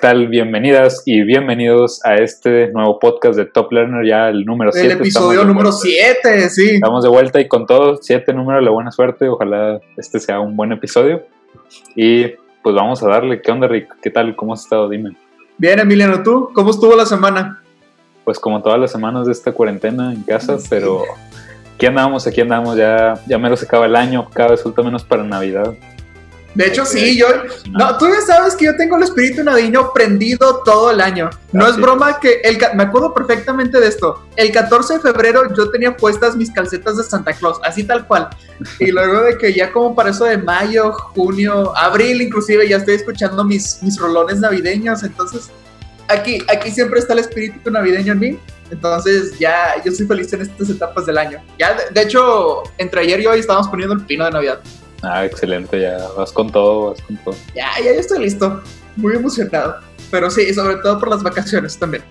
Tal? 0.00 0.28
Bienvenidas 0.28 1.02
y 1.04 1.22
bienvenidos 1.24 2.00
a 2.06 2.14
este 2.14 2.68
nuevo 2.72 2.98
podcast 2.98 3.36
de 3.36 3.44
Top 3.44 3.70
Learner, 3.70 4.06
ya 4.06 4.30
el 4.30 4.46
número 4.46 4.72
7. 4.72 4.86
El 4.86 4.98
episodio 4.98 5.44
número 5.44 5.72
7, 5.72 6.48
sí. 6.48 6.70
Estamos 6.76 7.02
de 7.02 7.10
vuelta 7.10 7.38
y 7.38 7.46
con 7.46 7.66
todo, 7.66 7.98
7 8.00 8.32
número, 8.32 8.62
la 8.62 8.70
buena 8.70 8.90
suerte. 8.90 9.28
Ojalá 9.28 9.78
este 9.98 10.18
sea 10.18 10.40
un 10.40 10.56
buen 10.56 10.72
episodio. 10.72 11.26
Y 11.94 12.28
pues 12.62 12.74
vamos 12.74 13.02
a 13.02 13.08
darle. 13.08 13.42
¿Qué 13.42 13.52
onda, 13.52 13.68
Rick? 13.68 13.94
¿Qué 14.00 14.10
tal? 14.10 14.34
¿Cómo 14.36 14.54
has 14.54 14.62
estado? 14.62 14.88
Dime. 14.88 15.10
Bien, 15.58 15.78
Emiliano, 15.78 16.22
¿tú? 16.22 16.50
¿Cómo 16.54 16.70
estuvo 16.70 16.96
la 16.96 17.04
semana? 17.04 17.62
Pues 18.24 18.38
como 18.38 18.62
todas 18.62 18.80
las 18.80 18.90
semanas 18.90 19.26
de 19.26 19.32
esta 19.32 19.52
cuarentena 19.52 20.14
en 20.14 20.22
casa, 20.22 20.56
pero 20.70 21.04
aquí 21.74 21.84
andamos, 21.84 22.26
aquí 22.26 22.40
andamos. 22.40 22.78
Ya, 22.78 23.20
ya 23.26 23.36
menos 23.36 23.60
se 23.60 23.66
acaba 23.66 23.84
el 23.84 23.96
año, 23.96 24.30
cada 24.32 24.52
vez 24.52 24.62
falta 24.62 24.82
menos 24.82 25.04
para 25.04 25.24
Navidad. 25.24 25.74
De 26.54 26.66
hecho, 26.66 26.84
sí, 26.84 27.16
yo. 27.16 27.26
No, 27.70 27.96
tú 27.96 28.08
ya 28.08 28.20
sabes 28.26 28.56
que 28.56 28.64
yo 28.64 28.76
tengo 28.76 28.96
el 28.96 29.04
espíritu 29.04 29.44
navideño 29.44 29.92
prendido 29.92 30.62
todo 30.64 30.90
el 30.90 31.00
año. 31.00 31.30
No 31.52 31.66
es 31.68 31.76
broma 31.76 32.18
que. 32.18 32.40
El, 32.42 32.58
me 32.74 32.84
acuerdo 32.84 33.14
perfectamente 33.14 33.78
de 33.78 33.86
esto. 33.86 34.26
El 34.36 34.50
14 34.50 34.94
de 34.94 35.00
febrero 35.00 35.42
yo 35.56 35.70
tenía 35.70 35.96
puestas 35.96 36.36
mis 36.36 36.50
calcetas 36.50 36.96
de 36.96 37.04
Santa 37.04 37.32
Claus, 37.34 37.60
así 37.62 37.84
tal 37.84 38.06
cual. 38.06 38.28
Y 38.80 38.86
luego 38.90 39.22
de 39.22 39.38
que 39.38 39.52
ya 39.52 39.72
como 39.72 39.94
para 39.94 40.10
eso 40.10 40.24
de 40.24 40.38
mayo, 40.38 40.92
junio, 40.92 41.76
abril, 41.76 42.20
inclusive, 42.20 42.68
ya 42.68 42.78
estoy 42.78 42.94
escuchando 42.94 43.44
mis, 43.44 43.80
mis 43.82 43.96
rolones 43.98 44.40
navideños. 44.40 45.04
Entonces, 45.04 45.50
aquí, 46.08 46.42
aquí 46.48 46.72
siempre 46.72 46.98
está 46.98 47.12
el 47.12 47.20
espíritu 47.20 47.70
navideño 47.70 48.12
en 48.12 48.18
mí. 48.18 48.38
Entonces, 48.72 49.38
ya 49.38 49.74
yo 49.84 49.92
estoy 49.92 50.06
feliz 50.06 50.32
en 50.32 50.42
estas 50.42 50.68
etapas 50.68 51.06
del 51.06 51.18
año. 51.18 51.40
Ya, 51.58 51.74
de, 51.74 51.82
de 51.92 52.02
hecho, 52.02 52.64
entre 52.78 53.02
ayer 53.02 53.20
y 53.20 53.26
hoy 53.26 53.38
estábamos 53.40 53.68
poniendo 53.68 53.94
el 53.94 54.04
pino 54.04 54.24
de 54.24 54.32
Navidad. 54.32 54.60
Ah, 55.02 55.24
excelente, 55.24 55.80
ya 55.80 55.98
vas 56.16 56.32
con 56.32 56.50
todo, 56.50 56.90
vas 56.90 57.00
con 57.02 57.16
todo. 57.18 57.34
Ya, 57.54 57.68
ya, 57.78 57.92
ya 57.94 58.00
estoy 58.00 58.20
listo. 58.20 58.60
Muy 58.96 59.14
emocionado. 59.14 59.76
Pero 60.10 60.30
sí, 60.30 60.52
sobre 60.52 60.76
todo 60.76 60.98
por 60.98 61.08
las 61.08 61.22
vacaciones 61.22 61.78
también. 61.78 62.02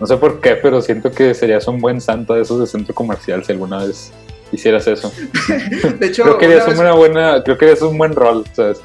No 0.00 0.06
sé 0.06 0.16
por 0.16 0.40
qué, 0.40 0.56
pero 0.56 0.80
siento 0.82 1.10
que 1.10 1.34
serías 1.34 1.66
un 1.68 1.80
buen 1.80 2.00
santo 2.00 2.34
de 2.34 2.42
esos 2.42 2.60
de 2.60 2.66
centro 2.66 2.94
comercial 2.94 3.44
si 3.44 3.52
alguna 3.52 3.84
vez 3.84 4.12
hicieras 4.52 4.86
eso. 4.86 5.12
De 5.98 6.06
hecho, 6.06 6.22
creo 6.24 6.38
que 6.38 6.44
eres 6.46 6.78
una 6.78 6.92
buena, 6.92 7.42
creo 7.42 7.56
que 7.58 7.64
eres 7.66 7.82
un 7.82 7.96
buen 7.98 8.12
rol, 8.14 8.44
¿sabes? 8.52 8.80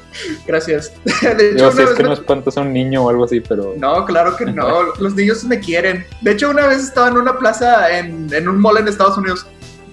Gracias. 0.46 0.92
De 1.04 1.50
hecho, 1.50 1.58
Yo 1.58 1.72
sé 1.72 1.82
es 1.84 1.90
que 1.90 2.02
me- 2.02 2.08
no 2.08 2.14
espantas 2.14 2.56
a 2.56 2.62
un 2.62 2.72
niño 2.72 3.04
o 3.04 3.10
algo 3.10 3.24
así, 3.24 3.40
pero 3.40 3.74
No, 3.76 4.04
claro 4.06 4.36
que 4.36 4.46
no. 4.46 4.94
Los 4.98 5.14
niños 5.14 5.44
me 5.44 5.60
quieren. 5.60 6.06
De 6.22 6.32
hecho, 6.32 6.50
una 6.50 6.66
vez 6.66 6.78
estaba 6.78 7.08
en 7.08 7.18
una 7.18 7.38
plaza 7.38 7.96
en, 7.98 8.32
en 8.32 8.48
un 8.48 8.58
mall 8.60 8.78
en 8.78 8.88
Estados 8.88 9.16
Unidos. 9.18 9.46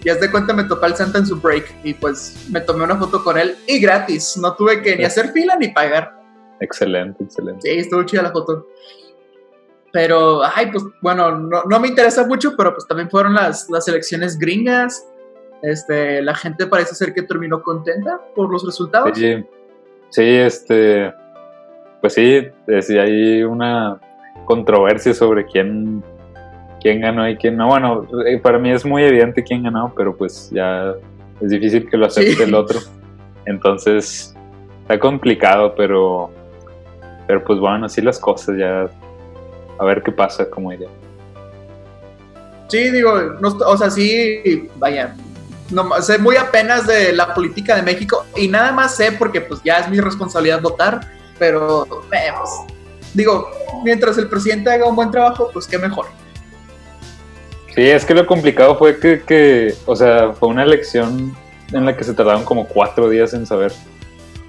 Y 0.07 0.09
haz 0.09 0.21
de 0.21 0.31
cuenta 0.31 0.53
me 0.53 0.63
topé 0.63 0.85
al 0.85 0.95
Santa 0.95 1.17
en 1.17 1.25
su 1.25 1.35
break. 1.35 1.65
Y 1.83 1.93
pues 1.93 2.47
me 2.49 2.61
tomé 2.61 2.85
una 2.85 2.95
foto 2.95 3.21
con 3.21 3.37
él. 3.37 3.57
Y 3.67 3.77
gratis. 3.81 4.37
No 4.41 4.55
tuve 4.55 4.81
que 4.81 4.95
ni 4.95 5.03
hacer 5.03 5.33
fila 5.33 5.57
ni 5.57 5.67
pagar. 5.67 6.17
excelente, 6.61 7.25
excelente. 7.25 7.69
Sí, 7.69 7.77
estuvo 7.77 8.03
chida 8.03 8.21
la 8.21 8.31
foto. 8.31 8.67
Pero, 9.91 10.45
ay, 10.45 10.71
pues 10.71 10.85
bueno, 11.01 11.37
no, 11.37 11.63
no 11.65 11.79
me 11.81 11.89
interesa 11.89 12.25
mucho, 12.25 12.55
pero 12.55 12.73
pues 12.73 12.87
también 12.87 13.09
fueron 13.09 13.33
las, 13.33 13.69
las 13.69 13.85
elecciones 13.89 14.39
gringas. 14.39 15.05
Este, 15.61 16.21
la 16.21 16.35
gente 16.35 16.67
parece 16.67 16.95
ser 16.95 17.13
que 17.13 17.23
terminó 17.23 17.61
contenta 17.61 18.21
por 18.33 18.49
los 18.49 18.65
resultados. 18.65 19.11
Sí, 19.13 19.43
sí, 20.09 20.23
este, 20.23 21.13
pues 21.99 22.13
sí, 22.13 22.47
eh, 22.67 22.81
sí 22.81 22.97
hay 22.97 23.43
una 23.43 23.99
controversia 24.45 25.13
sobre 25.13 25.45
quién, 25.45 26.01
quién 26.81 27.01
ganó 27.01 27.27
y 27.29 27.37
quién 27.37 27.57
no. 27.57 27.67
Bueno, 27.67 28.07
eh, 28.25 28.37
para 28.37 28.57
mí 28.57 28.71
es 28.71 28.85
muy 28.85 29.03
evidente 29.03 29.43
quién 29.43 29.63
ganó, 29.63 29.93
pero 29.95 30.15
pues 30.15 30.49
ya 30.51 30.93
es 31.41 31.49
difícil 31.49 31.89
que 31.89 31.97
lo 31.97 32.05
acepte 32.07 32.35
Sí. 32.35 32.43
el 32.43 32.53
otro. 32.55 32.79
Entonces, 33.45 34.35
está 34.81 34.99
complicado, 34.99 35.73
pero, 35.75 36.31
pero 37.27 37.43
pues 37.43 37.59
bueno, 37.59 37.85
así 37.85 38.01
las 38.01 38.19
cosas 38.19 38.57
ya. 38.57 38.89
A 39.79 39.85
ver 39.85 40.01
qué 40.01 40.11
pasa, 40.11 40.49
como 40.49 40.71
diría. 40.71 40.89
Sí, 42.67 42.89
digo, 42.89 43.15
no, 43.39 43.49
o 43.49 43.77
sea, 43.77 43.89
sí, 43.89 44.69
vaya, 44.77 45.15
no, 45.69 46.01
sé 46.01 46.17
muy 46.17 46.35
apenas 46.35 46.87
de 46.87 47.13
la 47.13 47.33
política 47.33 47.75
de 47.75 47.81
México 47.81 48.25
y 48.35 48.47
nada 48.47 48.71
más 48.71 48.95
sé 48.95 49.11
porque 49.11 49.41
pues 49.41 49.61
ya 49.63 49.79
es 49.79 49.89
mi 49.89 49.99
responsabilidad 49.99 50.61
votar, 50.61 51.01
pero 51.37 51.85
eh, 52.11 52.31
pues, 52.37 52.49
digo, 53.13 53.49
mientras 53.83 54.17
el 54.17 54.27
presidente 54.27 54.71
haga 54.71 54.85
un 54.85 54.95
buen 54.95 55.11
trabajo, 55.11 55.49
pues 55.53 55.67
qué 55.67 55.77
mejor. 55.77 56.07
Sí, 57.77 57.87
es 57.87 58.05
que 58.05 58.15
lo 58.15 58.25
complicado 58.25 58.75
fue 58.75 58.99
que, 58.99 59.21
que, 59.21 59.75
o 59.85 59.95
sea, 59.95 60.33
fue 60.33 60.49
una 60.49 60.63
elección 60.63 61.37
en 61.71 61.85
la 61.85 61.95
que 61.95 62.03
se 62.03 62.15
tardaron 62.15 62.43
como 62.43 62.67
cuatro 62.67 63.07
días 63.07 63.35
en 63.35 63.45
saber. 63.45 63.71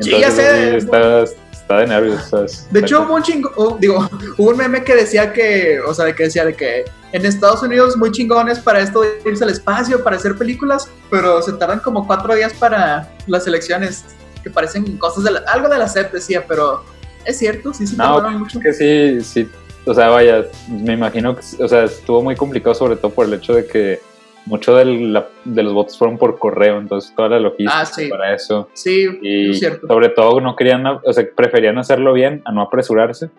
Sí, 0.00 0.18
ya 0.18 0.30
sé. 0.30 0.78
está, 0.78 1.24
está 1.24 1.76
de 1.80 1.88
nervios, 1.88 2.24
¿sabes? 2.30 2.66
De 2.70 2.80
hecho, 2.80 3.02
hubo 3.02 3.16
un 3.16 3.22
chingo, 3.22 3.52
oh, 3.56 3.76
digo, 3.78 4.08
hubo 4.38 4.48
un 4.48 4.56
meme 4.56 4.82
que 4.82 4.96
decía 4.96 5.30
que, 5.34 5.78
o 5.78 5.92
sea, 5.92 6.06
de 6.06 6.14
que 6.14 6.22
decía 6.22 6.46
de 6.46 6.54
que 6.54 6.86
en 7.12 7.26
Estados 7.26 7.62
Unidos 7.62 7.98
muy 7.98 8.12
chingones 8.12 8.60
para 8.60 8.80
esto 8.80 9.02
irse 9.26 9.44
al 9.44 9.50
espacio, 9.50 10.02
para 10.02 10.16
hacer 10.16 10.34
películas, 10.34 10.88
pero 11.10 11.42
se 11.42 11.52
tardan 11.52 11.80
como 11.80 12.06
cuatro 12.06 12.34
días 12.34 12.54
para 12.54 13.12
las 13.26 13.46
elecciones, 13.46 14.06
que 14.42 14.48
parecen 14.48 14.96
cosas 14.96 15.24
de 15.24 15.32
la, 15.32 15.40
algo 15.40 15.68
de 15.68 15.76
la 15.76 15.86
SEP 15.86 16.12
decía, 16.12 16.46
pero 16.48 16.82
es 17.26 17.36
cierto, 17.36 17.74
sí 17.74 17.86
se 17.86 17.94
No, 17.94 18.04
tardaron 18.04 18.38
mucho. 18.38 18.58
Que 18.58 18.72
sí, 18.72 19.20
sí, 19.22 19.50
o 19.88 19.94
sea, 19.94 20.08
vaya, 20.08 20.44
me 20.68 20.92
imagino 20.94 21.34
que, 21.34 21.42
o 21.62 21.68
sea, 21.68 21.84
estuvo 21.84 22.22
muy 22.22 22.36
complicado 22.36 22.74
sobre 22.74 22.96
todo 22.96 23.10
por 23.12 23.26
el 23.26 23.34
hecho 23.34 23.54
de 23.54 23.66
que 23.66 24.00
muchos 24.46 24.76
de 24.78 25.62
los 25.62 25.72
votos 25.74 25.98
fueron 25.98 26.16
por 26.16 26.38
correo, 26.38 26.78
entonces 26.78 27.12
toda 27.14 27.28
la 27.30 27.40
logística 27.40 27.80
Ah, 27.80 27.84
sí. 27.86 28.08
para 28.08 28.34
eso. 28.34 28.68
Sí, 28.72 29.06
Y 29.20 29.50
es 29.50 29.58
cierto. 29.58 29.86
sobre 29.86 30.08
todo 30.10 30.40
no 30.40 30.56
querían, 30.56 30.86
o 30.86 31.12
sea, 31.12 31.24
preferían 31.36 31.76
hacerlo 31.78 32.12
bien 32.14 32.40
a 32.46 32.52
no 32.52 32.62
apresurarse. 32.62 33.30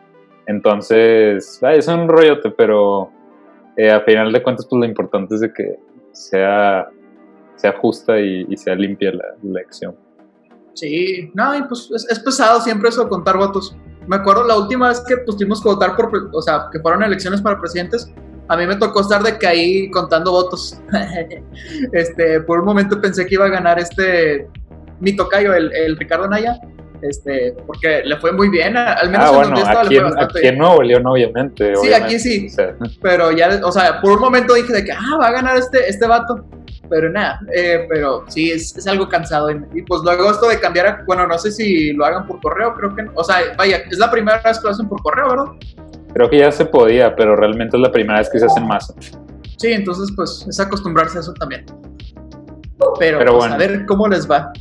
Entonces, 0.46 1.60
ay, 1.64 1.80
es 1.80 1.88
un 1.88 2.08
rollote, 2.08 2.52
pero 2.52 3.12
eh, 3.78 3.90
a 3.92 4.02
final 4.02 4.32
de 4.32 4.44
cuentas, 4.44 4.66
pues 4.70 4.80
lo 4.80 4.86
importante 4.86 5.36
es 5.36 5.42
de 5.42 5.54
que 5.54 5.76
sea, 6.12 6.90
sea 7.56 7.74
justa 7.74 8.20
y, 8.20 8.46
y 8.50 8.58
sea 8.58 8.76
limpia 8.76 9.12
la, 9.12 9.26
la 9.42 9.60
elección. 9.62 9.96
Sí, 10.74 11.32
no, 11.34 11.58
y 11.58 11.64
pues 11.64 11.90
es, 11.96 12.08
es 12.10 12.20
pesado 12.20 12.62
siempre 12.62 12.90
eso 12.90 13.04
de 13.04 13.10
contar 13.10 13.38
votos. 13.38 13.76
Me 14.10 14.16
acuerdo 14.16 14.44
la 14.44 14.58
última 14.58 14.90
vez 14.90 15.02
que 15.08 15.18
pues, 15.18 15.38
tuvimos 15.38 15.62
que 15.62 15.70
votar 15.70 15.96
por, 15.96 16.10
o 16.34 16.42
sea, 16.42 16.66
que 16.72 16.80
fueron 16.80 17.04
elecciones 17.04 17.44
para 17.44 17.60
presidentes, 17.62 18.12
a 18.48 18.58
mí 18.58 18.66
me 18.66 18.76
tocó 18.76 19.02
estar 19.02 19.22
de 19.22 19.38
que 19.38 19.46
ahí 19.46 19.92
contando 19.92 20.32
votos. 20.32 20.82
este, 21.94 22.42
por 22.42 22.60
un 22.62 22.66
momento 22.66 23.00
pensé 23.00 23.28
que 23.28 23.36
iba 23.36 23.46
a 23.46 23.50
ganar 23.50 23.78
este, 23.78 24.48
mi 25.00 25.16
tocayo, 25.16 25.54
el, 25.54 25.72
el 25.74 25.96
Ricardo 25.96 26.28
Naya, 26.28 26.60
este, 27.04 27.56
porque 27.68 28.02
le 28.04 28.18
fue 28.18 28.32
muy 28.32 28.50
bien, 28.50 28.76
al 28.76 29.12
menos 29.12 29.28
Ah, 29.28 29.30
en 29.30 29.36
bueno, 29.36 29.48
donde 29.50 29.62
estaba 29.62 29.82
aquí, 29.82 29.94
le 29.94 30.02
fue 30.02 30.10
bastante 30.10 30.40
aquí 30.40 30.48
en 30.48 30.54
bien. 30.56 30.58
Nuevo 30.58 30.82
León, 30.82 31.06
obviamente. 31.06 31.66
Sí, 31.76 31.80
obviamente, 31.80 32.06
aquí 32.06 32.20
sí. 32.20 32.48
o 32.48 32.56
sea, 32.56 32.76
Pero 33.04 33.32
ya, 33.32 33.62
o 33.64 33.72
sea, 33.72 34.02
por 34.02 34.14
un 34.14 34.20
momento 34.22 34.56
dije 34.56 34.74
de 34.74 34.84
que, 34.86 34.92
ah, 34.92 35.18
va 35.22 35.28
a 35.28 35.32
ganar 35.32 35.56
este, 35.56 35.88
este 35.88 36.08
vato. 36.08 36.46
Pero 36.90 37.10
nada, 37.12 37.40
eh, 37.54 37.86
pero 37.88 38.24
sí, 38.28 38.52
es, 38.52 38.76
es 38.76 38.88
algo 38.88 39.08
cansado. 39.08 39.52
Y, 39.52 39.62
y, 39.76 39.82
pues 39.84 40.02
luego 40.04 40.32
esto 40.32 40.48
de 40.48 40.60
cambiar, 40.60 40.88
a- 40.88 41.04
bueno, 41.06 41.28
no 41.28 41.38
sé 41.38 41.52
si 41.52 41.94
lo 41.94 42.04
hagan 42.06 42.26
por 42.26 42.42
correo, 42.42 42.74
creo 42.74 42.96
que 42.96 43.04
no. 43.04 43.12
O 43.16 43.24
sea, 43.24 43.38
vaya, 43.58 43.78
es 43.90 43.98
la 44.00 44.10
primera 44.10 44.42
vez 44.44 44.58
que 44.58 44.64
lo 44.66 44.72
hacen 44.72 44.88
por 44.90 45.02
correo, 45.04 45.30
¿verdad? 45.30 45.46
creo 46.12 46.28
que 46.28 46.40
ya 46.40 46.52
se 46.52 46.66
podía, 46.66 47.16
pero 47.16 47.36
realmente 47.36 47.78
es 47.78 47.82
la 47.84 47.92
primera 47.92 48.18
vez 48.18 48.30
que 48.32 48.40
se 48.40 48.46
hace 48.48 48.60
en 48.60 48.68
masa. 48.68 48.96
Sí, 49.58 49.72
entonces 49.74 50.10
pues 50.16 50.44
es 50.50 50.60
acostumbrarse 50.60 51.20
a 51.20 51.22
eso 51.22 51.34
también. 51.36 51.64
Pero, 53.00 53.20
Pero 53.20 53.32
pues, 53.34 53.34
bueno. 53.36 53.54
a 53.54 53.58
ver 53.58 53.86
cómo 53.86 54.08
les 54.08 54.30
va. 54.30 54.52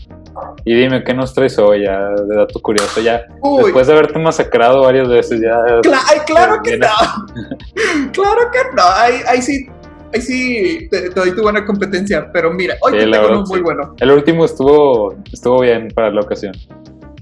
Y 0.64 0.74
dime, 0.74 1.02
¿qué 1.02 1.14
nos 1.14 1.32
traes 1.34 1.58
hoy 1.58 1.84
ya 1.84 1.98
de 2.10 2.36
dato 2.36 2.60
curioso? 2.60 3.00
Ya, 3.00 3.22
Uy, 3.40 3.62
después 3.64 3.86
de 3.86 3.92
haberte 3.94 4.18
masacrado 4.18 4.82
varias 4.82 5.08
veces, 5.08 5.40
ya... 5.40 5.56
cla- 5.82 5.98
ay, 6.06 6.18
claro 6.26 6.60
que 6.62 6.76
no. 6.76 6.86
claro 8.12 8.40
que 8.52 8.58
no. 8.76 8.82
Ahí, 8.96 9.14
ahí 9.26 9.42
sí, 9.42 9.66
ahí 10.12 10.20
sí 10.20 10.88
te, 10.90 11.10
te 11.10 11.20
doy 11.20 11.32
tu 11.32 11.42
buena 11.42 11.64
competencia. 11.64 12.30
Pero 12.32 12.52
mira, 12.52 12.74
hoy 12.82 12.92
Sí, 12.92 12.98
te 12.98 13.10
tengo 13.10 13.28
uno 13.28 13.44
muy 13.46 13.58
sí. 13.58 13.62
bueno. 13.62 13.94
El 13.98 14.10
último 14.10 14.44
estuvo, 14.44 15.14
estuvo 15.32 15.60
bien 15.60 15.88
para 15.94 16.10
la 16.10 16.20
ocasión. 16.20 16.54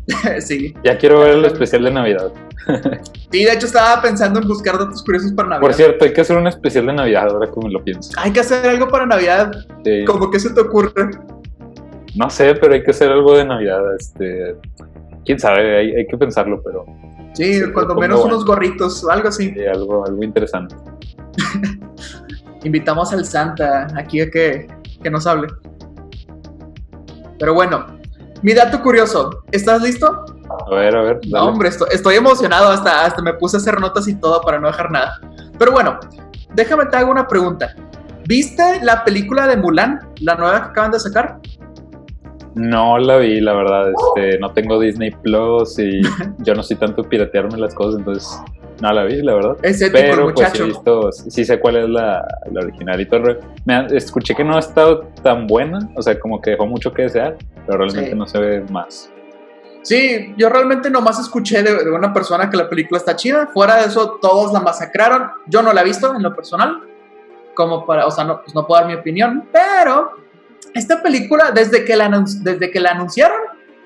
sí. 0.40 0.74
Ya 0.84 0.96
quiero 0.98 1.20
ver 1.20 1.30
el 1.34 1.44
especial 1.44 1.84
de 1.84 1.90
Navidad. 1.90 2.32
Sí, 3.32 3.44
de 3.44 3.52
hecho 3.52 3.66
estaba 3.66 4.00
pensando 4.00 4.40
en 4.40 4.46
buscar 4.46 4.78
datos 4.78 5.02
curiosos 5.02 5.32
para 5.32 5.48
Navidad. 5.48 5.60
Por 5.66 5.74
cierto, 5.74 6.04
hay 6.04 6.12
que 6.12 6.20
hacer 6.20 6.36
un 6.36 6.46
especial 6.46 6.86
de 6.86 6.92
Navidad 6.92 7.28
ahora 7.28 7.50
me 7.62 7.70
lo 7.70 7.82
pienso. 7.82 8.12
Hay 8.18 8.32
que 8.32 8.40
hacer 8.40 8.66
algo 8.66 8.88
para 8.88 9.04
Navidad. 9.04 9.52
Sí. 9.84 10.04
Como 10.04 10.30
que 10.30 10.38
se 10.38 10.50
te 10.50 10.60
ocurre. 10.60 11.10
No 12.14 12.30
sé, 12.30 12.54
pero 12.54 12.74
hay 12.74 12.82
que 12.82 12.92
hacer 12.92 13.10
algo 13.10 13.36
de 13.36 13.44
Navidad. 13.44 13.82
Este, 13.96 14.56
quién 15.24 15.38
sabe, 15.40 15.76
hay, 15.76 15.96
hay 15.96 16.06
que 16.06 16.16
pensarlo, 16.16 16.62
pero. 16.64 16.86
Sí, 17.34 17.60
cuando 17.74 17.96
menos 17.96 18.24
unos 18.24 18.44
gorritos 18.44 19.04
o 19.04 19.10
algo 19.10 19.28
así. 19.28 19.50
Sí, 19.52 19.66
algo, 19.66 20.06
algo 20.06 20.22
interesante. 20.22 20.76
Invitamos 22.66 23.12
al 23.12 23.24
Santa 23.24 23.86
aquí 23.96 24.20
a 24.20 24.28
que, 24.28 24.66
que 25.00 25.08
nos 25.08 25.24
hable. 25.24 25.46
Pero 27.38 27.54
bueno, 27.54 27.86
mi 28.42 28.54
dato 28.54 28.82
curioso. 28.82 29.44
¿Estás 29.52 29.82
listo? 29.82 30.24
A 30.66 30.74
ver, 30.74 30.96
a 30.96 31.02
ver. 31.02 31.20
No, 31.28 31.44
hombre, 31.44 31.68
estoy, 31.68 31.86
estoy 31.92 32.16
emocionado. 32.16 32.70
Hasta, 32.70 33.04
hasta 33.04 33.22
me 33.22 33.34
puse 33.34 33.56
a 33.56 33.60
hacer 33.60 33.80
notas 33.80 34.08
y 34.08 34.16
todo 34.16 34.40
para 34.40 34.58
no 34.58 34.66
dejar 34.66 34.90
nada. 34.90 35.20
Pero 35.56 35.70
bueno, 35.70 36.00
déjame 36.54 36.86
te 36.86 36.96
hago 36.96 37.12
una 37.12 37.28
pregunta. 37.28 37.72
¿Viste 38.26 38.80
la 38.82 39.04
película 39.04 39.46
de 39.46 39.56
Mulan, 39.56 40.00
la 40.22 40.34
nueva 40.34 40.64
que 40.64 40.68
acaban 40.70 40.90
de 40.90 40.98
sacar? 40.98 41.38
No 42.56 42.98
la 42.98 43.18
vi, 43.18 43.40
la 43.40 43.52
verdad. 43.52 43.92
Este, 43.92 44.40
no 44.40 44.50
tengo 44.50 44.80
Disney 44.80 45.12
Plus 45.22 45.78
y 45.78 46.00
yo 46.38 46.56
no 46.56 46.64
soy 46.64 46.74
tanto 46.78 47.04
piratearme 47.04 47.58
las 47.58 47.76
cosas, 47.76 48.00
entonces 48.00 48.40
no 48.80 48.92
la 48.92 49.04
vi, 49.04 49.22
la 49.22 49.34
verdad. 49.34 49.56
Es 49.62 49.80
ético, 49.80 49.98
Pero 49.98 50.34
pues 50.34 50.50
sí, 50.52 50.62
he 50.62 50.66
visto, 50.66 51.12
sí 51.12 51.44
sé 51.44 51.58
cuál 51.58 51.76
es 51.76 51.88
la, 51.88 52.26
la 52.52 52.60
original 52.60 53.00
y 53.00 53.06
todo. 53.06 53.38
Me 53.64 53.86
escuché 53.96 54.34
que 54.34 54.44
no 54.44 54.56
ha 54.56 54.58
estado 54.60 55.08
tan 55.22 55.46
buena, 55.46 55.78
o 55.96 56.02
sea, 56.02 56.18
como 56.18 56.40
que 56.40 56.50
dejó 56.50 56.66
mucho 56.66 56.92
que 56.92 57.02
desear, 57.02 57.36
pero 57.66 57.78
realmente 57.78 58.10
Sí. 58.10 58.16
no 58.16 58.26
se 58.26 58.38
ve 58.38 58.60
más. 58.70 59.10
Sí, 59.82 60.34
yo 60.36 60.48
realmente 60.48 60.90
nomás 60.90 61.18
escuché 61.20 61.62
de, 61.62 61.84
de 61.84 61.90
una 61.92 62.12
persona 62.12 62.50
que 62.50 62.56
la 62.56 62.68
película 62.68 62.98
está 62.98 63.14
chida. 63.14 63.46
Fuera 63.54 63.76
de 63.76 63.86
eso, 63.86 64.18
todos 64.20 64.52
la 64.52 64.58
masacraron. 64.60 65.30
Yo 65.46 65.62
no 65.62 65.72
la 65.72 65.82
he 65.82 65.84
visto 65.84 66.12
en 66.14 66.22
lo 66.24 66.34
personal. 66.34 66.82
Como 67.54 67.86
para, 67.86 68.04
o 68.06 68.10
sea, 68.10 68.24
no, 68.24 68.42
pues 68.42 68.52
no 68.54 68.66
puedo 68.66 68.80
dar 68.80 68.90
mi 68.90 68.96
opinión. 68.96 69.44
Pero 69.52 70.10
esta 70.74 71.00
película, 71.02 71.52
desde 71.52 71.84
que 71.84 71.94
la, 71.96 72.24
desde 72.42 72.70
que 72.72 72.80
la 72.80 72.90
anunciaron, 72.90 73.38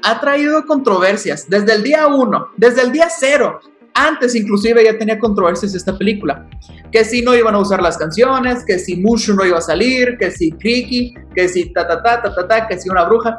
ha 0.03 0.19
traído 0.21 0.65
controversias. 0.65 1.49
Desde 1.51 1.75
el 1.75 1.83
día 1.83 2.07
uno, 2.07 2.49
desde 2.57 2.81
el 2.81 2.93
día 2.93 3.09
cero. 3.11 3.61
Antes 3.95 4.35
inclusive 4.35 4.85
ya 4.85 4.97
tenía 4.99 5.19
controversias 5.19 5.75
esta 5.75 5.97
película. 5.97 6.47
Que 6.93 7.05
si 7.05 7.23
no 7.23 7.35
iban 7.35 7.55
a 7.55 7.59
usar 7.59 7.83
las 7.83 7.97
canciones, 7.99 8.65
que 8.67 8.79
si 8.79 8.97
Mushu 8.97 9.35
no 9.35 9.45
iba 9.45 9.59
a 9.59 9.61
salir, 9.61 10.17
que 10.19 10.31
si 10.31 10.51
Kriki, 10.53 11.15
que 11.35 11.49
si 11.49 11.73
ta 11.73 11.87
ta 11.87 12.03
ta 12.03 12.23
ta 12.23 12.35
ta 12.35 12.49
ta, 12.49 12.69
que 12.69 12.79
si 12.79 12.89
una 12.89 13.05
bruja. 13.05 13.37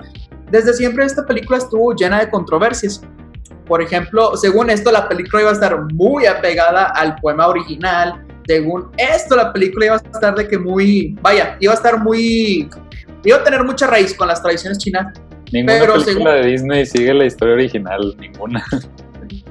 Desde 0.50 0.74
siempre 0.74 1.06
esta 1.06 1.26
película 1.26 1.58
estuvo 1.58 1.94
llena 1.96 2.20
de 2.20 2.30
controversias. 2.30 3.02
Por 3.66 3.82
ejemplo, 3.82 4.36
según 4.36 4.70
esto, 4.70 4.92
la 4.92 5.08
película 5.08 5.42
iba 5.44 5.52
a 5.52 5.54
estar 5.54 5.78
muy 5.94 6.26
apegada 6.26 6.86
al 6.88 7.16
poema 7.16 7.48
original. 7.48 8.26
Según 8.48 8.90
esto, 8.98 9.36
la 9.36 9.54
película 9.54 9.86
iba 9.86 9.96
a 9.96 9.98
estar 10.14 10.36
de 10.36 10.48
que 10.48 10.58
muy, 10.58 11.16
vaya, 11.22 11.56
iba 11.62 11.72
a 11.72 11.76
estar 11.76 11.98
muy, 12.00 12.70
iba 13.24 13.38
a 13.38 13.44
tener 13.44 13.64
mucha 13.64 13.88
raíz 13.88 14.14
con 14.14 14.28
las 14.28 14.42
tradiciones 14.42 14.78
chinas. 14.80 15.14
Ninguna 15.54 15.80
Pero 15.80 15.94
película 15.94 16.14
según- 16.34 16.42
de 16.44 16.48
Disney 16.52 16.86
sigue 16.86 17.14
la 17.14 17.26
historia 17.26 17.54
original, 17.54 18.16
ninguna. 18.20 18.66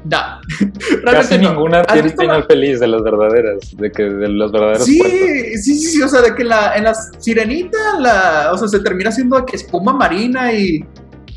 Casi 0.09 0.97
Realmente 1.03 1.39
no. 1.39 1.51
ninguna 1.51 1.81
¿Has 1.81 1.93
tiene 1.93 2.09
final 2.11 2.41
la- 2.41 2.47
feliz 2.47 2.81
de 2.81 2.87
las 2.89 3.03
verdaderas, 3.03 3.77
de 3.77 3.93
que 3.93 4.03
de 4.05 4.29
los 4.29 4.51
verdaderos 4.51 4.85
Sí, 4.85 5.01
sí, 5.01 5.59
sí, 5.59 5.79
sí, 5.79 6.03
o 6.03 6.09
sea, 6.09 6.23
de 6.23 6.35
que 6.35 6.45
la, 6.45 6.75
en 6.77 6.85
la 6.85 6.95
sirenita, 6.95 7.79
la, 7.99 8.51
o 8.53 8.57
sea, 8.59 8.69
se 8.69 8.81
termina 8.81 9.11
de 9.11 9.45
que 9.47 9.57
espuma 9.57 9.93
marina 9.93 10.53
y... 10.53 10.85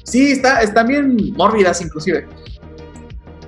Sí, 0.04 0.31
está, 0.33 0.62
están 0.62 0.88
bien 0.88 1.33
mórbidas 1.36 1.81
inclusive. 1.81 2.27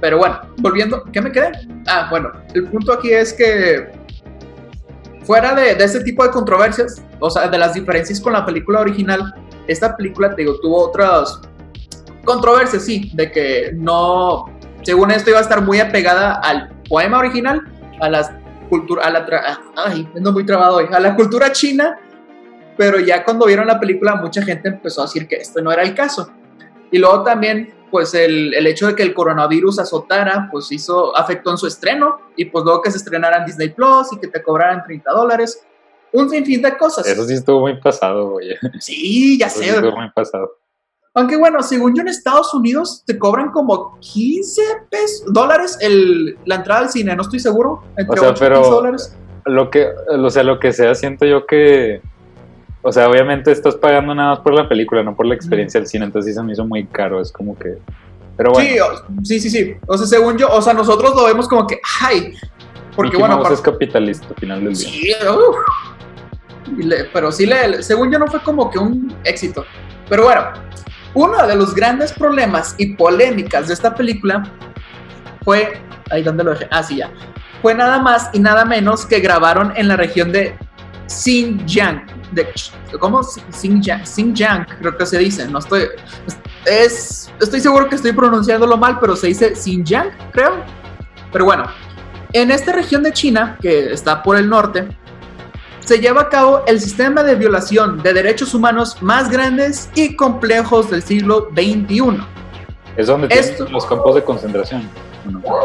Pero 0.02 0.18
bueno, 0.18 0.40
volviendo, 0.58 1.04
¿qué 1.12 1.22
me 1.22 1.32
quedé? 1.32 1.52
Ah, 1.88 2.08
bueno, 2.10 2.32
el 2.54 2.66
punto 2.66 2.94
aquí 2.94 3.12
es 3.12 3.32
que 3.34 3.92
fuera 5.24 5.56
de, 5.56 5.76
de 5.76 5.84
este 5.84 6.02
tipo 6.02 6.24
de 6.24 6.30
controversias, 6.30 7.02
o 7.20 7.30
sea, 7.30 7.48
de 7.48 7.58
las 7.58 7.74
diferencias 7.74 8.20
con 8.20 8.34
la 8.34 8.46
película 8.46 8.82
original, 8.82 9.34
esta 9.68 9.96
película, 9.96 10.36
te 10.36 10.44
digo, 10.44 10.60
tuvo 10.60 10.90
otras 10.90 11.40
controversias, 12.24 12.84
sí, 12.86 13.12
de 13.16 13.32
que 13.32 13.72
no, 13.76 14.46
según 14.86 15.12
esto 15.12 15.30
iba 15.32 15.40
a 15.40 15.42
estar 15.42 15.62
muy 15.62 15.80
apegada 15.80 16.36
al 16.36 16.70
poema 16.88 17.18
original, 17.20 17.62
a 18.00 18.10
las 18.10 18.32
cultura, 18.70 19.04
a 19.06 19.10
la, 19.12 19.26
tra- 19.28 19.60
ay, 19.76 20.10
ando 20.16 20.32
muy 20.32 20.46
trabado 20.46 20.78
hoy, 20.78 20.86
a 20.92 21.00
la 21.00 21.16
cultura 21.16 21.52
china, 21.52 22.00
pero 22.78 23.00
ya 23.00 23.24
cuando 23.24 23.46
vieron 23.46 23.68
la 23.68 23.80
película 23.80 24.16
mucha 24.16 24.42
gente 24.42 24.70
empezó 24.70 25.02
a 25.02 25.06
decir 25.06 25.28
que 25.28 25.36
esto 25.36 25.62
no 25.62 25.72
era 25.72 25.84
el 25.84 25.94
caso. 25.94 26.32
Y 26.92 26.98
luego 26.98 27.24
también, 27.24 27.74
pues 27.92 28.14
el, 28.14 28.54
el 28.54 28.66
hecho 28.68 28.88
de 28.88 28.96
que 28.96 29.04
el 29.04 29.14
coronavirus 29.14 29.80
azotara, 29.80 30.50
pues 30.52 30.72
hizo, 30.72 31.16
afectó 31.18 31.52
en 31.52 31.58
su 31.58 31.68
estreno, 31.68 32.20
y 32.36 32.46
pues 32.46 32.64
luego 32.64 32.82
que 32.82 32.92
se 32.92 32.98
estrenara 32.98 33.38
en 33.38 33.46
Disney 33.46 33.70
Plus 33.70 34.14
y 34.14 34.20
que 34.20 34.28
te 34.28 34.42
cobraran 34.42 34.84
30 34.84 35.12
dólares, 35.12 35.62
un 36.12 36.30
sinfín 36.30 36.62
de 36.62 36.78
cosas. 36.78 37.06
Eso 37.08 37.26
sí 37.26 37.34
estuvo 37.34 37.60
muy 37.62 37.80
pasado, 37.82 38.30
güey. 38.32 38.56
Sí, 38.80 39.38
ya 39.40 39.48
Eso 39.48 39.60
sí 39.60 39.66
sé. 39.66 39.76
estuvo 39.76 39.96
muy 39.98 40.10
pasado. 40.12 40.52
Aunque 41.16 41.38
bueno, 41.38 41.64
según 41.64 41.96
yo 41.96 42.02
en 42.02 42.10
Estados 42.10 42.54
Unidos 42.54 43.04
te 43.06 43.18
cobran 43.18 43.52
como 43.52 43.98
15 44.02 44.62
pesos, 44.90 45.24
dólares 45.34 45.78
el, 45.82 46.38
la 46.46 46.56
entrada 46.56 46.82
al 46.82 46.90
cine, 46.90 47.16
no 47.16 47.22
estoy 47.22 47.40
seguro. 47.40 47.84
Entre 47.98 48.20
O 48.20 48.22
sea, 48.22 48.30
8 48.32 48.38
y 48.38 48.48
pero- 48.48 48.56
15 48.62 48.70
dólares. 48.72 49.18
Lo 49.46 49.70
que, 49.70 49.88
o 50.10 50.30
sea, 50.30 50.44
lo 50.44 50.60
que 50.60 50.74
sea, 50.74 50.94
siento 50.96 51.26
yo 51.26 51.46
que. 51.46 52.02
O 52.82 52.92
sea, 52.92 53.08
obviamente 53.10 53.52
estás 53.52 53.76
pagando 53.76 54.14
nada 54.14 54.32
más 54.32 54.40
por 54.40 54.54
la 54.54 54.68
película, 54.68 55.04
no 55.04 55.16
por 55.16 55.26
la 55.26 55.36
experiencia 55.36 55.80
del 55.80 55.88
cine, 55.88 56.06
entonces 56.06 56.34
sí 56.34 56.38
se 56.38 56.44
me 56.44 56.52
hizo 56.54 56.66
muy 56.66 56.86
caro. 56.88 57.22
Es 57.22 57.32
como 57.32 57.58
que. 57.58 57.78
Pero 58.38 58.52
bueno, 58.52 58.84
Sí, 59.24 59.40
sí, 59.40 59.40
sí, 59.40 59.50
sí. 59.50 59.74
O 59.88 59.98
sea, 59.98 60.06
según 60.08 60.36
yo, 60.38 60.50
o 60.52 60.62
sea, 60.62 60.74
nosotros 60.74 61.16
lo 61.16 61.26
vemos 61.26 61.48
como 61.48 61.66
que, 61.66 61.80
ay, 62.02 62.34
porque 62.96 63.12
Mickey 63.12 63.20
bueno, 63.20 63.36
Mouse 63.36 63.46
aparte- 63.48 63.54
es 63.56 63.62
capitalista 63.62 64.28
al 64.28 64.36
final 64.36 64.64
del 64.64 64.74
día. 64.74 64.88
Sí, 64.90 65.12
le- 66.78 67.06
pero 67.06 67.32
sí, 67.32 67.46
le, 67.46 67.82
según 67.84 68.12
yo 68.12 68.20
no 68.20 68.28
fue 68.28 68.42
como 68.42 68.70
que 68.70 68.80
un 68.80 69.14
éxito. 69.24 69.64
Pero 70.10 70.24
bueno, 70.24 70.42
uno 71.16 71.48
de 71.48 71.56
los 71.56 71.74
grandes 71.74 72.14
problemas 72.14 72.76
y 72.78 72.94
polémicas 72.94 73.68
de 73.68 73.74
esta 73.74 73.96
película 73.96 74.44
fue, 75.44 75.82
ahí 76.12 76.22
donde 76.22 76.44
lo 76.44 76.52
dejé, 76.52 76.68
ah, 76.72 76.84
sí, 76.84 76.98
ya, 76.98 77.10
fue 77.62 77.74
nada 77.74 78.00
más 78.00 78.30
y 78.34 78.40
nada 78.40 78.66
menos 78.66 79.06
que 79.06 79.20
grabaron 79.20 79.74
en 79.76 79.88
la 79.88 79.96
región 79.96 80.32
de 80.32 80.56
Xinjiang, 81.08 82.06
de, 82.32 82.48
¿cómo? 83.00 83.22
Xinjiang, 83.24 84.06
Xinjiang, 84.06 84.66
creo 84.80 84.98
que 84.98 85.06
se 85.06 85.18
dice, 85.18 85.48
no 85.48 85.60
estoy, 85.60 85.88
es, 86.66 87.32
estoy 87.40 87.60
seguro 87.60 87.88
que 87.88 87.96
estoy 87.96 88.12
pronunciándolo 88.12 88.78
mal, 88.78 89.00
pero 89.00 89.16
se 89.16 89.28
dice 89.28 89.56
Xinjiang, 89.56 90.10
creo. 90.32 90.64
Pero 91.32 91.46
bueno, 91.46 91.66
en 92.34 92.52
esta 92.52 92.72
región 92.72 93.04
de 93.04 93.14
China, 93.14 93.58
que 93.62 93.94
está 93.94 94.22
por 94.22 94.36
el 94.38 94.50
norte, 94.50 94.88
se 95.86 96.00
lleva 96.00 96.22
a 96.24 96.30
cabo 96.30 96.64
el 96.68 96.82
sistema 96.82 97.24
de 97.24 97.36
violación 97.36 98.02
de 98.02 98.14
derechos 98.14 98.54
humanos 98.54 98.98
más 99.02 99.30
grandes 99.30 99.90
y 99.96 100.16
complejos 100.16 100.90
del 100.90 101.02
siglo 101.04 101.50
XXI. 101.54 102.18
Es 102.98 103.08
donde 103.08 103.28
Esto- 103.30 103.68
los 103.70 103.86
campos 103.86 104.16
de 104.16 104.24
concentración. 104.24 104.90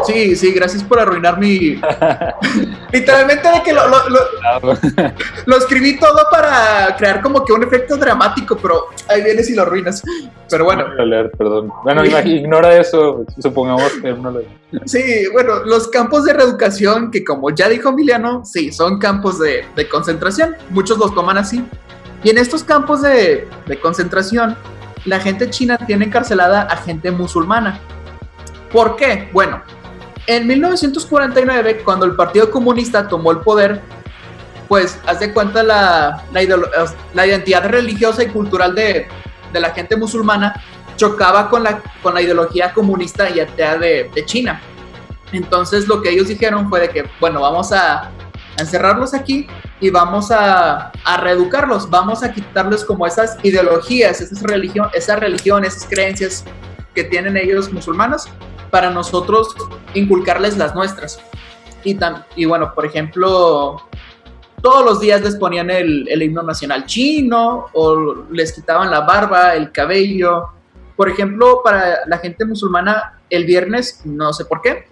Sí, 0.05 0.35
sí, 0.35 0.51
gracias 0.53 0.83
por 0.83 0.99
arruinar 0.99 1.39
mi... 1.39 1.79
Literalmente 2.91 3.47
de 3.49 3.63
que 3.63 3.73
lo, 3.73 3.87
lo- 3.87 4.09
lo- 4.09 4.73
lo 5.45 5.57
escribí 5.57 5.97
todo 5.99 6.17
para 6.31 6.95
crear 6.97 7.21
como 7.21 7.43
que 7.45 7.53
un 7.53 7.63
efecto 7.63 7.95
dramático, 7.97 8.57
pero 8.57 8.85
ahí 9.07 9.23
vienes 9.23 9.49
y 9.49 9.55
lo 9.55 9.61
arruinas. 9.63 10.01
Pero 10.49 10.65
bueno, 10.65 10.87
No 10.95 11.05
leer, 11.05 11.31
perdón. 11.31 11.71
Bueno, 11.83 12.03
ignora 12.25 12.75
eso. 12.75 13.25
Supongamos 13.41 13.91
que 14.01 14.11
no 14.13 14.31
lo. 14.31 14.41
Sí, 14.85 15.25
bueno, 15.33 15.59
los 15.65 15.87
campos 15.89 16.25
de 16.25 16.33
reeducación, 16.33 17.11
que 17.11 17.23
como 17.23 17.49
ya 17.49 17.67
dijo 17.69 17.89
Emiliano, 17.89 18.43
sí, 18.45 18.71
son 18.71 18.99
campos 18.99 19.39
de, 19.39 19.65
de 19.75 19.87
concentración, 19.89 20.55
muchos 20.69 20.97
los 20.97 21.13
toman 21.13 21.37
así. 21.37 21.65
Y 22.23 22.29
en 22.29 22.37
estos 22.37 22.63
campos 22.63 23.01
de, 23.01 23.47
de 23.65 23.79
concentración, 23.79 24.55
la 25.05 25.19
gente 25.19 25.49
china 25.49 25.77
tiene 25.87 26.05
encarcelada 26.05 26.61
a 26.63 26.77
gente 26.77 27.09
musulmana. 27.11 27.79
¿Por 28.71 28.95
qué? 28.95 29.29
Bueno, 29.33 29.61
en 30.27 30.47
1949, 30.47 31.81
cuando 31.83 32.05
el 32.05 32.15
Partido 32.15 32.49
Comunista 32.49 33.07
tomó 33.07 33.31
el 33.31 33.39
poder, 33.39 33.81
pues, 34.67 34.99
haz 35.05 35.19
de 35.19 35.33
cuenta 35.33 35.63
la, 35.63 36.23
la, 36.31 36.41
la 37.13 37.27
identidad 37.27 37.65
religiosa 37.65 38.23
y 38.23 38.27
cultural 38.27 38.73
de, 38.73 39.07
de 39.51 39.59
la 39.59 39.71
gente 39.71 39.95
musulmana 39.95 40.61
chocaba 40.95 41.49
con 41.49 41.63
la, 41.63 41.81
con 42.01 42.13
la 42.13 42.21
ideología 42.21 42.73
comunista 42.73 43.29
y 43.29 43.39
atea 43.39 43.77
de, 43.77 44.09
de 44.13 44.25
China. 44.25 44.61
Entonces 45.31 45.87
lo 45.87 46.01
que 46.01 46.09
ellos 46.09 46.27
dijeron 46.27 46.69
fue 46.69 46.81
de 46.81 46.89
que, 46.89 47.09
bueno, 47.19 47.41
vamos 47.41 47.71
a, 47.71 48.03
a 48.03 48.11
encerrarlos 48.59 49.13
aquí 49.13 49.47
y 49.79 49.89
vamos 49.89 50.29
a, 50.29 50.91
a 51.03 51.17
reeducarlos, 51.17 51.89
vamos 51.89 52.23
a 52.23 52.31
quitarles 52.31 52.85
como 52.85 53.07
esas 53.07 53.37
ideologías, 53.43 54.21
esas 54.21 54.43
religión, 54.43 54.89
esa 54.93 55.15
religión, 55.15 55.65
esas 55.65 55.85
creencias 55.85 56.43
que 56.93 57.03
tienen 57.05 57.35
ellos 57.37 57.71
musulmanos, 57.71 58.29
para 58.71 58.89
nosotros 58.89 59.55
inculcarles 59.93 60.57
las 60.57 60.73
nuestras. 60.73 61.19
Y, 61.83 61.95
tam- 61.95 62.23
y 62.35 62.45
bueno, 62.45 62.73
por 62.73 62.85
ejemplo, 62.85 63.81
todos 64.61 64.85
los 64.85 64.99
días 64.99 65.21
les 65.21 65.35
ponían 65.35 65.69
el, 65.69 66.07
el 66.07 66.23
himno 66.23 66.43
nacional 66.43 66.85
chino 66.85 67.67
o 67.73 68.25
les 68.31 68.53
quitaban 68.53 68.89
la 68.89 69.01
barba, 69.01 69.55
el 69.55 69.71
cabello. 69.71 70.47
Por 70.95 71.09
ejemplo, 71.09 71.61
para 71.63 72.05
la 72.07 72.17
gente 72.19 72.45
musulmana, 72.45 73.19
el 73.29 73.45
viernes, 73.45 74.01
no 74.05 74.33
sé 74.33 74.45
por 74.45 74.61
qué, 74.61 74.87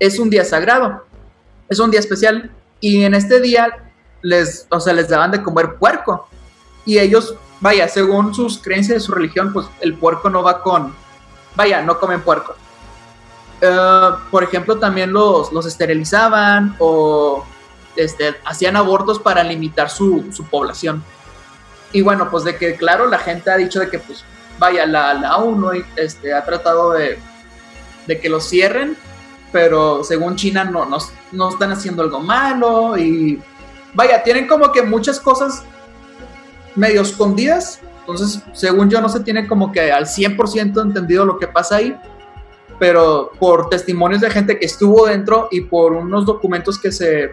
es 0.00 0.18
un 0.18 0.28
día 0.28 0.44
sagrado, 0.44 1.04
es 1.68 1.78
un 1.78 1.90
día 1.90 2.00
especial 2.00 2.50
y 2.80 3.04
en 3.04 3.14
este 3.14 3.40
día 3.40 3.92
les, 4.22 4.66
o 4.70 4.80
sea, 4.80 4.92
les 4.92 5.08
daban 5.08 5.30
de 5.30 5.42
comer 5.42 5.76
puerco 5.76 6.28
y 6.84 6.98
ellos 6.98 7.36
vaya, 7.60 7.88
según 7.88 8.34
sus 8.34 8.58
creencias 8.58 9.02
y 9.02 9.06
su 9.06 9.12
religión, 9.12 9.52
pues 9.52 9.66
el 9.80 9.94
puerco 9.94 10.28
no 10.28 10.42
va 10.42 10.60
con, 10.62 10.92
vaya, 11.54 11.82
no 11.82 11.98
comen 12.00 12.20
puerco. 12.20 12.56
Eh, 13.60 14.10
por 14.30 14.44
ejemplo, 14.44 14.78
también 14.78 15.12
los, 15.12 15.52
los 15.52 15.66
esterilizaban 15.66 16.76
o 16.78 17.44
este, 17.96 18.34
hacían 18.44 18.76
abortos 18.76 19.18
para 19.18 19.42
limitar 19.42 19.90
su, 19.90 20.32
su, 20.32 20.44
población. 20.44 21.02
Y 21.92 22.02
bueno, 22.02 22.30
pues 22.30 22.44
de 22.44 22.56
que, 22.56 22.74
claro, 22.74 23.08
la 23.08 23.18
gente 23.18 23.50
ha 23.50 23.56
dicho 23.56 23.78
de 23.80 23.88
que, 23.88 23.98
pues, 23.98 24.24
vaya, 24.58 24.86
la, 24.86 25.14
la 25.14 25.36
ONU 25.36 25.84
este, 25.96 26.34
ha 26.34 26.44
tratado 26.44 26.92
de, 26.92 27.18
de 28.06 28.20
que 28.20 28.28
lo 28.28 28.40
cierren, 28.40 28.96
pero 29.52 30.02
según 30.02 30.34
China 30.34 30.64
no, 30.64 30.86
no, 30.86 30.98
no 31.30 31.48
están 31.48 31.70
haciendo 31.70 32.02
algo 32.02 32.20
malo 32.20 32.98
y, 32.98 33.40
vaya, 33.94 34.22
tienen 34.22 34.48
como 34.48 34.72
que 34.72 34.82
muchas 34.82 35.20
cosas 35.20 35.62
medio 36.74 37.02
escondidas. 37.02 37.80
Entonces, 38.00 38.42
según 38.52 38.90
yo, 38.90 39.00
no 39.00 39.08
se 39.08 39.20
tiene 39.20 39.46
como 39.46 39.70
que 39.70 39.92
al 39.92 40.06
100% 40.06 40.82
entendido 40.82 41.24
lo 41.24 41.38
que 41.38 41.46
pasa 41.46 41.76
ahí 41.76 41.96
pero 42.78 43.30
por 43.38 43.68
testimonios 43.68 44.20
de 44.20 44.30
gente 44.30 44.58
que 44.58 44.66
estuvo 44.66 45.06
dentro 45.06 45.48
y 45.50 45.62
por 45.62 45.92
unos 45.92 46.26
documentos 46.26 46.78
que 46.78 46.92
se, 46.92 47.30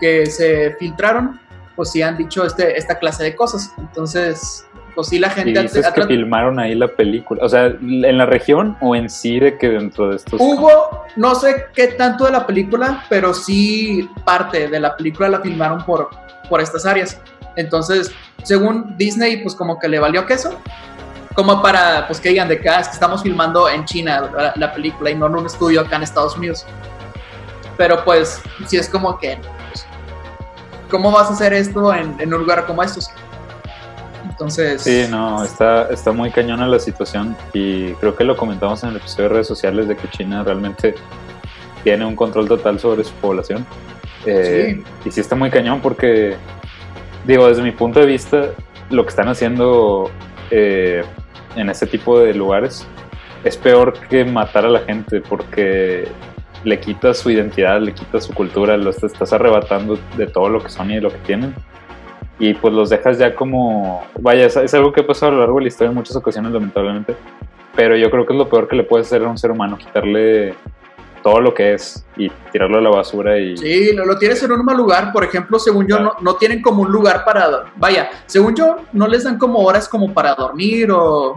que 0.00 0.26
se 0.26 0.76
filtraron, 0.78 1.40
pues 1.76 1.90
sí 1.90 2.02
han 2.02 2.16
dicho 2.16 2.44
este, 2.44 2.76
esta 2.76 2.98
clase 2.98 3.24
de 3.24 3.36
cosas. 3.36 3.72
Entonces, 3.78 4.66
pues 4.94 5.08
sí 5.08 5.18
la 5.18 5.30
gente... 5.30 5.50
¿Y 5.50 5.62
dices 5.62 5.88
que 5.94 6.04
filmaron 6.04 6.58
ahí 6.58 6.74
la 6.74 6.88
película? 6.88 7.44
O 7.44 7.48
sea, 7.48 7.66
¿en 7.66 8.18
la 8.18 8.26
región 8.26 8.76
o 8.80 8.94
en 8.94 9.08
sí 9.08 9.40
de 9.40 9.56
que 9.56 9.68
dentro 9.68 10.08
de 10.08 10.16
estos... 10.16 10.40
Hubo, 10.40 11.04
no 11.16 11.34
sé 11.34 11.66
qué 11.74 11.88
tanto 11.88 12.24
de 12.24 12.32
la 12.32 12.46
película, 12.46 13.04
pero 13.08 13.32
sí 13.32 14.08
parte 14.24 14.68
de 14.68 14.80
la 14.80 14.96
película 14.96 15.28
la 15.28 15.40
filmaron 15.40 15.84
por, 15.84 16.10
por 16.48 16.60
estas 16.60 16.84
áreas. 16.84 17.20
Entonces, 17.56 18.12
según 18.42 18.96
Disney, 18.96 19.42
pues 19.42 19.54
como 19.54 19.78
que 19.78 19.88
le 19.88 19.98
valió 19.98 20.26
queso 20.26 20.58
como 21.34 21.62
para 21.62 22.06
pues 22.06 22.20
que 22.20 22.30
digan 22.30 22.48
de 22.48 22.60
que, 22.60 22.68
ah, 22.68 22.80
es 22.80 22.88
que 22.88 22.94
estamos 22.94 23.22
filmando 23.22 23.68
en 23.68 23.84
China 23.84 24.52
la, 24.56 24.72
película 24.72 25.10
y 25.10 25.14
no 25.14 25.26
en 25.26 25.36
un 25.36 25.46
estudio 25.46 25.80
acá 25.80 25.96
en 25.96 26.02
Estados 26.02 26.36
Unidos. 26.36 26.66
Pero 27.76 28.04
pues 28.04 28.40
si 28.66 28.76
es 28.76 28.88
como 28.88 29.18
que, 29.18 29.38
pues, 29.68 29.86
¿cómo 30.90 31.10
vas 31.10 31.30
a 31.30 31.32
hacer 31.32 31.52
esto 31.54 31.92
en, 31.94 32.16
un 32.20 32.40
lugar 32.40 32.66
como 32.66 32.82
estos? 32.82 33.10
Entonces... 34.28 34.82
Sí, 34.82 35.06
no, 35.10 35.42
está, 35.42 35.88
está 35.88 36.12
muy 36.12 36.30
cañona 36.30 36.66
la 36.66 36.78
situación 36.78 37.36
y 37.52 37.92
creo 37.94 38.14
que 38.14 38.24
lo 38.24 38.36
comentamos 38.36 38.82
en 38.82 38.90
el 38.90 38.96
episodio 38.96 39.24
de 39.24 39.34
redes 39.34 39.46
sociales 39.46 39.88
de 39.88 39.96
que 39.96 40.08
China 40.08 40.42
realmente 40.42 40.94
tiene 41.82 42.04
un 42.04 42.14
control 42.14 42.48
total 42.48 42.78
sobre 42.78 43.04
su 43.04 43.12
población. 43.14 43.66
Eh, 44.26 44.82
y 45.04 45.10
sí 45.10 45.20
está 45.20 45.34
muy 45.34 45.50
cañón 45.50 45.80
porque, 45.80 46.36
digo, 47.26 47.48
desde 47.48 47.62
mi 47.62 47.72
punto 47.72 48.00
de 48.00 48.06
vista, 48.06 48.50
lo 48.90 49.02
que 49.02 49.08
están 49.08 49.28
haciendo 49.28 50.10
eh, 50.50 51.02
en 51.56 51.70
ese 51.70 51.86
tipo 51.86 52.18
de 52.20 52.34
lugares 52.34 52.86
es 53.44 53.56
peor 53.56 53.94
que 54.08 54.24
matar 54.24 54.64
a 54.64 54.68
la 54.68 54.80
gente 54.80 55.20
porque 55.20 56.08
le 56.64 56.78
quitas 56.78 57.18
su 57.18 57.30
identidad, 57.30 57.80
le 57.80 57.92
quitas 57.92 58.24
su 58.24 58.34
cultura, 58.34 58.76
los 58.76 59.02
estás 59.02 59.32
arrebatando 59.32 59.98
de 60.16 60.26
todo 60.26 60.48
lo 60.48 60.62
que 60.62 60.68
son 60.68 60.90
y 60.90 60.94
de 60.94 61.00
lo 61.00 61.10
que 61.10 61.18
tienen. 61.18 61.54
Y 62.38 62.54
pues 62.54 62.72
los 62.72 62.90
dejas 62.90 63.18
ya 63.18 63.34
como, 63.34 64.04
vaya, 64.20 64.46
es, 64.46 64.74
algo 64.74 64.92
que 64.92 65.00
ha 65.00 65.06
pasado 65.06 65.32
a 65.32 65.34
lo 65.34 65.40
largo 65.40 65.56
de 65.56 65.62
la 65.62 65.68
historia 65.68 65.90
en 65.90 65.96
muchas 65.96 66.16
ocasiones 66.16 66.52
lamentablemente, 66.52 67.14
pero 67.74 67.96
yo 67.96 68.10
creo 68.10 68.26
que 68.26 68.32
es 68.32 68.38
lo 68.38 68.48
peor 68.48 68.68
que 68.68 68.76
le 68.76 68.84
puedes 68.84 69.06
hacer 69.06 69.22
a 69.24 69.28
un 69.28 69.38
ser 69.38 69.50
humano, 69.50 69.78
quitarle 69.78 70.54
todo 71.22 71.40
lo 71.40 71.54
que 71.54 71.74
es 71.74 72.04
y 72.16 72.28
tirarlo 72.50 72.78
a 72.78 72.80
la 72.80 72.90
basura 72.90 73.38
y... 73.38 73.56
Sí, 73.56 73.92
lo, 73.92 74.04
lo 74.04 74.18
tienes 74.18 74.42
en 74.42 74.52
un 74.52 74.64
mal 74.64 74.76
lugar, 74.76 75.12
por 75.12 75.24
ejemplo, 75.24 75.58
según 75.58 75.86
yo, 75.86 75.98
no, 75.98 76.14
no, 76.20 76.36
tienen 76.36 76.60
como 76.60 76.82
un 76.82 76.90
lugar 76.90 77.24
para... 77.24 77.72
Vaya, 77.76 78.10
según 78.26 78.54
yo, 78.54 78.76
no 78.92 79.06
les 79.06 79.24
dan 79.24 79.38
como 79.38 79.60
horas 79.60 79.88
como 79.88 80.12
para 80.12 80.34
dormir 80.34 80.90
o... 80.90 81.36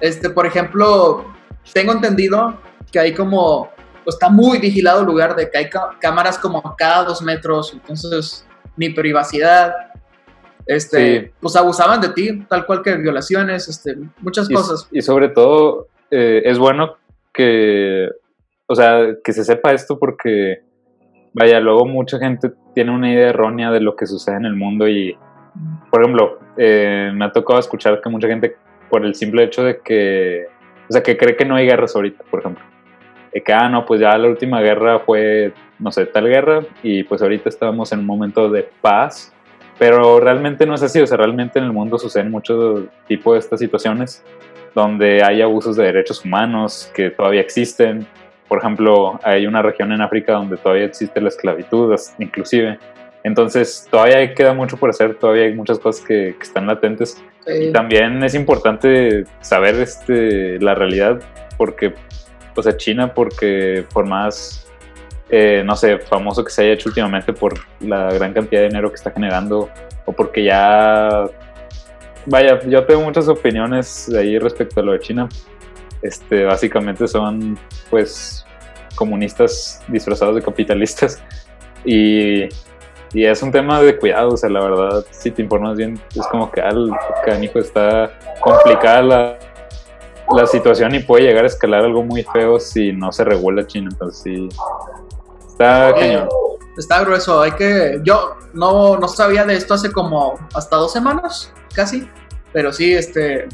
Este, 0.00 0.30
por 0.30 0.46
ejemplo, 0.46 1.24
tengo 1.72 1.92
entendido 1.92 2.58
que 2.92 2.98
hay 2.98 3.14
como... 3.14 3.70
Pues 4.04 4.14
está 4.14 4.30
muy 4.30 4.58
vigilado 4.58 5.00
el 5.00 5.06
lugar 5.06 5.36
de 5.36 5.50
que 5.50 5.58
hay 5.58 5.70
cámaras 6.00 6.38
como 6.38 6.62
cada 6.78 7.04
dos 7.04 7.20
metros, 7.20 7.74
entonces 7.74 8.46
ni 8.76 8.90
privacidad. 8.90 9.74
Este, 10.64 11.32
pues 11.40 11.56
abusaban 11.56 12.00
de 12.00 12.10
ti, 12.10 12.44
tal 12.48 12.64
cual 12.64 12.82
que 12.82 12.94
violaciones, 12.96 13.68
este, 13.68 13.96
muchas 14.20 14.48
cosas. 14.48 14.88
Y 14.90 15.02
sobre 15.02 15.28
todo, 15.28 15.88
eh, 16.10 16.42
es 16.44 16.58
bueno 16.58 16.96
que 17.34 18.08
o 18.68 18.74
sea, 18.74 19.16
que 19.24 19.32
se 19.32 19.44
sepa 19.44 19.72
esto 19.72 19.98
porque, 19.98 20.60
vaya, 21.32 21.58
luego 21.58 21.86
mucha 21.86 22.18
gente 22.18 22.52
tiene 22.74 22.92
una 22.92 23.10
idea 23.10 23.30
errónea 23.30 23.70
de 23.70 23.80
lo 23.80 23.96
que 23.96 24.06
sucede 24.06 24.36
en 24.36 24.44
el 24.44 24.54
mundo 24.54 24.86
y, 24.86 25.16
por 25.90 26.02
ejemplo, 26.02 26.38
eh, 26.58 27.10
me 27.14 27.24
ha 27.24 27.32
tocado 27.32 27.58
escuchar 27.58 28.00
que 28.02 28.10
mucha 28.10 28.28
gente, 28.28 28.56
por 28.90 29.06
el 29.06 29.14
simple 29.14 29.44
hecho 29.44 29.64
de 29.64 29.80
que, 29.80 30.46
o 30.88 30.92
sea, 30.92 31.02
que 31.02 31.16
cree 31.16 31.34
que 31.34 31.46
no 31.46 31.56
hay 31.56 31.66
guerras 31.66 31.96
ahorita, 31.96 32.24
por 32.30 32.40
ejemplo. 32.40 32.62
De 33.32 33.42
que, 33.42 33.52
ah, 33.52 33.70
no, 33.70 33.86
pues 33.86 34.00
ya 34.02 34.16
la 34.18 34.28
última 34.28 34.60
guerra 34.60 34.98
fue, 34.98 35.54
no 35.78 35.90
sé, 35.90 36.04
tal 36.04 36.28
guerra 36.28 36.60
y 36.82 37.04
pues 37.04 37.22
ahorita 37.22 37.48
estamos 37.48 37.90
en 37.92 38.00
un 38.00 38.06
momento 38.06 38.50
de 38.50 38.68
paz, 38.82 39.34
pero 39.78 40.20
realmente 40.20 40.66
no 40.66 40.74
es 40.74 40.82
así, 40.82 41.00
o 41.00 41.06
sea, 41.06 41.16
realmente 41.16 41.58
en 41.58 41.64
el 41.64 41.72
mundo 41.72 41.98
suceden 41.98 42.30
muchos 42.30 42.84
tipos 43.06 43.32
de 43.32 43.38
estas 43.38 43.60
situaciones 43.60 44.24
donde 44.74 45.22
hay 45.24 45.40
abusos 45.40 45.76
de 45.76 45.84
derechos 45.84 46.24
humanos 46.24 46.90
que 46.94 47.10
todavía 47.10 47.40
existen, 47.40 48.06
por 48.48 48.58
ejemplo, 48.58 49.20
hay 49.22 49.46
una 49.46 49.60
región 49.60 49.92
en 49.92 50.00
África 50.00 50.32
donde 50.32 50.56
todavía 50.56 50.86
existe 50.86 51.20
la 51.20 51.28
esclavitud, 51.28 51.94
inclusive. 52.18 52.78
Entonces, 53.22 53.86
todavía 53.90 54.34
queda 54.34 54.54
mucho 54.54 54.78
por 54.78 54.90
hacer, 54.90 55.16
todavía 55.16 55.44
hay 55.44 55.54
muchas 55.54 55.78
cosas 55.78 56.04
que, 56.04 56.30
están 56.40 56.66
latentes. 56.66 57.22
Y 57.46 57.72
también 57.72 58.22
es 58.24 58.34
importante 58.34 59.24
saber 59.40 59.74
este, 59.76 60.58
la 60.60 60.74
realidad, 60.74 61.20
porque, 61.58 61.94
o 62.54 62.62
sea, 62.62 62.76
China, 62.76 63.12
porque 63.12 63.84
por 63.92 64.06
más, 64.06 64.66
eh, 65.28 65.62
no 65.64 65.76
sé, 65.76 65.98
famoso 65.98 66.42
que 66.42 66.50
se 66.50 66.62
haya 66.62 66.72
hecho 66.72 66.88
últimamente 66.88 67.32
por 67.32 67.54
la 67.80 68.12
gran 68.12 68.32
cantidad 68.32 68.62
de 68.62 68.68
dinero 68.68 68.88
que 68.90 68.96
está 68.96 69.10
generando, 69.10 69.68
o 70.06 70.12
porque 70.12 70.44
ya, 70.44 71.26
vaya, 72.26 72.60
yo 72.66 72.84
tengo 72.84 73.02
muchas 73.02 73.28
opiniones 73.28 74.08
ahí 74.14 74.38
respecto 74.38 74.80
a 74.80 74.82
lo 74.82 74.92
de 74.92 75.00
China, 75.00 75.28
este, 76.02 76.44
básicamente 76.44 77.06
son 77.08 77.58
pues 77.90 78.44
comunistas 78.94 79.82
disfrazados 79.88 80.34
de 80.34 80.42
capitalistas 80.42 81.22
y, 81.84 82.44
y, 83.12 83.24
es 83.24 83.42
un 83.42 83.52
tema 83.52 83.80
de 83.80 83.96
cuidado, 83.96 84.30
o 84.30 84.36
sea, 84.36 84.50
la 84.50 84.60
verdad, 84.60 85.04
si 85.10 85.30
te 85.30 85.42
informas 85.42 85.76
bien, 85.76 86.00
es 86.14 86.26
como 86.26 86.50
que 86.50 86.60
al 86.60 86.90
canijo 87.24 87.60
está 87.60 88.10
complicada 88.40 89.02
la, 89.02 89.38
la, 90.36 90.46
situación 90.46 90.94
y 90.96 90.98
puede 91.00 91.24
llegar 91.24 91.44
a 91.44 91.46
escalar 91.46 91.84
algo 91.84 92.02
muy 92.02 92.24
feo 92.24 92.58
si 92.58 92.92
no 92.92 93.12
se 93.12 93.24
regula 93.24 93.66
China, 93.66 93.88
entonces 93.92 94.22
sí, 94.22 94.48
está 95.48 95.94
cañón. 95.94 96.28
Está 96.76 97.00
grueso, 97.00 97.40
hay 97.40 97.52
que, 97.52 98.00
yo 98.04 98.36
no, 98.52 98.98
no 98.98 99.08
sabía 99.08 99.44
de 99.44 99.56
esto 99.56 99.74
hace 99.74 99.90
como 99.90 100.38
hasta 100.54 100.76
dos 100.76 100.92
semanas, 100.92 101.52
casi, 101.74 102.08
pero 102.52 102.72
sí, 102.72 102.94
este, 102.94 103.48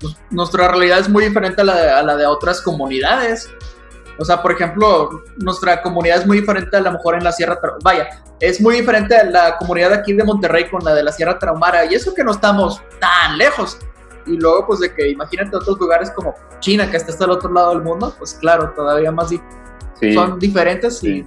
pues, 0.00 0.16
nuestra 0.30 0.68
realidad 0.68 0.98
es 0.98 1.08
muy 1.08 1.24
diferente 1.24 1.62
a 1.62 1.64
la, 1.64 1.76
de, 1.76 1.90
a 1.90 2.02
la 2.02 2.16
de 2.16 2.26
otras 2.26 2.60
comunidades. 2.60 3.48
O 4.18 4.24
sea, 4.24 4.42
por 4.42 4.52
ejemplo, 4.52 5.22
nuestra 5.36 5.80
comunidad 5.80 6.18
es 6.18 6.26
muy 6.26 6.40
diferente 6.40 6.76
a 6.76 6.80
lo 6.80 6.92
mejor 6.92 7.14
en 7.14 7.24
la 7.24 7.30
Sierra 7.30 7.58
Vaya, 7.84 8.08
es 8.40 8.60
muy 8.60 8.76
diferente 8.76 9.16
a 9.16 9.24
la 9.24 9.56
comunidad 9.58 9.92
aquí 9.92 10.12
de 10.12 10.24
Monterrey 10.24 10.68
con 10.68 10.84
la 10.84 10.94
de 10.94 11.02
la 11.02 11.12
Sierra 11.12 11.38
Traumara. 11.38 11.84
Y 11.86 11.94
eso 11.94 12.14
que 12.14 12.24
no 12.24 12.32
estamos 12.32 12.82
tan 13.00 13.38
lejos. 13.38 13.78
Y 14.26 14.36
luego, 14.36 14.66
pues 14.66 14.80
de 14.80 14.92
que 14.92 15.08
imagínate 15.08 15.56
otros 15.56 15.78
lugares 15.78 16.10
como 16.10 16.34
China, 16.60 16.90
que 16.90 16.96
está 16.96 17.12
hasta 17.12 17.24
el 17.24 17.30
otro 17.30 17.52
lado 17.52 17.70
del 17.70 17.82
mundo, 17.82 18.14
pues 18.18 18.34
claro, 18.34 18.72
todavía 18.76 19.10
más 19.10 19.30
son 20.14 20.38
diferentes 20.38 21.02
y 21.02 21.26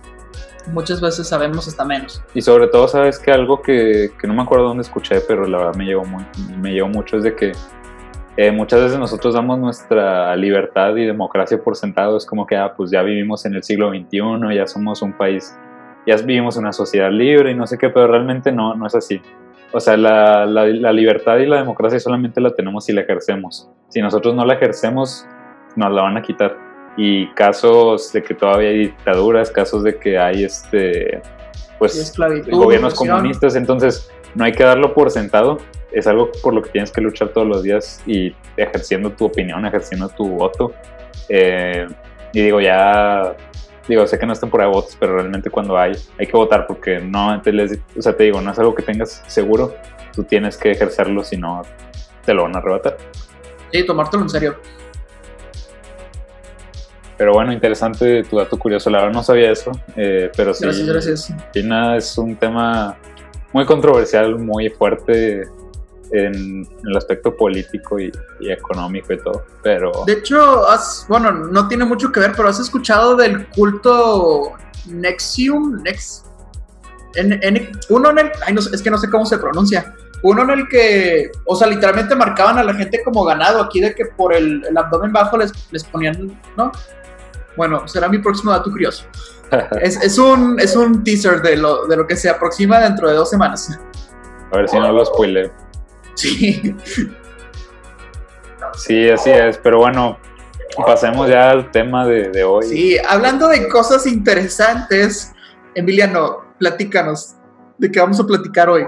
muchas 0.68 1.01
veces 1.01 1.28
sabemos 1.28 1.68
hasta 1.68 1.84
menos. 1.84 2.22
Y 2.34 2.42
sobre 2.42 2.68
todo, 2.68 2.88
sabes 2.88 3.18
que 3.18 3.32
algo 3.32 3.62
que, 3.62 4.12
que 4.20 4.28
no 4.28 4.34
me 4.34 4.44
acuerdo 4.44 4.66
dónde 4.66 4.84
escuché, 4.84 5.20
pero 5.22 5.46
la 5.46 5.58
verdad 5.58 5.75
me 5.75 5.86
llegó, 5.86 6.06
muy, 6.06 6.25
me 6.58 6.72
llegó 6.72 6.88
mucho, 6.88 7.18
es 7.18 7.24
de 7.24 7.36
que 7.36 7.54
eh, 8.38 8.52
muchas 8.52 8.82
veces 8.82 8.98
nosotros 8.98 9.34
damos 9.34 9.60
nuestra 9.60 10.36
libertad 10.36 10.96
y 10.96 11.06
democracia 11.06 11.62
por 11.62 11.76
sentado, 11.76 12.18
es 12.18 12.26
como 12.26 12.46
que 12.46 12.56
ah, 12.56 12.74
pues 12.76 12.92
ya 12.92 13.02
vivimos 13.02 13.46
en 13.46 13.56
el 13.56 13.64
siglo 13.64 13.90
XXI, 13.90 14.56
ya 14.56 14.66
somos 14.68 15.02
un 15.02 15.14
país, 15.14 15.58
ya 16.08 16.16
vivimos 16.18 16.56
una 16.58 16.72
sociedad 16.72 17.12
libre 17.12 17.52
y 17.52 17.56
no 17.56 17.68
sé 17.68 17.78
qué, 17.78 17.90
pero 17.90 18.08
realmente 18.08 18.52
no, 18.52 18.74
no 18.76 18.88
es 18.88 18.96
así. 18.96 19.22
O 19.74 19.80
sea, 19.80 19.96
la, 19.96 20.46
la, 20.46 20.92
libertad 20.92 21.38
y 21.38 21.46
la 21.46 21.58
democracia 21.58 21.98
solamente 22.00 22.42
la 22.42 22.54
tenemos 22.54 22.86
si 22.86 22.92
la 22.92 23.02
ejercemos. 23.02 23.70
Si 23.88 24.02
nosotros 24.02 24.36
no 24.36 24.44
la 24.46 24.56
ejercemos, 24.56 25.26
nos 25.78 25.94
la 25.94 26.02
van 26.02 26.18
a 26.18 26.22
quitar. 26.22 26.58
Y 26.98 27.28
casos 27.36 28.12
de 28.12 28.22
que 28.22 28.34
todavía 28.34 28.70
hay 28.70 28.78
dictaduras, 28.80 29.50
casos 29.50 29.84
de 29.84 29.98
que 29.98 30.18
hay 30.18 30.44
este 30.44 31.22
pues 31.80 32.14
gobiernos 32.52 32.94
comunistas, 32.94 33.56
entonces 33.56 34.12
no 34.36 34.44
hay 34.44 34.52
que 34.52 34.64
darlo 34.64 34.94
por 34.94 35.10
sentado, 35.10 35.58
es 35.92 36.08
algo 36.08 36.32
por 36.42 36.54
lo 36.54 36.62
que 36.62 36.70
tienes 36.70 36.92
que 36.92 37.02
luchar 37.02 37.30
todos 37.30 37.48
los 37.48 37.64
días 37.64 38.02
y 38.06 38.34
ejerciendo 38.58 39.12
tu 39.12 39.26
opinión, 39.26 39.66
ejerciendo 39.66 40.10
tu 40.10 40.28
voto. 40.28 40.74
Eh, 41.30 41.88
y 42.34 42.42
digo, 42.42 42.62
ya, 42.62 43.36
digo, 43.88 44.08
sé 44.08 44.18
que 44.18 44.26
no 44.26 44.34
es 44.34 44.40
temporada 44.40 44.70
de 44.70 44.76
votos, 44.76 44.96
pero 45.00 45.16
realmente 45.16 45.50
cuando 45.50 45.78
hay, 45.78 45.94
hay 46.18 46.28
que 46.28 46.34
votar 46.34 46.66
porque 46.66 47.00
no, 47.00 47.42
te 47.42 47.52
les, 47.52 47.80
o 47.98 48.02
sea, 48.02 48.16
te 48.16 48.24
digo, 48.24 48.40
no 48.42 48.52
es 48.52 48.60
algo 48.60 48.74
que 48.74 48.84
tengas 48.84 49.24
seguro, 49.28 49.76
tú 50.14 50.24
tienes 50.24 50.58
que 50.58 50.72
ejercerlo, 50.72 51.24
si 51.24 51.38
no, 51.38 51.62
te 52.26 52.34
lo 52.34 52.44
van 52.44 52.56
a 52.56 52.60
arrebatar. 52.60 52.98
Sí, 53.72 53.86
tomártelo 53.86 54.24
en 54.24 54.30
serio. 54.30 54.56
Pero 57.18 57.34
bueno, 57.34 57.54
interesante 57.54 58.24
tu 58.24 58.38
dato 58.38 58.58
curioso, 58.58 58.90
la 58.90 59.00
verdad 59.00 59.14
no 59.14 59.24
sabía 59.24 59.52
eso, 59.52 59.72
eh, 59.96 60.32
pero 60.36 60.54
sí. 60.54 60.64
Gracias, 60.64 60.88
gracias. 60.88 61.34
China 61.54 61.96
es 61.96 62.18
un 62.18 62.36
tema 62.36 62.98
muy 63.54 63.66
controversial, 63.66 64.40
muy 64.40 64.70
fuerte 64.70 65.44
en, 66.12 66.68
el 66.86 66.98
aspecto 66.98 67.36
político 67.36 68.00
y, 68.00 68.12
económico 68.41 69.13
y 69.13 69.18
todo, 69.18 69.46
pero... 69.63 69.91
De 70.06 70.13
hecho, 70.13 70.68
has, 70.68 71.06
bueno, 71.08 71.32
no 71.32 71.68
tiene 71.68 71.86
mucho 71.86 72.12
que 72.12 72.20
ver, 72.20 72.34
pero 72.36 72.50
has 72.50 72.60
escuchado 72.60 73.15
del 73.15 73.48
culto 73.50 74.53
Nexium, 74.88 75.82
Nex... 75.84 76.25
En, 77.15 77.70
uno 77.89 78.12
en 78.12 78.20
el... 78.20 78.32
Ay, 78.46 78.53
no, 78.53 78.62
es 78.62 78.82
que 78.82 78.89
no 78.89 78.98
sé 78.98 79.10
cómo 79.10 79.25
se 79.25 79.38
pronuncia. 79.38 79.94
Uno 80.24 80.44
en 80.44 80.51
el 80.51 80.68
que, 80.70 81.32
o 81.46 81.56
sea, 81.56 81.68
literalmente 81.68 82.15
marcaban 82.15 82.58
a 82.58 82.63
la 82.63 82.74
gente 82.74 83.03
como 83.03 83.25
ganado, 83.25 83.62
aquí 83.62 83.82
de 83.82 83.94
que 83.94 84.06
por 84.06 84.34
el, 84.34 84.63
abdomen 84.75 85.12
bajo 85.12 85.38
les, 85.38 85.51
les 85.72 85.84
ponían, 85.84 86.39
¿no? 86.56 86.72
Bueno, 87.58 87.88
será 87.88 88.08
mi 88.08 88.20
próximo 88.20 88.51
dato 88.51 88.70
curioso. 88.70 89.06
es, 89.82 90.01
es, 90.01 90.18
un, 90.18 90.60
es 90.60 90.75
un 90.75 91.03
teaser 91.03 91.41
de 91.41 91.58
lo, 91.58 91.86
de 91.88 91.98
lo 91.98 92.08
que 92.08 92.15
se 92.15 92.30
aproxima 92.30 92.80
dentro 92.80 93.10
de 93.10 93.15
dos 93.15 93.30
semanas. 93.30 93.77
A 94.51 94.58
ver 94.58 94.70
si 94.70 94.80
no 94.80 94.91
lo 94.91 95.06
spoileo. 95.06 95.51
Sí. 96.15 96.75
Sí, 98.75 99.10
así 99.10 99.30
es, 99.30 99.58
pero 99.58 99.80
bueno, 99.80 100.18
pasemos 100.86 101.30
ya 101.30 101.51
al 101.51 101.72
tema 101.72 102.08
de, 102.08 102.44
hoy. 102.44 102.65
Sí, 102.65 102.98
hablando 103.08 103.48
de 103.48 103.68
cosas 103.68 104.06
interesantes, 104.06 105.34
Emiliano, 105.75 106.44
platícanos, 106.60 107.36
¿de 107.77 107.91
qué 107.91 108.00
vamos 108.00 108.20
a 108.20 108.25
platicar 108.25 108.70
hoy? 108.70 108.88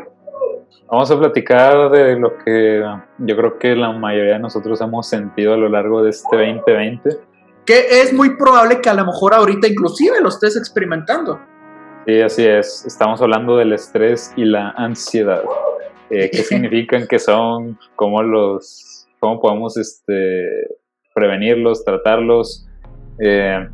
Vamos 0.90 1.10
a 1.10 1.18
platicar 1.18 1.90
de 1.90 2.20
lo 2.20 2.38
que 2.38 2.84
yo 3.18 3.36
creo 3.36 3.58
que 3.58 3.76
la 3.76 3.92
mayoría 3.92 4.34
de 4.34 4.40
nosotros 4.40 4.80
hemos 4.82 5.08
sentido 5.08 5.54
a 5.54 5.58
lo 5.58 5.68
largo 5.68 6.04
de 6.04 6.12
este 6.12 6.36
2020. 6.36 7.18
Que 7.66 8.02
es 8.02 8.14
muy 8.14 8.36
probable 8.38 8.80
que 8.80 8.90
a 8.90 8.94
lo 8.94 9.06
mejor 9.06 9.34
ahorita 9.34 9.68
inclusive 9.68 10.22
lo 10.22 10.30
estés 10.30 10.56
experimentando. 10.56 11.40
Sí, 12.06 12.22
así 12.22 12.46
es. 12.46 12.86
Estamos 12.86 13.22
hablando 13.22 13.58
del 13.58 13.74
estrés 13.74 14.34
y 14.36 14.46
la 14.46 14.70
ansiedad. 14.72 15.42
Eh, 16.10 16.30
qué 16.32 16.38
significan, 16.44 17.08
qué 17.08 17.20
son, 17.20 17.78
cómo 17.96 18.22
los, 18.22 19.08
cómo 19.20 19.40
podemos 19.40 19.78
este, 19.78 20.68
prevenirlos, 21.14 21.84
tratarlos, 21.84 22.68
eh, 23.20 23.68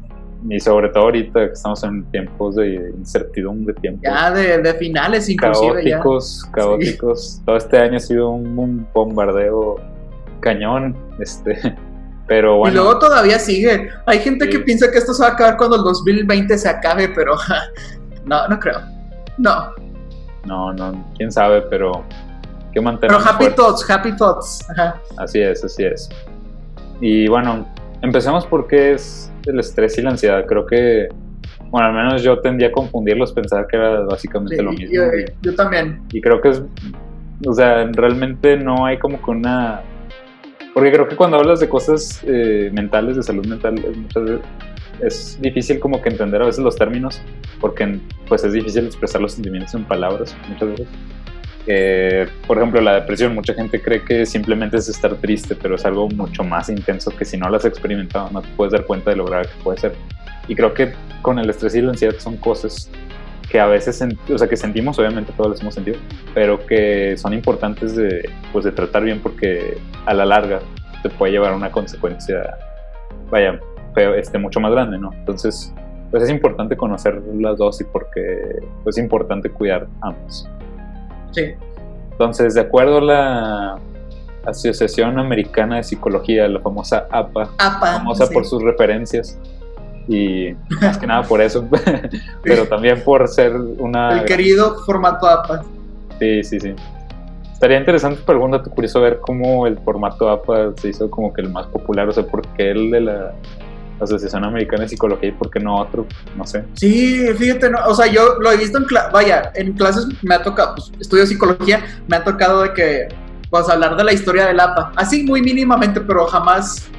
y 0.48 0.60
sobre 0.60 0.90
todo 0.90 1.06
ahorita 1.06 1.48
que 1.48 1.54
estamos 1.54 1.84
en 1.84 2.10
tiempos 2.12 2.56
de 2.56 2.94
incertidumbre, 2.98 3.74
tiempos 3.76 4.04
ya 4.04 4.32
de, 4.32 4.74
finales 4.76 5.28
inclusive 5.28 5.84
caóticos, 5.84 6.50
caóticos. 6.54 7.42
Todo 7.46 7.58
este 7.58 7.78
año 7.78 7.98
ha 7.98 8.00
sido 8.00 8.30
un, 8.30 8.88
bombardeo 8.94 9.78
cañón, 10.40 10.96
este, 11.20 11.58
pero 12.28 12.58
bueno. 12.58 12.74
Y 12.74 12.78
luego 12.78 13.00
todavía 13.00 13.38
sigue. 13.38 13.90
Hay 14.06 14.20
gente 14.20 14.50
que 14.50 14.60
piensa 14.60 14.90
que 14.90 15.00
esto 15.00 15.14
se 15.14 15.24
va 15.24 15.30
a 15.30 15.34
acabar 15.34 15.58
cuando 15.58 15.76
el 15.76 15.84
2020 15.84 16.58
se 16.58 16.70
acabe, 16.70 17.10
pero 17.10 17.36
no, 18.26 18.48
no 18.48 18.60
creo. 18.60 18.80
No. 19.38 19.74
No, 20.46 20.74
no, 20.74 21.06
quién 21.18 21.32
sabe, 21.32 21.62
pero 21.64 22.04
que 22.74 22.82
Pero 22.82 23.18
happy 23.18 23.50
thoughts, 23.56 23.90
happy 23.90 24.16
thoughts. 24.16 24.66
Así 25.18 25.40
es, 25.40 25.64
así 25.64 25.84
es. 25.84 26.10
Y 27.02 27.28
bueno, 27.28 27.68
empecemos 28.02 28.46
porque 28.46 28.94
es 28.94 29.32
el 29.46 29.60
estrés 29.60 29.98
y 29.98 30.02
la 30.02 30.12
ansiedad. 30.12 30.46
Creo 30.46 30.66
que, 30.66 31.10
bueno, 31.70 31.88
al 31.88 31.94
menos 31.94 32.22
yo 32.22 32.40
tendía 32.40 32.68
a 32.68 32.72
confundirlos, 32.72 33.34
pensar 33.34 33.66
que 33.68 33.78
era 33.78 34.02
básicamente 34.02 34.62
lo 34.62 34.72
mismo. 34.72 34.96
Yo, 35.42 35.56
también. 35.56 36.02
Y 36.12 36.22
creo 36.22 36.42
que 36.42 36.50
es, 36.50 36.62
o 37.46 37.54
sea, 37.54 37.90
realmente 37.92 38.58
no 38.58 38.86
hay 38.86 38.98
como 38.98 39.22
que 39.22 39.32
una... 39.32 39.82
Porque 40.74 40.92
creo 40.92 41.08
que 41.08 41.16
cuando 41.16 41.38
hablas 41.38 41.60
de 41.60 41.68
cosas 41.68 42.22
eh, 42.28 42.70
mentales, 42.72 43.16
de 43.16 43.24
salud 43.24 43.46
mental, 43.48 43.74
muchas 43.74 44.24
veces 44.24 44.42
es 45.02 45.40
difícil 45.42 45.80
como 45.80 46.02
que 46.02 46.10
entender 46.10 46.42
a 46.42 46.46
veces 46.46 46.64
los 46.64 46.76
términos, 46.76 47.22
porque 47.60 48.00
pues 48.28 48.44
es 48.44 48.54
difícil 48.54 48.86
expresar 48.86 49.22
los 49.22 49.34
sentimientos 49.34 49.74
en 49.74 49.86
palabras 49.86 50.36
muchas 50.50 50.70
veces 50.70 50.88
por 52.48 52.58
ejemplo, 52.58 52.82
la 52.82 52.96
depresión, 52.96 53.36
mucha 53.36 53.54
gente 53.54 53.82
cree 53.82 54.04
que 54.04 54.26
simplemente 54.26 54.78
es 54.78 54.90
estar 54.90 55.14
triste, 55.16 55.56
pero 55.56 55.76
es 55.76 55.86
algo 55.86 56.10
mucho 56.10 56.44
más 56.44 56.70
intenso 56.70 57.12
que 57.16 57.26
si 57.26 57.38
no 57.38 57.48
lo 57.48 57.58
has 57.58 57.66
experimentado 57.66 58.30
no 58.32 58.42
te 58.42 58.48
puedes 58.56 58.72
dar 58.72 58.86
cuenta 58.86 59.12
de 59.12 59.18
lo 59.18 59.26
grave 59.26 59.48
que 59.48 59.64
puede 59.64 59.78
ser. 59.78 59.94
Y 60.48 60.56
creo 60.56 60.74
que 60.74 60.94
con 61.22 61.38
el 61.38 61.50
estrés 61.50 61.76
y 61.76 61.82
la 61.82 61.92
ansiedad 61.92 62.16
son 62.18 62.38
cosas 62.38 62.90
que 63.52 63.60
a 63.60 63.68
veces, 63.68 64.04
o 64.32 64.38
sea, 64.38 64.48
que 64.48 64.58
sentimos, 64.58 64.98
obviamente 64.98 65.32
todos 65.36 65.52
las 65.52 65.62
hemos 65.62 65.76
sentido, 65.76 65.98
pero 66.34 66.66
que 66.66 67.16
son 67.18 67.34
importantes 67.34 67.96
de, 67.96 68.30
pues, 68.52 68.66
de 68.66 68.72
tratar 68.72 69.04
bien 69.04 69.20
porque 69.20 69.78
a 70.06 70.14
la 70.14 70.26
larga 70.26 70.62
te 71.04 71.10
puede 71.10 71.34
llevar 71.34 71.54
a 71.54 71.56
una 71.56 71.72
consecuencia, 71.72 72.58
vaya, 73.30 73.60
este, 73.96 74.38
mucho 74.38 74.60
más 74.60 74.72
grande, 74.72 74.98
¿no? 74.98 75.12
Entonces, 75.14 75.74
pues 76.12 76.24
es 76.24 76.30
importante 76.30 76.76
conocer 76.76 77.22
las 77.36 77.58
dos 77.58 77.82
y 77.82 77.84
porque 77.84 78.62
pues, 78.84 78.98
es 78.98 79.04
importante 79.04 79.50
cuidar 79.50 79.88
ambos. 80.02 80.48
Sí. 81.32 81.54
Entonces, 82.12 82.54
de 82.56 82.62
acuerdo 82.62 82.98
a 82.98 83.02
la 83.02 83.76
Asociación 84.46 85.20
Americana 85.20 85.78
de 85.78 85.84
Psicología, 85.84 86.48
la 86.48 86.60
famosa 86.60 87.08
APA, 87.12 87.50
famosa 87.58 88.28
por 88.30 88.46
sus 88.46 88.64
referencias, 88.64 89.38
y 90.08 90.56
más 90.82 90.98
que 90.98 91.06
nada 91.06 91.22
por 91.24 91.40
eso, 91.40 91.68
pero 92.44 92.68
también 92.68 93.02
por 93.04 93.28
ser 93.28 93.56
una... 93.56 94.22
El 94.22 94.26
querido 94.26 94.76
formato 94.86 95.28
APA. 95.28 95.64
Sí, 96.20 96.44
sí, 96.44 96.60
sí. 96.60 96.74
Estaría 97.54 97.78
interesante, 97.78 98.22
pero 98.26 98.38
algún 98.38 98.52
dato 98.52 98.72
curioso 98.72 99.02
ver 99.02 99.20
cómo 99.20 99.68
el 99.68 99.78
formato 99.78 100.30
APA 100.30 100.72
se 100.78 100.90
hizo 100.90 101.12
como 101.12 101.32
que 101.32 101.42
el 101.42 101.50
más 101.50 101.68
popular, 101.68 102.10
o 102.10 102.12
sea, 102.12 102.26
porque 102.26 102.72
el 102.72 102.90
de 102.90 103.02
la 103.02 103.34
Asociación 104.02 104.44
Americana 104.44 104.84
de 104.84 104.90
Psicología 104.90 105.30
y 105.30 105.32
por 105.32 105.50
qué 105.50 105.60
no 105.60 105.78
otro, 105.78 106.06
no 106.36 106.46
sé. 106.46 106.64
Sí, 106.74 107.26
fíjate, 107.38 107.70
no, 107.70 107.80
o 107.86 107.94
sea, 107.94 108.08
yo 108.08 108.36
lo 108.40 108.52
he 108.52 108.58
visto 108.58 108.78
en, 108.78 108.86
vaya, 109.12 109.52
en 109.56 109.74
clases 109.74 110.08
me 110.22 110.36
ha 110.36 110.44
tocado, 110.44 110.76
pues, 110.76 110.92
estudio 111.00 111.26
psicología, 111.26 111.84
me 112.08 112.18
ha 112.18 112.24
tocado 112.24 112.64
de 112.64 112.74
que, 112.74 113.08
pues, 113.50 113.70
hablar 113.70 113.96
de 113.98 114.04
la 114.04 114.14
historia 114.14 114.46
del 114.48 114.60
APA, 114.60 114.92
así 114.96 115.24
muy 115.24 115.42
mínimamente, 115.42 116.02
pero 116.02 116.26
jamás 116.28 116.90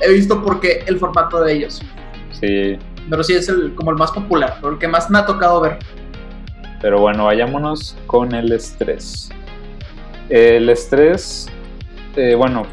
he 0.00 0.12
visto 0.12 0.42
por 0.42 0.60
qué 0.60 0.84
el 0.86 0.98
formato 0.98 1.42
de 1.42 1.54
ellos. 1.54 1.80
Sí. 2.32 2.78
Pero 3.08 3.22
sí 3.22 3.34
es 3.34 3.48
el, 3.48 3.74
como 3.74 3.90
el 3.90 3.96
más 3.96 4.10
popular, 4.12 4.58
el 4.62 4.78
que 4.78 4.88
más 4.88 5.10
me 5.10 5.18
ha 5.18 5.26
tocado 5.26 5.60
ver. 5.60 5.78
Pero 6.80 7.00
bueno, 7.00 7.24
vayámonos 7.24 7.96
con 8.06 8.34
el 8.34 8.52
estrés. 8.52 9.30
El 10.28 10.68
estrés, 10.68 11.48
eh, 12.16 12.34
bueno, 12.34 12.66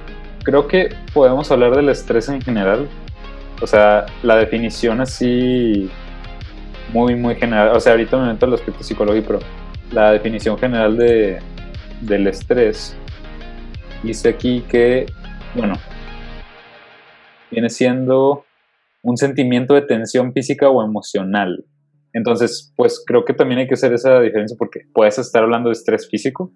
creo 0.44 0.68
que 0.68 0.96
podemos 1.14 1.52
hablar 1.52 1.76
del 1.76 1.90
estrés 1.90 2.30
en 2.30 2.42
general, 2.42 2.90
o 3.62 3.68
sea, 3.68 4.06
la 4.24 4.36
definición 4.38 5.02
así 5.02 5.90
muy, 6.92 7.16
muy 7.16 7.36
general. 7.36 7.76
O 7.76 7.80
sea, 7.80 7.94
ahorita 7.94 8.18
me 8.18 8.34
meto 8.34 8.46
al 8.46 8.54
aspecto 8.54 8.84
psicológico, 8.84 9.28
pero 9.28 9.40
la 9.92 10.12
definición 10.12 10.58
general 10.58 10.98
de, 10.98 11.40
del 12.02 12.28
estrés 12.28 12.96
dice 14.04 14.30
aquí 14.30 14.64
que, 14.70 15.06
bueno, 15.56 15.76
viene 17.52 17.70
siendo 17.70 18.46
un 19.02 19.18
sentimiento 19.18 19.74
de 19.74 19.82
tensión 19.82 20.34
física 20.34 20.70
o 20.70 20.84
emocional. 20.84 21.66
Entonces, 22.14 22.74
pues 22.76 23.04
creo 23.06 23.26
que 23.26 23.34
también 23.34 23.60
hay 23.60 23.68
que 23.68 23.74
hacer 23.74 23.92
esa 23.94 24.20
diferencia 24.20 24.56
porque 24.58 24.82
puedes 24.94 25.18
estar 25.18 25.44
hablando 25.44 25.70
de 25.70 25.74
estrés 25.74 26.08
físico 26.08 26.52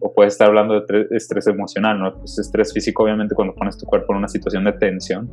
o 0.00 0.12
puedes 0.14 0.34
estar 0.34 0.48
hablando 0.48 0.80
de 0.80 1.06
estrés 1.10 1.46
emocional, 1.46 1.98
¿no? 1.98 2.18
Pues 2.18 2.38
estrés 2.38 2.72
físico 2.72 3.02
obviamente 3.02 3.34
cuando 3.34 3.54
pones 3.54 3.76
tu 3.76 3.86
cuerpo 3.86 4.12
en 4.12 4.18
una 4.18 4.28
situación 4.28 4.64
de 4.64 4.72
tensión 4.72 5.28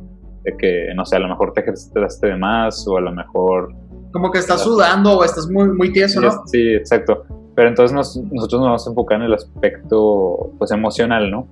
de 0.50 0.56
que, 0.56 0.92
no 0.94 1.04
sé, 1.04 1.16
a 1.16 1.20
lo 1.20 1.28
mejor 1.28 1.52
te 1.52 1.60
ejercitaste 1.60 2.28
de 2.28 2.36
más 2.36 2.86
o 2.88 2.96
a 2.96 3.00
lo 3.00 3.12
mejor... 3.12 3.74
Como 4.12 4.30
que 4.30 4.38
estás 4.38 4.62
sudando 4.62 5.18
o 5.18 5.24
estás 5.24 5.48
muy, 5.50 5.68
muy 5.68 5.92
tieso, 5.92 6.20
¿no? 6.20 6.30
Sí, 6.46 6.74
exacto. 6.74 7.24
Pero 7.54 7.68
entonces 7.68 7.94
nosotros 7.94 8.60
nos 8.60 8.68
vamos 8.68 8.86
a 8.86 8.90
enfocar 8.90 9.18
en 9.18 9.26
el 9.26 9.34
aspecto 9.34 10.52
pues, 10.58 10.70
emocional, 10.70 11.30
¿no? 11.30 11.46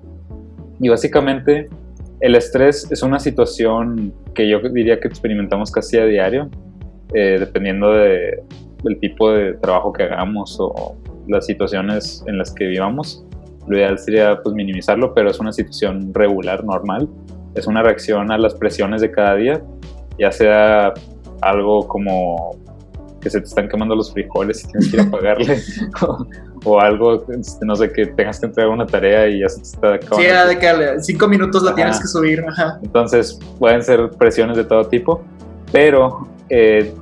Y 0.80 0.88
básicamente 0.88 1.68
el 2.20 2.34
estrés 2.34 2.90
es 2.90 3.02
una 3.02 3.18
situación 3.18 4.14
que 4.34 4.48
yo 4.48 4.60
diría 4.60 5.00
que 5.00 5.08
experimentamos 5.08 5.70
casi 5.70 5.98
a 5.98 6.06
diario, 6.06 6.48
eh, 7.12 7.36
dependiendo 7.38 7.92
de, 7.92 8.42
del 8.82 8.98
tipo 9.00 9.30
de 9.32 9.54
trabajo 9.54 9.92
que 9.92 10.04
hagamos 10.04 10.56
o 10.58 10.96
las 11.28 11.46
situaciones 11.46 12.24
en 12.26 12.38
las 12.38 12.52
que 12.52 12.66
vivamos. 12.66 13.24
Lo 13.66 13.76
ideal 13.76 13.98
sería 13.98 14.40
pues 14.42 14.54
minimizarlo, 14.54 15.12
pero 15.12 15.30
es 15.30 15.40
una 15.40 15.52
situación 15.52 16.14
regular, 16.14 16.64
normal, 16.64 17.08
es 17.56 17.66
una 17.66 17.82
reacción 17.82 18.30
a 18.30 18.38
las 18.38 18.54
presiones 18.54 19.00
de 19.00 19.10
cada 19.10 19.34
día, 19.34 19.62
ya 20.18 20.30
sea 20.30 20.92
algo 21.42 21.86
como 21.86 22.56
que 23.20 23.30
se 23.30 23.40
te 23.40 23.46
están 23.46 23.68
quemando 23.68 23.96
los 23.96 24.12
frijoles 24.12 24.64
y 24.64 24.68
tienes 24.68 24.90
que 24.90 24.96
ir 24.96 25.02
a 25.02 25.10
pagarle, 25.10 25.58
o, 26.64 26.80
algo, 26.80 27.24
este, 27.32 27.66
no 27.66 27.74
sé, 27.74 27.90
que 27.92 28.06
tengas 28.06 28.38
que 28.38 28.46
entregar 28.46 28.72
una 28.72 28.86
tarea 28.86 29.26
y 29.28 29.40
ya 29.40 29.48
se 29.48 29.56
te 29.56 29.62
está 29.62 29.94
acabando. 29.94 30.18
Sí, 30.18 30.48
de 30.48 30.58
que 30.58 31.02
cinco 31.02 31.26
minutos 31.26 31.62
la 31.62 31.74
tienes 31.74 31.98
que 31.98 32.06
subir. 32.06 32.44
Entonces 32.82 33.38
pueden 33.58 33.82
ser 33.82 34.10
presiones 34.10 34.56
de 34.56 34.64
todo 34.64 34.84
tipo, 34.84 35.24
pero 35.72 36.28
eh, 36.48 36.94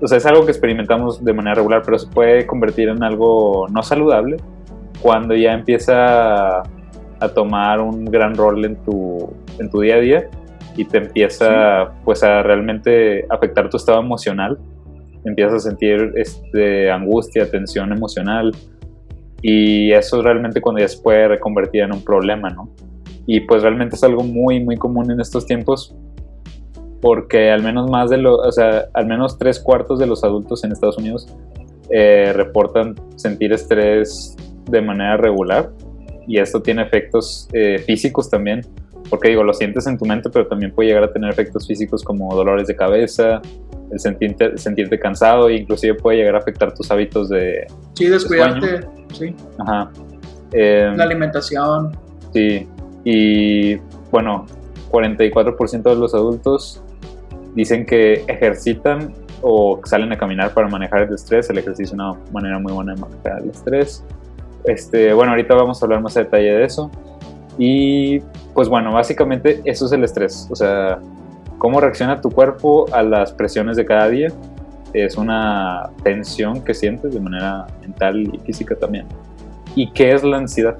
o 0.00 0.06
sea, 0.06 0.18
es 0.18 0.26
algo 0.26 0.44
que 0.44 0.50
experimentamos 0.50 1.24
de 1.24 1.32
manera 1.32 1.54
regular, 1.54 1.82
pero 1.84 1.98
se 1.98 2.06
puede 2.06 2.46
convertir 2.46 2.88
en 2.88 3.02
algo 3.02 3.66
no 3.70 3.82
saludable 3.82 4.36
cuando 5.00 5.34
ya 5.34 5.52
empieza 5.52 6.62
a 7.24 7.34
tomar 7.34 7.80
un 7.80 8.04
gran 8.04 8.34
rol 8.34 8.64
en 8.64 8.76
tu, 8.84 9.32
en 9.58 9.70
tu 9.70 9.80
día 9.80 9.96
a 9.96 10.00
día 10.00 10.30
y 10.76 10.84
te 10.84 10.98
empieza 10.98 11.92
pues 12.04 12.22
a 12.22 12.42
realmente 12.42 13.26
afectar 13.30 13.70
tu 13.70 13.76
estado 13.76 14.00
emocional. 14.00 14.58
Empiezas 15.24 15.54
a 15.54 15.70
sentir 15.70 16.12
este, 16.16 16.90
angustia, 16.90 17.50
tensión 17.50 17.92
emocional 17.92 18.52
y 19.42 19.92
eso 19.92 20.22
realmente 20.22 20.60
cuando 20.60 20.80
ya 20.80 20.88
se 20.88 21.00
puede 21.00 21.28
reconvertir 21.28 21.82
en 21.82 21.92
un 21.92 22.02
problema, 22.02 22.50
¿no? 22.50 22.70
Y 23.26 23.40
pues 23.40 23.62
realmente 23.62 23.96
es 23.96 24.04
algo 24.04 24.22
muy, 24.22 24.62
muy 24.62 24.76
común 24.76 25.10
en 25.10 25.20
estos 25.20 25.46
tiempos 25.46 25.94
porque 27.00 27.50
al 27.50 27.62
menos 27.62 27.90
más 27.90 28.08
de 28.08 28.16
lo, 28.16 28.36
o 28.36 28.52
sea, 28.52 28.86
al 28.94 29.06
menos 29.06 29.36
tres 29.36 29.60
cuartos 29.60 29.98
de 29.98 30.06
los 30.06 30.24
adultos 30.24 30.64
en 30.64 30.72
Estados 30.72 30.96
Unidos 30.96 31.28
eh, 31.90 32.32
reportan 32.34 32.94
sentir 33.16 33.52
estrés 33.52 34.34
de 34.70 34.80
manera 34.80 35.18
regular 35.18 35.70
y 36.26 36.38
esto 36.38 36.62
tiene 36.62 36.82
efectos 36.82 37.48
eh, 37.52 37.78
físicos 37.78 38.30
también, 38.30 38.62
porque 39.10 39.28
digo, 39.28 39.42
lo 39.42 39.52
sientes 39.52 39.86
en 39.86 39.98
tu 39.98 40.04
mente, 40.04 40.30
pero 40.30 40.46
también 40.46 40.72
puede 40.72 40.88
llegar 40.88 41.04
a 41.04 41.12
tener 41.12 41.30
efectos 41.30 41.66
físicos 41.66 42.02
como 42.02 42.34
dolores 42.34 42.66
de 42.66 42.76
cabeza, 42.76 43.42
el 43.90 44.00
sentirte, 44.00 44.56
sentirte 44.58 44.98
cansado 44.98 45.48
e 45.48 45.56
inclusive 45.56 45.94
puede 45.94 46.18
llegar 46.18 46.36
a 46.36 46.38
afectar 46.38 46.74
tus 46.74 46.90
hábitos 46.90 47.28
de... 47.28 47.66
Sí, 47.94 48.06
descuidarte, 48.06 48.86
sí. 49.12 49.34
Ajá. 49.58 49.90
Em, 50.52 50.96
La 50.96 51.04
alimentación. 51.04 51.96
Sí, 52.32 52.66
y 53.04 53.76
bueno, 54.10 54.46
44% 54.90 55.82
de 55.82 55.96
los 55.96 56.14
adultos 56.14 56.82
dicen 57.54 57.86
que 57.86 58.24
ejercitan 58.26 59.12
o 59.42 59.80
salen 59.84 60.12
a 60.12 60.18
caminar 60.18 60.54
para 60.54 60.68
manejar 60.68 61.02
el 61.02 61.14
estrés. 61.14 61.50
El 61.50 61.58
ejercicio 61.58 61.84
es 61.84 61.92
una 61.92 62.14
manera 62.32 62.58
muy 62.58 62.72
buena 62.72 62.94
de 62.94 63.00
manejar 63.00 63.42
el 63.42 63.50
estrés. 63.50 64.04
Este, 64.64 65.12
bueno, 65.12 65.32
ahorita 65.32 65.54
vamos 65.54 65.82
a 65.82 65.86
hablar 65.86 66.00
más 66.00 66.16
a 66.16 66.20
detalle 66.20 66.52
de 66.52 66.64
eso. 66.64 66.90
Y 67.58 68.20
pues 68.54 68.68
bueno, 68.68 68.92
básicamente 68.92 69.60
eso 69.64 69.86
es 69.86 69.92
el 69.92 70.04
estrés. 70.04 70.48
O 70.50 70.56
sea, 70.56 70.98
cómo 71.58 71.80
reacciona 71.80 72.20
tu 72.20 72.30
cuerpo 72.30 72.86
a 72.92 73.02
las 73.02 73.32
presiones 73.32 73.76
de 73.76 73.84
cada 73.84 74.08
día. 74.08 74.28
Es 74.92 75.16
una 75.16 75.90
tensión 76.02 76.62
que 76.62 76.72
sientes 76.72 77.14
de 77.14 77.20
manera 77.20 77.66
mental 77.80 78.20
y 78.34 78.38
física 78.38 78.74
también. 78.76 79.06
¿Y 79.74 79.90
qué 79.92 80.12
es 80.12 80.22
la 80.22 80.38
ansiedad? 80.38 80.76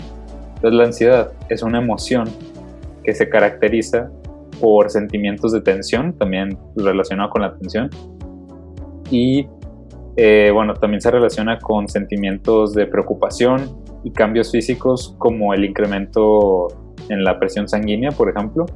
Pues 0.60 0.72
la 0.72 0.84
ansiedad 0.84 1.32
es 1.48 1.62
una 1.62 1.78
emoción 1.78 2.28
que 3.02 3.14
se 3.14 3.28
caracteriza 3.28 4.10
por 4.60 4.90
sentimientos 4.90 5.52
de 5.52 5.60
tensión, 5.60 6.12
también 6.14 6.56
relacionado 6.76 7.30
con 7.30 7.42
la 7.42 7.54
tensión. 7.54 7.90
Y 9.10 9.46
eh, 10.16 10.50
bueno, 10.52 10.74
también 10.74 11.00
se 11.00 11.10
relaciona 11.10 11.58
con 11.58 11.88
sentimientos 11.88 12.74
de 12.74 12.86
preocupación 12.86 13.76
y 14.04 14.10
cambios 14.12 14.52
físicos 14.52 15.14
como 15.18 15.54
el 15.54 15.64
incremento 15.64 16.68
en 17.08 17.24
la 17.24 17.38
presión 17.38 17.68
sanguínea, 17.68 18.10
por 18.10 18.28
ejemplo. 18.30 18.66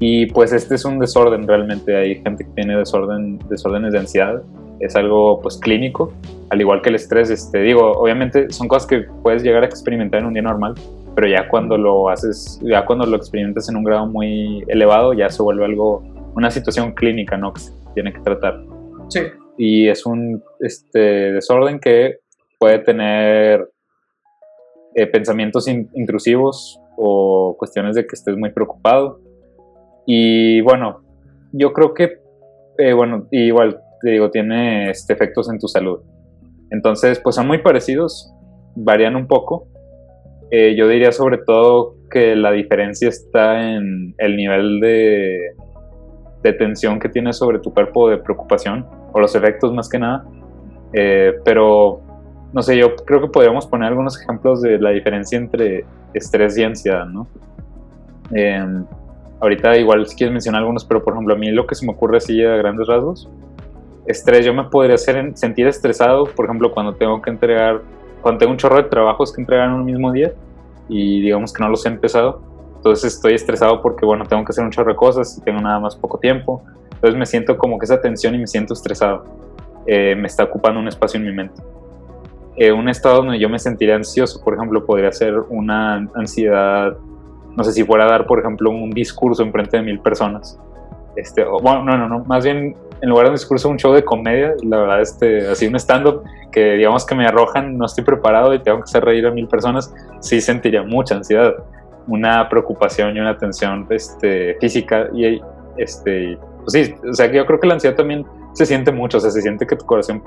Y 0.00 0.26
pues 0.26 0.52
este 0.52 0.74
es 0.74 0.84
un 0.84 0.98
desorden 0.98 1.46
realmente, 1.46 1.96
hay 1.96 2.16
gente 2.22 2.44
que 2.44 2.50
tiene 2.50 2.76
desorden, 2.76 3.38
desórdenes 3.48 3.92
de 3.92 4.00
ansiedad, 4.00 4.42
es 4.80 4.96
algo 4.96 5.40
pues 5.40 5.56
clínico, 5.56 6.12
al 6.50 6.60
igual 6.60 6.82
que 6.82 6.88
el 6.88 6.96
estrés, 6.96 7.30
este, 7.30 7.60
digo, 7.60 7.92
obviamente 7.92 8.50
son 8.50 8.66
cosas 8.66 8.88
que 8.88 9.04
puedes 9.22 9.42
llegar 9.42 9.62
a 9.62 9.66
experimentar 9.66 10.20
en 10.20 10.26
un 10.26 10.34
día 10.34 10.42
normal, 10.42 10.74
pero 11.14 11.28
ya 11.28 11.48
cuando 11.48 11.78
lo 11.78 12.08
haces, 12.08 12.60
ya 12.62 12.84
cuando 12.84 13.06
lo 13.06 13.16
experimentas 13.16 13.68
en 13.68 13.76
un 13.76 13.84
grado 13.84 14.06
muy 14.06 14.64
elevado, 14.66 15.12
ya 15.12 15.30
se 15.30 15.42
vuelve 15.42 15.64
algo, 15.64 16.02
una 16.34 16.50
situación 16.50 16.92
clínica, 16.92 17.36
¿no? 17.36 17.52
Que 17.54 17.60
se 17.60 17.72
tiene 17.94 18.12
que 18.12 18.20
tratar. 18.20 18.60
Sí. 19.08 19.20
Y 19.56 19.88
es 19.88 20.04
un 20.06 20.42
este, 20.60 21.32
desorden 21.32 21.78
que 21.78 22.18
puede 22.58 22.78
tener 22.80 23.70
eh, 24.94 25.06
pensamientos 25.06 25.68
intrusivos 25.68 26.80
o 26.96 27.56
cuestiones 27.58 27.96
de 27.96 28.06
que 28.06 28.14
estés 28.14 28.36
muy 28.36 28.52
preocupado. 28.52 29.20
Y 30.06 30.60
bueno, 30.60 31.02
yo 31.52 31.72
creo 31.72 31.94
que, 31.94 32.18
eh, 32.78 32.92
bueno, 32.92 33.26
igual 33.30 33.80
te 34.02 34.10
digo, 34.10 34.30
tiene 34.30 34.90
este, 34.90 35.12
efectos 35.12 35.50
en 35.50 35.58
tu 35.58 35.68
salud. 35.68 36.00
Entonces, 36.70 37.20
pues 37.20 37.36
son 37.36 37.46
muy 37.46 37.58
parecidos, 37.58 38.32
varían 38.74 39.16
un 39.16 39.26
poco, 39.26 39.68
eh, 40.50 40.76
yo 40.76 40.86
diría 40.86 41.10
sobre 41.10 41.38
todo 41.38 41.96
que 42.10 42.36
la 42.36 42.52
diferencia 42.52 43.08
está 43.08 43.74
en 43.74 44.14
el 44.18 44.36
nivel 44.36 44.78
de, 44.80 45.38
de 46.42 46.52
tensión 46.52 47.00
que 47.00 47.08
tienes 47.08 47.38
sobre 47.38 47.58
tu 47.58 47.72
cuerpo, 47.72 48.08
de 48.08 48.18
preocupación, 48.18 48.86
o 49.14 49.20
los 49.20 49.34
efectos 49.34 49.72
más 49.72 49.88
que 49.88 49.98
nada. 49.98 50.26
Eh, 50.92 51.32
pero, 51.44 52.00
no 52.52 52.62
sé, 52.62 52.76
yo 52.76 52.94
creo 52.96 53.22
que 53.22 53.28
podríamos 53.28 53.66
poner 53.66 53.88
algunos 53.88 54.20
ejemplos 54.20 54.60
de 54.60 54.78
la 54.78 54.90
diferencia 54.90 55.38
entre 55.38 55.86
estrés 56.12 56.58
y 56.58 56.64
ansiedad, 56.64 57.06
¿no? 57.06 57.26
Em, 58.32 58.84
ahorita 59.40 59.76
igual 59.78 60.06
si 60.06 60.16
quieres 60.16 60.32
mencionar 60.32 60.60
algunos, 60.60 60.84
pero 60.84 61.02
por 61.02 61.12
ejemplo 61.14 61.34
a 61.34 61.36
mí 61.38 61.50
lo 61.50 61.66
que 61.66 61.74
se 61.74 61.86
me 61.86 61.92
ocurre 61.92 62.18
así 62.18 62.42
a 62.42 62.56
grandes 62.56 62.86
rasgos, 62.86 63.28
estrés, 64.06 64.44
yo 64.44 64.52
me 64.54 64.64
podría 64.64 64.94
hacer, 64.94 65.32
sentir 65.34 65.66
estresado, 65.66 66.24
por 66.24 66.46
ejemplo, 66.46 66.70
cuando 66.72 66.94
tengo 66.94 67.20
que 67.22 67.30
entregar 67.30 67.82
cuando 68.24 68.38
tengo 68.38 68.52
un 68.52 68.56
chorro 68.56 68.76
de 68.76 68.84
trabajos 68.84 69.34
que 69.34 69.42
entregar 69.42 69.68
en 69.68 69.74
un 69.74 69.84
mismo 69.84 70.10
día 70.10 70.32
y 70.88 71.20
digamos 71.20 71.52
que 71.52 71.62
no 71.62 71.68
los 71.68 71.84
he 71.84 71.90
empezado, 71.90 72.40
entonces 72.76 73.14
estoy 73.14 73.34
estresado 73.34 73.82
porque, 73.82 74.06
bueno, 74.06 74.24
tengo 74.24 74.42
que 74.46 74.50
hacer 74.50 74.64
un 74.64 74.70
chorro 74.70 74.92
de 74.92 74.96
cosas 74.96 75.36
y 75.36 75.42
tengo 75.42 75.60
nada 75.60 75.78
más 75.78 75.94
poco 75.94 76.18
tiempo. 76.18 76.62
Entonces 77.04 77.18
me 77.18 77.26
siento 77.26 77.58
como 77.58 77.78
que 77.78 77.84
esa 77.84 78.00
tensión 78.00 78.34
y 78.34 78.38
me 78.38 78.46
siento 78.46 78.72
estresado. 78.72 79.26
Eh, 79.86 80.14
me 80.16 80.26
está 80.26 80.44
ocupando 80.44 80.80
un 80.80 80.88
espacio 80.88 81.20
en 81.20 81.26
mi 81.26 81.34
mente. 81.34 81.60
Eh, 82.56 82.72
un 82.72 82.88
estado 82.88 83.16
donde 83.16 83.38
yo 83.38 83.50
me 83.50 83.58
sentiría 83.58 83.94
ansioso, 83.94 84.42
por 84.42 84.54
ejemplo, 84.54 84.86
podría 84.86 85.12
ser 85.12 85.34
una 85.50 85.96
ansiedad, 86.14 86.96
no 87.54 87.62
sé 87.62 87.72
si 87.72 87.84
fuera 87.84 88.06
a 88.06 88.08
dar, 88.08 88.26
por 88.26 88.38
ejemplo, 88.38 88.70
un 88.70 88.88
discurso 88.88 89.42
en 89.42 89.52
frente 89.52 89.76
de 89.76 89.82
mil 89.82 90.00
personas. 90.00 90.58
Este, 91.14 91.44
bueno, 91.44 91.84
no, 91.84 91.98
no, 91.98 92.08
no, 92.08 92.24
más 92.24 92.42
bien 92.42 92.74
en 93.02 93.08
lugar 93.10 93.26
de 93.26 93.32
un 93.32 93.36
discurso, 93.36 93.68
un 93.68 93.76
show 93.76 93.92
de 93.92 94.02
comedia, 94.02 94.54
la 94.62 94.78
verdad, 94.78 95.02
este, 95.02 95.46
así 95.46 95.66
un 95.66 95.76
stand-up 95.76 96.22
que 96.52 96.72
digamos 96.72 97.04
que 97.04 97.14
me 97.14 97.26
arrojan, 97.26 97.76
no 97.76 97.84
estoy 97.84 98.02
preparado 98.02 98.54
y 98.54 98.60
tengo 98.60 98.78
que 98.78 98.84
hacer 98.84 99.04
reír 99.04 99.26
a 99.26 99.30
mil 99.30 99.46
personas, 99.46 99.94
sí 100.20 100.40
sentiría 100.40 100.82
mucha 100.82 101.16
ansiedad, 101.16 101.52
una 102.06 102.48
preocupación 102.48 103.14
y 103.14 103.20
una 103.20 103.36
tensión 103.36 103.86
este, 103.90 104.56
física 104.58 105.10
y 105.12 105.38
este, 105.76 106.38
pues 106.64 106.72
sí, 106.72 106.94
o 107.08 107.14
sea 107.14 107.30
yo 107.30 107.44
creo 107.46 107.60
que 107.60 107.66
la 107.66 107.74
ansiedad 107.74 107.96
también 107.96 108.26
se 108.52 108.66
siente 108.66 108.92
mucho, 108.92 109.18
o 109.18 109.20
sea, 109.20 109.30
se 109.30 109.42
siente 109.42 109.66
que 109.66 109.76
tu 109.76 109.84
corazón 109.84 110.22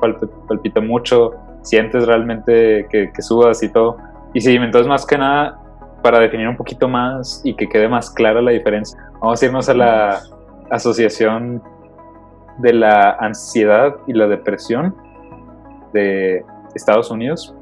palpita, 0.47 0.81
mucho, 0.81 1.33
sientes 1.61 2.05
realmente 2.05 2.85
que, 2.89 3.11
que 3.13 3.21
sudas 3.21 3.63
y 3.63 3.69
todo. 3.69 3.97
Y 4.33 4.41
sí, 4.41 4.55
entonces 4.55 4.87
más 4.87 5.05
que 5.05 5.17
nada, 5.17 5.59
para 6.03 6.19
definir 6.19 6.47
un 6.47 6.57
poquito 6.57 6.87
más 6.89 7.41
y 7.43 7.55
que 7.55 7.67
quede 7.69 7.87
más 7.87 8.09
clara 8.11 8.41
la 8.41 8.51
diferencia, 8.51 8.99
vamos 9.21 9.41
a 9.41 9.45
irnos 9.45 9.69
a 9.69 9.73
la 9.73 10.21
asociación 10.69 11.63
de 12.57 12.73
la 12.73 13.11
ansiedad 13.11 13.95
y 14.07 14.13
la 14.13 14.27
depresión 14.27 14.93
de 15.93 16.43
Estados 16.75 17.09
Unidos. 17.09 17.53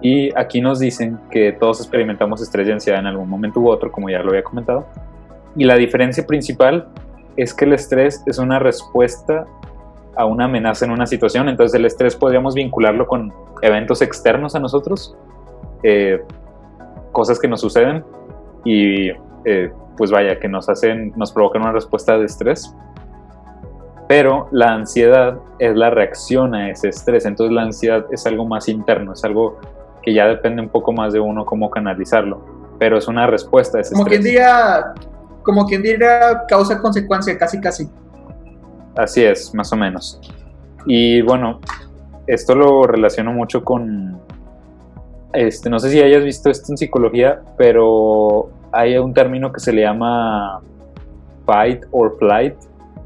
Y 0.00 0.36
aquí 0.36 0.60
nos 0.60 0.78
dicen 0.78 1.18
que 1.30 1.52
todos 1.52 1.80
experimentamos 1.80 2.40
estrés 2.40 2.66
y 2.66 2.72
ansiedad 2.72 2.98
en 2.98 3.06
algún 3.06 3.28
momento 3.28 3.60
u 3.60 3.68
otro, 3.68 3.92
como 3.92 4.10
ya 4.10 4.22
lo 4.22 4.30
había 4.30 4.42
comentado. 4.42 4.86
Y 5.54 5.64
la 5.64 5.76
diferencia 5.76 6.26
principal 6.26 6.88
es 7.36 7.54
que 7.54 7.64
el 7.64 7.72
estrés 7.72 8.22
es 8.26 8.38
una 8.38 8.58
respuesta 8.58 9.46
a 10.16 10.24
una 10.26 10.44
amenaza 10.44 10.84
en 10.84 10.90
una 10.90 11.06
situación. 11.06 11.48
Entonces 11.48 11.78
el 11.78 11.84
estrés 11.84 12.16
podríamos 12.16 12.54
vincularlo 12.54 13.06
con 13.06 13.32
eventos 13.62 14.02
externos 14.02 14.54
a 14.54 14.60
nosotros, 14.60 15.16
eh, 15.82 16.22
cosas 17.12 17.38
que 17.38 17.48
nos 17.48 17.60
suceden 17.60 18.04
y 18.64 19.10
eh, 19.44 19.72
pues 19.96 20.10
vaya, 20.10 20.38
que 20.38 20.48
nos 20.48 20.68
hacen, 20.68 21.12
nos 21.16 21.32
provocan 21.32 21.62
una 21.62 21.72
respuesta 21.72 22.18
de 22.18 22.26
estrés. 22.26 22.74
Pero 24.08 24.48
la 24.50 24.74
ansiedad 24.74 25.38
es 25.58 25.74
la 25.74 25.90
reacción 25.90 26.54
a 26.54 26.70
ese 26.70 26.88
estrés, 26.88 27.24
entonces 27.24 27.54
la 27.54 27.62
ansiedad 27.62 28.06
es 28.10 28.26
algo 28.26 28.44
más 28.46 28.68
interno, 28.68 29.12
es 29.14 29.24
algo 29.24 29.58
que 30.02 30.12
ya 30.12 30.26
depende 30.26 30.60
un 30.60 30.68
poco 30.68 30.92
más 30.92 31.12
de 31.12 31.20
uno 31.20 31.46
cómo 31.46 31.70
canalizarlo, 31.70 32.44
pero 32.78 32.98
es 32.98 33.08
una 33.08 33.26
respuesta 33.26 33.78
a 33.78 33.80
ese 33.80 33.94
como 33.94 34.04
Quien 34.04 34.22
diría, 34.22 34.92
como 35.42 35.66
quien 35.66 35.82
diría 35.82 36.42
causa-consecuencia, 36.48 37.36
casi 37.38 37.60
casi. 37.60 37.88
Así 38.96 39.24
es, 39.24 39.54
más 39.54 39.72
o 39.72 39.76
menos. 39.76 40.20
Y 40.86 41.22
bueno, 41.22 41.60
esto 42.26 42.54
lo 42.54 42.84
relaciono 42.84 43.32
mucho 43.32 43.64
con, 43.64 44.20
este, 45.32 45.70
no 45.70 45.78
sé 45.78 45.90
si 45.90 46.00
hayas 46.00 46.24
visto 46.24 46.50
esto 46.50 46.72
en 46.72 46.78
psicología, 46.78 47.42
pero 47.56 48.50
hay 48.70 48.96
un 48.98 49.14
término 49.14 49.52
que 49.52 49.60
se 49.60 49.72
le 49.72 49.82
llama 49.82 50.60
fight 51.46 51.84
or 51.90 52.16
flight, 52.18 52.54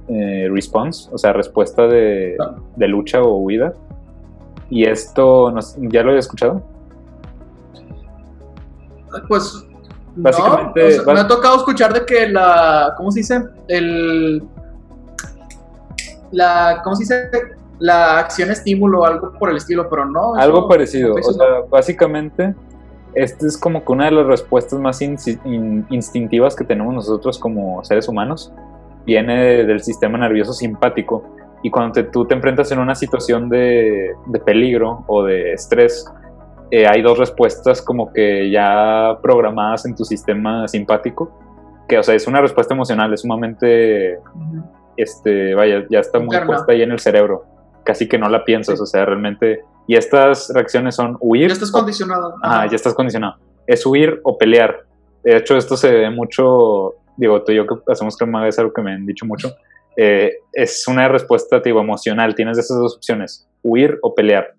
eh, 0.09 0.49
response, 0.51 1.09
o 1.13 1.19
sea, 1.19 1.33
respuesta 1.33 1.87
de, 1.87 2.37
de, 2.77 2.89
lucha 2.89 3.23
o 3.23 3.37
huida. 3.37 3.75
Y 4.71 4.85
esto, 4.85 5.55
¿ya 5.79 6.03
lo 6.03 6.11
había 6.11 6.21
escuchado? 6.21 6.63
Pues, 9.29 9.66
Básicamente, 10.17 10.99
me 11.07 11.21
ha 11.21 11.29
tocado 11.29 11.57
escuchar 11.57 11.93
de 11.93 12.05
que 12.07 12.29
la, 12.29 12.95
¿cómo 12.97 13.11
se 13.11 13.21
dice? 13.21 13.43
El, 13.69 14.43
la, 16.33 16.81
¿cómo 16.83 16.97
se 16.97 17.03
dice? 17.03 17.31
La 17.79 18.19
acción 18.19 18.51
estímulo 18.51 19.01
o 19.01 19.05
algo 19.05 19.33
por 19.39 19.51
el 19.51 19.57
estilo, 19.57 19.89
pero 19.89 20.07
no. 20.07 20.35
Algo 20.35 20.61
eso- 20.61 20.69
parecido. 20.69 21.15
O 21.15 21.33
sea, 21.33 21.47
básicamente, 21.71 22.55
esta 23.15 23.47
es 23.47 23.59
como 23.59 23.85
que 23.85 23.93
una 23.93 24.07
de 24.07 24.13
las 24.13 24.27
respuestas 24.27 24.79
más 24.81 25.01
in- 25.03 25.87
instintivas 25.91 26.57
que 26.57 26.65
tenemos 26.65 26.95
nosotros 26.95 27.39
como 27.39 27.85
seres 27.85 28.09
humanos. 28.09 28.53
Viene 29.05 29.65
del 29.65 29.83
sistema 29.83 30.19
nervioso 30.19 30.53
simpático. 30.53 31.23
Y 31.63 31.71
cuando 31.71 31.93
te- 31.93 32.05
tú 32.05 32.25
te 32.27 32.35
enfrentas 32.35 32.73
en 32.73 32.79
una 32.79 32.95
situación 32.95 33.49
de, 33.49 34.13
de 34.27 34.41
peligro 34.41 35.05
o 35.07 35.23
de 35.25 35.53
estrés, 35.53 36.07
eh, 36.71 36.87
hay 36.87 37.03
dos 37.03 37.19
respuestas 37.19 37.81
como 37.83 38.13
que 38.13 38.51
ya 38.51 39.19
programadas 39.23 39.87
en 39.87 39.95
tu 39.95 40.05
sistema 40.05 40.67
simpático. 40.69 41.31
Que, 41.89 41.99
o 41.99 42.03
sea, 42.03 42.15
es 42.15 42.27
una 42.27 42.41
respuesta 42.41 42.75
emocional, 42.75 43.13
es 43.15 43.21
sumamente 43.21 44.19
este, 44.97 45.55
vaya, 45.55 45.85
ya 45.91 46.01
está 46.01 46.19
muy 46.19 46.27
Interna. 46.35 46.47
puesta 46.47 46.73
ahí 46.73 46.83
en 46.83 46.91
el 46.93 46.99
cerebro. 46.99 47.45
Casi 47.85 48.09
que 48.09 48.19
no 48.19 48.29
la 48.29 48.45
piensas, 48.45 48.79
Sí. 48.79 48.83
o 48.83 48.87
sea, 48.87 49.05
realmente. 49.05 49.61
Y 49.87 49.95
estas 49.97 50.51
reacciones 50.53 50.97
son 50.97 51.17
huir. 51.21 51.49
Ya 51.49 51.53
estás 51.55 51.71
o- 51.71 51.79
condicionado. 51.79 52.35
Ajá, 52.43 52.59
Ajá. 52.61 52.67
ya 52.71 52.77
estás 52.77 52.95
condicionado. 52.95 53.37
Es 53.67 53.87
huir 53.87 54.21
o 54.25 54.37
pelear. 54.37 54.85
De 55.23 55.37
hecho, 55.37 55.57
esto 55.57 55.77
se 55.77 55.93
ve 55.93 56.11
mucho. 56.11 56.95
Digo, 57.17 57.43
tú 57.43 57.53
y 57.53 57.57
yo 57.57 57.67
que 57.67 57.77
hacemos 57.89 58.17
crema 58.17 58.47
es 58.49 58.59
algo 58.59 58.73
que 58.73 58.83
me 58.83 58.93
han 58.93 59.07
dicho 59.07 59.25
mucho. 59.27 59.55
eh, 59.99 60.41
es 60.53 60.87
una 60.89 61.09
respuesta, 61.09 61.61
digo, 61.61 61.81
emocional. 61.81 62.35
Tienes 62.35 62.59
esas 62.59 62.77
dos 62.79 62.97
opciones: 62.97 63.49
huir 63.63 63.99
o 64.03 64.15
pelear. 64.15 64.55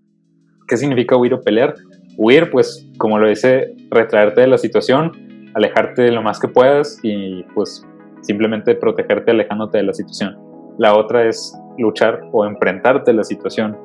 ¿Qué 0.67 0.78
significa 0.78 1.15
huir 1.15 1.34
o 1.36 1.41
pelear? 1.41 1.76
Huir, 2.17 2.49
pues, 2.49 2.89
como 2.97 3.19
lo 3.19 3.30
dice, 3.30 3.75
retraerte 3.91 4.41
de 4.41 4.47
la 4.47 4.58
situación, 4.58 5.12
alejarte 5.53 6.12
lo 6.12 6.23
más 6.23 6.39
que 6.39 6.47
puedas 6.47 6.99
y, 7.03 7.43
pues, 7.53 7.86
simplemente 8.21 8.73
protegerte 8.75 9.32
alejándote 9.32 9.77
de 9.77 9.84
la 9.84 9.93
situación. 9.93 10.36
La 10.80 10.95
otra 10.95 11.27
es 11.27 11.56
luchar 11.77 12.21
o 12.32 12.45
enfrentarte 12.45 13.12
a 13.12 13.13
la 13.13 13.23
situación 13.23 13.77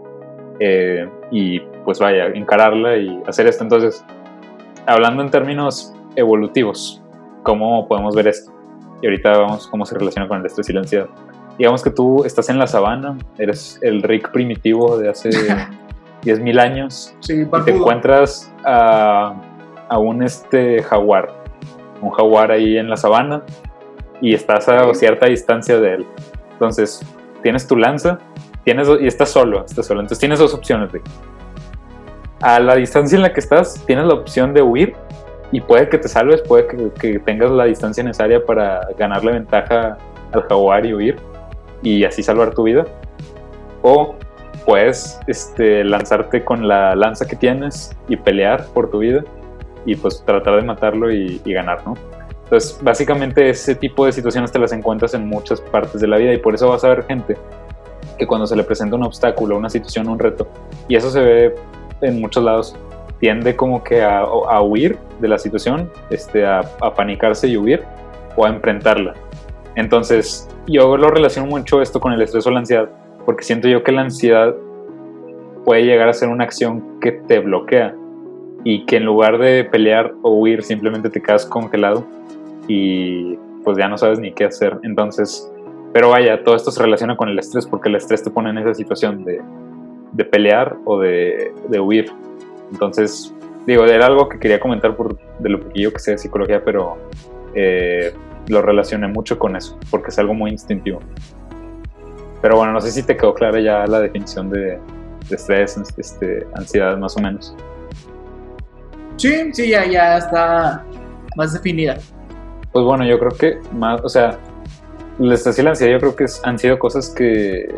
eh, 0.60 1.06
y, 1.30 1.60
pues, 1.84 1.98
vaya, 1.98 2.26
encararla 2.28 2.96
y 2.96 3.22
hacer 3.26 3.46
esto. 3.46 3.64
Entonces, 3.64 4.02
hablando 4.86 5.22
en 5.22 5.30
términos 5.30 5.94
evolutivos, 6.16 7.02
¿cómo 7.42 7.86
podemos 7.86 8.16
ver 8.16 8.28
esto? 8.28 8.50
Y 9.02 9.06
ahorita 9.06 9.32
vamos 9.32 9.66
cómo 9.66 9.84
se 9.84 9.98
relaciona 9.98 10.26
con 10.26 10.40
el 10.40 10.46
estrés 10.46 10.70
y 10.70 10.72
la 10.72 10.80
ansiedad. 10.80 11.08
Digamos 11.58 11.82
que 11.82 11.90
tú 11.90 12.24
estás 12.24 12.48
en 12.48 12.58
la 12.58 12.66
sabana, 12.66 13.18
eres 13.38 13.78
el 13.82 14.02
Rick 14.02 14.32
primitivo 14.32 14.96
de 14.96 15.10
hace 15.10 15.30
10.000 16.22 16.60
años 16.60 17.14
Sí, 17.20 17.42
y 17.42 17.64
te 17.64 17.70
encuentras 17.72 18.52
a, 18.64 19.34
a 19.88 19.98
un 19.98 20.22
este 20.22 20.82
jaguar, 20.82 21.32
un 22.00 22.10
jaguar 22.10 22.50
ahí 22.50 22.78
en 22.78 22.88
la 22.88 22.96
sabana 22.96 23.42
y 24.20 24.34
estás 24.34 24.68
a 24.68 24.94
cierta 24.94 25.26
distancia 25.26 25.78
de 25.80 25.94
él. 25.94 26.06
Entonces, 26.52 27.04
tienes 27.42 27.66
tu 27.66 27.76
lanza, 27.76 28.18
tienes 28.64 28.88
y 29.00 29.06
estás 29.06 29.30
solo, 29.30 29.64
estás 29.64 29.86
solo. 29.86 30.00
Entonces 30.00 30.20
tienes 30.20 30.38
dos 30.38 30.54
opciones, 30.54 30.90
Rick. 30.92 31.02
A 32.40 32.58
la 32.60 32.76
distancia 32.76 33.16
en 33.16 33.22
la 33.22 33.32
que 33.32 33.40
estás, 33.40 33.84
tienes 33.86 34.06
la 34.06 34.14
opción 34.14 34.54
de 34.54 34.62
huir 34.62 34.94
y 35.50 35.60
puede 35.60 35.88
que 35.88 35.98
te 35.98 36.08
salves, 36.08 36.40
puede 36.42 36.66
que, 36.66 36.90
que 36.98 37.18
tengas 37.18 37.50
la 37.50 37.64
distancia 37.64 38.02
necesaria 38.02 38.44
para 38.44 38.88
ganarle 38.96 39.32
ventaja 39.32 39.98
al 40.32 40.42
jaguar 40.44 40.86
y 40.86 40.94
huir 40.94 41.16
y 41.82 42.04
así 42.04 42.22
salvar 42.22 42.54
tu 42.54 42.62
vida. 42.62 42.84
O 43.82 44.14
puedes 44.66 45.18
este, 45.26 45.84
lanzarte 45.84 46.44
con 46.44 46.68
la 46.68 46.94
lanza 46.94 47.26
que 47.26 47.36
tienes 47.36 47.96
y 48.08 48.16
pelear 48.16 48.66
por 48.66 48.90
tu 48.90 48.98
vida 48.98 49.24
y 49.84 49.96
pues 49.96 50.22
tratar 50.24 50.56
de 50.56 50.62
matarlo 50.62 51.12
y, 51.12 51.40
y 51.44 51.52
ganar, 51.52 51.84
¿no? 51.86 51.94
Entonces, 52.44 52.78
básicamente 52.82 53.48
ese 53.48 53.74
tipo 53.74 54.04
de 54.04 54.12
situaciones 54.12 54.52
te 54.52 54.58
las 54.58 54.72
encuentras 54.72 55.14
en 55.14 55.26
muchas 55.26 55.60
partes 55.60 56.00
de 56.00 56.06
la 56.06 56.18
vida 56.18 56.34
y 56.34 56.36
por 56.36 56.54
eso 56.54 56.68
vas 56.68 56.84
a 56.84 56.88
ver 56.88 57.04
gente 57.04 57.36
que 58.18 58.26
cuando 58.26 58.46
se 58.46 58.54
le 58.54 58.62
presenta 58.62 58.94
un 58.94 59.04
obstáculo, 59.04 59.56
una 59.56 59.70
situación, 59.70 60.08
un 60.08 60.18
reto, 60.18 60.46
y 60.86 60.96
eso 60.96 61.10
se 61.10 61.20
ve 61.20 61.54
en 62.02 62.20
muchos 62.20 62.44
lados, 62.44 62.76
tiende 63.20 63.56
como 63.56 63.82
que 63.82 64.02
a, 64.02 64.60
huir 64.60 64.98
de 65.20 65.28
la 65.28 65.38
situación, 65.38 65.90
este, 66.10 66.44
a, 66.44 66.60
a 66.80 66.94
panicarse 66.94 67.48
y 67.48 67.56
huir 67.56 67.82
o 68.36 68.44
a 68.44 68.50
enfrentarla. 68.50 69.14
Entonces, 69.74 70.48
yo 70.66 70.96
lo 70.96 71.08
relaciono 71.08 71.48
mucho 71.48 71.80
esto 71.80 72.00
con 72.00 72.12
el 72.12 72.20
estrés 72.20 72.46
o 72.46 72.50
la 72.50 72.58
ansiedad, 72.58 72.90
porque 73.24 73.44
siento 73.44 73.68
yo 73.68 73.82
que 73.82 73.92
la 73.92 74.02
ansiedad 74.02 74.54
puede 75.64 75.84
llegar 75.84 76.08
a 76.08 76.12
ser 76.12 76.28
una 76.28 76.44
acción 76.44 77.00
que 77.00 77.12
te 77.12 77.38
bloquea 77.38 77.94
y 78.64 78.84
que 78.86 78.96
en 78.96 79.04
lugar 79.04 79.38
de 79.38 79.64
pelear 79.64 80.14
o 80.22 80.34
huir 80.36 80.62
simplemente 80.62 81.10
te 81.10 81.20
quedas 81.20 81.46
congelado 81.46 82.04
y 82.68 83.36
pues 83.64 83.78
ya 83.78 83.88
no 83.88 83.98
sabes 83.98 84.18
ni 84.18 84.32
qué 84.32 84.44
hacer. 84.44 84.78
Entonces, 84.82 85.50
pero 85.92 86.10
vaya, 86.10 86.42
todo 86.42 86.56
esto 86.56 86.70
se 86.70 86.82
relaciona 86.82 87.16
con 87.16 87.28
el 87.28 87.38
estrés 87.38 87.66
porque 87.66 87.88
el 87.88 87.96
estrés 87.96 88.22
te 88.22 88.30
pone 88.30 88.50
en 88.50 88.58
esa 88.58 88.74
situación 88.74 89.24
de, 89.24 89.40
de 90.12 90.24
pelear 90.24 90.76
o 90.84 90.98
de, 90.98 91.52
de 91.68 91.80
huir. 91.80 92.10
Entonces, 92.70 93.34
digo, 93.66 93.84
era 93.84 94.06
algo 94.06 94.28
que 94.28 94.38
quería 94.38 94.58
comentar 94.58 94.96
por 94.96 95.18
de 95.38 95.48
lo 95.48 95.60
poquillo 95.60 95.92
que 95.92 95.98
sé 95.98 96.12
de 96.12 96.18
psicología, 96.18 96.62
pero 96.64 96.96
eh, 97.54 98.12
lo 98.48 98.62
relacioné 98.62 99.08
mucho 99.08 99.38
con 99.38 99.56
eso, 99.56 99.78
porque 99.90 100.08
es 100.08 100.18
algo 100.18 100.34
muy 100.34 100.50
instintivo. 100.50 101.00
Pero 102.42 102.56
bueno, 102.56 102.72
no 102.72 102.80
sé 102.80 102.90
si 102.90 103.02
te 103.04 103.16
quedó 103.16 103.32
clara 103.34 103.60
ya 103.60 103.86
la 103.86 104.00
definición 104.00 104.50
de, 104.50 104.78
de 105.28 105.34
estrés, 105.36 105.80
este, 105.96 106.46
ansiedad, 106.54 106.96
más 106.98 107.16
o 107.16 107.20
menos. 107.20 107.54
Sí, 109.16 109.52
sí, 109.52 109.68
ya, 109.70 109.86
ya 109.86 110.18
está 110.18 110.84
más 111.36 111.52
definida. 111.52 111.96
Pues 112.72 112.84
bueno, 112.84 113.04
yo 113.06 113.18
creo 113.18 113.30
que 113.30 113.58
más, 113.72 114.00
o 114.02 114.08
sea, 114.08 114.38
el 115.20 115.30
estrés 115.30 115.58
y 115.58 115.62
la 115.62 115.70
ansiedad 115.70 115.92
yo 115.92 116.00
creo 116.00 116.16
que 116.16 116.24
es- 116.24 116.40
han 116.44 116.58
sido 116.58 116.78
cosas 116.78 117.10
que, 117.10 117.72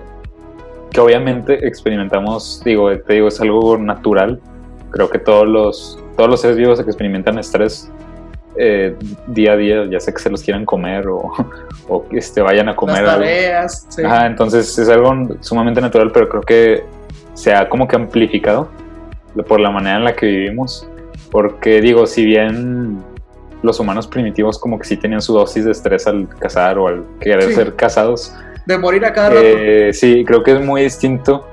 que 0.90 1.00
obviamente 1.00 1.66
experimentamos, 1.66 2.62
digo, 2.64 2.96
te 2.98 3.14
digo, 3.14 3.29
es 3.29 3.40
algo 3.40 3.77
natural. 3.77 4.40
Creo 4.90 5.11
que 5.11 5.18
todos 5.18 5.46
los, 5.46 5.98
todos 6.16 6.31
los 6.31 6.40
seres 6.40 6.57
vivos 6.57 6.79
que 6.81 6.87
experimentan 6.87 7.38
estrés 7.38 7.90
eh, 8.56 8.96
día 9.26 9.52
a 9.52 9.56
día, 9.56 9.84
ya 9.90 10.00
sea 10.00 10.12
que 10.14 10.20
se 10.20 10.30
los 10.30 10.42
quieran 10.42 10.64
comer 10.64 11.06
o, 11.08 11.32
o 11.88 12.08
que 12.08 12.18
este, 12.18 12.40
vayan 12.40 12.68
a 12.68 12.76
comer 12.76 13.02
Las 13.02 13.12
algo. 13.14 13.24
tareas. 13.24 13.86
sí. 13.88 14.02
Ajá, 14.04 14.26
entonces 14.26 14.78
es 14.78 14.88
algo 14.88 15.12
sumamente 15.40 15.80
natural, 15.80 16.10
pero 16.12 16.28
creo 16.28 16.42
que 16.42 16.84
se 17.34 17.52
ha 17.52 17.68
como 17.68 17.88
que 17.88 17.96
amplificado 17.96 18.68
por 19.48 19.58
la 19.60 19.70
manera 19.70 19.96
en 19.96 20.04
la 20.04 20.14
que 20.14 20.26
vivimos. 20.26 20.88
Porque 21.30 21.80
digo, 21.80 22.06
si 22.06 22.24
bien 22.24 22.98
los 23.62 23.80
humanos 23.80 24.06
primitivos 24.06 24.58
como 24.58 24.78
que 24.78 24.84
sí 24.84 24.96
tenían 24.96 25.20
su 25.22 25.32
dosis 25.32 25.64
de 25.64 25.72
estrés 25.72 26.06
al 26.06 26.28
cazar 26.38 26.78
o 26.78 26.86
al 26.86 27.02
querer 27.20 27.44
Sí. 27.48 27.54
ser 27.54 27.74
cazados, 27.74 28.32
De 28.66 28.78
morir 28.78 29.04
a 29.04 29.12
cada 29.12 29.30
rato. 29.30 29.40
eh, 29.42 29.90
sí, 29.92 30.24
creo 30.24 30.42
que 30.42 30.52
es 30.52 30.60
muy 30.64 30.82
distinto. 30.82 31.48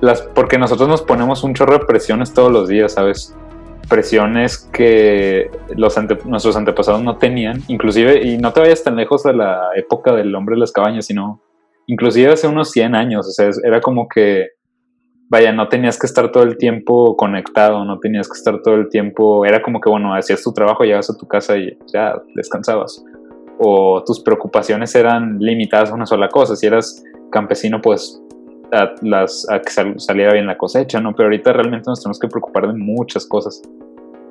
Las, 0.00 0.22
porque 0.22 0.56
nosotros 0.58 0.88
nos 0.88 1.02
ponemos 1.02 1.44
un 1.44 1.52
chorro 1.52 1.74
de 1.78 1.84
presiones 1.84 2.32
todos 2.32 2.50
los 2.50 2.68
días, 2.68 2.92
¿sabes? 2.94 3.36
Presiones 3.88 4.58
que 4.72 5.50
los 5.76 5.96
nuestros 6.24 6.56
antepasados 6.56 7.02
no 7.02 7.16
tenían. 7.16 7.62
Inclusive, 7.68 8.26
y 8.26 8.38
no 8.38 8.52
te 8.52 8.60
vayas 8.60 8.84
tan 8.84 8.96
lejos 8.96 9.22
de 9.24 9.34
la 9.34 9.70
época 9.76 10.14
del 10.14 10.34
hombre 10.34 10.54
de 10.54 10.60
las 10.60 10.72
cabañas, 10.72 11.06
sino 11.06 11.42
inclusive 11.86 12.32
hace 12.32 12.46
unos 12.46 12.70
100 12.70 12.94
años. 12.94 13.26
O 13.26 13.30
sea, 13.30 13.50
era 13.64 13.80
como 13.80 14.08
que, 14.08 14.50
vaya, 15.28 15.52
no 15.52 15.68
tenías 15.68 15.98
que 15.98 16.06
estar 16.06 16.30
todo 16.30 16.44
el 16.44 16.56
tiempo 16.56 17.16
conectado, 17.16 17.84
no 17.84 17.98
tenías 17.98 18.28
que 18.28 18.38
estar 18.38 18.62
todo 18.62 18.74
el 18.74 18.88
tiempo, 18.88 19.44
era 19.44 19.62
como 19.62 19.80
que, 19.80 19.90
bueno, 19.90 20.14
hacías 20.14 20.42
tu 20.42 20.52
trabajo, 20.52 20.84
llegabas 20.84 21.10
a 21.10 21.16
tu 21.16 21.26
casa 21.26 21.56
y 21.56 21.76
ya 21.92 22.14
descansabas 22.34 23.04
o 23.62 24.02
tus 24.04 24.20
preocupaciones 24.20 24.94
eran 24.94 25.38
limitadas 25.38 25.90
a 25.90 25.94
una 25.94 26.06
sola 26.06 26.28
cosa. 26.28 26.56
Si 26.56 26.66
eras 26.66 27.04
campesino, 27.30 27.80
pues 27.82 28.20
a, 28.72 28.94
las, 29.02 29.46
a 29.50 29.60
que 29.60 29.70
sal- 29.70 29.98
saliera 29.98 30.32
bien 30.32 30.46
la 30.46 30.56
cosecha, 30.56 31.00
¿no? 31.00 31.14
Pero 31.14 31.28
ahorita 31.28 31.52
realmente 31.52 31.84
nos 31.88 32.02
tenemos 32.02 32.18
que 32.18 32.28
preocupar 32.28 32.66
de 32.66 32.74
muchas 32.74 33.26
cosas. 33.26 33.62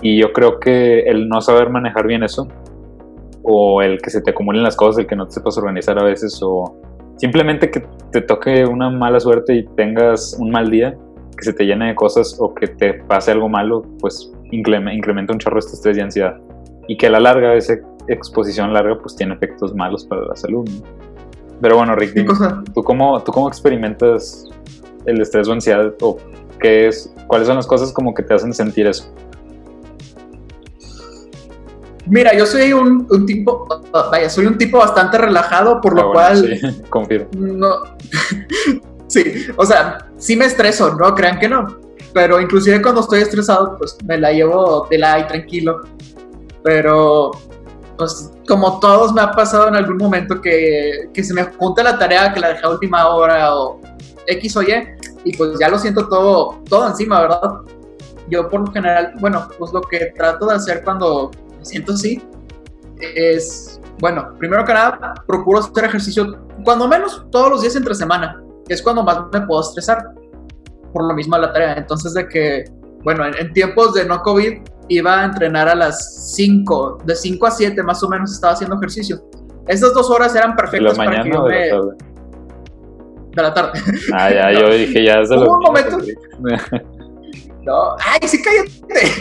Y 0.01 0.19
yo 0.19 0.31
creo 0.31 0.59
que 0.59 1.01
el 1.01 1.27
no 1.27 1.41
saber 1.41 1.69
manejar 1.69 2.07
bien 2.07 2.23
eso, 2.23 2.47
o 3.43 3.81
el 3.81 4.01
que 4.01 4.09
se 4.09 4.21
te 4.21 4.31
acumulen 4.31 4.63
las 4.63 4.75
cosas, 4.75 4.99
el 4.99 5.07
que 5.07 5.15
no 5.15 5.25
te 5.25 5.33
sepas 5.33 5.57
organizar 5.57 5.99
a 5.99 6.03
veces, 6.03 6.39
o 6.41 6.77
simplemente 7.17 7.69
que 7.69 7.83
te 8.11 8.21
toque 8.21 8.65
una 8.65 8.89
mala 8.89 9.19
suerte 9.19 9.55
y 9.55 9.65
tengas 9.75 10.37
un 10.39 10.51
mal 10.51 10.69
día, 10.69 10.97
que 11.37 11.45
se 11.45 11.53
te 11.53 11.65
llene 11.65 11.87
de 11.87 11.95
cosas 11.95 12.37
o 12.39 12.53
que 12.53 12.67
te 12.67 12.93
pase 12.93 13.31
algo 13.31 13.49
malo, 13.49 13.83
pues 13.99 14.31
increme- 14.51 14.93
incrementa 14.93 15.33
un 15.33 15.39
chorro 15.39 15.59
este 15.59 15.73
estrés 15.73 15.97
y 15.97 16.01
ansiedad. 16.01 16.37
Y 16.87 16.97
que 16.97 17.07
a 17.07 17.09
la 17.11 17.19
larga, 17.19 17.53
esa 17.55 17.75
exposición 18.07 18.73
larga, 18.73 18.97
pues 18.99 19.15
tiene 19.15 19.35
efectos 19.35 19.75
malos 19.75 20.05
para 20.05 20.21
la 20.25 20.35
salud. 20.35 20.67
Pero 21.61 21.77
bueno, 21.77 21.95
Rick, 21.95 22.13
¿Qué 22.13 22.19
dime, 22.21 22.29
cosa? 22.33 22.63
¿tú 22.73 22.83
cómo, 22.83 23.21
¿tú 23.23 23.31
cómo 23.31 23.47
experimentas 23.47 24.45
el 25.05 25.21
estrés 25.21 25.47
o 25.47 25.53
ansiedad? 25.53 25.93
¿O 26.01 26.17
qué 26.59 26.87
es, 26.87 27.13
cuáles 27.27 27.47
son 27.47 27.57
las 27.57 27.67
cosas 27.67 27.91
como 27.91 28.13
que 28.13 28.23
te 28.23 28.33
hacen 28.33 28.53
sentir 28.53 28.87
eso? 28.87 29.13
Mira, 32.05 32.35
yo 32.35 32.45
soy 32.45 32.73
un, 32.73 33.05
un 33.09 33.25
tipo, 33.25 33.67
uh, 33.69 34.09
vaya, 34.11 34.29
soy 34.29 34.47
un 34.47 34.57
tipo 34.57 34.79
bastante 34.79 35.17
relajado, 35.17 35.79
por 35.79 35.93
lo 35.93 36.01
Ah, 36.01 36.05
bueno, 36.05 36.13
cual 36.13 36.59
sí, 36.59 36.81
confirmo. 36.89 37.27
no. 37.33 37.69
sí, 39.07 39.45
o 39.57 39.65
sea, 39.65 40.09
sí 40.17 40.35
me 40.35 40.45
estreso, 40.45 40.95
no 40.95 41.13
crean 41.13 41.39
que 41.39 41.47
no. 41.49 41.67
Pero 42.13 42.41
inclusive 42.41 42.81
cuando 42.81 43.01
estoy 43.01 43.21
estresado, 43.21 43.77
pues 43.77 43.95
me 44.05 44.17
la 44.17 44.31
llevo 44.31 44.87
de 44.89 44.97
la 44.97 45.19
y 45.19 45.27
tranquilo. 45.27 45.81
Pero 46.63 47.31
pues 47.99 48.31
como 48.47 48.79
todos 48.79 49.13
me 49.13 49.19
ha 49.19 49.31
pasado 49.31 49.67
en 49.67 49.75
algún 49.75 49.97
momento 49.97 50.39
que, 50.39 51.09
que 51.13 51.21
se 51.21 51.33
me 51.33 51.43
junta 51.43 51.83
la 51.83 51.99
tarea 51.99 52.33
que 52.33 52.39
la 52.39 52.47
dejé 52.49 52.65
a 52.65 52.69
última 52.69 53.09
hora 53.09 53.53
o 53.53 53.81
X 54.25 54.55
o 54.55 54.63
Y 54.63 54.73
y 55.25 55.35
pues 55.35 55.59
ya 55.59 55.67
lo 55.67 55.77
siento 55.77 56.07
todo, 56.07 56.61
todo 56.69 56.87
encima, 56.87 57.19
¿verdad? 57.19 57.41
Yo 58.29 58.47
por 58.47 58.61
lo 58.61 58.71
general, 58.71 59.13
bueno, 59.19 59.49
pues 59.57 59.73
lo 59.73 59.81
que 59.81 60.13
trato 60.15 60.47
de 60.47 60.55
hacer 60.55 60.81
cuando 60.85 61.29
me 61.57 61.65
siento 61.65 61.91
así 61.91 62.23
es, 63.01 63.81
bueno, 63.99 64.33
primero 64.39 64.63
que 64.63 64.73
nada, 64.73 65.13
procuro 65.27 65.59
hacer 65.59 65.83
ejercicio 65.83 66.39
cuando 66.63 66.87
menos 66.87 67.25
todos 67.31 67.49
los 67.49 67.61
días 67.61 67.75
entre 67.75 67.93
semana, 67.95 68.41
que 68.65 68.75
es 68.75 68.81
cuando 68.81 69.03
más 69.03 69.23
me 69.33 69.41
puedo 69.41 69.59
estresar 69.59 70.13
por 70.93 71.03
lo 71.03 71.13
mismo 71.13 71.37
la 71.37 71.51
tarea. 71.51 71.73
Entonces 71.73 72.13
de 72.13 72.29
que, 72.29 72.63
bueno, 73.03 73.25
en, 73.25 73.35
en 73.35 73.51
tiempos 73.51 73.93
de 73.93 74.05
no 74.05 74.21
COVID 74.21 74.61
iba 74.89 75.21
a 75.21 75.25
entrenar 75.25 75.69
a 75.69 75.75
las 75.75 76.33
5, 76.35 76.99
de 77.05 77.15
5 77.15 77.47
a 77.47 77.51
7 77.51 77.83
más 77.83 78.03
o 78.03 78.09
menos 78.09 78.31
estaba 78.33 78.53
haciendo 78.53 78.75
ejercicio. 78.75 79.23
Estas 79.67 79.93
dos 79.93 80.09
horas 80.09 80.35
eran 80.35 80.49
¿De 80.51 80.55
la 80.55 80.55
perfectas 80.57 80.97
para 80.97 81.11
que 81.11 81.17
mañana 81.17 81.35
yo 81.35 81.43
o 81.43 81.47
de 81.47 81.53
me... 81.55 81.67
la 81.67 81.71
tarde? 81.71 81.95
De 83.35 83.41
la 83.43 83.53
tarde. 83.53 83.79
Ah, 84.13 84.29
ya, 84.31 84.51
No. 84.51 84.59
yo 84.61 84.73
dije, 84.73 85.05
ya 85.05 85.19
es 85.21 85.29
de 85.29 85.37
Hubo 85.37 85.57
un 85.57 85.63
momento- 85.63 85.97
No, 87.65 87.95
ay, 87.99 88.27
sí, 88.27 88.41
cállate. 88.41 89.11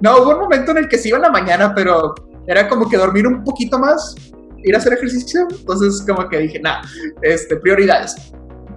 No, 0.00 0.16
hubo 0.18 0.30
un 0.30 0.40
momento 0.40 0.72
en 0.72 0.78
el 0.78 0.88
que 0.88 0.98
sí 0.98 1.08
iba 1.10 1.18
en 1.18 1.22
la 1.22 1.30
mañana, 1.30 1.72
pero 1.74 2.14
era 2.46 2.68
como 2.68 2.88
que 2.88 2.96
dormir 2.96 3.26
un 3.26 3.44
poquito 3.44 3.78
más, 3.78 4.14
ir 4.64 4.74
a 4.74 4.78
hacer 4.78 4.94
ejercicio. 4.94 5.46
Entonces, 5.50 6.04
como 6.08 6.28
que 6.28 6.38
dije, 6.38 6.58
nah, 6.60 6.80
este, 7.22 7.56
prioridades. 7.56 8.16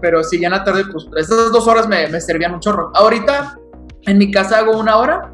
Pero 0.02 0.24
sí, 0.24 0.40
ya 0.40 0.48
en 0.48 0.54
la 0.54 0.64
tarde, 0.64 0.84
pues 0.92 1.08
estas 1.18 1.52
dos 1.52 1.68
horas 1.68 1.88
me, 1.88 2.08
me 2.08 2.22
servían 2.22 2.54
un 2.54 2.60
chorro. 2.60 2.92
Ahorita, 2.94 3.58
en 4.04 4.18
mi 4.18 4.30
casa 4.32 4.60
hago 4.60 4.78
una 4.78 4.98
hora, 4.98 5.34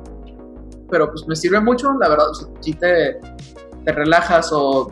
pero 0.96 1.12
pues 1.12 1.28
me 1.28 1.36
sirve 1.36 1.60
mucho, 1.60 1.92
la 2.00 2.08
verdad. 2.08 2.28
Si 2.62 2.74
te, 2.74 3.20
te 3.84 3.92
relajas 3.92 4.50
o, 4.54 4.90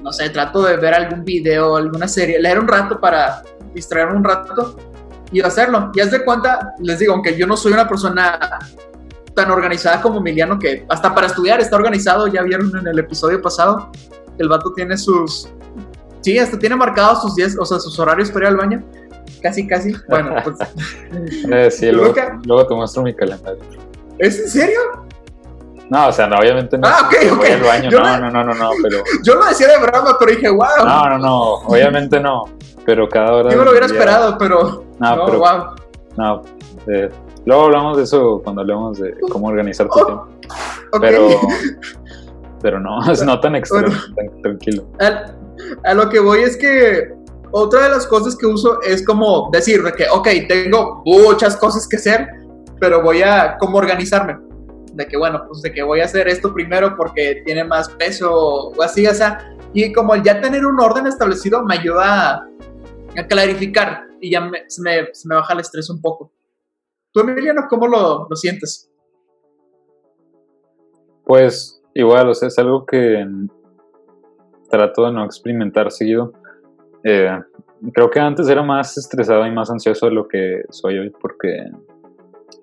no 0.00 0.12
sé, 0.12 0.30
trato 0.30 0.62
de 0.62 0.76
ver 0.76 0.94
algún 0.94 1.24
video, 1.24 1.74
alguna 1.74 2.06
serie, 2.06 2.40
leer 2.40 2.60
un 2.60 2.68
rato 2.68 3.00
para 3.00 3.42
distraerme 3.74 4.18
un 4.18 4.22
rato 4.22 4.76
y 5.32 5.40
hacerlo. 5.40 5.90
Y 5.92 5.98
haz 5.98 6.12
de 6.12 6.24
cuenta, 6.24 6.72
les 6.78 7.00
digo, 7.00 7.14
aunque 7.14 7.36
yo 7.36 7.48
no 7.48 7.56
soy 7.56 7.72
una 7.72 7.88
persona 7.88 8.38
tan 9.34 9.50
organizada 9.50 10.00
como 10.00 10.18
Emiliano, 10.18 10.56
que 10.56 10.86
hasta 10.88 11.12
para 11.12 11.26
estudiar 11.26 11.60
está 11.60 11.74
organizado, 11.74 12.28
ya 12.28 12.42
vieron 12.42 12.70
en 12.78 12.86
el 12.86 13.00
episodio 13.00 13.42
pasado, 13.42 13.90
el 14.38 14.48
vato 14.48 14.72
tiene 14.72 14.96
sus... 14.96 15.48
Sí, 16.20 16.38
hasta 16.38 16.60
tiene 16.60 16.76
marcados 16.76 17.22
sus 17.22 17.34
días, 17.34 17.56
o 17.58 17.64
sea, 17.64 17.80
sus 17.80 17.98
horarios 17.98 18.30
para 18.30 18.44
ir 18.44 18.50
al 18.52 18.56
baño. 18.56 18.84
Casi, 19.42 19.66
casi. 19.66 19.96
Bueno, 20.08 20.32
pues, 20.44 20.58
Eh, 21.50 21.70
sí, 21.72 21.86
luego, 21.90 22.14
luego 22.44 22.66
te 22.68 22.74
muestro 22.76 23.02
mi 23.02 23.12
calendario. 23.12 23.80
¿es 24.20 24.38
en 24.38 24.48
serio? 24.48 24.80
No, 25.90 26.08
o 26.08 26.12
sea, 26.12 26.26
no, 26.28 26.36
obviamente 26.36 26.78
no. 26.78 26.86
Ah, 26.88 27.06
ok, 27.06 27.36
ok. 27.38 27.44
al 27.50 27.60
baño, 27.62 27.90
no, 27.90 28.00
me- 28.00 28.20
no, 28.20 28.30
no, 28.30 28.44
no, 28.44 28.54
no, 28.54 28.70
pero. 28.82 29.02
Yo 29.24 29.34
lo 29.34 29.44
decía 29.46 29.66
de 29.68 29.78
broma, 29.78 30.16
pero 30.18 30.30
dije, 30.32 30.48
wow. 30.48 30.66
No, 30.84 31.08
no, 31.10 31.18
no, 31.18 31.42
obviamente 31.66 32.20
no. 32.20 32.44
Pero 32.86 33.08
cada 33.08 33.32
hora. 33.32 33.50
yo 33.50 33.58
me 33.58 33.64
lo 33.64 33.70
hubiera 33.72 33.86
día- 33.86 33.96
esperado, 33.98 34.36
pero... 34.38 34.84
No, 34.98 35.16
No, 35.16 35.26
pero. 35.26 35.38
wow. 35.38 35.64
No, 36.16 36.42
eh, 36.86 37.08
luego 37.44 37.64
hablamos 37.64 37.96
de 37.98 38.04
eso 38.04 38.40
cuando 38.42 38.62
hablemos 38.62 38.98
de 38.98 39.14
cómo 39.30 39.48
organizar 39.48 39.86
tu 39.88 39.98
Oh, 40.00 40.04
tiempo. 40.06 40.26
Ok. 40.92 41.00
Pero. 41.00 41.28
Pero 42.62 42.78
no, 42.78 42.98
es 43.10 43.22
no 43.24 43.40
tan 43.40 43.56
extremo, 43.56 43.86
Bueno. 43.88 44.30
tan 44.32 44.42
tranquilo. 44.42 44.84
a, 45.00 45.88
a 45.90 45.94
lo 45.94 46.08
que 46.10 46.20
voy 46.20 46.40
es 46.42 46.56
que 46.58 47.10
otra 47.52 47.84
de 47.84 47.88
las 47.88 48.06
cosas 48.06 48.36
que 48.36 48.46
uso 48.46 48.82
es 48.82 49.04
como 49.04 49.48
decir 49.50 49.82
de 49.82 49.92
que, 49.92 50.04
ok, 50.12 50.28
tengo 50.46 51.02
muchas 51.06 51.56
cosas 51.56 51.88
que 51.88 51.96
hacer, 51.96 52.28
pero 52.78 53.02
voy 53.02 53.22
a 53.22 53.56
como 53.58 53.78
organizarme. 53.78 54.36
De 54.94 55.06
que, 55.06 55.16
bueno, 55.16 55.44
pues 55.46 55.62
de 55.62 55.72
que 55.72 55.82
voy 55.82 56.00
a 56.00 56.04
hacer 56.04 56.28
esto 56.28 56.52
primero 56.52 56.96
porque 56.96 57.42
tiene 57.44 57.64
más 57.64 57.88
peso 57.90 58.32
o 58.32 58.82
así, 58.82 59.06
o 59.06 59.14
sea. 59.14 59.56
Y 59.72 59.92
como 59.92 60.16
ya 60.16 60.40
tener 60.40 60.66
un 60.66 60.80
orden 60.80 61.06
establecido 61.06 61.64
me 61.64 61.76
ayuda 61.76 62.46
a, 63.16 63.26
clarificar 63.28 64.06
y 64.20 64.32
ya 64.32 64.40
me, 64.40 64.64
me 64.82 65.34
baja 65.34 65.52
el 65.52 65.60
estrés 65.60 65.88
un 65.90 66.00
poco. 66.00 66.32
¿Tú, 67.12 67.20
Emiliano, 67.20 67.62
cómo 67.68 67.86
lo, 67.86 68.26
lo 68.28 68.36
sientes? 68.36 68.90
Pues 71.24 71.80
igual, 71.94 72.28
o 72.28 72.34
sea, 72.34 72.48
es 72.48 72.58
algo 72.58 72.84
que 72.84 73.24
trato 74.70 75.04
de 75.04 75.12
no 75.12 75.24
experimentar 75.24 75.90
seguido. 75.90 76.32
Eh, 77.04 77.38
creo 77.92 78.10
que 78.10 78.20
antes 78.20 78.48
era 78.48 78.62
más 78.62 78.96
estresado 78.96 79.46
y 79.46 79.50
más 79.50 79.70
ansioso 79.70 80.06
de 80.06 80.12
lo 80.12 80.28
que 80.28 80.62
soy 80.70 80.98
hoy 80.98 81.10
porque 81.10 81.70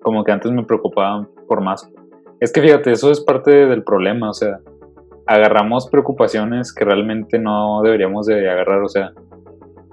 como 0.02 0.24
que 0.24 0.32
antes 0.32 0.50
me 0.52 0.64
preocupaba 0.64 1.28
por 1.46 1.62
más. 1.62 1.88
Es 2.40 2.52
que 2.52 2.60
fíjate, 2.60 2.92
eso 2.92 3.10
es 3.10 3.20
parte 3.20 3.50
del 3.50 3.82
problema, 3.82 4.30
o 4.30 4.34
sea, 4.34 4.60
agarramos 5.26 5.88
preocupaciones 5.88 6.72
que 6.72 6.84
realmente 6.84 7.38
no 7.38 7.82
deberíamos 7.82 8.26
de 8.26 8.48
agarrar, 8.48 8.82
o 8.82 8.88
sea, 8.88 9.12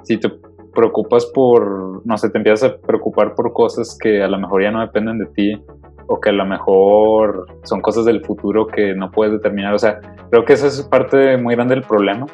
si 0.03 0.19
te 0.19 0.31
preocupas 0.73 1.25
por, 1.27 2.05
no 2.05 2.17
sé, 2.17 2.29
te 2.29 2.37
empiezas 2.37 2.69
a 2.69 2.77
preocupar 2.77 3.33
por 3.33 3.51
cosas 3.51 3.97
que 3.99 4.21
a 4.21 4.27
lo 4.27 4.37
mejor 4.37 4.61
ya 4.61 4.71
no 4.71 4.81
dependen 4.81 5.17
de 5.17 5.25
ti 5.27 5.61
o 6.07 6.19
que 6.19 6.29
a 6.29 6.33
lo 6.33 6.45
mejor 6.45 7.47
son 7.63 7.81
cosas 7.81 8.05
del 8.05 8.23
futuro 8.23 8.67
que 8.67 8.93
no 8.93 9.09
puedes 9.09 9.33
determinar. 9.33 9.73
O 9.73 9.79
sea, 9.79 9.99
creo 10.29 10.45
que 10.45 10.53
esa 10.53 10.67
es 10.67 10.83
parte 10.83 11.37
muy 11.37 11.55
grande 11.55 11.73
del 11.73 11.83
problema, 11.83 12.27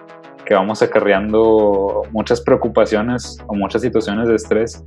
que 0.46 0.54
vamos 0.54 0.82
acarreando 0.82 2.02
muchas 2.12 2.42
preocupaciones 2.42 3.38
o 3.48 3.56
muchas 3.56 3.82
situaciones 3.82 4.28
de 4.28 4.36
estrés 4.36 4.84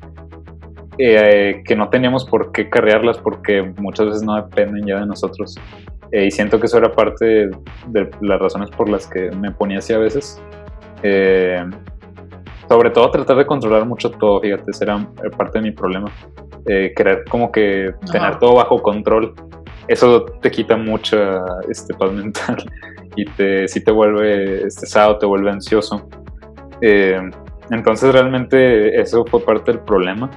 eh, 0.98 1.62
que 1.64 1.76
no 1.76 1.88
teníamos 1.88 2.24
por 2.24 2.52
qué 2.52 2.68
carrearlas 2.68 3.18
porque 3.18 3.62
muchas 3.78 4.07
veces 4.07 4.22
no 4.22 4.37
dependen 4.37 4.87
ya 4.87 5.00
de 5.00 5.07
nosotros. 5.07 5.57
Eh, 6.12 6.26
y 6.26 6.30
siento 6.30 6.61
que 6.61 6.66
eso 6.66 6.78
era 6.78 6.92
parte 6.92 7.24
de, 7.24 7.50
de 7.88 8.11
las 8.20 8.40
razones 8.40 8.70
por 8.70 8.88
las 8.88 9.07
que 9.07 9.30
me 9.33 9.50
ponía 9.50 9.78
así 9.78 9.92
a 9.92 9.98
veces. 9.98 10.40
Eh, 11.02 11.64
sobre 12.68 12.90
todo 12.90 13.11
tratar 13.11 13.37
de 13.37 13.46
controlar 13.46 13.85
mucho 13.85 14.11
todo, 14.11 14.40
fíjate, 14.40 14.70
ese 14.70 14.85
era 14.85 15.07
parte 15.37 15.59
de 15.59 15.64
mi 15.64 15.70
problema. 15.72 16.11
Eh, 16.66 16.92
querer 16.96 17.24
como 17.28 17.52
que 17.52 17.92
tener 18.11 18.28
Ajá. 18.28 18.38
todo 18.38 18.54
bajo 18.54 18.80
control, 18.80 19.35
eso 19.87 20.24
te 20.40 20.50
quita 20.50 20.76
mucha 20.76 21.42
este, 21.68 21.92
paz 21.92 22.11
mental 22.11 22.57
y 23.16 23.26
te, 23.26 23.68
sí 23.68 23.85
te 23.85 23.92
vuelve 23.92 24.66
estresado, 24.66 25.18
te 25.18 25.26
vuelve 25.26 25.50
ansioso. 25.50 26.09
Eh, 26.80 27.20
entonces 27.70 28.12
realmente 28.12 28.98
eso 28.98 29.24
fue 29.26 29.40
parte 29.40 29.72
del 29.72 29.80
problema. 29.80 30.30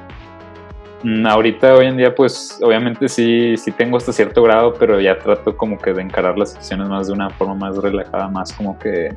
Mm, 1.04 1.26
Ahorita, 1.28 1.76
hoy 1.76 1.86
en 1.86 1.98
día, 1.98 2.14
pues 2.16 2.60
obviamente 2.64 3.08
sí, 3.08 3.56
sí 3.58 3.72
tengo 3.72 3.98
hasta 3.98 4.12
cierto 4.12 4.42
grado, 4.44 4.74
pero 4.74 5.00
ya 5.00 5.18
trato 5.20 5.56
como 5.56 5.78
que 5.78 5.94
de 5.94 6.02
encarar 6.02 6.38
las 6.38 6.50
situaciones 6.50 6.90
más 6.90 7.08
de 7.08 7.14
una 7.14 7.30
forma 7.30 7.54
más 7.56 7.78
relajada, 7.78 8.28
más 8.30 8.52
como 8.54 8.78
que 8.80 9.16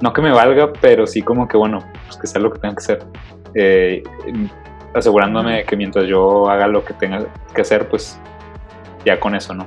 no 0.00 0.12
que 0.12 0.20
me 0.20 0.32
valga, 0.32 0.72
pero 0.80 1.06
sí 1.06 1.22
como 1.22 1.46
que 1.46 1.56
bueno, 1.56 1.78
pues 2.06 2.16
que 2.16 2.26
sea 2.26 2.40
lo 2.40 2.50
que 2.52 2.58
tenga 2.58 2.74
que 2.74 2.80
hacer. 2.80 3.04
Eh, 3.54 4.02
asegurándome 4.94 5.58
de 5.58 5.64
que 5.64 5.76
mientras 5.76 6.06
yo 6.06 6.50
haga 6.50 6.66
lo 6.66 6.84
que 6.84 6.92
tenga 6.94 7.24
que 7.54 7.60
hacer, 7.62 7.88
pues 7.88 8.18
ya 9.04 9.20
con 9.20 9.34
eso, 9.36 9.54
¿no? 9.54 9.64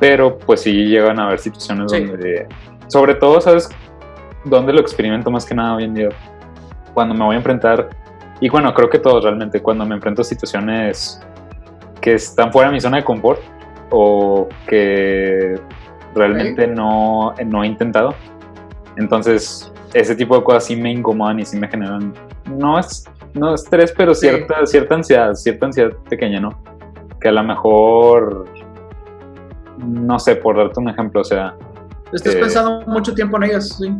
Pero 0.00 0.36
pues 0.38 0.62
sí 0.62 0.72
llegan 0.86 1.20
a 1.20 1.26
haber 1.26 1.38
situaciones 1.38 1.92
Sí. 1.92 2.04
donde, 2.04 2.46
sobre 2.88 3.14
todo, 3.14 3.40
¿sabes? 3.40 3.68
Donde 4.44 4.72
lo 4.72 4.80
experimento 4.80 5.30
más 5.30 5.46
que 5.46 5.54
nada 5.54 5.76
hoy 5.76 5.84
en 5.84 5.94
día. 5.94 6.08
Cuando 6.94 7.14
me 7.14 7.24
voy 7.24 7.34
a 7.34 7.38
enfrentar, 7.38 7.88
y 8.40 8.48
bueno, 8.48 8.72
creo 8.74 8.88
que 8.88 8.98
todos 8.98 9.24
realmente, 9.24 9.60
cuando 9.60 9.84
me 9.86 9.94
enfrento 9.94 10.22
a 10.22 10.24
situaciones 10.24 11.20
que 12.00 12.14
están 12.14 12.52
fuera 12.52 12.68
de 12.68 12.74
mi 12.74 12.80
zona 12.80 12.98
de 12.98 13.04
confort 13.04 13.40
o 13.90 14.48
que 14.66 15.58
realmente 16.14 16.66
no, 16.66 17.34
no 17.46 17.64
he 17.64 17.66
intentado. 17.66 18.14
Entonces, 18.96 19.72
ese 19.94 20.14
tipo 20.14 20.36
de 20.36 20.44
cosas 20.44 20.64
sí 20.64 20.76
me 20.76 20.90
incomodan 20.92 21.40
y 21.40 21.44
sí 21.44 21.58
me 21.58 21.68
generan, 21.68 22.12
no 22.46 22.78
es 22.78 23.04
no 23.34 23.54
estrés, 23.54 23.92
pero 23.96 24.14
Sí. 24.14 24.26
cierta, 24.28 24.64
cierta 24.66 24.94
ansiedad, 24.94 25.34
cierta 25.34 25.66
ansiedad 25.66 25.90
pequeña, 26.08 26.40
¿no? 26.40 26.50
Que 27.20 27.28
a 27.28 27.32
lo 27.32 27.42
mejor, 27.44 28.46
no 29.78 30.18
sé, 30.18 30.36
por 30.36 30.56
darte 30.56 30.80
un 30.80 30.88
ejemplo, 30.88 31.20
o 31.20 31.24
sea, 31.24 31.54
Estás 32.10 32.36
Eh, 32.36 32.40
pensando 32.40 32.80
mucho 32.86 33.12
tiempo 33.14 33.36
en 33.36 33.42
ellas, 33.44 33.76
sí. 33.76 33.94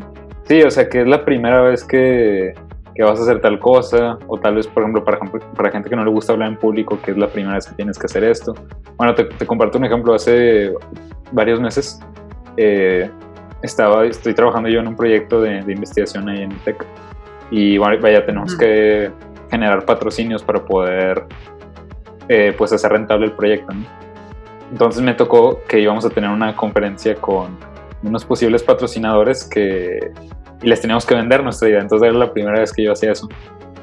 sí, 0.45 0.63
o 0.63 0.71
sea, 0.71 0.89
que 0.89 1.03
es 1.03 1.07
la 1.07 1.27
primera 1.27 1.61
vez 1.61 1.85
que, 1.85 2.55
que 2.99 3.05
vas 3.05 3.21
a 3.21 3.23
hacer 3.23 3.41
tal 3.41 3.61
cosa, 3.61 4.19
o 4.27 4.41
tal 4.41 4.57
vez, 4.57 4.67
por 4.67 4.83
ejemplo, 4.83 5.05
para, 5.05 5.21
para 5.57 5.71
gente 5.71 5.89
que 5.89 5.95
no 5.95 6.05
le 6.05 6.11
gusta 6.11 6.33
hablar 6.33 6.49
en 6.49 6.57
público, 6.57 6.99
que 7.01 7.13
es 7.13 7.17
la 7.17 7.29
primera 7.29 7.55
vez 7.55 7.65
que 7.65 7.77
tienes 7.77 7.97
que 7.97 8.07
hacer 8.07 8.25
esto. 8.25 8.55
Bueno, 8.97 9.15
te, 9.15 9.23
te 9.23 9.47
comparto 9.47 9.79
un 9.79 9.85
ejemplo, 9.85 10.15
hace 10.15 10.75
varios 11.31 11.61
meses 11.61 12.01
eh, 12.57 13.09
estaba, 13.63 14.05
estoy 14.05 14.35
trabajando 14.35 14.69
yo 14.69 14.81
en 14.81 14.89
un 14.89 14.97
proyecto 14.97 15.41
de, 15.41 15.63
de 15.63 15.73
investigación 15.75 16.29
ahí 16.29 16.43
en 16.43 16.51
TEC, 16.65 16.85
y 17.53 17.79
bueno, 17.79 18.03
vaya, 18.03 18.27
tenemos 18.27 18.57
que 18.57 19.13
generar 19.49 19.85
patrocinios 19.85 20.43
para 20.43 20.65
poder 20.65 21.25
eh, 22.29 22.53
pues 22.59 22.73
hacer 22.73 22.91
rentable 22.91 23.27
el 23.27 23.33
proyecto. 23.33 23.75
¿no? 23.75 23.85
Entonces 24.73 25.03
me 25.03 25.15
tocó 25.15 25.61
que 25.69 25.79
íbamos 25.79 26.05
a 26.05 26.11
tener 26.11 26.31
una 26.31 26.57
conferencia 26.57 27.15
con 27.15 27.59
unos 28.03 28.25
posibles 28.25 28.65
patrocinadores 28.65 29.45
que 29.45 30.01
y 30.63 30.69
les 30.69 30.81
teníamos 30.81 31.07
que 31.07 31.15
vender 31.15 31.43
nuestra 31.43 31.69
idea. 31.69 31.81
Entonces 31.81 32.09
era 32.09 32.19
la 32.19 32.33
primera 32.33 32.59
vez 32.61 32.73
que 32.73 32.83
yo 32.83 32.93
hacía 32.93 33.13
eso. 33.13 33.29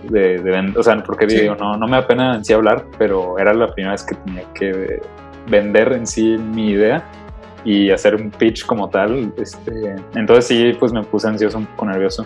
De, 0.03 0.37
de 0.37 0.73
o 0.77 0.83
sea, 0.83 1.01
porque 1.03 1.27
Sí. 1.29 1.41
digo, 1.41 1.55
no, 1.55 1.77
no 1.77 1.87
me 1.87 1.93
da 1.97 2.07
pena 2.07 2.35
en 2.35 2.45
sí 2.45 2.53
hablar, 2.53 2.85
pero 2.99 3.39
era 3.39 3.53
la 3.53 3.73
primera 3.73 3.93
vez 3.93 4.03
que 4.03 4.13
tenía 4.15 4.43
que 4.53 5.01
vender 5.49 5.93
en 5.93 6.05
sí 6.05 6.37
mi 6.37 6.69
idea 6.71 7.03
y 7.63 7.89
hacer 7.89 8.13
un 8.15 8.29
pitch 8.29 8.65
como 8.67 8.89
tal. 8.89 9.33
Este, 9.37 9.95
entonces 10.13 10.45
sí, 10.45 10.73
pues 10.79 10.93
me 10.93 11.01
puse 11.03 11.27
ansioso, 11.27 11.57
un 11.57 11.65
poco 11.65 11.85
nervioso, 11.87 12.25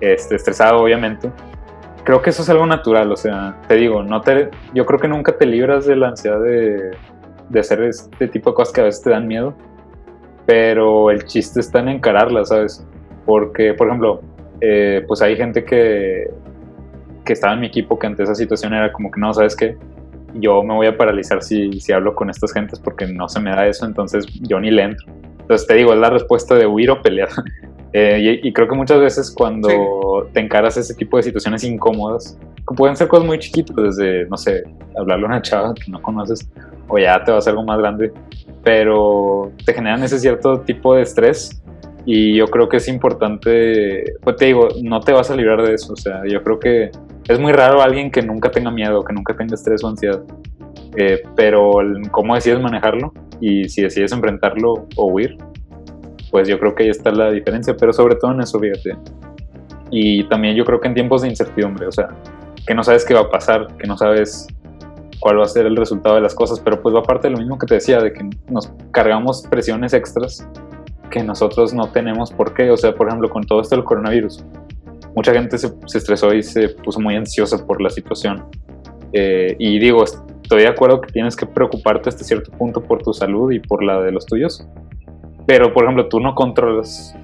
este, 0.00 0.36
estresado 0.36 0.78
obviamente. 0.82 1.32
Creo 2.04 2.22
que 2.22 2.30
eso 2.30 2.42
es 2.42 2.48
algo 2.50 2.64
natural, 2.66 3.10
o 3.10 3.16
sea, 3.16 3.56
te 3.66 3.74
digo, 3.74 4.02
no 4.02 4.20
te, 4.20 4.50
yo 4.72 4.86
creo 4.86 4.98
que 5.00 5.08
nunca 5.08 5.36
te 5.36 5.46
libras 5.46 5.86
de 5.86 5.96
la 5.96 6.08
ansiedad 6.08 6.40
de, 6.40 6.92
de 7.48 7.60
hacer 7.60 7.82
este 7.82 8.28
tipo 8.28 8.50
de 8.50 8.54
cosas 8.54 8.72
que 8.72 8.80
a 8.80 8.84
veces 8.84 9.02
te 9.02 9.10
dan 9.10 9.26
miedo, 9.26 9.52
pero 10.46 11.10
el 11.10 11.24
chiste 11.24 11.60
está 11.60 11.80
en 11.80 11.88
encararla, 11.88 12.44
¿sabes? 12.44 12.86
Porque, 13.30 13.74
por 13.74 13.86
ejemplo, 13.86 14.22
eh, 14.60 15.04
pues 15.06 15.22
hay 15.22 15.36
gente 15.36 15.64
que, 15.64 16.28
que 17.24 17.32
estaba 17.32 17.54
en 17.54 17.60
mi 17.60 17.68
equipo 17.68 17.96
que 17.96 18.08
ante 18.08 18.24
esa 18.24 18.34
situación 18.34 18.74
era 18.74 18.90
como 18.90 19.08
que 19.08 19.20
no, 19.20 19.32
¿sabes 19.32 19.54
qué? 19.54 19.76
Yo 20.34 20.64
me 20.64 20.74
voy 20.74 20.88
a 20.88 20.96
paralizar 20.96 21.40
si, 21.40 21.80
si 21.80 21.92
hablo 21.92 22.16
con 22.16 22.28
estas 22.28 22.52
gentes 22.52 22.80
porque 22.80 23.06
no 23.06 23.28
se 23.28 23.38
me 23.38 23.50
da 23.50 23.68
eso, 23.68 23.86
entonces 23.86 24.26
yo 24.40 24.58
ni 24.58 24.72
le 24.72 24.82
entro. 24.82 25.06
Entonces 25.42 25.64
te 25.64 25.74
digo, 25.74 25.92
es 25.92 26.00
la 26.00 26.10
respuesta 26.10 26.56
de 26.56 26.66
huir 26.66 26.90
o 26.90 27.00
pelear. 27.00 27.28
Eh, 27.92 28.38
y, 28.44 28.52
creo 28.52 28.68
que 28.68 28.76
muchas 28.76 29.00
veces 29.00 29.32
cuando 29.32 30.28
te 30.32 30.38
encaras 30.38 30.76
ese 30.76 30.94
tipo 30.94 31.16
de 31.16 31.24
situaciones 31.24 31.64
incómodas, 31.64 32.38
que 32.56 32.74
pueden 32.76 32.94
ser 32.94 33.08
cosas 33.08 33.26
muy 33.26 33.36
chiquitas, 33.40 33.74
desde, 33.74 34.26
no 34.26 34.36
sé, 34.36 34.62
hablarle 34.96 35.24
a 35.24 35.28
una 35.28 35.42
chava 35.42 35.74
que 35.74 35.90
no 35.90 36.00
conoces, 36.00 36.48
o 36.86 36.98
ya 37.00 37.24
te 37.24 37.32
va 37.32 37.38
a 37.38 37.50
algo 37.50 37.64
más 37.64 37.80
grande, 37.80 38.12
pero 38.62 39.50
te 39.66 39.74
generan 39.74 40.04
ese 40.04 40.20
cierto 40.20 40.60
tipo 40.60 40.94
de 40.94 41.02
estrés 41.02 41.60
y 42.04 42.36
yo 42.36 42.46
creo 42.46 42.68
que 42.68 42.78
es 42.78 42.88
importante, 42.88 44.04
pues 44.22 44.36
te 44.36 44.46
digo, 44.46 44.68
no 44.82 45.00
te 45.00 45.12
vas 45.12 45.30
a 45.30 45.36
librar 45.36 45.62
de 45.62 45.74
eso, 45.74 45.92
o 45.92 45.96
sea, 45.96 46.22
yo 46.26 46.42
creo 46.42 46.58
que 46.58 46.90
es 47.28 47.38
muy 47.38 47.52
raro 47.52 47.82
alguien 47.82 48.10
que 48.10 48.22
nunca 48.22 48.50
tenga 48.50 48.70
miedo, 48.70 49.04
que 49.04 49.12
nunca 49.12 49.36
tenga 49.36 49.54
estrés 49.54 49.84
o 49.84 49.88
ansiedad, 49.88 50.22
eh, 50.96 51.22
pero 51.36 51.72
cómo 52.10 52.34
decides 52.34 52.60
manejarlo 52.60 53.12
y 53.40 53.68
si 53.68 53.82
decides 53.82 54.12
enfrentarlo 54.12 54.86
o 54.96 55.06
huir, 55.06 55.36
pues 56.30 56.48
yo 56.48 56.58
creo 56.58 56.74
que 56.74 56.84
ahí 56.84 56.88
está 56.88 57.10
la 57.10 57.30
diferencia, 57.30 57.76
pero 57.76 57.92
sobre 57.92 58.14
todo 58.14 58.32
en 58.32 58.40
eso, 58.40 58.58
fíjate. 58.58 58.96
Y 59.90 60.24
también 60.24 60.54
yo 60.54 60.64
creo 60.64 60.80
que 60.80 60.88
en 60.88 60.94
tiempos 60.94 61.22
de 61.22 61.28
incertidumbre, 61.28 61.86
o 61.86 61.92
sea, 61.92 62.08
que 62.66 62.74
no 62.74 62.84
sabes 62.84 63.04
qué 63.04 63.14
va 63.14 63.20
a 63.20 63.30
pasar, 63.30 63.66
que 63.76 63.86
no 63.86 63.96
sabes 63.96 64.46
cuál 65.18 65.38
va 65.38 65.44
a 65.44 65.48
ser 65.48 65.66
el 65.66 65.76
resultado 65.76 66.14
de 66.14 66.20
las 66.20 66.34
cosas, 66.34 66.60
pero 66.60 66.80
pues 66.80 66.94
va 66.94 67.02
parte 67.02 67.28
de 67.28 67.32
lo 67.32 67.38
mismo 67.38 67.58
que 67.58 67.66
te 67.66 67.74
decía, 67.74 68.00
de 68.00 68.12
que 68.12 68.28
nos 68.48 68.72
cargamos 68.92 69.42
presiones 69.50 69.92
extras 69.92 70.46
que 71.10 71.22
nosotros 71.22 71.74
no 71.74 71.90
tenemos 71.90 72.32
por 72.32 72.54
qué. 72.54 72.70
O 72.70 72.76
sea, 72.76 72.94
por 72.94 73.08
ejemplo, 73.08 73.28
con 73.28 73.44
todo 73.44 73.60
esto 73.60 73.76
del 73.76 73.84
coronavirus, 73.84 74.44
mucha 75.14 75.32
gente 75.32 75.58
se, 75.58 75.72
estresó 75.94 76.32
y 76.32 76.42
se 76.42 76.68
puso 76.68 77.00
muy 77.00 77.16
ansiosa 77.16 77.66
por 77.66 77.80
la 77.80 77.90
situación. 77.90 78.44
Eh, 79.12 79.56
y 79.58 79.78
digo, 79.78 80.04
estoy 80.04 80.62
de 80.62 80.68
acuerdo 80.68 81.00
que 81.00 81.12
tienes 81.12 81.36
que 81.36 81.46
preocuparte 81.46 82.08
hasta 82.08 82.24
cierto 82.24 82.50
punto 82.52 82.82
por 82.82 83.02
tu 83.02 83.12
salud 83.12 83.50
y 83.50 83.58
por 83.60 83.82
la 83.82 84.00
de 84.00 84.12
los 84.12 84.24
tuyos. 84.24 84.66
Pero, 85.46 85.72
por 85.72 85.84
ejemplo, 85.84 86.08
tú 86.08 86.20
no 86.20 86.34
controlas 86.34 87.14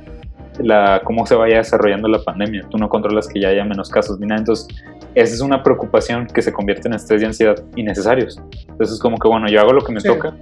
la, 0.59 1.01
cómo 1.05 1.27
se 1.27 1.35
vaya 1.35 1.59
desarrollando 1.59 2.09
la 2.09 2.23
pandemia. 2.23 2.67
Tú 2.71 2.79
no 2.79 2.89
controlas 2.89 3.29
que 3.29 3.41
ya 3.41 3.49
haya 3.49 3.65
menos 3.65 3.89
casos 3.89 4.19
ni 4.19 4.27
nada. 4.27 4.41
Entonces, 4.41 4.67
esa 5.15 5.35
es 5.35 5.41
una 5.41 5.63
preocupación 5.63 6.27
que 6.27 6.43
se 6.43 6.53
convierte 6.53 6.89
en 6.89 6.95
estrés 6.95 7.23
y 7.23 7.25
ansiedad 7.25 7.63
innecesarios. 7.77 8.41
Entonces, 8.69 8.97
es 8.97 9.01
como 9.01 9.17
que, 9.19 9.29
bueno, 9.29 9.49
yo 9.49 9.61
hago 9.61 9.73
lo 9.73 9.83
que 9.83 9.93
me 9.93 10.01
toca 10.01 10.35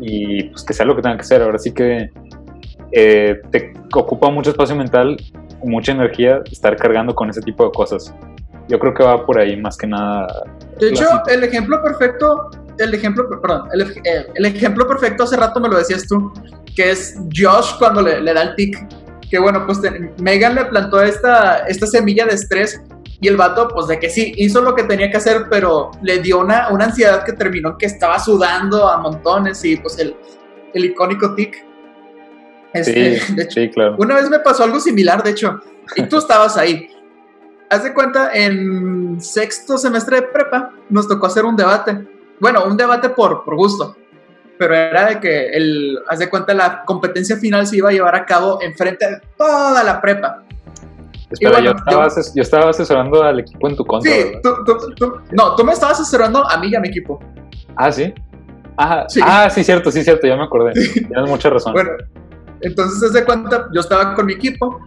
y 0.00 0.44
pues 0.44 0.62
que 0.62 0.74
sea 0.74 0.86
lo 0.86 0.94
que 0.94 1.02
tenga 1.02 1.16
que 1.16 1.24
ser. 1.24 1.42
Ahora 1.42 1.58
sí 1.58 1.72
que 1.72 2.10
eh, 2.92 3.40
te 3.50 3.72
ocupa 3.94 4.30
mucho 4.30 4.50
espacio 4.50 4.76
mental, 4.76 5.16
mucha 5.62 5.92
energía 5.92 6.42
estar 6.50 6.76
cargando 6.76 7.14
con 7.14 7.30
ese 7.30 7.40
tipo 7.40 7.64
de 7.64 7.72
cosas. 7.72 8.14
Yo 8.68 8.78
creo 8.78 8.94
que 8.94 9.02
va 9.02 9.24
por 9.24 9.38
ahí 9.38 9.56
más 9.60 9.76
que 9.76 9.86
nada. 9.86 10.26
De 10.78 10.88
hecho, 10.88 11.06
el 11.28 11.44
ejemplo 11.44 11.82
perfecto, 11.82 12.50
el 12.78 12.94
ejemplo, 12.94 13.28
perdón, 13.40 13.68
el, 13.72 14.44
ejemplo 14.44 14.86
perfecto 14.86 15.24
hace 15.24 15.36
rato 15.36 15.60
me 15.60 15.68
lo 15.68 15.78
decías 15.78 16.06
tú, 16.06 16.32
que 16.74 16.90
es 16.90 17.16
Josh 17.34 17.78
cuando 17.78 18.02
le, 18.02 18.32
da 18.32 18.42
el 18.42 18.54
tic. 18.56 18.76
Que 19.30 19.38
bueno, 19.40 19.66
pues 19.66 19.80
Megan 20.20 20.54
le 20.54 20.64
plantó 20.66 21.02
esta, 21.02 21.66
esta 21.66 21.86
semilla 21.86 22.26
de 22.26 22.34
estrés 22.34 22.80
y 23.20 23.28
el 23.28 23.36
vato, 23.36 23.68
pues 23.68 23.86
de 23.88 23.98
que 23.98 24.08
sí, 24.08 24.34
hizo 24.36 24.60
lo 24.60 24.74
que 24.74 24.84
tenía 24.84 25.10
que 25.10 25.16
hacer, 25.16 25.46
pero 25.50 25.90
le 26.02 26.18
dio 26.18 26.38
una, 26.38 26.68
una 26.70 26.86
ansiedad 26.86 27.24
que 27.24 27.32
terminó 27.32 27.76
que 27.76 27.86
estaba 27.86 28.18
sudando 28.18 28.88
a 28.88 28.98
montones 28.98 29.64
y 29.64 29.76
pues 29.76 29.98
el, 29.98 30.16
el 30.74 30.84
icónico 30.84 31.34
tic 31.34 31.66
este, 32.80 33.20
sí, 33.20 33.34
de 33.34 33.42
hecho, 33.42 33.60
claro. 33.72 33.96
Una 33.98 34.16
vez 34.16 34.30
me 34.30 34.38
pasó 34.40 34.64
algo 34.64 34.80
similar, 34.80 35.22
de 35.22 35.30
hecho, 35.30 35.60
y 35.94 36.02
tú 36.04 36.18
estabas 36.18 36.56
ahí. 36.56 36.88
Haz 37.68 37.82
de 37.82 37.92
cuenta, 37.92 38.30
en 38.32 39.20
sexto 39.20 39.76
semestre 39.76 40.20
de 40.20 40.22
prepa 40.22 40.72
nos 40.88 41.08
tocó 41.08 41.26
hacer 41.26 41.44
un 41.44 41.56
debate. 41.56 42.06
Bueno, 42.38 42.64
un 42.64 42.76
debate 42.76 43.08
por, 43.08 43.44
por 43.44 43.56
gusto, 43.56 43.96
pero 44.58 44.74
era 44.74 45.06
de 45.06 45.20
que, 45.20 45.48
el, 45.48 45.98
haz 46.08 46.18
de 46.18 46.28
cuenta, 46.28 46.54
la 46.54 46.84
competencia 46.84 47.36
final 47.36 47.66
se 47.66 47.78
iba 47.78 47.90
a 47.90 47.92
llevar 47.92 48.14
a 48.14 48.24
cabo 48.24 48.60
enfrente 48.62 49.06
de 49.06 49.20
toda 49.36 49.82
la 49.82 50.00
prepa. 50.00 50.42
Espera, 51.30 51.60
yo, 51.60 51.72
estaba 52.36 52.70
asesorando 52.70 53.22
al 53.22 53.40
equipo 53.40 53.68
en 53.68 53.74
tu 53.74 53.84
contra. 53.84 54.12
Sí, 54.12 54.32
tú, 54.42 54.64
tú, 54.94 55.12
no, 55.32 55.56
tú 55.56 55.64
me 55.64 55.72
estabas 55.72 56.00
asesorando 56.00 56.48
a 56.48 56.56
mí 56.58 56.68
y 56.68 56.76
a 56.76 56.80
mi 56.80 56.88
equipo. 56.88 57.18
Ah, 57.74 57.90
sí. 57.90 58.14
Ah, 58.76 59.06
sí, 59.08 59.20
ah, 59.22 59.50
sí 59.50 59.64
cierto, 59.64 59.90
sí, 59.90 60.04
cierto, 60.04 60.26
ya 60.26 60.36
me 60.36 60.44
acordé. 60.44 60.72
Tienes 60.72 61.28
mucha 61.28 61.50
razón. 61.50 61.72
Bueno, 61.72 61.90
entonces, 62.60 63.00
desde 63.00 63.24
cuenta, 63.24 63.68
yo 63.72 63.80
estaba 63.80 64.14
con 64.14 64.26
mi 64.26 64.34
equipo. 64.34 64.80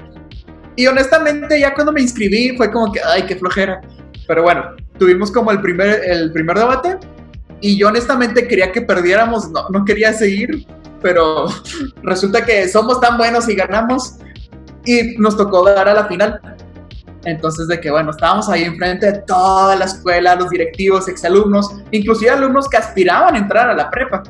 Y 0.75 0.87
honestamente, 0.87 1.59
ya 1.59 1.73
cuando 1.73 1.91
me 1.91 2.01
inscribí, 2.01 2.55
fue 2.57 2.71
como 2.71 2.91
que, 2.91 3.01
ay, 3.03 3.23
qué 3.25 3.35
flojera. 3.35 3.81
Pero 4.27 4.43
bueno, 4.43 4.63
tuvimos 4.97 5.31
como 5.31 5.51
el 5.51 5.61
primer, 5.61 6.01
el 6.05 6.31
primer 6.31 6.57
debate. 6.57 6.97
Y 7.61 7.77
yo 7.77 7.89
honestamente 7.89 8.47
quería 8.47 8.71
que 8.71 8.81
perdiéramos, 8.81 9.49
no, 9.51 9.67
no 9.69 9.85
quería 9.85 10.13
seguir. 10.13 10.65
Pero 11.01 11.47
resulta 12.03 12.45
que 12.45 12.67
somos 12.67 12.99
tan 13.01 13.17
buenos 13.17 13.49
y 13.49 13.55
ganamos. 13.55 14.15
Y 14.85 15.17
nos 15.17 15.35
tocó 15.35 15.63
dar 15.65 15.89
a 15.89 15.93
la 15.93 16.05
final. 16.07 16.39
Entonces, 17.25 17.67
de 17.67 17.81
que 17.81 17.91
bueno, 17.91 18.11
estábamos 18.11 18.47
ahí 18.49 18.63
enfrente 18.63 19.11
de 19.11 19.19
toda 19.19 19.75
la 19.75 19.85
escuela, 19.85 20.35
los 20.35 20.49
directivos, 20.49 21.07
exalumnos, 21.09 21.75
inclusive 21.91 22.31
alumnos 22.31 22.69
que 22.69 22.77
aspiraban 22.77 23.35
a 23.35 23.37
entrar 23.37 23.69
a 23.69 23.75
la 23.75 23.89
prepa. 23.89 24.23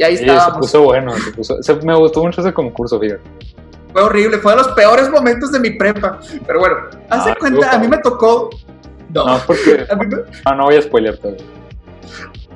Y 0.00 0.02
ahí 0.02 0.14
estábamos. 0.14 0.54
Se 0.54 0.60
puso 0.60 0.82
bueno, 0.84 1.12
se 1.12 1.30
puso, 1.30 1.58
me 1.84 1.94
gustó 1.94 2.22
mucho 2.22 2.40
ese 2.40 2.54
concurso, 2.54 2.98
fíjate. 2.98 3.20
Fue 3.92 4.02
horrible, 4.02 4.38
fue 4.38 4.52
de 4.52 4.58
los 4.58 4.68
peores 4.68 5.10
momentos 5.10 5.52
de 5.52 5.60
mi 5.60 5.72
prepa. 5.72 6.18
Pero 6.46 6.58
bueno, 6.58 6.76
hace 7.10 7.30
ah, 7.32 7.36
cuenta, 7.38 7.70
a 7.70 7.78
mí 7.78 7.86
me 7.86 7.98
tocó. 7.98 8.48
No, 9.12 9.26
no 9.26 9.38
porque. 9.46 9.86
Ah, 10.46 10.54
no 10.54 10.64
voy 10.64 10.76
a 10.76 10.82
spoiler 10.82 11.18
todo. 11.18 11.36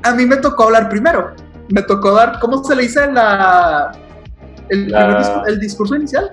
A 0.05 0.14
mí 0.14 0.24
me 0.24 0.38
tocó 0.38 0.64
hablar 0.64 0.88
primero. 0.88 1.34
Me 1.68 1.82
tocó 1.82 2.12
dar, 2.12 2.38
¿cómo 2.40 2.64
se 2.64 2.76
le 2.76 2.82
dice 2.82 3.12
la. 3.12 3.92
El, 4.70 4.95
el 5.47 5.61
discurso 5.61 5.97
inicial? 5.97 6.30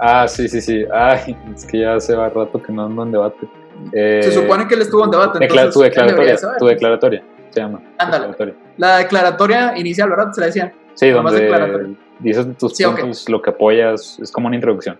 Ah, 0.00 0.26
sí, 0.26 0.48
sí, 0.48 0.60
sí. 0.60 0.84
Ay, 0.92 1.36
es 1.54 1.64
que 1.64 1.78
ya 1.78 1.94
hace 1.94 2.16
rato 2.16 2.60
que 2.60 2.72
no 2.72 2.86
ando 2.86 3.04
en 3.04 3.12
debate. 3.12 3.48
se 3.92 4.32
supone 4.32 4.66
que 4.66 4.74
él 4.74 4.82
estuvo 4.82 5.04
en 5.04 5.12
debate. 5.12 5.38
tu 5.72 5.80
declaratoria. 5.80 6.36
Tu 6.58 6.66
declaratoria 6.66 7.22
se 7.54 7.60
llama. 7.60 7.80
Ándale. 7.98 8.54
La 8.76 8.98
declaratoria 8.98 9.78
inicial, 9.78 10.10
¿verdad? 10.10 10.32
Se 10.32 10.40
la 10.40 10.46
decía. 10.46 10.74
Sí, 10.94 11.10
donde 11.10 11.96
dices 12.20 12.46
tus 12.58 12.74
puntos, 12.80 13.28
lo 13.28 13.40
que 13.42 13.50
apoyas, 13.50 14.18
es 14.20 14.30
como 14.30 14.46
una 14.46 14.56
introducción. 14.56 14.98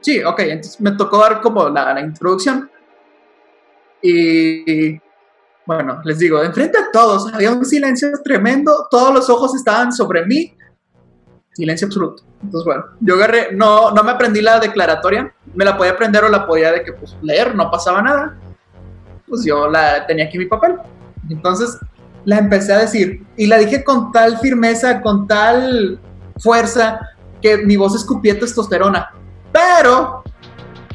Sí, 0.00 0.22
ok, 0.22 0.40
entonces 0.40 0.80
me 0.80 0.92
tocó 0.92 1.18
dar 1.18 1.40
como 1.40 1.68
la, 1.68 2.00
introducción. 2.00 2.70
Y 4.00 4.98
bueno, 5.66 6.00
les 6.04 6.18
digo, 6.18 6.42
enfrente 6.42 6.78
a 6.78 6.90
todos 6.92 7.32
había 7.34 7.52
un 7.52 7.64
silencio 7.64 8.10
tremendo, 8.24 8.86
todos 8.90 9.12
los 9.12 9.28
ojos 9.28 9.54
estaban 9.54 9.92
sobre 9.92 10.24
mí, 10.24 10.56
silencio 11.52 11.86
absoluto. 11.86 12.22
Entonces, 12.42 12.64
bueno, 12.64 12.84
yo 13.00 13.14
agarré, 13.16 13.52
no, 13.52 13.90
no 13.90 14.04
me 14.04 14.12
aprendí 14.12 14.40
la 14.40 14.60
declaratoria, 14.60 15.34
me 15.54 15.64
la 15.64 15.76
podía 15.76 15.92
aprender 15.92 16.24
o 16.24 16.28
la 16.28 16.46
podía 16.46 16.70
de 16.72 16.84
que 16.84 16.92
pues 16.92 17.16
leer, 17.20 17.54
no 17.54 17.70
pasaba 17.70 18.00
nada. 18.00 18.38
Pues 19.26 19.44
yo 19.44 19.68
la 19.68 20.06
tenía 20.06 20.26
aquí 20.26 20.36
en 20.36 20.44
mi 20.44 20.48
papel. 20.48 20.76
Entonces 21.30 21.78
la 22.24 22.38
empecé 22.38 22.72
a 22.72 22.78
decir 22.78 23.24
y 23.36 23.46
la 23.46 23.58
dije 23.58 23.84
con 23.84 24.12
tal 24.12 24.38
firmeza, 24.38 25.00
con 25.00 25.26
tal 25.26 25.98
fuerza 26.38 27.00
que 27.40 27.58
mi 27.58 27.76
voz 27.76 27.94
escupía 27.94 28.38
testosterona. 28.38 29.10
Pero, 29.52 30.22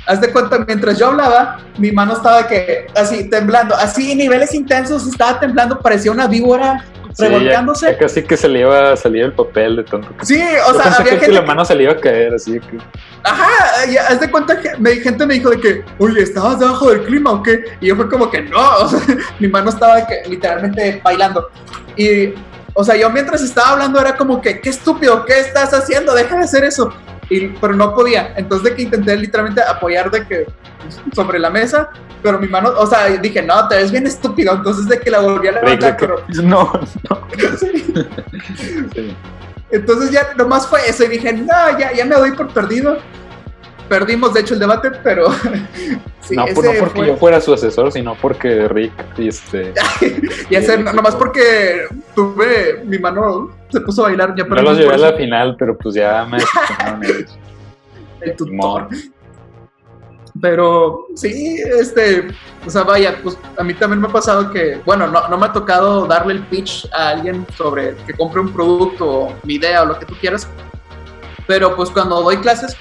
haz 0.05 0.21
de 0.21 0.31
cuenta, 0.31 0.59
mientras 0.59 0.97
yo 0.99 1.07
hablaba, 1.07 1.59
mi 1.77 1.91
mano 1.91 2.13
estaba 2.13 2.47
que 2.47 2.87
así 2.95 3.29
temblando, 3.29 3.75
así 3.75 4.15
niveles 4.15 4.53
intensos, 4.53 5.07
estaba 5.07 5.39
temblando, 5.39 5.79
parecía 5.79 6.11
una 6.11 6.27
víbora 6.27 6.85
revolteándose. 7.17 7.97
casi 7.97 8.23
que 8.23 8.37
se 8.37 8.47
le 8.47 8.61
iba 8.61 8.93
a 8.93 8.97
salir 8.97 9.23
el 9.23 9.33
papel 9.33 9.77
de 9.77 9.83
tanto 9.83 10.15
que. 10.17 10.25
Sí, 10.25 10.41
o 10.67 10.73
sea, 10.73 10.93
había 10.93 11.19
que, 11.19 11.31
la 11.31 11.41
mano 11.41 11.63
se 11.65 11.75
le 11.75 11.83
iba 11.83 11.93
a 11.93 11.97
caer, 11.97 12.33
así 12.33 12.59
que. 12.59 12.77
Ajá, 13.23 13.85
ya, 13.89 14.07
haz 14.07 14.19
de 14.19 14.29
cuenta 14.29 14.59
que 14.59 14.75
me, 14.77 14.95
gente 14.97 15.25
me 15.25 15.35
dijo 15.35 15.49
de 15.49 15.59
que, 15.59 15.85
oye, 15.99 16.21
¿estabas 16.21 16.59
debajo 16.59 16.89
del 16.89 17.03
clima 17.03 17.31
o 17.31 17.43
qué? 17.43 17.63
Y 17.79 17.87
yo 17.87 17.95
fue 17.95 18.09
como 18.09 18.29
que 18.29 18.41
no, 18.41 18.59
o 18.79 18.87
sea, 18.87 18.99
mi 19.39 19.47
mano 19.47 19.69
estaba 19.69 20.05
que, 20.05 20.23
literalmente 20.27 21.01
bailando. 21.03 21.49
Y, 21.95 22.33
o 22.73 22.83
sea, 22.83 22.95
yo 22.95 23.09
mientras 23.09 23.41
estaba 23.41 23.71
hablando 23.71 23.99
era 23.99 24.15
como 24.15 24.41
que, 24.41 24.59
qué 24.59 24.69
estúpido, 24.69 25.25
¿qué 25.25 25.39
estás 25.39 25.73
haciendo? 25.73 26.13
Deja 26.13 26.35
de 26.35 26.43
hacer 26.43 26.63
eso. 26.63 26.93
Y, 27.29 27.47
pero 27.47 27.73
no 27.73 27.93
podía. 27.93 28.33
Entonces 28.35 28.69
de 28.69 28.75
que 28.75 28.81
intenté 28.83 29.15
literalmente 29.15 29.61
apoyar 29.61 30.11
de 30.11 30.27
que 30.27 30.45
sobre 31.13 31.39
la 31.39 31.49
mesa, 31.49 31.89
pero 32.21 32.39
mi 32.39 32.47
mano, 32.47 32.71
o 32.77 32.85
sea, 32.85 33.09
dije, 33.09 33.41
no, 33.41 33.67
te 33.67 33.75
ves 33.75 33.91
bien 33.91 34.07
estúpido. 34.07 34.53
Entonces 34.53 34.87
de 34.87 34.99
que 34.99 35.11
la 35.11 35.19
volví 35.19 35.47
a 35.47 35.53
levantar, 35.53 35.97
pero... 35.97 36.23
No, 36.43 36.71
no. 37.09 37.27
Entonces 39.71 40.11
ya 40.11 40.33
nomás 40.37 40.67
fue 40.67 40.87
eso 40.87 41.03
y 41.03 41.07
dije, 41.07 41.33
no, 41.33 41.79
ya, 41.79 41.93
ya 41.93 42.05
me 42.05 42.15
doy 42.15 42.31
por 42.31 42.47
perdido. 42.49 42.97
Perdimos 43.89 44.33
de 44.33 44.41
hecho 44.41 44.53
el 44.53 44.59
debate, 44.59 44.91
pero... 45.03 45.31
sí, 46.21 46.35
no, 46.35 46.45
pues 46.53 46.65
no 46.65 46.79
porque 46.79 47.07
yo 47.07 47.17
fuera 47.17 47.41
su 47.41 47.53
asesor, 47.53 47.91
sino 47.91 48.15
porque 48.15 48.67
Rick, 48.67 48.93
este... 49.17 49.73
y 50.49 50.55
ese, 50.55 50.77
nomás 50.77 51.15
porque 51.15 51.87
tuve, 52.15 52.83
mi 52.85 52.99
mano 52.99 53.51
se 53.69 53.81
puso 53.81 54.05
a 54.05 54.09
bailar. 54.09 54.35
Ya 54.35 54.47
yo 54.47 54.55
los 54.55 54.77
llevé 54.77 54.93
a 54.93 54.97
la 54.97 55.13
final, 55.13 55.55
pero 55.57 55.77
pues 55.77 55.95
ya 55.95 56.25
me 56.25 56.37
el 58.23 58.35
tutor. 58.35 58.87
Pero 60.43 61.07
sí, 61.15 61.57
este, 61.79 62.27
o 62.67 62.69
sea, 62.69 62.83
vaya, 62.83 63.17
pues 63.23 63.37
a 63.57 63.63
mí 63.63 63.73
también 63.75 64.01
me 64.01 64.09
ha 64.09 64.11
pasado 64.11 64.51
que, 64.51 64.81
bueno, 64.85 65.07
no, 65.07 65.25
no 65.29 65.37
me 65.37 65.45
ha 65.45 65.53
tocado 65.53 66.05
darle 66.05 66.33
el 66.33 66.41
pitch 66.41 66.85
a 66.91 67.11
alguien 67.11 67.47
sobre 67.55 67.95
que 68.05 68.13
compre 68.13 68.41
un 68.41 68.51
producto 68.51 69.09
o 69.09 69.35
mi 69.43 69.53
idea 69.53 69.83
o 69.83 69.85
lo 69.85 69.97
que 69.97 70.05
tú 70.05 70.13
quieras, 70.19 70.49
pero 71.47 71.77
pues 71.77 71.89
cuando 71.89 72.21
doy 72.21 72.35
clases, 72.39 72.75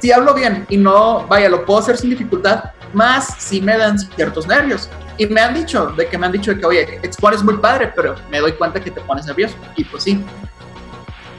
si 0.00 0.10
hablo 0.10 0.34
bien 0.34 0.66
y 0.68 0.76
no, 0.76 1.24
vaya, 1.28 1.48
lo 1.48 1.64
puedo 1.64 1.78
hacer 1.78 1.96
sin 1.96 2.10
dificultad, 2.10 2.64
más 2.92 3.36
si 3.38 3.60
me 3.60 3.78
dan 3.78 3.96
ciertos 3.96 4.48
nervios. 4.48 4.90
Y 5.16 5.26
me 5.26 5.40
han 5.40 5.54
dicho, 5.54 5.86
de 5.96 6.08
que 6.08 6.18
me 6.18 6.26
han 6.26 6.32
dicho 6.32 6.52
de 6.52 6.58
que, 6.58 6.66
oye, 6.66 6.98
expones 7.04 7.44
muy 7.44 7.58
padre, 7.58 7.92
pero 7.94 8.16
me 8.28 8.40
doy 8.40 8.54
cuenta 8.54 8.80
que 8.80 8.90
te 8.90 9.00
pones 9.02 9.24
nervioso. 9.24 9.54
Y 9.76 9.84
pues 9.84 10.02
sí. 10.02 10.20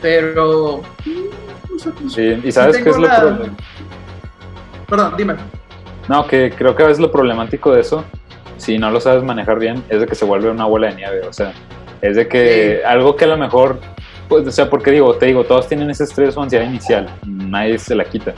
Pero... 0.01 0.84
Pues, 1.67 2.13
sí, 2.13 2.41
y 2.45 2.51
sabes 2.53 2.78
qué 2.78 2.89
es 2.91 2.97
lo 2.97 3.09
problema 3.09 3.57
Perdón, 4.88 5.13
dime. 5.17 5.36
No, 6.08 6.28
que 6.28 6.51
creo 6.51 6.76
que 6.76 6.84
a 6.84 6.88
veces 6.88 6.99
lo 6.99 7.12
problemático 7.12 7.72
de 7.72 7.82
eso, 7.82 8.03
si 8.58 8.78
no 8.78 8.91
lo 8.91 8.99
sabes 8.99 9.24
manejar 9.24 9.60
bien, 9.60 9.84
es 9.89 9.99
de 9.99 10.08
que 10.08 10.16
se 10.16 10.26
vuelve 10.26 10.49
una 10.49 10.66
bola 10.66 10.88
de 10.88 10.95
nieve. 10.95 11.22
O 11.28 11.34
sea, 11.34 11.53
es 12.01 12.16
de 12.16 12.28
que 12.28 12.82
algo 12.86 13.16
que 13.16 13.26
a 13.26 13.28
lo 13.28 13.38
mejor, 13.38 13.80
pues, 14.28 14.47
o 14.47 14.51
sea, 14.51 14.70
porque 14.70 14.91
digo, 14.91 15.16
te 15.16 15.28
digo, 15.28 15.43
todos 15.43 15.68
tienen 15.68 15.89
ese 15.89 16.03
estrés 16.03 16.38
o 16.38 16.41
ansiedad 16.41 16.66
inicial, 16.66 17.10
nadie 17.26 17.78
se 17.80 17.95
la 17.95 18.06
quita. 18.06 18.34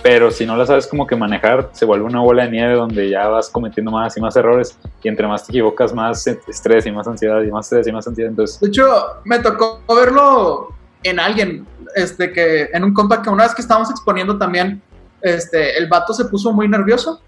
Pero 0.00 0.30
si 0.30 0.46
no 0.46 0.56
la 0.56 0.64
sabes 0.64 0.86
como 0.86 1.06
que 1.06 1.16
manejar, 1.16 1.70
se 1.72 1.84
vuelve 1.84 2.04
una 2.04 2.20
bola 2.20 2.44
de 2.44 2.52
nieve 2.52 2.74
donde 2.74 3.10
ya 3.10 3.26
vas 3.26 3.50
cometiendo 3.50 3.90
más 3.90 4.16
y 4.16 4.20
más 4.20 4.36
errores. 4.36 4.78
Y 5.02 5.08
entre 5.08 5.26
más 5.26 5.44
te 5.44 5.52
equivocas, 5.52 5.92
más 5.92 6.24
estrés 6.26 6.86
y 6.86 6.92
más 6.92 7.08
ansiedad 7.08 7.42
y 7.42 7.50
más 7.50 7.66
estrés 7.66 7.88
y 7.88 7.92
más 7.92 8.06
ansiedad. 8.06 8.30
Entonces, 8.30 8.60
de 8.60 8.68
hecho, 8.68 8.84
me 9.24 9.40
tocó 9.40 9.82
verlo 9.88 10.68
en 11.02 11.18
alguien, 11.18 11.66
este, 11.96 12.32
que 12.32 12.68
en 12.72 12.84
un 12.84 12.94
compa 12.94 13.22
que 13.22 13.28
una 13.28 13.42
vez 13.42 13.54
que 13.54 13.62
estábamos 13.62 13.90
exponiendo 13.90 14.38
también, 14.38 14.80
este, 15.22 15.76
el 15.76 15.88
vato 15.88 16.12
se 16.12 16.24
puso 16.26 16.52
muy 16.52 16.68
nervioso 16.68 17.20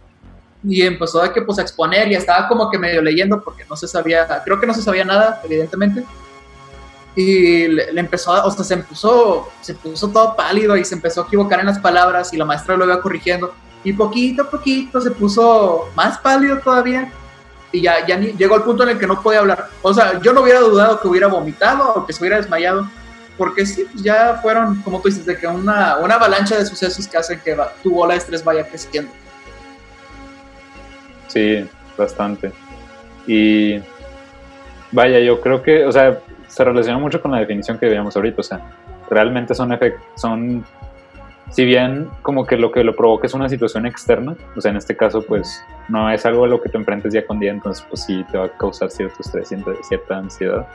y 0.62 0.82
empezó 0.82 1.22
a 1.22 1.32
que 1.32 1.42
pues 1.42 1.58
a 1.58 1.62
exponer 1.62 2.10
y 2.10 2.14
estaba 2.14 2.46
como 2.46 2.70
que 2.70 2.78
medio 2.78 3.00
leyendo 3.02 3.42
porque 3.42 3.64
no 3.68 3.76
se 3.76 3.88
sabía, 3.88 4.26
creo 4.44 4.60
que 4.60 4.66
no 4.66 4.74
se 4.74 4.82
sabía 4.82 5.04
nada, 5.04 5.40
evidentemente. 5.44 6.04
Y 7.16 7.66
le, 7.66 8.00
empezó, 8.00 8.32
o 8.44 8.50
sea, 8.50 8.64
se 8.64 8.76
puso, 8.78 9.48
se 9.60 9.74
puso 9.74 10.08
todo 10.08 10.36
pálido 10.36 10.76
y 10.76 10.84
se 10.84 10.94
empezó 10.94 11.22
a 11.22 11.26
equivocar 11.26 11.60
en 11.60 11.66
las 11.66 11.78
palabras 11.78 12.32
y 12.32 12.36
la 12.36 12.44
maestra 12.44 12.76
lo 12.76 12.84
iba 12.84 13.00
corrigiendo. 13.00 13.52
Y 13.82 13.92
poquito 13.92 14.42
a 14.42 14.50
poquito 14.50 15.00
se 15.00 15.10
puso 15.10 15.88
más 15.96 16.18
pálido 16.18 16.58
todavía 16.58 17.10
y 17.72 17.80
ya, 17.82 18.06
ya 18.06 18.18
llegó 18.18 18.54
al 18.54 18.62
punto 18.62 18.82
en 18.82 18.90
el 18.90 18.98
que 18.98 19.06
no 19.06 19.20
podía 19.20 19.40
hablar. 19.40 19.68
O 19.82 19.92
sea, 19.92 20.20
yo 20.20 20.32
no 20.32 20.42
hubiera 20.42 20.60
dudado 20.60 21.00
que 21.00 21.08
hubiera 21.08 21.26
vomitado 21.26 21.94
o 21.94 22.06
que 22.06 22.12
se 22.12 22.20
hubiera 22.20 22.36
desmayado 22.36 22.88
porque 23.40 23.64
sí, 23.64 23.86
pues 23.90 24.04
ya 24.04 24.38
fueron, 24.42 24.82
como 24.82 25.00
tú 25.00 25.08
dices, 25.08 25.24
de 25.24 25.34
que 25.34 25.46
una, 25.46 25.96
una 25.96 26.16
avalancha 26.16 26.58
de 26.58 26.66
sucesos 26.66 27.08
que 27.08 27.16
hacen 27.16 27.40
que 27.42 27.56
tu 27.82 27.92
bola 27.92 28.12
de 28.12 28.18
estrés 28.18 28.44
vaya 28.44 28.68
creciendo. 28.68 29.10
Sí, 31.26 31.66
bastante. 31.96 32.52
Y 33.26 33.80
vaya, 34.92 35.20
yo 35.20 35.40
creo 35.40 35.62
que, 35.62 35.86
o 35.86 35.90
sea, 35.90 36.20
se 36.48 36.62
relaciona 36.62 36.98
mucho 36.98 37.22
con 37.22 37.30
la 37.30 37.38
definición 37.38 37.78
que 37.78 37.86
veíamos 37.86 38.14
ahorita, 38.14 38.40
o 38.40 38.44
sea, 38.44 38.60
realmente 39.08 39.54
son 39.54 39.72
efectos, 39.72 40.04
son, 40.16 40.62
si 41.50 41.64
bien 41.64 42.10
como 42.20 42.46
que 42.46 42.58
lo 42.58 42.70
que 42.70 42.84
lo 42.84 42.94
provoca 42.94 43.26
es 43.26 43.32
una 43.32 43.48
situación 43.48 43.86
externa, 43.86 44.36
o 44.54 44.60
sea, 44.60 44.70
en 44.70 44.76
este 44.76 44.94
caso, 44.94 45.22
pues 45.22 45.64
no 45.88 46.10
es 46.10 46.26
algo 46.26 46.44
a 46.44 46.48
lo 46.48 46.60
que 46.60 46.68
te 46.68 46.76
enfrentes 46.76 47.14
día 47.14 47.26
con 47.26 47.40
día, 47.40 47.52
entonces 47.52 47.86
pues 47.88 48.04
sí 48.04 48.22
te 48.30 48.36
va 48.36 48.44
a 48.44 48.58
causar 48.58 48.90
cierto 48.90 49.16
estrés, 49.20 49.48
cierta 49.88 50.18
ansiedad. 50.18 50.68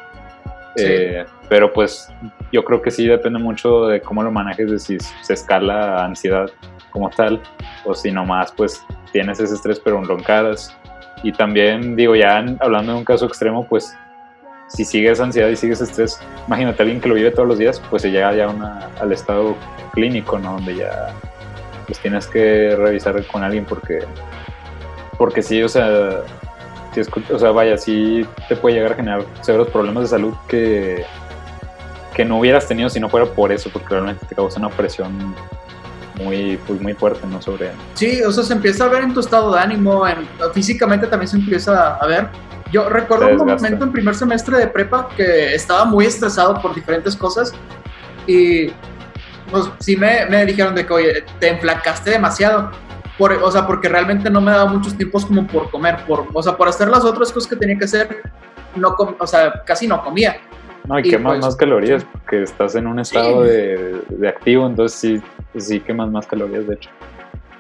Eh, 0.78 1.26
pero 1.48 1.72
pues 1.72 2.10
yo 2.56 2.64
creo 2.64 2.82
que 2.82 2.90
sí 2.90 3.06
depende 3.06 3.38
mucho 3.38 3.88
de 3.88 4.00
cómo 4.00 4.24
lo 4.24 4.32
manejes, 4.32 4.72
de 4.72 4.80
si 4.80 4.98
se 5.00 5.34
escala 5.34 6.06
ansiedad 6.06 6.50
como 6.90 7.10
tal, 7.10 7.42
o 7.84 7.94
si 7.94 8.14
nomás 8.14 8.54
pues 8.54 8.82
tienes 9.12 9.42
ese 9.42 9.56
estrés 9.56 9.78
pero 9.78 10.02
lo 10.02 10.18
encaras. 10.18 10.76
Y 11.22 11.34
también 11.34 11.98
digo, 11.98 12.16
ya 12.16 12.38
hablando 12.62 12.94
de 12.94 12.98
un 13.00 13.04
caso 13.04 13.26
extremo, 13.26 13.68
pues 13.68 13.94
si 14.68 14.86
sigues 14.86 15.20
ansiedad 15.20 15.50
y 15.50 15.58
sigues 15.58 15.82
estrés, 15.82 16.22
imagínate 16.48 16.82
a 16.82 16.84
alguien 16.84 17.02
que 17.02 17.10
lo 17.10 17.16
vive 17.16 17.32
todos 17.32 17.48
los 17.48 17.58
días, 17.58 17.82
pues 17.90 18.04
se 18.04 18.12
llega 18.12 18.34
ya 18.34 18.48
una, 18.48 18.90
al 19.02 19.12
estado 19.12 19.56
clínico, 19.92 20.40
¿no? 20.40 20.54
Donde 20.54 20.78
ya 20.78 21.14
pues 21.86 22.00
tienes 22.00 22.26
que 22.28 22.74
revisar 22.78 23.22
con 23.28 23.44
alguien 23.44 23.66
porque, 23.66 24.00
porque 25.18 25.42
sí, 25.42 25.62
o 25.62 25.68
sea, 25.68 26.22
o 27.34 27.38
sea, 27.38 27.52
vaya, 27.52 27.78
sí 27.78 28.26
te 28.48 28.56
puede 28.56 28.76
llegar 28.76 28.94
a 28.94 28.96
generar 28.96 29.26
severos 29.42 29.68
problemas 29.68 30.04
de 30.04 30.10
salud 30.10 30.34
que, 30.48 31.04
que 32.16 32.26
no 32.26 32.40
hubieras 32.40 32.68
tenido 32.68 32.90
si 32.90 33.00
no 33.00 33.10
fuera 33.10 33.26
por 33.26 33.52
eso, 33.52 33.70
porque 33.72 33.90
realmente 33.90 34.26
te 34.26 34.36
causa 34.36 34.60
una 34.60 34.70
presión 34.70 35.36
muy, 36.16 36.58
pues, 36.66 36.82
muy 36.82 36.94
fuerte, 36.94 37.28
¿no? 37.28 37.42
Sobre... 37.42 37.72
Sí, 37.94 38.22
o 38.24 38.32
sea, 38.32 38.44
se 38.44 38.54
empieza 38.54 38.86
a 38.86 38.88
ver 38.88 39.04
en 39.04 39.14
tu 39.14 39.20
estado 39.20 39.54
de 39.54 39.60
ánimo, 39.60 40.08
en, 40.08 40.28
físicamente 40.54 41.08
también 41.08 41.28
se 41.28 41.38
empieza 41.38 41.96
a 41.96 42.08
ver. 42.08 42.30
Yo 42.72 42.90
recuerdo 42.90 43.28
un 43.28 43.38
momento 43.38 43.84
en 43.84 43.92
primer 43.92 44.16
semestre 44.16 44.58
de 44.58 44.68
prepa 44.68 45.10
que 45.16 45.54
estaba 45.54 45.86
muy 45.86 46.06
estresado 46.06 46.60
por 46.62 46.74
diferentes 46.74 47.16
cosas 47.16 47.54
y 48.26 48.70
pues 49.52 49.66
sí 49.80 49.96
me, 49.96 50.26
me 50.26 50.46
dijeron 50.46 50.74
de 50.74 50.86
que, 50.86 50.94
oye, 50.94 51.26
te 51.40 51.50
enflacaste 51.50 52.10
demasiado 52.10 52.72
o 53.18 53.52
sea, 53.52 53.66
porque 53.66 53.88
realmente 53.88 54.30
no 54.30 54.42
me 54.42 54.52
daba 54.52 54.66
muchos 54.66 54.96
tiempos 54.96 55.26
como 55.26 55.48
por 55.48 55.70
comer, 55.70 55.98
por, 56.06 56.28
o 56.34 56.44
sea, 56.44 56.58
por 56.58 56.68
hacer 56.68 56.90
las 56.90 57.06
otras 57.06 57.32
cosas 57.32 57.50
que 57.50 57.56
tenía 57.56 57.78
que 57.78 57.86
hacer, 57.86 58.22
no 58.76 58.96
o 59.20 59.28
sea, 59.28 59.64
casi 59.66 59.88
no 59.88 60.04
comía. 60.04 60.38
No, 60.88 61.00
y, 61.00 61.04
quemas 61.04 61.34
pues 61.34 61.46
más 61.46 61.56
calorías 61.56 62.06
porque 62.06 62.44
estás 62.44 62.76
en 62.76 62.88
un 62.88 63.00
estado 63.00 63.44
de, 63.44 64.02
de, 64.10 64.28
activo, 64.28 64.68
entonces 64.68 65.00
sí, 65.00 65.22
sí 65.60 65.80
quemas 65.80 66.10
más 66.10 66.28
calorías, 66.28 66.68
de 66.68 66.76
hecho. 66.76 66.90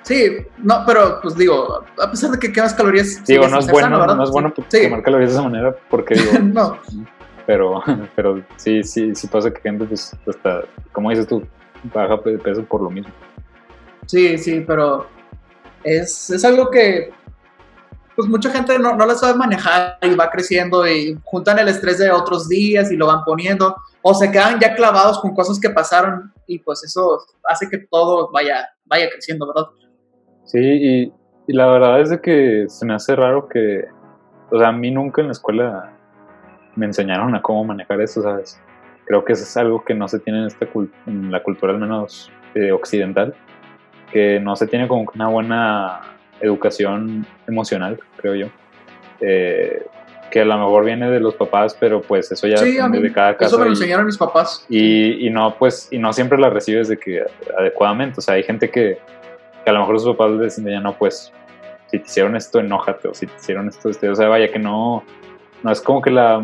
Sí, 0.03 0.37
no, 0.57 0.83
pero 0.85 1.19
pues 1.21 1.35
digo, 1.35 1.83
a 1.99 2.11
pesar 2.11 2.29
de 2.29 2.37
que 2.37 2.53
quemas 2.53 2.75
calorías. 2.75 3.23
Digo, 3.25 3.47
no 3.47 3.57
es 3.57 3.71
bueno, 3.71 4.05
no 4.05 4.23
es 4.23 4.29
bueno 4.29 4.53
quemar 4.69 5.01
calorías 5.01 5.31
de 5.31 5.37
esa 5.37 5.43
manera 5.43 5.75
porque 5.89 6.13
digo. 6.13 6.31
no. 6.43 6.77
Pero, 7.47 7.81
pero 8.15 8.43
sí, 8.55 8.83
sí, 8.83 9.15
sí 9.15 9.27
pasa 9.27 9.51
que 9.51 9.61
gente, 9.61 9.85
pues, 9.85 10.15
hasta, 10.27 10.63
como 10.91 11.09
dices 11.09 11.27
tú, 11.27 11.43
baja 11.93 12.17
de 12.17 12.37
peso 12.37 12.63
por 12.63 12.81
lo 12.81 12.89
mismo. 12.89 13.11
Sí, 14.05 14.37
sí, 14.37 14.63
pero 14.65 15.07
es, 15.83 16.29
es 16.29 16.45
algo 16.45 16.69
que 16.69 17.11
pues 18.15 18.29
mucha 18.29 18.49
gente 18.49 18.77
no, 18.79 18.95
no 18.95 19.05
la 19.05 19.15
sabe 19.15 19.37
manejar 19.37 19.97
y 20.01 20.15
va 20.15 20.29
creciendo 20.29 20.87
y 20.87 21.17
juntan 21.23 21.59
el 21.59 21.67
estrés 21.67 21.99
de 21.99 22.11
otros 22.11 22.47
días 22.47 22.91
y 22.91 22.95
lo 22.95 23.07
van 23.07 23.23
poniendo 23.25 23.75
o 24.01 24.13
se 24.13 24.31
quedan 24.31 24.59
ya 24.59 24.75
clavados 24.75 25.19
con 25.19 25.33
cosas 25.33 25.59
que 25.59 25.69
pasaron 25.69 26.31
y 26.47 26.59
pues 26.59 26.83
eso 26.83 27.19
hace 27.43 27.67
que 27.69 27.79
todo 27.89 28.31
vaya, 28.31 28.69
vaya 28.85 29.09
creciendo, 29.09 29.47
¿verdad? 29.47 29.69
Sí, 30.45 30.59
y, 30.59 31.13
la 31.47 31.67
verdad 31.67 32.01
es 32.01 32.09
de 32.09 32.21
que 32.21 32.65
se 32.67 32.85
me 32.85 32.95
hace 32.95 33.15
raro 33.15 33.47
que, 33.47 33.85
o 34.49 34.57
sea, 34.57 34.69
a 34.69 34.71
mí 34.71 34.89
nunca 34.89 35.21
en 35.21 35.27
la 35.27 35.33
escuela 35.33 35.93
me 36.75 36.87
enseñaron 36.87 37.35
a 37.35 37.41
cómo 37.41 37.63
manejar 37.63 38.01
eso, 38.01 38.23
¿sabes? 38.23 38.59
Creo 39.05 39.23
que 39.23 39.33
eso 39.33 39.43
es 39.43 39.57
algo 39.57 39.83
que 39.83 39.93
no 39.93 40.07
se 40.07 40.19
tiene 40.19 40.39
en, 40.39 40.47
esta 40.47 40.67
en 41.05 41.31
la 41.31 41.43
cultura 41.43 41.73
al 41.73 41.79
menos 41.79 42.31
eh, 42.55 42.71
occidental 42.71 43.35
que 44.11 44.39
no 44.39 44.55
se 44.55 44.65
tiene 44.65 44.87
como 44.87 45.05
una 45.13 45.27
buena 45.27 46.14
educación 46.41 47.25
emocional, 47.47 47.99
creo 48.17 48.35
yo. 48.35 48.47
Eh, 49.21 49.85
que 50.31 50.41
a 50.41 50.45
lo 50.45 50.57
mejor 50.57 50.83
viene 50.83 51.09
de 51.09 51.19
los 51.19 51.35
papás, 51.35 51.77
pero 51.79 52.01
pues 52.01 52.31
eso 52.31 52.45
ya 52.47 52.59
depende 52.61 52.99
de 52.99 53.13
cada 53.13 53.37
caso. 53.37 53.55
Eso 53.55 53.59
me 53.59 53.65
lo 53.65 53.71
enseñaron 53.71 54.05
mis 54.05 54.17
papás. 54.17 54.65
Y, 54.67 55.25
y, 55.25 55.29
no, 55.29 55.55
pues, 55.57 55.87
y 55.91 55.97
no 55.97 56.11
siempre 56.11 56.37
la 56.37 56.49
recibes 56.49 56.89
de 56.89 56.97
que 56.97 57.23
adecuadamente. 57.57 58.19
O 58.19 58.21
sea, 58.21 58.33
hay 58.33 58.43
gente 58.43 58.69
que, 58.69 58.97
que 59.63 59.69
a 59.69 59.73
lo 59.73 59.79
mejor 59.79 59.99
sus 59.99 60.15
papás 60.15 60.31
les 60.31 60.55
dicen, 60.55 60.69
ya 60.69 60.81
no, 60.81 60.97
pues, 60.97 61.31
si 61.87 61.99
te 61.99 62.05
hicieron 62.05 62.35
esto, 62.35 62.59
enójate, 62.59 63.07
o 63.07 63.13
si 63.13 63.27
te 63.27 63.33
hicieron 63.37 63.69
esto, 63.69 63.89
este, 63.89 64.09
o 64.09 64.15
sea, 64.15 64.27
vaya 64.27 64.51
que 64.51 64.59
no, 64.59 65.03
no 65.63 65.71
es 65.71 65.79
como 65.79 66.01
que 66.01 66.11
la, 66.11 66.43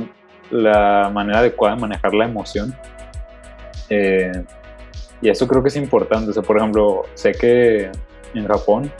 la 0.51 1.11
manera 1.13 1.39
adecuada 1.39 1.75
de 1.75 1.81
manejar 1.81 2.13
la 2.13 2.25
emoción. 2.25 2.73
Eh, 3.89 4.31
y 5.21 5.29
eso 5.29 5.47
creo 5.47 5.61
que 5.61 5.69
es 5.69 5.75
importante. 5.75 6.29
O 6.29 6.33
sea, 6.33 6.43
por 6.43 6.57
ejemplo, 6.57 7.03
sé 7.13 7.33
que 7.33 7.91
en 8.33 8.47
Japón, 8.47 8.91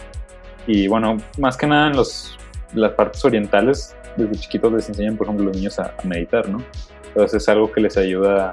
y 0.68 0.88
bueno, 0.88 1.18
más 1.38 1.58
que 1.58 1.68
nada 1.68 1.88
en 1.88 1.96
los, 1.96 2.38
las 2.74 2.92
partes 2.94 3.24
orientales, 3.26 3.96
desde 4.16 4.36
chiquitos 4.36 4.72
les 4.72 4.90
enseñan, 4.90 5.18
por 5.18 5.28
ejemplo, 5.28 5.46
a 5.46 5.48
los 5.48 5.58
niños 5.58 5.80
a, 5.80 5.94
meditar, 6.04 6.48
¿no? 6.50 6.64
Entonces 7.08 7.42
es 7.42 7.50
algo 7.50 7.72
que 7.72 7.82
les 7.82 7.98
ayuda 7.98 8.52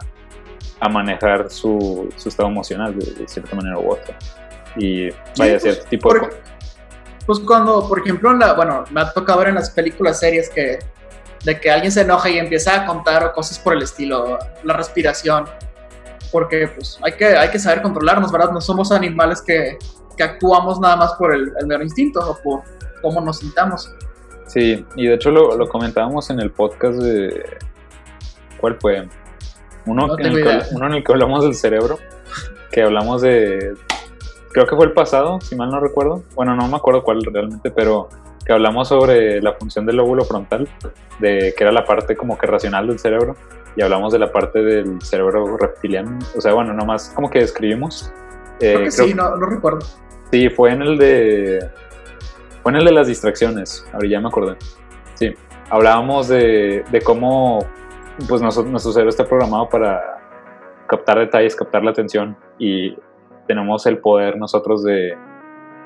a 0.81 0.89
manejar 0.89 1.51
su, 1.51 2.09
su 2.17 2.29
estado 2.29 2.49
emocional 2.49 2.97
de, 2.99 3.27
cierta 3.29 3.55
manera 3.55 3.79
u 3.79 3.93
otra. 3.93 4.17
Y 4.77 5.11
vaya, 5.37 5.53
pues, 5.53 5.63
cierto 5.63 5.85
tipo 5.89 6.13
de... 6.13 6.21
Pues 7.27 7.41
cuando, 7.41 7.87
por 7.87 8.01
ejemplo, 8.01 8.33
la, 8.33 8.55
bueno, 8.55 8.85
me 8.91 9.03
ha 9.03 9.13
tocado 9.13 9.41
ver 9.41 9.49
en 9.49 9.57
las 9.57 9.71
películas, 9.71 10.19
series 10.19 10.49
que 10.49 10.79
de 11.45 11.61
que 11.61 11.71
alguien 11.71 11.93
se 11.93 12.03
enoja 12.03 12.29
y 12.31 12.39
empieza 12.39 12.83
a 12.83 12.87
contar 12.87 13.33
cosas 13.33 13.59
por 13.59 13.75
el 13.75 13.83
estilo, 13.83 14.39
la 14.65 14.75
respiración, 14.75 15.49
porque 16.33 16.69
pues 16.69 16.99
hay 17.03 17.13
que, 17.13 17.27
hay 17.27 17.51
que 17.51 17.59
saber 17.59 17.83
controlarnos, 17.83 18.33
¿verdad? 18.33 18.51
No 18.51 18.61
somos 18.61 18.93
animales 18.93 19.43
que, 19.43 19.79
que 20.19 20.25
actuamos 20.25 20.79
nada 20.81 20.97
más 20.97 21.15
por 21.15 21.35
el, 21.35 21.51
el 21.59 21.67
mero 21.67 21.83
instinto 21.83 22.21
o 22.21 22.37
por 22.43 22.63
cómo 23.01 23.23
nos 23.23 23.39
sintamos. 23.39 23.95
Sí, 24.47 24.85
y 24.97 25.07
de 25.07 25.15
hecho 25.15 25.31
lo, 25.31 25.57
lo 25.57 25.69
comentábamos 25.69 26.29
en 26.31 26.41
el 26.41 26.51
podcast 26.51 26.99
de... 26.99 27.59
¿Cuál 28.61 28.77
fue? 28.81 29.09
Uno, 29.87 30.09
No 30.09 30.19
en 30.19 30.27
el 30.27 30.43
que, 30.43 30.61
uno 30.73 30.87
en 30.87 30.95
el 30.95 31.05
que 31.05 31.13
hablamos 31.13 31.45
del 31.45 31.55
cerebro, 31.55 31.99
que 32.71 32.83
hablamos 32.83 33.23
de... 33.23 33.75
Creo 34.53 34.67
que 34.67 34.75
fue 34.75 34.87
el 34.87 34.93
pasado, 34.93 35.41
si 35.41 35.55
mal 35.55 35.71
no 35.71 35.79
recuerdo. 35.79 36.25
Bueno, 36.35 36.57
no 36.57 36.67
me 36.67 36.77
acuerdo 36.77 37.03
cuál 37.03 37.23
realmente, 37.23 37.71
pero 37.71 38.09
que 38.45 38.53
hablamos 38.55 38.89
sobre 38.89 39.41
la 39.43 39.53
función 39.53 39.85
del 39.85 39.97
lóbulo 39.97 40.25
frontal, 40.25 40.67
de 41.19 41.55
que 41.57 41.65
era 41.65 41.71
la 41.71 41.85
parte 41.85 42.17
como 42.17 42.39
que 42.39 42.47
racional 42.47 42.87
del 42.87 42.99
cerebro, 42.99 43.37
y 43.77 43.83
hablamos 43.83 44.13
de 44.13 44.19
la 44.19 44.33
parte 44.33 44.63
del 44.63 45.01
cerebro 45.03 45.59
reptiliano. 45.59 46.19
O 46.37 46.41
sea, 46.41 46.55
bueno, 46.55 46.73
nomás 46.73 47.13
como 47.15 47.29
que 47.29 47.41
describimos. 47.41 48.11
Eh, 48.61 48.73
Creo 48.73 48.85
que 48.85 48.91
sí, 48.91 49.15
no, 49.15 49.37
no 49.37 49.47
recuerdo. 49.47 49.81
Sí, 50.31 50.49
fue 50.51 50.71
en 50.73 50.83
el 50.83 50.99
de. 50.99 51.71
Fue 52.63 52.73
en 52.73 52.77
el 52.79 52.85
de 52.85 52.93
las 52.93 53.07
distracciones. 53.07 53.85
Ahora 53.93 54.09
ya 54.09 54.21
me 54.21 54.29
acordé. 54.29 54.57
Sí. 55.15 55.35
Hablábamos 55.71 56.29
de, 56.29 56.85
de 56.91 57.01
cómo 57.03 57.59
pues 58.29 58.41
nuestro, 58.43 58.65
nuestro 58.65 58.93
cerebro 58.93 59.11
está 59.11 59.25
programado 59.25 59.69
para 59.69 60.19
captar 60.89 61.19
detalles, 61.19 61.55
captar 61.55 61.85
la 61.85 61.91
atención 61.93 62.37
y 62.59 62.97
tenemos 63.47 63.87
el 63.87 63.99
poder 63.99 64.37
nosotros 64.39 64.83
de, 64.83 65.11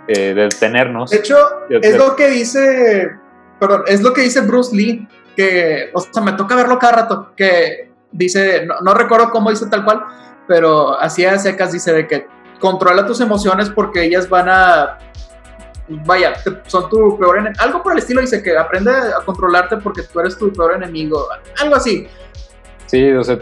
eh, 0.09 0.35
de 0.35 0.43
detenernos. 0.45 1.11
De 1.11 1.19
hecho, 1.19 1.37
De- 1.69 1.77
es 1.83 1.93
de- 1.93 1.99
lo 1.99 2.17
que 2.17 2.29
dice, 2.31 3.11
perdón, 3.61 3.83
es 3.87 4.03
lo 4.03 4.13
que 4.13 4.23
dice 4.23 4.41
Bruce 4.41 4.75
Lee, 4.75 5.07
que, 5.37 5.91
o 5.93 6.01
sea, 6.01 6.23
me 6.23 6.33
toca 6.33 6.55
verlo 6.57 6.79
cada 6.79 7.03
rato, 7.03 7.33
que 7.37 7.91
dice, 8.13 8.65
no, 8.65 8.81
no 8.81 8.95
recuerdo 8.95 9.31
cómo 9.31 9.51
dice 9.51 9.67
tal 9.69 9.85
cual, 9.85 10.03
pero 10.49 10.99
así 10.99 11.25
a 11.27 11.39
secas 11.39 11.73
dice 11.73 11.93
de 11.93 12.07
que 12.07 12.27
controla 12.63 13.05
tus 13.05 13.21
emociones 13.21 13.69
porque 13.71 14.05
ellas 14.05 14.29
van 14.29 14.49
a, 14.49 14.99
vaya, 16.07 16.35
son 16.69 16.89
tu 16.89 17.19
peor 17.19 17.39
enemigo, 17.39 17.61
algo 17.61 17.83
por 17.83 17.91
el 17.93 17.99
estilo 17.99 18.21
dice 18.21 18.41
que 18.41 18.57
aprende 18.57 18.93
a 18.93 19.25
controlarte 19.25 19.79
porque 19.79 20.03
tú 20.03 20.21
eres 20.21 20.39
tu 20.39 20.53
peor 20.53 20.77
enemigo, 20.77 21.27
algo 21.61 21.75
así. 21.75 22.07
Sí, 22.87 23.11
o 23.11 23.25
sea, 23.25 23.41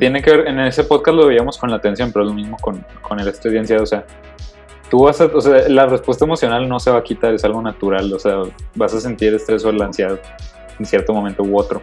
tiene 0.00 0.20
que 0.20 0.36
ver, 0.36 0.48
en 0.48 0.58
ese 0.58 0.82
podcast 0.82 1.16
lo 1.16 1.28
veíamos 1.28 1.56
con 1.58 1.70
la 1.70 1.76
atención, 1.76 2.10
pero 2.10 2.24
es 2.24 2.28
lo 2.28 2.34
mismo 2.34 2.56
con, 2.60 2.84
con 3.02 3.20
el 3.20 3.28
estrés 3.28 3.54
y 3.54 3.58
ansiedad, 3.58 3.84
o 3.84 3.86
sea, 3.86 4.04
tú 4.90 5.04
vas 5.04 5.20
a, 5.20 5.26
o 5.26 5.40
sea, 5.40 5.68
la 5.68 5.86
respuesta 5.86 6.24
emocional 6.24 6.68
no 6.68 6.80
se 6.80 6.90
va 6.90 6.98
a 6.98 7.02
quitar, 7.04 7.34
es 7.34 7.44
algo 7.44 7.62
natural, 7.62 8.12
o 8.12 8.18
sea, 8.18 8.42
vas 8.74 8.92
a 8.94 9.00
sentir 9.00 9.32
estrés 9.32 9.64
o 9.64 9.70
la 9.70 9.84
ansiedad 9.84 10.18
en 10.76 10.86
cierto 10.86 11.14
momento 11.14 11.44
u 11.44 11.56
otro, 11.56 11.82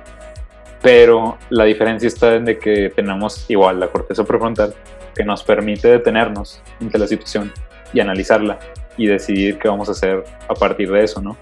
pero 0.83 1.37
la 1.49 1.63
diferencia 1.63 2.05
está 2.07 2.35
en 2.35 2.45
de 2.45 2.59
que 2.59 2.91
tenemos 2.95 3.49
igual 3.49 3.79
la 3.79 3.87
corteza 3.87 4.23
prefrontal 4.23 4.75
que 5.15 5.23
nos 5.23 5.41
permite 5.43 5.87
detenernos 5.87 6.61
ante 6.79 6.99
la 6.99 7.07
situación 7.07 7.51
y 7.93 7.99
analizarla 8.01 8.59
y 8.97 9.07
decidir 9.07 9.57
qué 9.57 9.69
vamos 9.69 9.87
a 9.89 9.93
hacer 9.93 10.23
a 10.47 10.53
partir 10.53 10.91
de 10.91 11.03
eso, 11.03 11.21
¿no? 11.21 11.37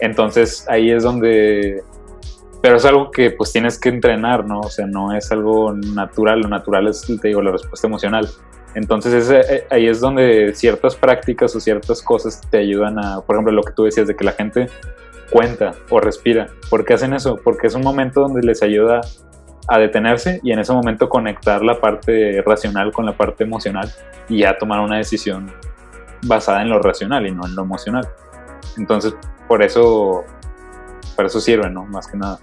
Entonces 0.00 0.66
ahí 0.68 0.90
es 0.90 1.02
donde 1.04 1.82
pero 2.62 2.76
es 2.76 2.84
algo 2.84 3.10
que 3.10 3.30
pues 3.30 3.52
tienes 3.52 3.78
que 3.78 3.88
entrenar, 3.88 4.44
¿no? 4.44 4.60
O 4.60 4.68
sea, 4.68 4.86
no 4.86 5.16
es 5.16 5.32
algo 5.32 5.72
natural, 5.72 6.40
lo 6.40 6.48
natural 6.48 6.88
es, 6.88 7.00
te 7.22 7.28
digo, 7.28 7.40
la 7.40 7.52
respuesta 7.52 7.86
emocional. 7.86 8.28
Entonces 8.74 9.14
ese- 9.14 9.54
eh, 9.54 9.66
ahí 9.70 9.86
es 9.88 10.00
donde 10.00 10.52
ciertas 10.54 10.94
prácticas 10.94 11.56
o 11.56 11.60
ciertas 11.60 12.02
cosas 12.02 12.40
te 12.50 12.58
ayudan 12.58 12.98
a, 12.98 13.20
por 13.22 13.36
ejemplo, 13.36 13.52
lo 13.52 13.62
que 13.62 13.72
tú 13.72 13.84
decías 13.84 14.06
de 14.08 14.14
que 14.14 14.24
la 14.24 14.32
gente 14.32 14.66
cuenta 15.30 15.72
o 15.90 16.00
respira. 16.00 16.48
¿Por 16.68 16.84
qué 16.84 16.94
hacen 16.94 17.14
eso? 17.14 17.36
Porque 17.42 17.66
es 17.66 17.74
un 17.74 17.82
momento 17.82 18.20
donde 18.20 18.42
les 18.42 18.62
ayuda 18.62 19.00
a 19.68 19.78
detenerse 19.78 20.40
y 20.42 20.52
en 20.52 20.58
ese 20.58 20.72
momento 20.72 21.08
conectar 21.08 21.62
la 21.62 21.80
parte 21.80 22.42
racional 22.44 22.92
con 22.92 23.06
la 23.06 23.16
parte 23.16 23.44
emocional 23.44 23.90
y 24.28 24.40
ya 24.40 24.58
tomar 24.58 24.80
una 24.80 24.96
decisión 24.96 25.52
basada 26.26 26.62
en 26.62 26.70
lo 26.70 26.80
racional 26.80 27.26
y 27.26 27.30
no 27.32 27.46
en 27.46 27.54
lo 27.54 27.62
emocional. 27.62 28.08
Entonces, 28.76 29.14
por 29.46 29.62
eso, 29.62 30.24
por 31.16 31.26
eso 31.26 31.40
sirve, 31.40 31.70
¿no? 31.70 31.84
Más 31.86 32.06
que 32.06 32.16
nada. 32.16 32.38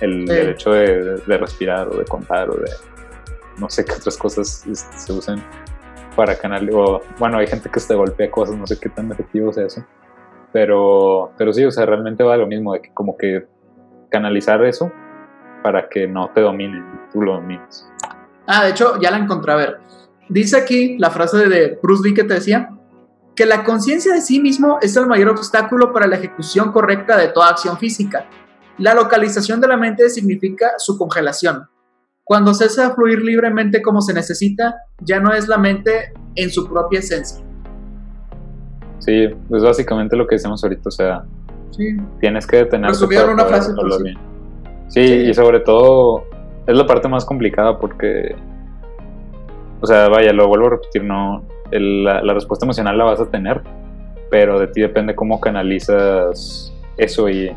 El, 0.00 0.26
Sí. 0.28 0.34
el 0.34 0.48
hecho 0.50 0.72
de, 0.72 1.16
de 1.18 1.38
respirar 1.38 1.88
o 1.88 1.96
de 1.98 2.04
contar 2.04 2.50
o 2.50 2.54
de 2.56 2.70
no 3.58 3.70
sé 3.70 3.84
qué 3.84 3.92
otras 3.92 4.16
cosas 4.16 4.66
este, 4.66 4.98
se 4.98 5.12
usen 5.12 5.42
para 6.16 6.36
canalizar. 6.36 6.74
O, 6.74 7.00
bueno, 7.18 7.38
hay 7.38 7.46
gente 7.46 7.68
que 7.70 7.80
se 7.80 7.94
golpea 7.94 8.30
cosas, 8.30 8.56
no 8.56 8.66
sé 8.66 8.78
qué 8.78 8.88
tan 8.88 9.10
efectivo 9.12 9.52
sea 9.52 9.66
eso. 9.66 9.84
Pero, 10.54 11.32
pero 11.36 11.52
sí, 11.52 11.64
o 11.64 11.70
sea, 11.72 11.84
realmente 11.84 12.22
va 12.22 12.36
lo 12.36 12.46
mismo, 12.46 12.74
de 12.74 12.80
que 12.80 12.94
como 12.94 13.16
que 13.16 13.44
canalizar 14.08 14.64
eso 14.64 14.92
para 15.64 15.88
que 15.88 16.06
no 16.06 16.30
te 16.32 16.42
dominen, 16.42 16.84
tú 17.12 17.22
lo 17.22 17.34
domines. 17.34 17.90
Ah, 18.46 18.62
de 18.62 18.70
hecho, 18.70 19.00
ya 19.00 19.10
la 19.10 19.18
encontré. 19.18 19.52
A 19.52 19.56
ver, 19.56 19.78
dice 20.28 20.56
aquí 20.56 20.96
la 20.96 21.10
frase 21.10 21.48
de 21.48 21.76
Bruce 21.82 22.08
Lee 22.08 22.14
que 22.14 22.22
te 22.22 22.34
decía, 22.34 22.70
que 23.34 23.46
la 23.46 23.64
conciencia 23.64 24.14
de 24.14 24.20
sí 24.20 24.40
mismo 24.40 24.78
es 24.80 24.96
el 24.96 25.08
mayor 25.08 25.30
obstáculo 25.30 25.92
para 25.92 26.06
la 26.06 26.14
ejecución 26.14 26.70
correcta 26.70 27.16
de 27.16 27.26
toda 27.26 27.48
acción 27.48 27.76
física. 27.76 28.28
La 28.78 28.94
localización 28.94 29.60
de 29.60 29.66
la 29.66 29.76
mente 29.76 30.08
significa 30.08 30.74
su 30.78 30.96
congelación. 30.96 31.68
Cuando 32.22 32.54
cesa 32.54 32.88
de 32.88 32.94
fluir 32.94 33.22
libremente 33.22 33.82
como 33.82 34.00
se 34.02 34.14
necesita, 34.14 34.76
ya 35.00 35.18
no 35.18 35.34
es 35.34 35.48
la 35.48 35.58
mente 35.58 36.12
en 36.36 36.50
su 36.50 36.68
propia 36.68 37.00
esencia. 37.00 37.43
Sí, 39.04 39.28
pues 39.48 39.62
básicamente 39.62 40.16
lo 40.16 40.26
que 40.26 40.36
decimos 40.36 40.62
ahorita, 40.64 40.88
o 40.88 40.92
sea, 40.92 41.24
Sí. 41.70 41.96
tienes 42.20 42.46
que 42.46 42.60
en 42.60 42.84
para 43.22 43.34
una 43.34 43.44
frase, 43.44 43.72
sí. 43.98 44.02
bien. 44.04 44.16
Sí, 44.88 45.06
Sí. 45.08 45.14
y 45.30 45.34
sobre 45.34 45.60
todo 45.60 46.24
es 46.66 46.76
la 46.76 46.86
parte 46.86 47.08
más 47.08 47.24
complicada 47.24 47.78
porque, 47.78 48.34
o 49.80 49.86
sea, 49.86 50.08
vaya, 50.08 50.32
lo 50.32 50.48
vuelvo 50.48 50.68
a 50.68 50.70
repetir, 50.70 51.04
no, 51.04 51.42
el- 51.70 52.04
la, 52.04 52.22
la 52.22 52.32
respuesta 52.34 52.64
emocional 52.64 52.96
la 52.96 53.04
vas 53.04 53.20
a 53.20 53.26
tener, 53.30 53.60
pero 54.30 54.58
de 54.58 54.68
ti 54.68 54.80
depende 54.80 55.14
cómo 55.14 55.40
canalizas 55.40 56.72
eso 56.96 57.28
y, 57.28 57.52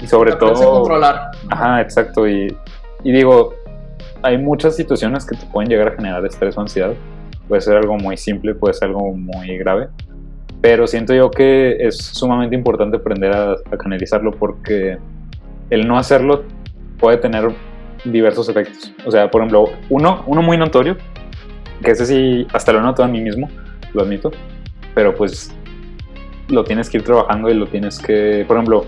y 0.00 0.06
sobre 0.06 0.32
Aprenderse 0.32 0.62
a 0.62 0.66
todo... 0.66 0.80
controlar. 0.80 1.30
Ajá, 1.50 1.80
exacto. 1.80 2.28
Y, 2.28 2.54
y 3.02 3.12
digo, 3.12 3.54
hay 4.22 4.38
muchas 4.38 4.76
situaciones 4.76 5.26
que 5.26 5.36
te 5.36 5.46
pueden 5.46 5.68
llegar 5.70 5.88
a 5.88 5.90
generar 5.96 6.24
estrés 6.26 6.56
o 6.56 6.60
ansiedad. 6.60 6.92
Puede 7.48 7.62
ser 7.62 7.76
algo 7.78 7.96
muy 7.96 8.16
simple, 8.16 8.54
puede 8.54 8.74
ser 8.74 8.88
algo 8.88 9.12
muy 9.14 9.56
grave. 9.58 9.88
Pero 10.60 10.86
siento 10.86 11.14
yo 11.14 11.30
que 11.30 11.76
es 11.80 11.96
sumamente 11.98 12.56
importante 12.56 12.96
aprender 12.96 13.34
a, 13.34 13.52
a 13.52 13.76
canalizarlo 13.78 14.32
porque 14.32 14.98
el 15.70 15.86
no 15.86 15.98
hacerlo 15.98 16.44
puede 16.98 17.18
tener 17.18 17.50
diversos 18.04 18.48
efectos. 18.48 18.92
O 19.06 19.10
sea, 19.10 19.30
por 19.30 19.40
ejemplo, 19.42 19.66
uno, 19.88 20.22
uno 20.26 20.42
muy 20.42 20.56
notorio, 20.56 20.96
que 21.84 21.92
ese 21.92 22.06
sí, 22.06 22.46
hasta 22.52 22.72
lo 22.72 22.80
noto 22.80 23.04
a 23.04 23.08
mí 23.08 23.20
mismo, 23.20 23.48
lo 23.94 24.02
admito, 24.02 24.32
pero 24.94 25.14
pues 25.14 25.54
lo 26.48 26.64
tienes 26.64 26.90
que 26.90 26.98
ir 26.98 27.04
trabajando 27.04 27.50
y 27.50 27.54
lo 27.54 27.66
tienes 27.66 27.98
que, 27.98 28.44
por 28.48 28.56
ejemplo, 28.56 28.86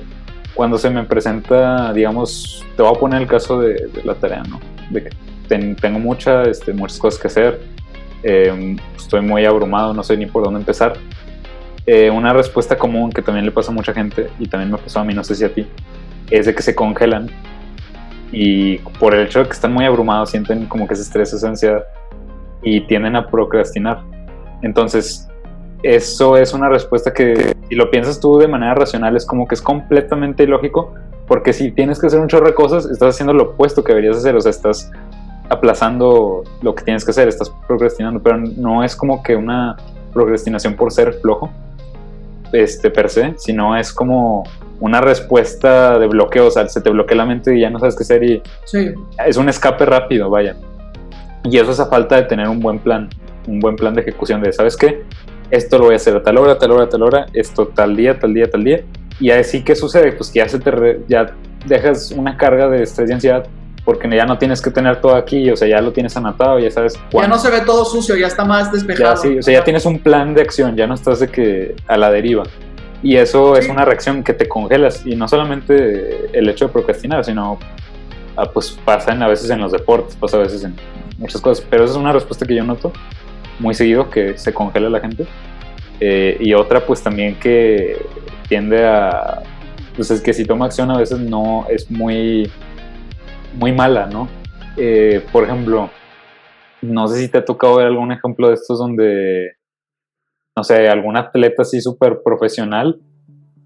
cuando 0.55 0.77
se 0.77 0.91
me 0.91 1.05
presenta, 1.05 1.93
digamos, 1.93 2.67
te 2.77 2.83
voy 2.83 2.93
a 2.95 2.99
poner 2.99 3.23
el 3.23 3.29
caso 3.29 3.61
de, 3.61 3.75
de 3.75 4.03
la 4.05 4.15
tarea, 4.15 4.43
¿no? 4.49 4.59
De 4.91 5.05
que 5.05 5.11
ten- 5.47 5.77
tengo 5.77 6.01
mucha, 6.01 6.43
este, 6.43 6.73
muchas 6.73 6.99
cosas 6.99 7.21
que 7.21 7.29
hacer, 7.29 7.61
eh, 8.25 8.77
estoy 8.97 9.21
muy 9.21 9.45
abrumado, 9.45 9.95
no 9.95 10.03
sé 10.03 10.17
ni 10.17 10.27
por 10.27 10.43
dónde 10.43 10.59
empezar. 10.61 10.95
Eh, 11.93 12.09
una 12.09 12.33
respuesta 12.33 12.79
común 12.79 13.11
que 13.11 13.21
también 13.21 13.45
le 13.45 13.51
pasa 13.51 13.73
a 13.73 13.75
mucha 13.75 13.93
gente 13.93 14.31
y 14.39 14.47
también 14.47 14.71
me 14.71 14.79
pasó 14.79 15.01
a 15.01 15.05
mí, 15.05 15.13
no 15.13 15.25
sé 15.25 15.35
si 15.35 15.45
a 15.45 15.53
ti, 15.53 15.67
es 16.31 16.47
de 16.47 16.55
que 16.55 16.63
se 16.63 16.73
congelan 16.73 17.29
y 18.31 18.79
por 19.01 19.13
el 19.13 19.27
hecho 19.27 19.41
de 19.41 19.47
que 19.47 19.55
están 19.55 19.73
muy 19.73 19.85
abrumados 19.85 20.31
sienten 20.31 20.67
como 20.67 20.87
que 20.87 20.95
ese 20.95 21.03
estrés, 21.03 21.33
esa 21.33 21.49
ansiedad 21.49 21.83
y 22.63 22.83
tienden 22.83 23.17
a 23.17 23.27
procrastinar. 23.27 24.05
Entonces, 24.63 25.29
eso 25.83 26.37
es 26.37 26.55
una 26.55 26.69
respuesta 26.69 27.13
que 27.13 27.57
si 27.69 27.75
lo 27.75 27.91
piensas 27.91 28.21
tú 28.21 28.39
de 28.39 28.47
manera 28.47 28.77
racional 28.77 29.17
es 29.17 29.27
como 29.27 29.49
que 29.49 29.57
es 29.57 29.61
completamente 29.61 30.45
ilógico 30.45 30.95
porque 31.27 31.53
si 31.53 31.73
tienes 31.73 31.99
que 31.99 32.07
hacer 32.07 32.21
un 32.21 32.29
chorro 32.29 32.47
de 32.47 32.55
cosas 32.55 32.87
estás 32.87 33.17
haciendo 33.17 33.33
lo 33.33 33.43
opuesto 33.43 33.83
que 33.83 33.95
deberías 33.95 34.17
hacer, 34.17 34.37
o 34.37 34.41
sea, 34.41 34.51
estás 34.51 34.93
aplazando 35.49 36.45
lo 36.63 36.73
que 36.73 36.85
tienes 36.85 37.05
que 37.05 37.11
hacer, 37.11 37.27
estás 37.27 37.51
procrastinando, 37.67 38.23
pero 38.23 38.37
no 38.37 38.85
es 38.85 38.95
como 38.95 39.25
que 39.25 39.35
una 39.35 39.77
procrastinación 40.13 40.75
por 40.75 40.93
ser 40.93 41.15
flojo, 41.15 41.51
este 42.53 42.91
per 42.91 43.09
se, 43.11 43.35
sino 43.37 43.77
es 43.77 43.93
como 43.93 44.45
una 44.81 45.01
respuesta 45.01 45.99
de 45.99 46.07
bloqueo, 46.07 46.47
o 46.47 46.51
sea, 46.51 46.67
se 46.69 46.81
te 46.81 46.91
bloquea 46.91 47.17
la 47.17 47.27
mente 47.27 47.57
y 47.57 47.61
ya 47.61 47.71
no 47.71 47.79
sabes 47.79 47.97
qué 47.97 48.03
hacer 48.03 48.25
y 48.25 48.43
Sí. 48.65 48.93
es 49.27 49.37
un 49.37 49.49
escape 49.49 49.85
rápido, 49.85 50.31
vaya. 50.31 50.57
Y 51.45 51.59
eso 51.59 51.71
es 51.73 51.81
a 51.81 51.87
falta 51.87 52.17
de 52.17 52.23
tener 52.23 52.49
un 52.49 52.61
buen 52.61 52.79
plan, 52.79 53.09
un 53.47 53.61
buen 53.61 53.77
plan 53.77 53.95
de 53.95 54.01
ejecución 54.03 54.43
de, 54.43 54.53
¿sabes 54.53 54.77
qué? 54.77 55.03
Esto 55.51 55.79
lo 55.79 55.85
voy 55.87 55.95
a 55.95 55.97
hacer 55.97 56.17
a 56.17 56.23
tal 56.23 56.39
hora, 56.39 56.59
tal 56.59 56.71
hora, 56.71 56.89
tal 56.89 57.03
hora, 57.03 57.27
esto 57.35 57.67
tal 57.69 57.97
día, 57.97 58.19
tal 58.19 58.33
día, 58.35 58.49
tal 58.51 58.63
día. 58.65 58.83
Y 59.19 59.31
así, 59.31 59.63
¿qué 59.65 59.75
sucede? 59.75 60.13
Pues 60.13 60.31
que 60.31 60.39
ya, 60.39 60.49
se 60.49 60.59
te 60.59 60.71
re- 60.71 61.01
ya 61.09 61.35
dejas 61.67 62.11
una 62.13 62.37
carga 62.37 62.69
de 62.69 62.83
estrés 62.83 63.11
y 63.11 63.13
ansiedad 63.13 63.45
porque 63.91 64.09
ya 64.17 64.25
no 64.25 64.39
tienes 64.39 64.63
que 64.63 64.71
tener 64.71 65.01
todo 65.01 65.17
aquí, 65.17 65.51
o 65.51 65.57
sea, 65.57 65.67
ya 65.67 65.81
lo 65.81 65.91
tienes 65.93 66.17
anotado, 66.17 66.61
ya 66.61 66.71
sabes 66.71 66.95
Ya 66.95 67.01
cuándo. 67.11 67.35
no 67.35 67.43
se 67.43 67.51
ve 67.51 67.63
todo 67.63 67.85
sucio, 67.85 68.15
ya 68.17 68.29
está 68.29 68.45
más 68.45 68.71
despejado. 68.71 69.17
Ya, 69.17 69.17
sí, 69.17 69.39
o 69.39 69.43
sea, 69.43 69.53
ya 69.55 69.65
tienes 69.65 69.85
un 69.85 69.99
plan 69.99 70.33
de 70.33 70.43
acción, 70.43 70.77
ya 70.77 70.87
no 70.87 70.95
estás 70.95 71.19
de 71.19 71.27
que 71.27 71.75
a 71.89 71.97
la 71.97 72.09
deriva. 72.13 72.45
Y 73.03 73.17
eso 73.17 73.57
es 73.57 73.65
Sí. 73.65 73.71
una 73.73 73.85
reacción 73.85 74.23
que 74.23 74.33
te 74.33 74.47
congelas. 74.47 75.05
Y 75.05 75.17
no 75.17 75.27
solamente 75.27 76.29
el 76.39 76.49
hecho 76.49 76.67
de 76.69 76.73
procrastinar, 76.73 77.25
sino 77.25 77.59
ah, 78.37 78.45
pues 78.55 78.79
pasa 78.85 79.11
en- 79.13 79.25
a 79.25 79.27
veces 79.29 79.51
en 79.51 79.61
los 79.61 79.73
deportes, 79.73 80.15
pasa 80.15 80.37
a 80.37 80.41
veces 80.41 80.63
en, 80.63 80.77
muchas 81.19 81.41
cosas, 81.41 81.67
pero 81.69 81.83
esa 81.83 81.95
es 81.95 81.99
una 81.99 82.13
respuesta 82.13 82.47
que 82.47 82.55
yo 82.55 82.63
noto 82.63 82.93
muy 83.59 83.75
seguido, 83.75 84.09
que 84.09 84.39
se 84.39 84.55
congela 84.55 84.89
la 84.89 85.01
gente. 85.01 85.27
Eh, 85.99 86.37
y 86.39 86.55
otra, 86.55 86.87
pues 86.87 87.03
también 87.03 87.35
que 87.41 88.01
tiende 88.49 88.87
a, 88.87 89.43
pues 89.97 90.13
es 90.13 90.21
que 90.21 90.33
si 90.33 90.45
toma 90.45 90.67
acción 90.67 90.93
a 90.93 90.97
veces 90.97 91.19
no 91.19 91.67
es 91.69 91.91
muy, 91.91 92.49
muy 93.55 93.73
mala, 93.73 94.07
¿no? 94.07 94.29
Eh, 94.77 95.25
por 95.33 95.45
ejemplo, 95.45 95.91
no 96.83 97.09
sé 97.09 97.21
si 97.21 97.29
te 97.29 97.39
ha 97.39 97.45
tocado 97.45 97.77
ver 97.77 97.87
algún 97.87 98.13
ejemplo 98.13 98.49
de 98.49 98.55
estos 98.55 98.79
donde, 98.79 99.53
no 100.57 100.65
sé, 100.65 100.89
algún 100.89 101.17
atleta 101.17 101.63
así 101.63 101.81
súper 101.81 102.21
profesional 102.25 103.01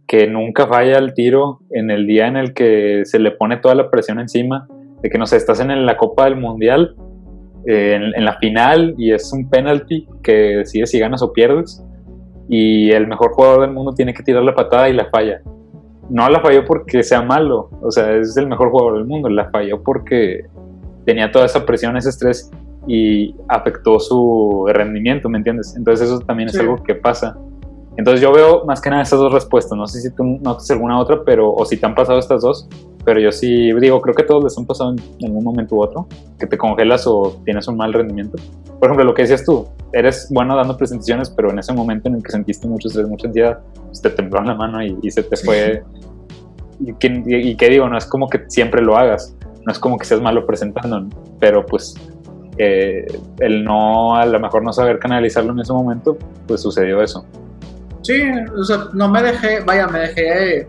que 0.07 0.26
nunca 0.26 0.66
falla 0.66 0.99
el 0.99 1.14
tiro 1.14 1.61
en 1.70 1.91
el 1.91 2.07
día 2.07 2.26
en 2.26 2.37
el 2.37 2.53
que 2.53 3.03
se 3.05 3.18
le 3.18 3.30
pone 3.30 3.57
toda 3.57 3.74
la 3.74 3.91
presión 3.91 4.20
encima, 4.20 4.66
de 5.03 5.09
que 5.09 5.18
no 5.18 5.26
sé, 5.26 5.37
estás 5.37 5.61
en 5.61 5.87
la 5.87 5.97
Copa 5.97 6.24
del 6.24 6.37
Mundial, 6.37 6.95
eh, 7.66 7.95
en, 7.95 8.24
la 8.24 8.37
final 8.39 8.95
y 8.99 9.12
es 9.12 9.32
un 9.32 9.49
penalti 9.49 10.07
que 10.22 10.32
decides 10.32 10.91
si 10.91 10.99
ganas 10.99 11.22
o 11.22 11.32
pierdes 11.32 11.82
y 12.47 12.91
el 12.91 13.07
mejor 13.07 13.32
jugador 13.32 13.62
del 13.62 13.70
mundo 13.70 13.93
tiene 13.95 14.12
que 14.12 14.22
tirar 14.22 14.43
la 14.43 14.55
patada 14.55 14.89
y 14.91 14.93
la 14.93 15.07
falla. 15.07 15.41
No 16.11 16.29
la 16.29 16.41
falló 16.41 16.65
porque 16.65 17.03
sea 17.03 17.23
malo, 17.23 17.71
o 17.81 17.91
sea, 17.91 18.15
es 18.15 18.37
el 18.37 18.47
mejor 18.47 18.71
jugador 18.71 18.99
del 18.99 19.07
mundo, 19.07 19.29
la 19.29 19.51
falló 19.51 19.83
porque 19.83 20.45
tenía 21.05 21.31
toda 21.31 21.47
esa 21.47 21.65
presión, 21.65 21.97
ese 21.97 22.11
estrés 22.11 22.51
y 22.87 23.35
afectó 23.49 23.99
su 23.99 24.67
rendimiento, 24.69 25.29
¿me 25.29 25.39
entiendes? 25.39 25.75
Entonces 25.77 26.09
eso 26.09 26.21
también 26.21 26.49
es 26.49 26.59
algo 26.59 26.83
que 26.83 26.95
pasa. 26.95 27.37
Entonces 27.97 28.21
yo 28.21 28.33
veo 28.33 28.65
más 28.65 28.81
que 28.81 28.91
nada 28.91 29.03
esas 29.03 29.19
dos 29.19 29.33
respuestas, 29.33 29.79
no 29.79 29.87
sé 29.87 30.01
si 30.01 30.11
tú 30.11 30.25
notas 30.25 30.69
alguna 30.71 30.99
otra, 30.99 31.23
pero 31.25 31.53
o 31.53 31.65
si 31.65 31.77
te 31.77 31.87
han 31.87 31.95
pasado 31.95 32.19
estas 32.19 32.43
dos, 32.43 32.69
pero 33.05 33.21
yo 33.21 33.31
sí 33.31 33.73
digo, 33.73 34.01
creo 34.01 34.15
que 34.15 34.25
todos 34.25 34.43
les 34.43 34.59
han 34.59 34.67
pasado 34.67 34.95
en 35.21 35.27
algún 35.27 35.45
momento 35.45 35.77
u 35.77 35.83
otro, 35.83 36.09
que 36.39 36.47
te 36.47 36.59
congelas 36.59 37.07
o 37.07 37.41
tienes 37.45 37.69
un 37.69 37.77
mal 37.77 37.93
rendimiento. 37.93 38.37
Por 38.81 38.89
ejemplo, 38.89 39.05
lo 39.05 39.15
que 39.15 39.23
decías 39.23 39.45
tú, 39.45 39.69
eres 39.93 40.29
bueno 40.31 40.57
dando 40.57 40.77
presentaciones, 40.77 41.31
pero 41.31 41.51
en 41.51 41.59
ese 41.59 41.73
momento 41.73 42.09
en 42.09 42.17
el 42.17 42.23
que 42.23 42.33
sentiste 42.33 42.67
mucho 42.67 42.89
estrés, 42.89 43.09
mucha 43.09 43.29
ansiedad, 43.29 43.61
pues 43.87 44.03
te 44.03 44.11
tembló 44.11 44.41
en 44.41 44.47
la 44.47 44.55
mano 44.55 44.83
y, 44.83 45.11
se 45.11 45.23
te 45.23 45.37
fue... 45.37 45.85
Y, 46.81 46.91
y, 46.91 47.57
qué 47.57 47.69
digo, 47.69 47.89
no 47.89 47.97
es 47.97 48.07
como 48.07 48.29
que 48.29 48.43
siempre 48.49 48.83
lo 48.83 48.97
hagas, 48.97 49.37
no 49.65 49.73
es 49.73 49.79
como 49.79 49.99
que 49.99 50.05
seas 50.05 50.21
malo 50.21 50.45
presentando, 50.45 51.07
pero 51.39 51.65
pues 51.65 51.95
eh, 52.59 53.07
el 53.41 53.65
no, 53.65 54.17
a 54.17 54.27
lo 54.27 54.39
mejor 54.39 54.63
no 54.63 54.73
saber 54.73 54.99
canalizarlo 54.99 55.53
en 55.53 55.61
ese 55.61 55.73
momento, 55.73 56.17
pues 56.47 56.63
sucedió 56.63 57.03
eso. 57.03 57.25
Sí, 58.05 58.23
o 58.55 58.63
sea, 58.63 58.89
no 58.93 59.09
me 59.09 59.23
dejé, 59.23 59.61
vaya, 59.61 59.87
me 59.89 60.01
dejé 60.01 60.69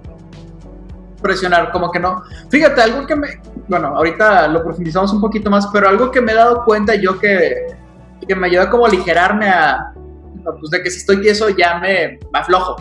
presionar, 1.21 1.71
como 1.71 1.91
que 1.91 1.99
no. 1.99 2.23
Fíjate, 2.49 2.81
algo 2.81 3.05
que 3.05 3.15
me, 3.15 3.41
bueno, 3.67 3.87
ahorita 3.87 4.47
lo 4.47 4.63
profundizamos 4.63 5.11
un 5.11 5.19
poquito 5.19 5.49
más, 5.49 5.67
pero 5.67 5.89
algo 5.89 6.11
que 6.11 6.21
me 6.21 6.31
he 6.31 6.35
dado 6.35 6.63
cuenta 6.63 6.95
yo 6.95 7.19
que, 7.19 7.67
que 8.25 8.35
me 8.35 8.47
ayuda 8.47 8.69
como 8.69 8.85
a 8.85 8.89
aligerarme 8.89 9.49
a, 9.49 9.91
pues 10.43 10.69
de 10.71 10.81
que 10.81 10.89
si 10.89 10.99
estoy 10.99 11.21
tieso 11.21 11.49
ya 11.49 11.77
me, 11.79 12.19
me 12.31 12.39
aflojo. 12.39 12.77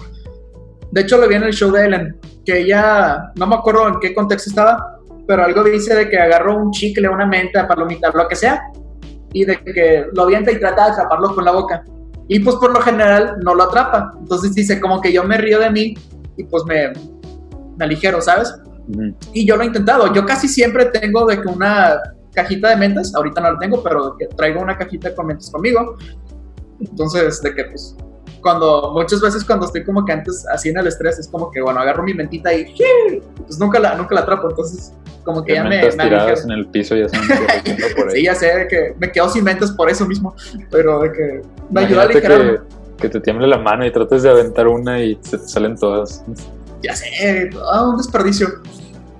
De 0.92 1.00
hecho, 1.00 1.18
lo 1.18 1.26
vi 1.26 1.34
en 1.34 1.42
el 1.42 1.52
show 1.52 1.72
de 1.72 1.86
Ellen, 1.86 2.20
que 2.46 2.60
ella, 2.60 3.32
no 3.34 3.48
me 3.48 3.56
acuerdo 3.56 3.88
en 3.88 3.98
qué 3.98 4.14
contexto 4.14 4.50
estaba, 4.50 5.00
pero 5.26 5.42
algo 5.42 5.64
dice 5.64 5.96
de 5.96 6.08
que 6.08 6.16
agarró 6.16 6.56
un 6.58 6.70
chicle, 6.70 7.08
una 7.08 7.26
menta, 7.26 7.66
palomita, 7.66 8.12
lo 8.14 8.28
que 8.28 8.36
sea, 8.36 8.62
y 9.32 9.44
de 9.44 9.56
que 9.56 10.06
lo 10.12 10.22
avienta 10.22 10.52
y 10.52 10.60
trata 10.60 10.86
de 10.86 10.92
atraparlo 10.92 11.34
con 11.34 11.44
la 11.44 11.50
boca. 11.50 11.82
Y 12.28 12.40
pues 12.40 12.56
por 12.56 12.72
lo 12.72 12.80
general 12.80 13.36
no 13.42 13.54
lo 13.54 13.64
atrapa. 13.64 14.14
Entonces 14.18 14.54
dice 14.54 14.80
como 14.80 15.00
que 15.00 15.12
yo 15.12 15.24
me 15.24 15.36
río 15.36 15.58
de 15.60 15.70
mí 15.70 15.94
y 16.36 16.44
pues 16.44 16.64
me, 16.64 16.92
me 17.76 17.84
aligero, 17.84 18.20
¿sabes? 18.20 18.54
Y 19.32 19.46
yo 19.46 19.56
lo 19.56 19.62
he 19.62 19.66
intentado. 19.66 20.12
Yo 20.12 20.24
casi 20.24 20.48
siempre 20.48 20.86
tengo 20.86 21.26
de 21.26 21.40
que 21.40 21.48
una 21.48 21.98
cajita 22.32 22.70
de 22.70 22.76
mentas, 22.76 23.14
ahorita 23.14 23.40
no 23.40 23.52
la 23.52 23.58
tengo, 23.58 23.82
pero 23.82 24.16
que 24.16 24.26
traigo 24.26 24.60
una 24.60 24.76
cajita 24.76 25.14
con 25.14 25.26
mentas 25.26 25.50
conmigo. 25.50 25.96
Entonces, 26.80 27.40
de 27.42 27.54
que 27.54 27.64
pues 27.64 27.96
cuando 28.44 28.92
muchas 28.92 29.22
veces 29.22 29.42
cuando 29.42 29.64
estoy 29.64 29.84
como 29.84 30.04
que 30.04 30.12
antes 30.12 30.46
así 30.52 30.68
en 30.68 30.76
el 30.76 30.86
estrés 30.86 31.18
es 31.18 31.28
como 31.28 31.50
que 31.50 31.62
bueno 31.62 31.80
agarro 31.80 32.02
mi 32.02 32.12
mentita 32.12 32.52
y 32.52 32.72
pues 33.38 33.58
nunca 33.58 33.80
la 33.80 33.96
nunca 33.96 34.14
la 34.14 34.20
atrapo 34.20 34.50
entonces 34.50 34.92
como 35.24 35.42
que 35.42 35.54
ya 35.54 35.64
me, 35.64 35.82
me 35.82 35.90
tiradas 35.90 36.44
en 36.44 36.50
el 36.50 36.66
piso 36.66 36.94
ya 36.94 37.06
por 37.96 38.10
ahí. 38.10 38.16
sí 38.16 38.24
ya 38.24 38.34
sé 38.34 38.66
que 38.68 38.94
me 38.98 39.10
quedo 39.10 39.30
sin 39.30 39.44
mentas 39.44 39.72
por 39.72 39.88
eso 39.88 40.06
mismo 40.06 40.36
pero 40.70 41.00
de 41.00 41.12
que 41.12 41.42
me 41.70 41.80
ayuda 41.80 42.02
a 42.02 42.04
aligerar 42.04 42.62
que, 42.98 43.08
te 43.08 43.20
tiemble 43.20 43.46
la 43.46 43.58
mano 43.58 43.86
y 43.86 43.90
trates 43.90 44.22
de 44.22 44.30
aventar 44.30 44.68
una 44.68 45.02
y 45.02 45.18
se 45.20 45.36
te 45.36 45.48
salen 45.48 45.76
todas. 45.76 46.24
Ya 46.82 46.94
sé 46.94 47.50
ah, 47.72 47.88
un 47.88 47.96
desperdicio. 47.98 48.48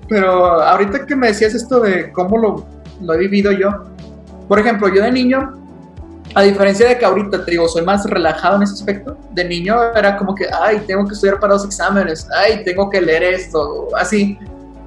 Pero 0.07 0.61
ahorita 0.61 1.05
que 1.05 1.15
me 1.15 1.27
decías 1.27 1.53
esto 1.53 1.81
de 1.81 2.11
cómo 2.11 2.37
lo, 2.37 2.65
lo 3.01 3.13
he 3.13 3.17
vivido 3.17 3.51
yo 3.51 3.69
por 4.47 4.59
ejemplo 4.59 4.87
yo 4.93 5.01
de 5.01 5.11
niño 5.11 5.64
a 6.35 6.41
diferencia 6.41 6.89
de 6.89 6.97
que 6.97 7.05
ahorita, 7.05 7.45
te 7.45 7.51
digo, 7.51 7.65
soy 7.69 7.83
más 7.83 8.03
relajado 8.05 8.57
en 8.57 8.63
ese 8.63 8.73
aspecto, 8.73 9.17
de 9.31 9.45
niño 9.45 9.81
era 9.95 10.17
como 10.17 10.35
que, 10.35 10.45
ay, 10.61 10.81
tengo 10.85 11.05
que 11.05 11.13
estudiar 11.13 11.39
para 11.39 11.53
los 11.53 11.63
exámenes, 11.63 12.27
ay, 12.37 12.61
tengo 12.65 12.89
que 12.89 12.99
leer 12.99 13.23
esto, 13.23 13.87
así, 13.95 14.37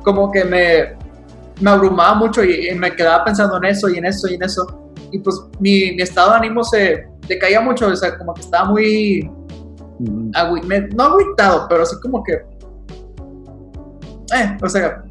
como 0.05 0.31
que 0.31 0.45
me, 0.45 0.95
me 1.59 1.71
abrumaba 1.71 2.15
mucho 2.17 2.45
y, 2.45 2.75
me 2.75 2.95
quedaba 2.95 3.25
pensando 3.25 3.57
en 3.57 3.65
eso 3.65 3.89
y 3.89 3.97
en 3.97 4.05
eso 4.05 4.29
y 4.29 4.35
en 4.35 4.43
eso. 4.43 4.91
Y 5.11 5.21
pues 5.21 5.41
mi, 5.59 5.93
mi 5.93 6.03
estado 6.03 6.33
de 6.33 6.37
ánimo 6.37 6.63
se 6.63 7.09
decaía 7.27 7.63
mucho, 7.63 7.87
o 7.87 7.97
sea, 7.97 8.19
como 8.19 8.35
que 8.35 8.43
estaba 8.43 8.69
muy, 8.69 9.31
no 9.99 11.03
agüitado, 11.03 11.67
pero 11.67 11.83
así 11.83 11.97
como 12.03 12.23
que, 12.25 12.35
eh, 14.35 14.59
o 14.63 14.69
sea, 14.69 15.03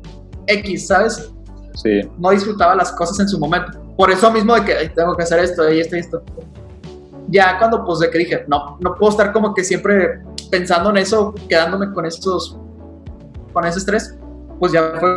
X, 0.45 0.85
¿sabes? 0.85 1.33
Sí. 1.73 2.01
No 2.19 2.29
disfrutaba 2.29 2.75
las 2.75 2.91
cosas 2.91 3.19
en 3.21 3.27
su 3.27 3.39
momento 3.39 3.86
por 3.97 4.11
eso 4.11 4.31
mismo 4.31 4.53
de 4.53 4.63
que 4.63 4.89
tengo 4.89 5.15
que 5.15 5.23
hacer 5.23 5.39
esto 5.39 5.69
y 5.69 5.79
esto 5.79 5.97
y 5.97 5.99
esto. 5.99 6.21
Ya 7.29 7.57
cuando 7.57 7.83
pues 7.83 7.99
de 7.99 8.09
que 8.09 8.19
dije, 8.19 8.45
no, 8.47 8.77
no 8.79 8.95
puedo 8.95 9.09
estar 9.09 9.33
como 9.33 9.53
que 9.53 9.63
siempre 9.63 10.21
pensando 10.49 10.91
en 10.91 10.97
eso, 10.97 11.33
quedándome 11.49 11.91
con 11.91 12.05
estos, 12.05 12.57
con 13.51 13.65
ese 13.65 13.79
estrés, 13.79 14.17
pues 14.59 14.71
ya 14.71 14.93
fue, 14.99 15.09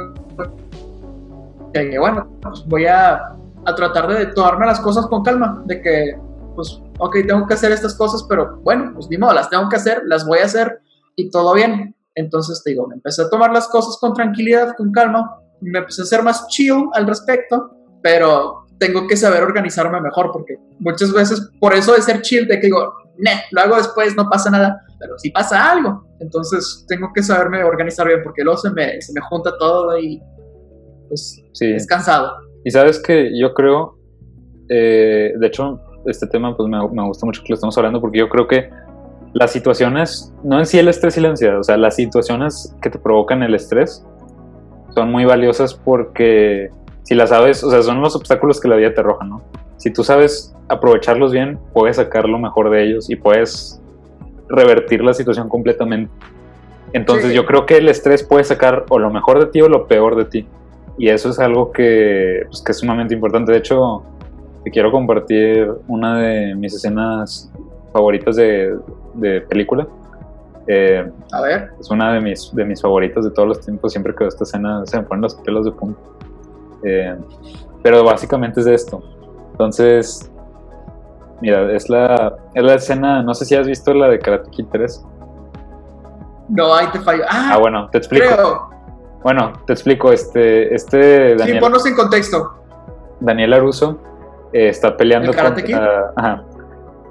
que 1.73 1.99
bueno, 1.99 2.27
pues 2.43 2.65
voy 2.67 2.87
a, 2.87 3.37
a 3.65 3.75
tratar 3.77 4.09
de 4.09 4.27
tomarme 4.27 4.67
las 4.67 4.81
cosas 4.81 5.07
con 5.07 5.23
calma, 5.23 5.63
de 5.67 5.81
que, 5.81 6.19
pues, 6.57 6.81
ok, 6.99 7.17
tengo 7.29 7.47
que 7.47 7.55
hacer 7.55 7.71
estas 7.71 7.95
cosas, 7.95 8.25
pero 8.29 8.57
bueno, 8.63 8.93
pues 8.95 9.09
ni 9.09 9.19
modo, 9.19 9.35
las 9.35 9.51
tengo 9.51 9.69
que 9.69 9.77
hacer, 9.77 10.03
las 10.07 10.27
voy 10.27 10.41
a 10.41 10.47
hacer 10.47 10.81
y 11.17 11.31
todo 11.31 11.55
bien. 11.55 11.95
Entonces 12.15 12.63
te 12.65 12.71
digo, 12.71 12.89
me 12.89 12.95
empecé 12.95 13.23
a 13.23 13.31
tomar 13.31 13.53
las 13.53 13.69
cosas 13.69 13.99
con 14.01 14.15
tranquilidad, 14.15 14.75
con 14.77 14.91
calma, 14.91 15.39
me 15.61 15.79
empecé 15.79 16.03
a 16.03 16.07
ser 16.07 16.23
más 16.23 16.49
chill 16.49 16.89
al 16.95 17.07
respecto, 17.07 17.71
pero 18.03 18.67
tengo 18.81 19.07
que 19.07 19.17
saber 19.17 19.43
organizarme 19.43 20.01
mejor, 20.01 20.31
porque 20.33 20.57
muchas 20.79 21.13
veces, 21.13 21.51
por 21.61 21.75
eso 21.75 21.95
de 21.95 22.03
ser 22.03 22.23
chill, 22.23 22.49
de 22.49 22.59
que 22.59 22.67
digo, 22.67 22.95
ne, 23.19 23.43
lo 23.53 23.61
hago 23.61 23.77
después, 23.77 24.17
no 24.17 24.29
pasa 24.29 24.51
nada, 24.51 24.81
pero 24.99 25.19
si 25.19 25.31
pasa 25.31 25.71
algo, 25.71 26.03
entonces 26.19 26.85
tengo 26.89 27.13
que 27.15 27.23
saberme 27.23 27.63
organizar 27.63 28.07
bien, 28.07 28.21
porque 28.25 28.43
luego 28.43 28.59
se 28.59 28.71
me, 28.71 29.01
se 29.03 29.13
me 29.13 29.21
junta 29.21 29.57
todo 29.59 29.97
y 29.99 30.21
pues 31.09 31.43
sí. 31.53 31.73
es 31.73 31.87
cansado. 31.87 32.33
Y 32.65 32.71
sabes 32.71 32.99
que 33.01 33.39
yo 33.39 33.53
creo, 33.53 33.99
eh, 34.71 35.35
de 35.39 35.47
hecho, 35.47 35.79
este 36.07 36.27
tema 36.27 36.57
pues 36.57 36.67
me, 36.69 36.79
me 36.89 37.07
gusta 37.07 37.27
mucho 37.27 37.43
que 37.43 37.51
lo 37.51 37.57
estamos 37.57 37.77
hablando, 37.77 38.01
porque 38.01 38.19
yo 38.19 38.31
creo 38.31 38.49
que 38.49 38.71
las 39.35 39.53
situaciones, 39.53 40.33
no 40.43 40.59
en 40.59 40.65
sí 40.65 40.79
el 40.79 40.89
estrés 40.89 41.19
y 41.19 41.21
la 41.21 41.29
ansiedad, 41.29 41.59
o 41.59 41.63
sea, 41.63 41.77
las 41.77 41.97
situaciones 41.97 42.75
que 42.81 42.89
te 42.89 42.99
provocan 42.99 43.43
el 43.43 43.55
estrés 43.55 44.05
son 44.95 45.13
muy 45.13 45.27
valiosas 45.27 45.75
porque 45.75 46.71
si 47.11 47.17
la 47.17 47.27
sabes, 47.27 47.65
o 47.65 47.71
sea, 47.73 47.83
son 47.83 48.01
los 48.01 48.15
obstáculos 48.15 48.61
que 48.61 48.69
la 48.69 48.77
vida 48.77 48.95
te 48.95 49.01
arroja, 49.01 49.25
¿no? 49.25 49.43
Si 49.79 49.93
tú 49.93 50.05
sabes 50.05 50.55
aprovecharlos 50.69 51.33
bien, 51.33 51.59
puedes 51.73 51.97
sacar 51.97 52.29
lo 52.29 52.39
mejor 52.39 52.71
de 52.71 52.85
ellos 52.85 53.11
y 53.11 53.17
puedes 53.17 53.83
revertir 54.49 55.03
la 55.03 55.13
situación 55.13 55.49
completamente. 55.49 56.13
Entonces 56.93 57.33
yo 57.33 57.47
creo 57.47 57.67
que 57.67 57.79
el 57.79 57.89
estrés 57.89 58.23
puede 58.23 58.45
sacar 58.45 58.87
o 58.91 59.01
lo 59.01 59.11
mejor 59.11 59.41
de 59.41 59.47
ti 59.47 59.61
o 59.61 59.69
lo 59.69 59.89
peor 59.89 60.15
de 60.15 60.25
ti. 60.27 60.47
Y 60.99 61.09
eso 61.09 61.31
es 61.31 61.41
algo 61.41 61.73
que, 61.73 62.45
pues, 62.47 62.63
que 62.63 62.71
es 62.71 62.79
sumamente 62.79 63.13
importante. 63.13 63.51
De 63.51 63.59
hecho, 63.59 64.05
te 64.63 64.71
quiero 64.71 64.93
compartir 64.93 65.69
una 65.89 66.17
de 66.17 66.55
mis 66.55 66.75
escenas 66.77 67.51
favoritas 67.93 68.37
de, 68.37 68.79
de 69.15 69.41
película. 69.41 69.89
Eh, 70.69 71.11
a 71.33 71.41
ver. 71.41 71.71
Es 71.81 71.91
una 71.91 72.13
de 72.13 72.21
mis, 72.21 72.55
de 72.55 72.65
mis 72.65 72.81
favoritas 72.81 73.25
de 73.25 73.33
todos 73.33 73.49
los 73.49 73.61
tiempos. 73.61 73.91
Siempre 73.91 74.13
que 74.13 74.21
veo 74.21 74.29
esta 74.29 74.45
escena 74.45 74.87
se 74.87 74.97
me 74.97 75.03
ponen 75.03 75.23
los 75.23 75.35
pelos 75.35 75.65
de 75.65 75.73
punta. 75.73 75.99
Eh, 76.83 77.17
pero 77.83 78.05
básicamente 78.05 78.61
es 78.61 78.67
de 78.67 78.75
esto. 78.75 79.03
Entonces, 79.53 80.31
mira, 81.41 81.73
es 81.73 81.89
la, 81.89 82.37
es 82.55 82.63
la 82.63 82.75
escena, 82.75 83.23
no 83.23 83.35
sé 83.35 83.45
si 83.45 83.55
has 83.55 83.67
visto 83.67 83.93
la 83.95 84.09
de 84.09 84.19
Karate 84.19 84.51
Kid 84.51 84.67
3. 84.71 85.07
No, 86.49 86.75
ahí 86.75 86.87
te 86.93 87.01
fallo. 87.01 87.25
Ah, 87.29 87.53
ah 87.55 87.59
bueno, 87.59 87.89
te 87.91 87.99
explico. 87.99 88.71
Bueno, 89.23 89.53
te 89.67 89.75
explico, 89.75 90.13
este, 90.13 90.75
este 90.75 91.37
Daniel, 91.37 91.57
sí, 91.57 91.61
ponnos 91.61 91.87
en 91.87 91.95
contexto. 91.95 92.55
Daniel 93.21 93.53
Aruso 93.53 93.99
eh, 94.53 94.69
está 94.69 94.97
peleando 94.97 95.33
Karate 95.33 95.63
Kid? 95.63 95.77
Ajá. 96.17 96.43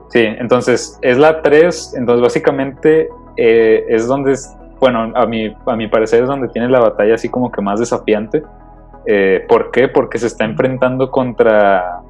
Sí, 0.10 0.22
entonces 0.24 0.98
es 1.04 1.18
la 1.20 1.42
3, 1.42 1.94
entonces 1.98 2.24
básicamente 2.24 3.10
eh, 3.38 3.86
es 3.90 4.08
donde, 4.08 4.32
es, 4.32 4.56
bueno, 4.80 5.12
a 5.16 5.26
mi, 5.28 5.56
a 5.68 5.76
mi 5.76 5.88
parecer 5.88 6.24
es 6.24 6.28
donde 6.28 6.48
tiene 6.48 6.68
la 6.68 6.80
batalla 6.80 7.14
así 7.14 7.30
como 7.30 7.52
que 7.52 7.62
más 7.62 7.80
desafiante, 7.80 8.44
eh, 9.06 9.46
¿Por 9.48 9.72
qué? 9.72 9.88
Porque 9.88 10.18
se 10.18 10.28
está 10.28 10.46
enfrentando 10.46 11.10
contra 11.10 12.02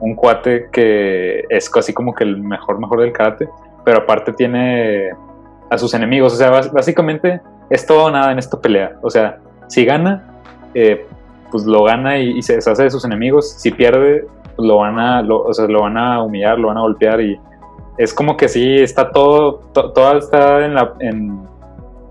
un 0.00 0.14
cuate 0.14 0.68
que 0.72 1.44
es 1.48 1.70
casi 1.70 1.92
como 1.92 2.14
que 2.14 2.24
el 2.24 2.42
mejor, 2.42 2.78
mejor 2.78 3.00
del 3.00 3.12
karate, 3.12 3.48
pero 3.84 3.98
aparte 3.98 4.32
tiene 4.32 5.10
a 5.70 5.78
sus 5.78 5.94
enemigos. 5.94 6.32
O 6.34 6.36
sea, 6.36 6.50
básicamente 6.50 7.40
es 7.70 7.86
todo 7.86 8.04
o 8.04 8.10
nada 8.10 8.32
en 8.32 8.38
esta 8.38 8.60
pelea. 8.60 8.96
O 9.02 9.10
sea, 9.10 9.38
si 9.68 9.84
gana, 9.84 10.40
eh, 10.74 11.06
pues 11.50 11.64
lo 11.64 11.84
gana 11.84 12.18
y, 12.18 12.42
se 12.42 12.56
deshace 12.56 12.84
de 12.84 12.90
sus 12.90 13.04
enemigos. 13.04 13.52
Si 13.58 13.70
pierde, 13.70 14.26
pues 14.56 14.68
lo 14.68 14.78
van 14.78 14.98
a, 14.98 15.22
o 15.22 15.52
sea, 15.52 15.66
lo 15.66 15.82
van 15.82 15.96
a 15.96 16.22
humillar, 16.22 16.58
lo 16.58 16.68
van 16.68 16.78
a 16.78 16.80
golpear 16.80 17.20
y 17.20 17.38
es 17.96 18.12
como 18.12 18.36
que 18.36 18.48
sí, 18.48 18.78
está 18.78 19.10
todo, 19.10 19.60
todo 19.72 20.18
está 20.18 20.64
en 20.64 20.74
la, 20.74 20.94
en, 21.00 21.46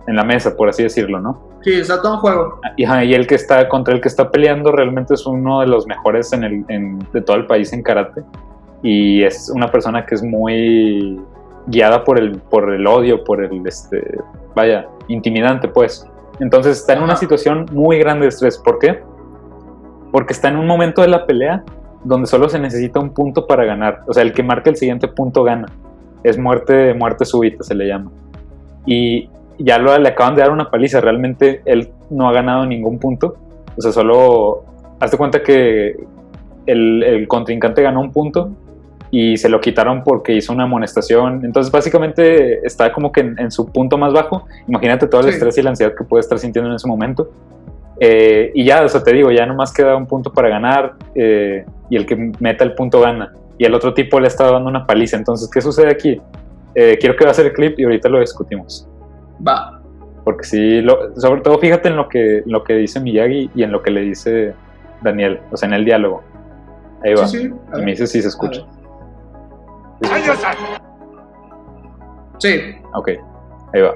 la 0.08 0.24
mesa, 0.24 0.56
por 0.56 0.70
así 0.70 0.84
decirlo, 0.84 1.20
¿no? 1.20 1.53
Sí, 1.64 1.74
está 1.74 2.02
todo 2.02 2.16
en 2.16 2.20
juego. 2.20 2.60
Y, 2.76 2.84
y, 2.84 3.14
el 3.14 3.26
que 3.26 3.36
está, 3.36 3.70
contra 3.70 3.94
el 3.94 4.02
que 4.02 4.10
está 4.10 4.30
peleando 4.30 4.72
realmente 4.72 5.14
es 5.14 5.26
uno 5.26 5.62
de 5.62 5.68
los 5.68 5.88
mejores 5.88 6.34
en 6.34 6.44
el, 6.44 6.66
en, 6.68 7.00
de 7.14 7.22
todo 7.22 7.38
el 7.38 7.48
país 7.48 7.72
en 7.72 7.82
karate. 7.82 8.22
Y 8.82 9.24
es 9.24 9.50
una 9.50 9.72
persona 9.72 10.06
que 10.06 10.16
es 10.16 10.24
muy 10.24 11.22
guiada 11.68 12.04
por 12.04 12.20
el, 12.20 12.38
por 12.38 12.74
el 12.74 12.86
odio, 12.86 13.24
por 13.24 13.44
el, 13.44 13.66
este, 13.66 14.04
vaya, 14.56 14.88
intimidante, 15.08 15.70
pues. 15.70 16.06
Entonces 16.40 16.80
está 16.80 16.94
en 16.94 17.04
una 17.04 17.16
situación 17.16 17.66
muy 17.72 17.98
grande 18.00 18.24
de 18.24 18.30
estrés. 18.30 18.58
¿Por 18.58 18.80
qué? 18.80 19.02
Porque 20.12 20.34
está 20.34 20.50
en 20.50 20.58
un 20.58 20.68
momento 20.68 21.02
de 21.02 21.08
la 21.08 21.26
pelea 21.26 21.64
donde 22.04 22.28
solo 22.28 22.50
se 22.50 22.60
necesita 22.60 23.00
un 23.00 23.14
punto 23.14 23.48
para 23.48 23.64
ganar. 23.64 24.02
O 24.08 24.14
sea, 24.14 24.24
el 24.24 24.34
que 24.34 24.44
marque 24.44 24.70
el 24.70 24.76
siguiente 24.76 25.08
punto 25.08 25.44
gana. 25.44 25.68
Es 26.24 26.38
muerte, 26.38 26.94
muerte 26.94 27.24
súbita, 27.24 27.64
se 27.64 27.76
le 27.76 27.88
llama. 27.88 28.12
Y 28.86 29.30
ya 29.60 29.78
lo, 29.78 29.98
le 29.98 30.10
acaban 30.10 30.36
de 30.36 30.42
dar 30.42 30.52
una 30.52 30.70
paliza. 30.70 31.02
Realmente 31.02 31.62
él 31.66 31.92
no 32.10 32.30
ha 32.30 32.34
ganado 32.34 32.66
ningún 32.66 33.00
punto. 33.00 33.38
O 33.78 33.82
sea, 33.82 33.92
solo 33.92 34.64
hazte 35.00 35.18
cuenta 35.18 35.42
que 35.44 35.96
el, 36.66 37.04
el 37.04 37.28
contrincante 37.28 37.82
ganó 37.82 38.02
un 38.02 38.12
punto 38.12 38.52
y 39.16 39.38
se 39.38 39.48
lo 39.48 39.62
quitaron 39.62 40.04
porque 40.04 40.34
hizo 40.34 40.52
una 40.52 40.64
amonestación. 40.64 41.46
Entonces, 41.46 41.72
básicamente 41.72 42.66
está 42.66 42.92
como 42.92 43.12
que 43.12 43.22
en, 43.22 43.52
su 43.52 43.72
punto 43.72 43.96
más 43.96 44.12
bajo. 44.12 44.48
Imagínate 44.68 45.06
todo 45.06 45.22
el 45.22 45.30
estrés 45.30 45.56
y 45.60 45.62
la 45.62 45.70
ansiedad 45.70 45.94
que 45.96 46.04
puede 46.04 46.22
estar 46.22 46.40
sintiendo 46.40 46.72
en 46.72 46.78
ese 46.78 46.88
momento. 46.88 47.30
Eh, 48.00 48.52
y 48.56 48.66
ya, 48.66 48.84
o 48.84 48.90
sea, 48.90 49.04
te 49.04 49.14
digo, 49.14 49.30
ya 49.30 49.46
nomás 49.46 49.72
queda 49.72 49.96
un 49.96 50.08
punto 50.08 50.34
para 50.34 50.50
ganar 50.50 50.94
eh, 51.14 51.64
y 51.92 51.96
el 51.96 52.08
que 52.08 52.34
meta 52.40 52.64
el 52.64 52.74
punto 52.74 53.02
gana. 53.02 53.32
Y 53.60 53.66
el 53.66 53.76
otro 53.76 53.94
tipo 53.94 54.20
le 54.20 54.28
está 54.28 54.52
dando 54.52 54.68
una 54.68 54.88
paliza. 54.88 55.16
Entonces, 55.16 55.48
¿qué 55.48 55.62
sucede 55.62 55.92
aquí? 55.92 56.20
Eh, 56.74 56.98
quiero 57.00 57.16
que 57.16 57.24
va 57.24 57.30
a 57.30 57.36
ser 57.36 57.46
el 57.46 57.54
clip 57.54 57.78
y 57.78 57.84
ahorita 57.84 58.10
lo 58.10 58.20
discutimos. 58.20 58.90
Va. 59.46 59.82
Porque 60.24 60.44
sí, 60.46 60.86
sobre 61.18 61.42
todo 61.42 61.60
fíjate 61.60 61.90
en 61.90 61.98
lo 61.98 62.08
que, 62.08 62.44
lo 62.46 62.64
que 62.64 62.76
dice 62.76 63.00
Miyagi 63.00 63.52
y 63.54 63.64
en 63.64 63.72
lo 63.72 63.82
que 63.84 63.92
le 63.92 64.02
dice 64.02 64.56
Daniel, 65.02 65.42
o 65.52 65.58
sea, 65.58 65.68
en 65.68 65.74
el 65.74 65.86
diálogo. 65.86 66.24
Ahí 67.04 67.14
va. 67.14 67.28
Sí, 67.28 67.52
y 67.76 67.82
me 67.82 67.92
dice 67.92 68.08
si 68.08 68.22
se 68.22 68.30
escucha. 68.30 68.66
Sí. 72.40 72.76
Ok, 72.94 73.10
ahí 73.74 73.82
va. 73.82 73.94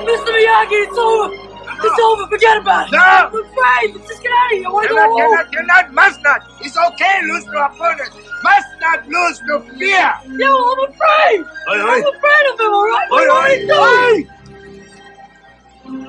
Mr. 0.00 0.32
Miyagi, 0.32 0.76
it's 0.82 0.98
over! 0.98 1.34
It's 1.82 1.98
over, 1.98 2.26
forget 2.28 2.58
about 2.58 2.88
it! 2.88 2.92
No! 2.92 2.98
I'm 2.98 3.26
afraid! 3.26 3.94
Let's 3.94 4.08
just 4.08 4.22
get 4.22 4.32
out 4.32 4.52
of 4.52 4.58
here! 4.58 4.66
I 4.66 4.72
want 4.72 4.88
to 4.88 4.94
go 4.94 5.00
home! 5.00 5.16
cannot, 5.16 5.52
cannot, 5.52 5.94
must 5.94 6.22
not! 6.22 6.40
It's 6.60 6.76
okay, 6.76 7.20
lose 7.24 7.44
to 7.44 7.64
opponent! 7.64 8.10
Must 8.42 8.68
not 8.80 9.06
lose 9.06 9.38
to 9.40 9.60
fear! 9.78 10.14
No, 10.28 10.72
I'm 10.72 10.90
afraid! 10.90 11.40
Oi, 11.40 11.74
I'm 11.74 12.06
afraid 12.06 12.46
of 12.52 12.60
him, 12.60 12.72
alright? 12.72 13.08
Oi, 13.10 13.14
What 13.14 13.28
oi, 13.28 13.66
do 13.66 13.72
I 13.74 14.24
do? 14.24 16.00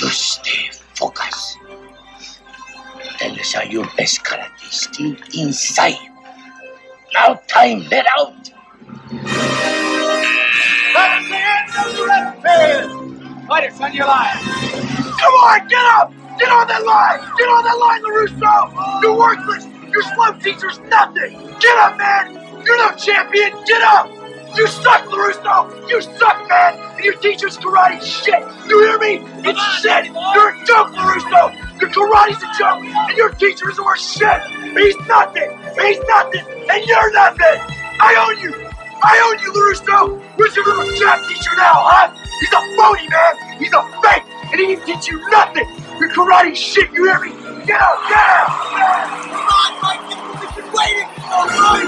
You 0.00 0.08
stay 0.08 0.68
focused. 0.94 1.58
Tell 3.18 3.32
us 3.32 3.52
how 3.52 3.62
your 3.62 3.86
best 3.96 4.22
karate 4.22 4.70
still 4.70 5.16
inside. 5.34 5.98
Now 7.14 7.40
time, 7.48 7.86
let 7.90 8.06
out! 8.18 8.50
That's 10.94 11.28
the 11.28 11.36
end 11.36 11.70
of 11.86 11.96
the 11.96 12.04
red 12.06 13.46
Fight 13.48 13.64
it, 13.64 13.72
son, 13.72 13.94
you're 13.94 14.06
lying. 14.06 14.44
Come 14.44 15.34
on, 15.34 15.68
get 15.68 15.84
up! 15.86 16.12
Get 16.38 16.50
on 16.50 16.68
that 16.68 16.84
line! 16.84 17.20
Get 17.38 17.48
on 17.48 17.64
that 17.64 17.78
line, 17.78 18.02
LaRusso! 18.04 19.02
You're 19.02 19.16
worthless! 19.16 19.77
Your 19.90 20.02
slum 20.02 20.38
teacher's 20.40 20.78
nothing! 20.80 21.32
Get 21.60 21.78
up, 21.78 21.96
man! 21.96 22.34
You're 22.64 22.76
no 22.76 22.94
champion! 22.96 23.52
Get 23.64 23.80
up! 23.82 24.10
You 24.56 24.66
suck, 24.66 25.04
LaRusso! 25.06 25.88
You 25.88 26.00
suck, 26.00 26.48
man! 26.48 26.78
And 26.96 27.04
your 27.04 27.14
teacher's 27.14 27.56
karate 27.56 28.02
shit! 28.02 28.42
You 28.68 28.82
hear 28.82 28.98
me? 28.98 29.20
It's 29.48 29.62
shit! 29.80 30.06
You're 30.06 30.50
a 30.50 30.64
joke, 30.66 30.92
LaRusso! 30.92 31.80
Your 31.80 31.90
karate's 31.90 32.42
a 32.42 32.58
joke! 32.58 32.84
And 32.84 33.16
your 33.16 33.30
teacher 33.30 33.70
is 33.70 33.78
worth 33.78 34.00
shit! 34.00 34.42
He's 34.76 34.96
nothing! 35.06 35.50
He's 35.80 36.00
nothing! 36.08 36.44
And 36.68 36.84
you're 36.84 37.12
nothing! 37.12 37.60
I 38.00 38.14
own 38.28 38.42
you! 38.42 38.68
I 39.02 39.16
own 39.24 39.38
you, 39.42 39.52
LaRusso! 39.52 40.20
Where's 40.36 40.54
your 40.54 40.66
little 40.66 40.94
jab 40.96 41.26
teacher 41.28 41.56
now, 41.56 41.86
huh? 41.88 42.12
He's 42.40 42.52
a 42.52 42.60
phony, 42.76 43.08
man! 43.08 43.58
He's 43.58 43.72
a 43.72 43.82
fake! 44.02 44.24
And 44.52 44.60
he 44.60 44.76
can 44.76 44.86
teach 44.86 45.08
you 45.08 45.18
nothing! 45.30 45.68
Your 45.98 46.10
karate 46.10 46.54
shit, 46.54 46.90
you 46.92 47.04
hear 47.06 47.20
me? 47.20 47.30
Get 47.64 47.80
out, 47.80 48.08
get 48.08 48.18
out! 48.18 48.48
Come 48.68 48.82
on, 48.82 49.27
Get! 51.38 51.46
Get! 51.46 51.78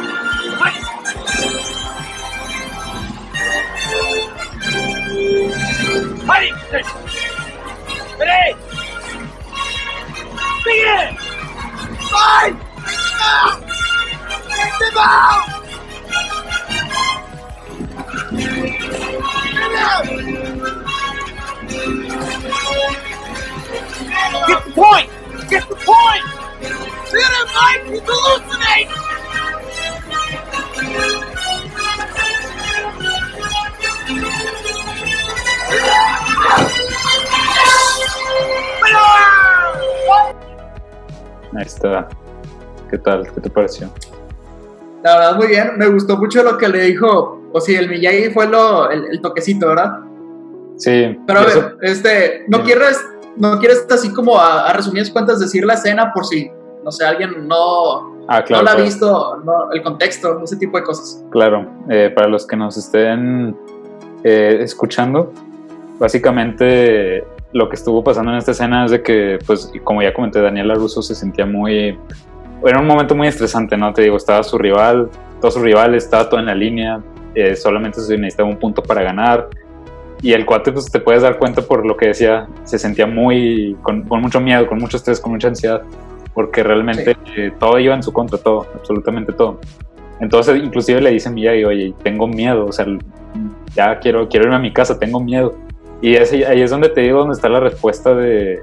Get 24.46 24.64
the 24.64 24.70
point! 24.72 25.10
Get 25.50 25.68
the 25.68 25.74
point! 25.74 26.24
Hit 27.10 27.30
him, 27.30 27.48
Mike! 27.54 27.82
He's 27.90 28.00
hallucinating! 28.04 29.10
Ahí 41.54 41.62
está. 41.66 42.08
¿Qué 42.90 42.98
tal? 42.98 43.30
¿Qué 43.34 43.40
te 43.40 43.50
pareció? 43.50 43.88
La 45.02 45.14
verdad, 45.16 45.36
muy 45.36 45.46
bien. 45.48 45.72
Me 45.76 45.86
gustó 45.88 46.16
mucho 46.16 46.42
lo 46.42 46.56
que 46.58 46.68
le 46.68 46.80
dijo. 46.82 47.40
O 47.52 47.60
si 47.60 47.74
el 47.74 47.88
Miyagi 47.88 48.30
fue 48.30 48.46
lo, 48.46 48.90
el, 48.90 49.06
el 49.10 49.20
toquecito, 49.20 49.68
¿verdad? 49.68 49.98
Sí. 50.76 51.18
Pero 51.26 51.38
a 51.40 51.42
ver, 51.44 51.50
eso- 51.56 51.72
este, 51.82 52.44
no 52.48 52.58
Dime. 52.58 52.70
quieres, 52.70 53.00
no 53.36 53.58
quieres 53.58 53.86
así 53.90 54.12
como 54.12 54.38
a, 54.38 54.68
a 54.68 54.72
resumidas 54.72 55.10
cuentas 55.10 55.40
decir 55.40 55.64
la 55.64 55.74
escena 55.74 56.12
por 56.12 56.24
si, 56.26 56.50
no 56.84 56.90
sé, 56.92 57.04
alguien 57.04 57.48
no, 57.48 58.18
Ah, 58.28 58.44
claro. 58.44 58.62
no 58.62 58.64
la 58.66 58.70
ha 58.70 58.74
claro. 58.74 58.84
visto, 58.84 59.36
no, 59.44 59.72
el 59.72 59.82
contexto, 59.82 60.40
ese 60.44 60.56
tipo 60.56 60.78
de 60.78 60.84
cosas. 60.84 61.24
Claro, 61.30 61.66
eh, 61.88 62.12
para 62.14 62.28
los 62.28 62.46
que 62.46 62.56
nos 62.56 62.76
estén 62.76 63.56
eh, 64.22 64.58
escuchando, 64.60 65.32
básicamente 65.98 67.24
lo 67.52 67.68
que 67.68 67.76
estuvo 67.76 68.02
pasando 68.04 68.30
en 68.32 68.38
esta 68.38 68.52
escena 68.52 68.84
es 68.84 68.90
de 68.92 69.02
que, 69.02 69.38
pues, 69.46 69.72
como 69.84 70.02
ya 70.02 70.14
comenté, 70.14 70.40
Daniela 70.40 70.74
Russo 70.74 71.02
se 71.02 71.14
sentía 71.14 71.46
muy... 71.46 71.98
Era 72.64 72.80
un 72.80 72.86
momento 72.86 73.14
muy 73.14 73.28
estresante, 73.28 73.76
¿no? 73.76 73.92
Te 73.92 74.02
digo, 74.02 74.16
estaba 74.16 74.42
su 74.42 74.58
rival, 74.58 75.08
todos 75.40 75.54
sus 75.54 75.62
rivales, 75.62 76.04
estaba 76.04 76.28
todo 76.28 76.40
en 76.40 76.46
la 76.46 76.54
línea, 76.54 77.00
eh, 77.34 77.56
solamente 77.56 78.00
se 78.00 78.16
necesitaba 78.18 78.48
un 78.48 78.58
punto 78.58 78.82
para 78.82 79.02
ganar. 79.02 79.48
Y 80.22 80.32
el 80.32 80.44
cuate, 80.44 80.70
pues 80.70 80.90
te 80.90 81.00
puedes 81.00 81.22
dar 81.22 81.38
cuenta 81.38 81.62
por 81.62 81.86
lo 81.86 81.96
que 81.96 82.08
decía, 82.08 82.46
se 82.64 82.78
sentía 82.78 83.06
muy, 83.06 83.76
con, 83.82 84.02
con 84.02 84.20
mucho 84.20 84.40
miedo, 84.40 84.66
con 84.66 84.78
mucho 84.78 84.98
estrés, 84.98 85.18
con 85.18 85.32
mucha 85.32 85.48
ansiedad, 85.48 85.82
porque 86.34 86.62
realmente 86.62 87.16
eh, 87.36 87.50
todo 87.58 87.78
iba 87.78 87.94
en 87.94 88.02
su 88.02 88.12
contra, 88.12 88.38
todo, 88.38 88.66
absolutamente 88.74 89.32
todo. 89.32 89.58
Entonces, 90.20 90.62
inclusive 90.62 91.00
le 91.00 91.10
dice 91.12 91.30
a 91.30 91.32
Miyagi, 91.32 91.64
oye, 91.64 91.94
tengo 92.02 92.26
miedo, 92.26 92.66
o 92.66 92.72
sea, 92.72 92.86
ya 93.74 93.98
quiero, 93.98 94.28
quiero 94.28 94.44
irme 94.44 94.56
a 94.56 94.60
mi 94.60 94.72
casa, 94.72 94.98
tengo 94.98 95.20
miedo. 95.20 95.54
Y 96.02 96.14
ese- 96.14 96.46
ahí 96.46 96.62
es 96.62 96.70
donde 96.70 96.88
te 96.88 97.02
digo, 97.02 97.18
donde 97.20 97.34
está 97.34 97.48
la 97.48 97.60
respuesta 97.60 98.14
de, 98.14 98.62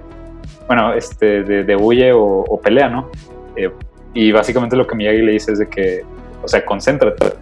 bueno, 0.67 0.93
este, 0.93 1.43
de, 1.43 1.63
de 1.63 1.75
huye 1.75 2.11
o, 2.11 2.21
o 2.47 2.59
pelea, 2.61 2.89
¿no? 2.89 3.09
Eh, 3.55 3.69
y 4.13 4.31
básicamente 4.31 4.75
lo 4.75 4.87
que 4.87 4.95
Miyagi 4.95 5.21
le 5.21 5.33
dice 5.33 5.51
es 5.53 5.59
de 5.59 5.67
que, 5.69 6.03
o 6.43 6.47
sea, 6.47 6.65
concéntrate. 6.65 7.33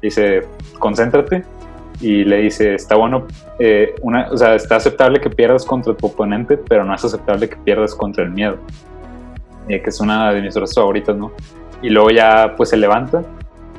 Dice, 0.00 0.42
concéntrate. 0.78 1.44
Y 2.00 2.24
le 2.24 2.38
dice, 2.38 2.74
está 2.74 2.96
bueno, 2.96 3.26
eh, 3.58 3.94
una, 4.02 4.28
o 4.30 4.36
sea, 4.36 4.54
está 4.56 4.76
aceptable 4.76 5.20
que 5.20 5.30
pierdas 5.30 5.64
contra 5.64 5.94
tu 5.94 6.06
oponente, 6.06 6.56
pero 6.56 6.84
no 6.84 6.92
es 6.94 7.04
aceptable 7.04 7.48
que 7.48 7.56
pierdas 7.56 7.94
contra 7.94 8.24
el 8.24 8.30
miedo. 8.30 8.56
Eh, 9.68 9.80
que 9.80 9.90
es 9.90 10.00
una 10.00 10.32
de 10.32 10.42
mis 10.42 10.52
frases 10.54 10.74
favoritas, 10.74 11.16
¿no? 11.16 11.30
Y 11.82 11.90
luego 11.90 12.10
ya, 12.10 12.54
pues 12.56 12.70
se 12.70 12.76
levanta. 12.76 13.22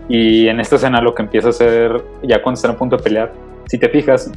Y 0.08 0.48
en 0.48 0.60
esta 0.60 0.78
escena 0.78 1.02
lo 1.02 1.14
que 1.14 1.24
empieza 1.24 1.48
a 1.48 1.50
hacer, 1.50 2.02
ya 2.24 2.42
cuando 2.42 2.56
están 2.58 2.72
a 2.72 2.78
punto 2.78 2.96
de 2.98 3.04
pelear, 3.04 3.32
si 3.68 3.78
te 3.78 3.90
fijas, 3.90 4.32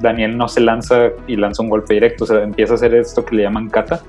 Daniel 0.00 0.36
no 0.36 0.48
se 0.48 0.60
lanza 0.60 1.10
y 1.26 1.36
lanza 1.36 1.62
un 1.62 1.68
golpe 1.68 1.94
directo, 1.94 2.24
o 2.24 2.38
empieza 2.38 2.74
a 2.74 2.76
hacer 2.76 2.94
esto 2.94 3.24
que 3.24 3.36
le 3.36 3.42
llaman 3.42 3.68
kata, 3.68 4.00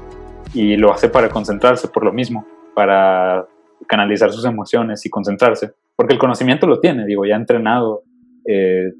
y 0.53 0.75
lo 0.77 0.91
hace 0.91 1.09
para 1.09 1.29
concentrarse 1.29 1.87
por 1.87 2.03
lo 2.03 2.11
mismo, 2.11 2.45
para 2.75 3.45
canalizar 3.87 4.31
sus 4.31 4.45
emociones 4.45 5.05
y 5.05 5.09
concentrarse, 5.09 5.71
porque 5.95 6.13
el 6.13 6.19
conocimiento 6.19 6.67
lo 6.67 6.79
tiene, 6.79 7.05
digo, 7.05 7.25
ya 7.25 7.35
ha 7.35 7.39
entrenado 7.39 8.03
eh, 8.45 8.91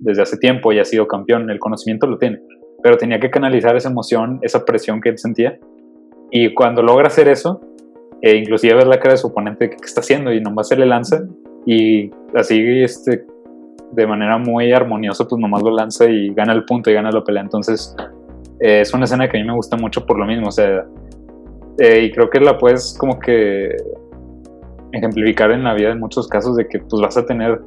desde 0.00 0.22
hace 0.22 0.38
tiempo, 0.38 0.72
ya 0.72 0.82
ha 0.82 0.84
sido 0.84 1.06
campeón, 1.06 1.50
el 1.50 1.58
conocimiento 1.58 2.06
lo 2.06 2.18
tiene, 2.18 2.40
pero 2.82 2.96
tenía 2.96 3.20
que 3.20 3.30
canalizar 3.30 3.76
esa 3.76 3.90
emoción, 3.90 4.38
esa 4.42 4.64
presión 4.64 5.00
que 5.00 5.10
él 5.10 5.18
sentía, 5.18 5.58
y 6.30 6.54
cuando 6.54 6.82
logra 6.82 7.08
hacer 7.08 7.28
eso, 7.28 7.60
e 8.20 8.36
inclusive 8.36 8.74
ver 8.74 8.86
la 8.86 8.98
cara 8.98 9.12
de 9.12 9.18
su 9.18 9.28
oponente 9.28 9.70
que, 9.70 9.76
está 9.84 10.00
haciendo 10.00 10.32
y 10.32 10.40
nomás 10.40 10.68
se 10.68 10.76
le 10.76 10.86
lanza 10.86 11.24
y 11.66 12.10
así 12.34 12.60
este, 12.82 13.24
de 13.92 14.06
manera 14.06 14.38
muy 14.38 14.72
armoniosa 14.72 15.26
pues 15.26 15.40
nomás 15.40 15.62
lo 15.62 15.70
lanza 15.70 16.06
y 16.06 16.32
gana 16.34 16.52
el 16.52 16.64
punto 16.64 16.90
y 16.90 16.94
gana 16.94 17.10
la 17.10 17.22
pelea. 17.22 17.42
Entonces 17.42 17.94
eh, 18.60 18.80
es 18.82 18.92
una 18.92 19.04
escena 19.04 19.28
que 19.28 19.38
a 19.38 19.40
mí 19.40 19.46
me 19.46 19.54
gusta 19.54 19.76
mucho 19.76 20.04
por 20.04 20.18
lo 20.18 20.26
mismo, 20.26 20.48
o 20.48 20.52
sea, 20.52 20.84
eh, 21.78 22.02
y 22.04 22.10
creo 22.10 22.28
que 22.28 22.40
la 22.40 22.58
puedes 22.58 22.96
como 22.98 23.18
que 23.18 23.76
ejemplificar 24.92 25.50
en 25.50 25.64
la 25.64 25.74
vida 25.74 25.92
en 25.92 26.00
muchos 26.00 26.26
casos 26.28 26.56
de 26.56 26.66
que 26.66 26.78
pues 26.80 27.00
vas 27.00 27.16
a 27.16 27.24
tener 27.24 27.60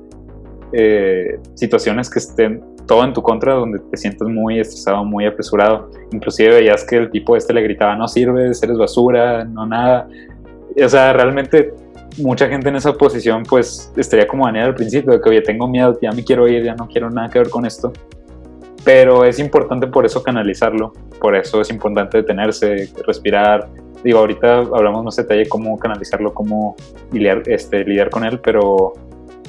eh, 0.74 1.40
situaciones 1.54 2.10
que 2.10 2.20
estén 2.20 2.64
todo 2.88 3.04
en 3.04 3.14
tu 3.14 3.22
contra 3.22 3.54
donde 3.54 3.80
te 3.80 3.98
sientes 3.98 4.28
muy 4.28 4.60
estresado, 4.60 5.06
muy 5.06 5.26
apresurado. 5.26 5.90
Inclusive 6.12 6.56
veías 6.56 6.84
que 6.84 6.98
el 6.98 7.10
tipo 7.10 7.38
este 7.38 7.54
le 7.54 7.62
gritaba, 7.62 7.96
no 7.96 8.08
sirves, 8.08 8.62
eres 8.64 8.78
basura, 8.78 9.46
no 9.46 9.66
nada. 9.66 10.08
O 10.84 10.90
sea, 10.90 11.14
realmente 11.14 11.74
mucha 12.18 12.48
gente 12.48 12.70
en 12.70 12.76
esa 12.76 12.94
posición 12.94 13.44
pues 13.44 13.92
estaría 13.96 14.28
como 14.28 14.46
Daniel 14.46 14.66
al 14.66 14.76
principio, 14.76 15.14
de 15.14 15.22
que 15.22 15.30
oye, 15.30 15.42
tengo 15.42 15.68
miedo, 15.68 15.98
ya 16.02 16.12
me 16.12 16.24
quiero 16.24 16.48
ir, 16.48 16.64
ya 16.64 16.76
no 16.76 16.88
quiero 16.88 17.10
nada 17.10 17.30
que 17.30 17.40
ver 17.40 17.50
con 17.50 17.66
esto. 17.66 17.92
Pero 18.84 19.26
es 19.26 19.38
importante 19.40 19.88
por 19.88 20.06
eso 20.06 20.24
canalizarlo, 20.24 20.94
por 21.20 21.36
eso 21.36 21.62
es 21.62 21.70
importante 21.70 22.18
detenerse, 22.18 22.92
respirar. 23.06 23.70
Digo, 24.04 24.20
ahorita 24.20 24.58
hablamos 24.60 25.04
más 25.04 25.16
detalle 25.16 25.48
cómo 25.48 25.78
canalizarlo, 25.78 26.34
cómo 26.34 26.76
lidiar, 27.12 27.44
este, 27.46 27.84
lidiar 27.86 28.10
con 28.10 28.24
él, 28.24 28.40
pero 28.40 28.94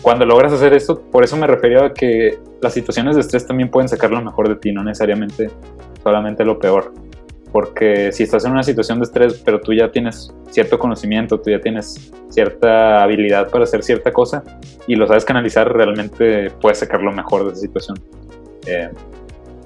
cuando 0.02 0.26
logras 0.26 0.52
hacer 0.52 0.74
esto, 0.74 1.00
por 1.00 1.24
eso 1.24 1.36
me 1.36 1.46
refería 1.46 1.86
a 1.86 1.94
que 1.94 2.38
las 2.60 2.74
situaciones 2.74 3.14
de 3.14 3.22
estrés 3.22 3.46
también 3.46 3.70
pueden 3.70 3.88
sacar 3.88 4.10
lo 4.10 4.20
mejor 4.20 4.48
de 4.48 4.56
ti, 4.56 4.72
no 4.72 4.84
necesariamente 4.84 5.50
solamente 6.02 6.44
lo 6.44 6.58
peor 6.58 6.92
porque 7.52 8.10
si 8.12 8.22
estás 8.22 8.44
en 8.46 8.52
una 8.52 8.62
situación 8.62 8.98
de 8.98 9.04
estrés, 9.04 9.42
pero 9.44 9.60
tú 9.60 9.74
ya 9.74 9.90
tienes 9.90 10.32
cierto 10.50 10.78
conocimiento, 10.78 11.38
tú 11.38 11.50
ya 11.50 11.60
tienes 11.60 12.10
cierta 12.30 13.02
habilidad 13.02 13.50
para 13.50 13.64
hacer 13.64 13.82
cierta 13.82 14.10
cosa 14.10 14.42
y 14.86 14.96
lo 14.96 15.06
sabes 15.06 15.24
canalizar, 15.24 15.70
realmente 15.70 16.50
puedes 16.62 16.78
sacar 16.78 17.02
lo 17.02 17.12
mejor 17.12 17.44
de 17.44 17.52
esa 17.52 17.60
situación. 17.60 17.98
Eh, 18.66 18.88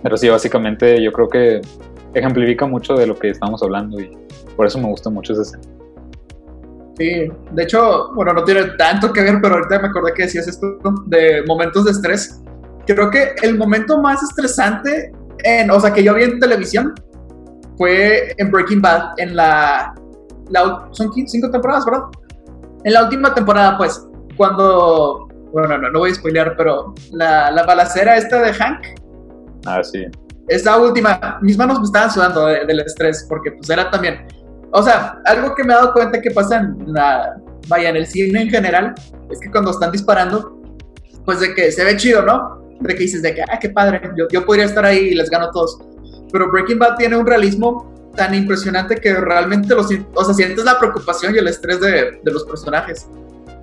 pero 0.02 0.16
sí, 0.16 0.28
básicamente 0.28 1.00
yo 1.00 1.12
creo 1.12 1.28
que 1.28 1.60
ejemplifica 2.12 2.66
mucho 2.66 2.94
de 2.94 3.06
lo 3.06 3.16
que 3.16 3.30
estamos 3.30 3.62
hablando 3.62 4.00
y 4.00 4.10
por 4.56 4.66
eso 4.66 4.78
me 4.80 4.88
gusta 4.88 5.08
mucho 5.08 5.32
esa 5.34 5.42
escena. 5.42 5.62
Sí, 6.98 7.30
de 7.52 7.62
hecho, 7.62 8.10
bueno, 8.14 8.32
no 8.32 8.42
tiene 8.42 8.64
tanto 8.78 9.12
que 9.12 9.20
ver, 9.20 9.38
pero 9.42 9.56
ahorita 9.56 9.78
me 9.80 9.88
acordé 9.88 10.14
que 10.14 10.22
decías 10.22 10.48
esto 10.48 10.78
de 11.06 11.44
momentos 11.46 11.84
de 11.84 11.90
estrés. 11.90 12.42
Creo 12.86 13.10
que 13.10 13.34
el 13.42 13.58
momento 13.58 14.00
más 14.00 14.22
estresante, 14.22 15.12
en, 15.44 15.70
o 15.70 15.78
sea, 15.78 15.92
que 15.92 16.02
yo 16.02 16.14
vi 16.14 16.22
en 16.22 16.40
televisión, 16.40 16.94
fue 17.76 18.34
en 18.38 18.50
Breaking 18.50 18.80
Bad, 18.80 19.18
en 19.18 19.36
la, 19.36 19.94
son 20.92 21.12
cinco 21.12 21.50
temporadas, 21.50 21.84
¿verdad? 21.84 22.04
En 22.84 22.92
la 22.92 23.04
última 23.04 23.34
temporada, 23.34 23.76
pues, 23.76 24.06
cuando, 24.36 25.28
bueno, 25.52 25.78
no, 25.78 25.90
no 25.90 25.98
voy 25.98 26.10
a 26.10 26.14
spoilear, 26.14 26.56
pero 26.56 26.94
la, 27.12 27.50
la 27.50 27.64
balacera 27.64 28.16
esta 28.16 28.40
de 28.42 28.52
Hank. 28.52 28.80
Ah, 29.66 29.82
sí. 29.82 30.06
Esta 30.48 30.76
última, 30.76 31.38
mis 31.42 31.58
manos 31.58 31.80
me 31.80 31.84
estaban 31.86 32.10
sudando 32.10 32.46
del 32.46 32.80
estrés, 32.80 33.26
porque 33.28 33.52
pues 33.52 33.68
era 33.68 33.90
también, 33.90 34.26
o 34.72 34.82
sea, 34.82 35.20
algo 35.24 35.54
que 35.54 35.64
me 35.64 35.72
he 35.72 35.76
dado 35.76 35.92
cuenta 35.92 36.20
que 36.20 36.30
pasa 36.30 36.58
en 36.58 36.92
la, 36.92 37.36
vaya, 37.66 37.88
en 37.90 37.96
el 37.96 38.06
cine 38.06 38.42
en 38.42 38.50
general, 38.50 38.94
es 39.30 39.40
que 39.40 39.50
cuando 39.50 39.72
están 39.72 39.90
disparando, 39.90 40.62
pues 41.24 41.40
de 41.40 41.52
que 41.52 41.72
se 41.72 41.82
ve 41.82 41.96
chido, 41.96 42.22
¿no? 42.22 42.62
De 42.78 42.94
que 42.94 43.00
dices 43.00 43.22
de 43.22 43.34
que, 43.34 43.42
ah, 43.42 43.58
qué 43.60 43.70
padre, 43.70 44.00
yo, 44.16 44.26
yo 44.30 44.46
podría 44.46 44.66
estar 44.66 44.84
ahí 44.84 44.98
y 44.98 45.14
les 45.14 45.28
gano 45.28 45.46
a 45.46 45.50
todos 45.50 45.80
pero 46.36 46.50
Breaking 46.50 46.78
Bad 46.78 46.96
tiene 46.96 47.16
un 47.16 47.26
realismo 47.26 48.10
tan 48.14 48.34
impresionante 48.34 48.96
que 48.96 49.14
realmente 49.14 49.74
los, 49.74 49.88
o 50.12 50.24
sea, 50.24 50.34
sientes 50.34 50.62
la 50.66 50.78
preocupación 50.78 51.34
y 51.34 51.38
el 51.38 51.48
estrés 51.48 51.80
de, 51.80 52.20
de 52.22 52.30
los 52.30 52.44
personajes. 52.44 53.08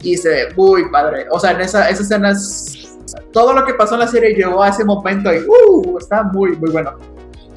Y 0.01 0.17
se 0.17 0.29
ve 0.29 0.47
muy 0.57 0.89
padre. 0.89 1.27
O 1.29 1.39
sea, 1.39 1.51
en 1.51 1.61
esa, 1.61 1.87
esa 1.87 2.01
escena 2.01 2.31
es, 2.31 2.97
todo 3.31 3.53
lo 3.53 3.63
que 3.63 3.75
pasó 3.75 3.93
en 3.93 3.99
la 3.99 4.07
serie 4.07 4.33
llegó 4.33 4.63
a 4.63 4.69
ese 4.69 4.83
momento 4.83 5.31
y 5.31 5.37
uh, 5.37 5.99
está 5.99 6.23
muy, 6.23 6.55
muy 6.57 6.71
bueno. 6.71 6.93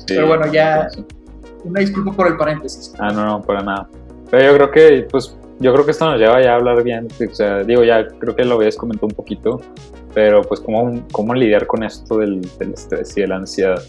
Pero 0.06 0.26
bueno, 0.26 0.52
ya 0.52 0.88
una 1.64 1.80
disculpa 1.80 2.12
por 2.12 2.26
el 2.26 2.36
paréntesis. 2.36 2.92
Ah, 2.98 3.10
no, 3.10 3.24
no, 3.24 3.42
para 3.42 3.62
nada. 3.62 3.88
Pero 4.30 4.44
yo 4.44 4.54
creo 4.54 4.70
que, 4.70 5.08
pues, 5.10 5.34
yo 5.60 5.72
creo 5.72 5.86
que 5.86 5.92
esto 5.92 6.04
nos 6.04 6.20
lleva 6.20 6.42
ya 6.42 6.52
a 6.52 6.56
hablar 6.56 6.82
bien. 6.82 7.08
O 7.26 7.34
sea, 7.34 7.64
digo, 7.64 7.84
ya 7.84 8.06
creo 8.06 8.36
que 8.36 8.44
lo 8.44 8.56
habías 8.56 8.76
comentado 8.76 9.06
un 9.06 9.14
poquito, 9.14 9.62
pero 10.12 10.42
pues, 10.42 10.60
¿cómo, 10.60 11.02
cómo 11.10 11.34
lidiar 11.34 11.66
con 11.66 11.84
esto 11.84 12.18
del, 12.18 12.42
del 12.58 12.74
estrés 12.74 13.16
y 13.16 13.22
de 13.22 13.28
la 13.28 13.36
ansiedad? 13.36 13.82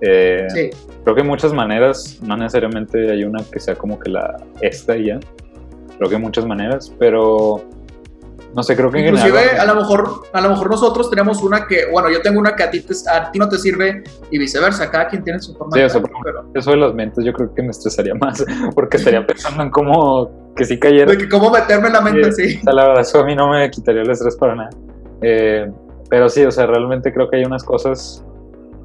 Eh, 0.00 0.70
creo 1.02 1.14
que 1.14 1.22
hay 1.22 1.26
muchas 1.26 1.52
maneras, 1.52 2.18
no 2.22 2.36
necesariamente 2.36 3.10
hay 3.10 3.24
una 3.24 3.42
que 3.50 3.58
sea 3.58 3.74
como 3.74 3.98
que 3.98 4.10
la 4.10 4.36
esta 4.60 4.96
y 4.96 5.06
ya. 5.06 5.20
Creo 5.96 6.08
que 6.08 6.16
hay 6.16 6.22
muchas 6.22 6.46
maneras, 6.46 6.92
pero 6.98 7.64
no 8.54 8.62
sé, 8.62 8.76
creo 8.76 8.90
que 8.90 9.00
Inclusive, 9.00 9.58
a 9.58 9.64
lo 9.66 9.74
mejor, 9.74 10.22
a 10.32 10.40
lo 10.40 10.50
mejor 10.50 10.70
nosotros 10.70 11.10
tenemos 11.10 11.42
una 11.42 11.66
que, 11.66 11.86
bueno, 11.90 12.10
yo 12.10 12.22
tengo 12.22 12.40
una 12.40 12.56
que 12.56 12.62
a 12.62 12.70
ti, 12.70 12.84
a 13.12 13.30
ti 13.30 13.38
no 13.38 13.48
te 13.48 13.58
sirve 13.58 14.02
y 14.30 14.38
viceversa, 14.38 14.90
cada 14.90 15.08
quien 15.08 15.22
tiene 15.22 15.40
su 15.40 15.54
forma 15.54 15.76
de 15.76 15.88
pero... 15.88 16.50
Eso 16.54 16.70
de 16.70 16.76
las 16.78 16.94
mentes 16.94 17.24
yo 17.24 17.32
creo 17.32 17.54
que 17.54 17.62
me 17.62 17.70
estresaría 17.70 18.14
más, 18.14 18.44
porque 18.74 18.96
estaría 18.96 19.26
pensando 19.26 19.62
en 19.62 19.70
cómo, 19.70 20.52
que 20.56 20.64
si 20.64 20.78
cayera... 20.78 21.10
De 21.10 21.18
que 21.18 21.28
cómo 21.28 21.50
meterme 21.50 21.88
en 21.88 21.92
la 21.92 22.00
mente, 22.00 22.32
sí. 22.32 22.60
la 22.64 22.86
verdad, 22.86 23.00
eso 23.00 23.20
a 23.20 23.24
mí 23.24 23.36
no 23.36 23.50
me 23.50 23.70
quitaría 23.70 24.02
el 24.02 24.10
estrés 24.10 24.36
para 24.36 24.54
nada. 24.54 24.70
Eh, 25.20 25.70
pero 26.08 26.28
sí, 26.28 26.44
o 26.44 26.50
sea, 26.50 26.66
realmente 26.66 27.12
creo 27.12 27.28
que 27.28 27.36
hay 27.36 27.44
unas 27.44 27.62
cosas 27.62 28.24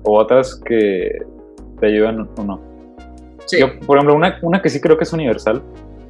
o 0.04 0.20
otras 0.20 0.56
que 0.56 1.20
te 1.80 1.88
ayudan 1.88 2.30
o 2.38 2.44
no. 2.44 2.62
Yo, 3.52 3.80
por 3.86 3.98
ejemplo, 3.98 4.16
una, 4.16 4.40
una, 4.42 4.62
que 4.62 4.70
sí 4.70 4.80
creo 4.80 4.98
que 4.98 5.04
es 5.04 5.14
universal 5.14 5.62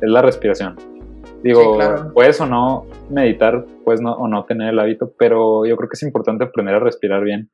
es 0.01 0.09
la 0.09 0.21
respiración. 0.21 0.75
Digo, 1.43 1.77
puedes 2.13 2.39
o 2.39 2.45
no 2.45 2.85
meditar, 3.09 3.65
puedes 3.83 4.01
no, 4.01 4.13
o 4.13 4.27
no 4.27 4.45
tener 4.45 4.69
el 4.69 4.79
hábito, 4.79 5.11
pero 5.17 5.65
yo 5.65 5.75
creo 5.75 5.89
que 5.89 5.95
es 5.95 6.03
importante 6.03 6.45
aprender 6.45 6.75
a 6.75 6.79
respirar 6.79 7.23
bien, 7.23 7.49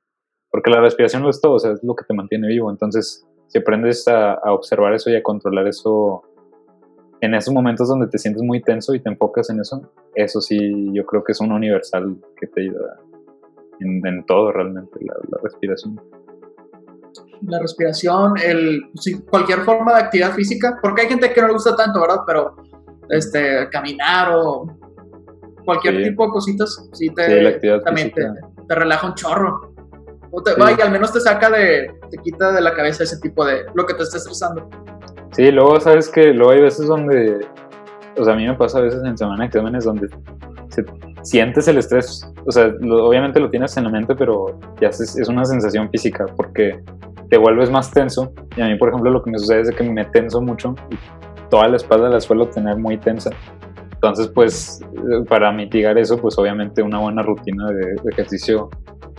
porque 0.52 0.70
la 0.70 0.80
respiración 0.80 1.24
lo 1.24 1.30
es 1.30 1.42
todo, 1.42 1.54
o 1.54 1.60
sea, 1.60 1.72
es 1.72 1.84
lo 1.84 1.96
que 1.96 2.06
te 2.06 2.14
mantiene 2.14 2.48
vivo. 2.48 2.70
Entonces, 2.70 3.26
si 3.48 3.58
aprendes 3.58 4.08
a, 4.08 4.34
a 4.34 4.54
observar 4.54 4.94
eso 4.94 5.10
y 5.10 5.16
a 5.16 5.24
controlar 5.24 5.68
eso 5.68 6.24
en 7.22 7.34
esos 7.34 7.54
momentos 7.54 7.88
donde 7.88 8.08
te 8.08 8.18
sientes 8.18 8.44
muy 8.44 8.62
tenso 8.62 8.94
y 8.94 9.00
te 9.00 9.10
enfocas 9.10 9.50
en 9.50 9.60
eso, 9.60 9.82
eso 10.14 10.40
sí, 10.40 10.92
yo 10.94 11.06
creo 11.06 11.24
que 11.24 11.32
es 11.32 11.42
un 11.42 11.52
universal 11.52 12.16
que 12.40 12.48
te 12.48 12.62
ayuda 12.62 13.00
en, 13.80 14.06
en 14.06 14.26
todo 14.26 14.52
realmente, 14.52 15.00
la, 15.02 15.16
la 15.30 15.38
respiración 15.42 16.00
la 17.48 17.60
respiración, 17.60 18.34
el, 18.44 18.82
cualquier 19.30 19.62
forma 19.62 19.94
de 19.94 20.00
actividad 20.04 20.34
física, 20.34 20.78
porque 20.82 21.04
hay 21.04 21.08
gente 21.10 21.32
que 21.32 21.42
no 21.42 21.48
le 21.48 21.54
gusta 21.54 21.76
tanto, 21.76 22.02
¿verdad? 22.02 22.22
Pero 22.26 22.56
este, 23.10 23.70
caminar 23.72 24.32
o 24.36 24.68
cualquier 25.66 26.04
tipo 26.04 26.26
de 26.26 26.32
cositas, 26.32 26.90
sí, 26.94 27.10
te, 27.14 27.60
también 27.84 28.12
te, 28.12 28.76
relaja 28.76 29.08
un 29.08 29.14
chorro. 29.16 29.74
O 30.32 30.44
te, 30.44 30.54
vaya, 30.56 30.86
al 30.86 30.92
menos 30.92 31.12
te 31.12 31.20
saca 31.20 31.50
de, 31.50 31.92
te 32.12 32.18
quita 32.18 32.52
de 32.52 32.62
la 32.62 32.74
cabeza 32.74 33.04
ese 33.04 33.20
tipo 33.20 33.46
de, 33.46 33.66
lo 33.74 33.86
que 33.86 33.94
te 33.94 34.04
está 34.04 34.18
estresando. 34.18 34.70
Sí, 35.32 35.52
luego 35.52 35.80
sabes 35.80 36.10
que 36.10 36.34
luego 36.34 36.52
hay 36.52 36.62
veces 36.62 36.88
donde, 36.88 37.46
o 38.18 38.24
sea, 38.24 38.34
a 38.34 38.38
mí 38.38 38.46
me 38.46 38.54
pasa 38.56 38.80
a 38.80 38.82
veces 38.82 39.02
en 39.04 39.18
semana 39.18 39.44
de 39.44 39.46
exámenes 39.48 39.86
donde 39.86 40.08
sientes 41.24 41.68
el 41.68 41.78
estrés, 41.78 42.26
o 42.46 42.52
sea, 42.52 42.68
obviamente 42.68 43.40
lo 43.40 43.50
tienes 43.50 43.76
en 43.78 43.86
la 43.86 43.90
mente, 43.90 44.16
pero 44.16 44.58
ya 44.80 44.90
es, 44.90 45.00
es, 45.02 45.28
una 45.28 45.46
sensación 45.46 45.90
física 45.90 46.26
porque 46.36 46.82
te 47.30 47.38
vuelves 47.38 47.70
más 47.70 47.92
tenso. 47.92 48.34
Y 48.56 48.62
a 48.62 48.68
mí, 48.68 48.76
por 48.76 48.90
ejemplo, 48.90 49.12
lo 49.12 49.24
que 49.24 49.32
me 49.32 49.40
sucede 49.40 49.62
es 49.62 49.72
que 49.72 49.84
me 49.84 50.06
tenso 50.06 50.42
mucho 50.42 50.76
y 50.90 50.98
toda 51.50 51.68
la 51.68 51.78
espalda 51.78 52.10
la 52.10 52.20
suelo 52.20 52.48
tener 52.48 52.78
muy 52.78 52.98
tensa. 52.98 53.30
Entonces, 53.94 54.28
pues, 54.30 54.80
para 55.28 55.52
mitigar 55.52 55.98
eso, 55.98 56.18
pues 56.18 56.38
obviamente 56.38 56.82
una 56.82 57.00
buena 57.00 57.22
rutina 57.22 57.70
de, 57.72 57.96
ejercicio 58.12 58.70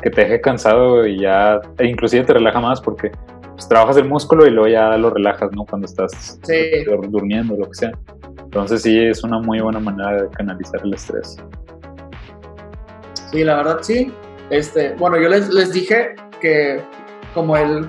que 0.01 0.09
te 0.09 0.23
deje 0.23 0.41
cansado 0.41 1.07
y 1.07 1.21
ya, 1.21 1.61
e 1.77 1.87
inclusive 1.87 2.25
te 2.25 2.33
relaja 2.33 2.61
más 2.61 2.81
porque 2.81 3.11
pues, 3.51 3.69
trabajas 3.69 3.99
el 3.99 4.09
músculo 4.09 4.47
y 4.47 4.51
luego 4.51 4.69
ya 4.69 4.97
lo 4.97 5.11
relajas, 5.11 5.51
¿no? 5.53 5.67
Cuando 5.67 5.85
estás 5.85 6.41
durmiendo, 7.11 7.57
lo 7.57 7.67
que 7.67 7.75
sea. 7.75 7.93
Entonces 8.39 8.83
sí, 8.83 8.99
es 8.99 9.23
una 9.23 9.39
muy 9.39 9.61
buena 9.61 9.81
manera 9.81 10.23
de 10.23 10.31
canalizar 10.31 10.81
el 10.83 10.95
estrés. 10.95 11.37
Sí, 13.31 13.45
la 13.45 13.57
verdad 13.57 13.79
sí. 13.83 14.13
Este, 14.49 14.95
bueno, 14.95 15.21
yo 15.21 15.29
les, 15.29 15.51
les 15.51 15.73
dije 15.73 16.17
que 16.41 16.81
como 17.35 17.57
el, 17.57 17.89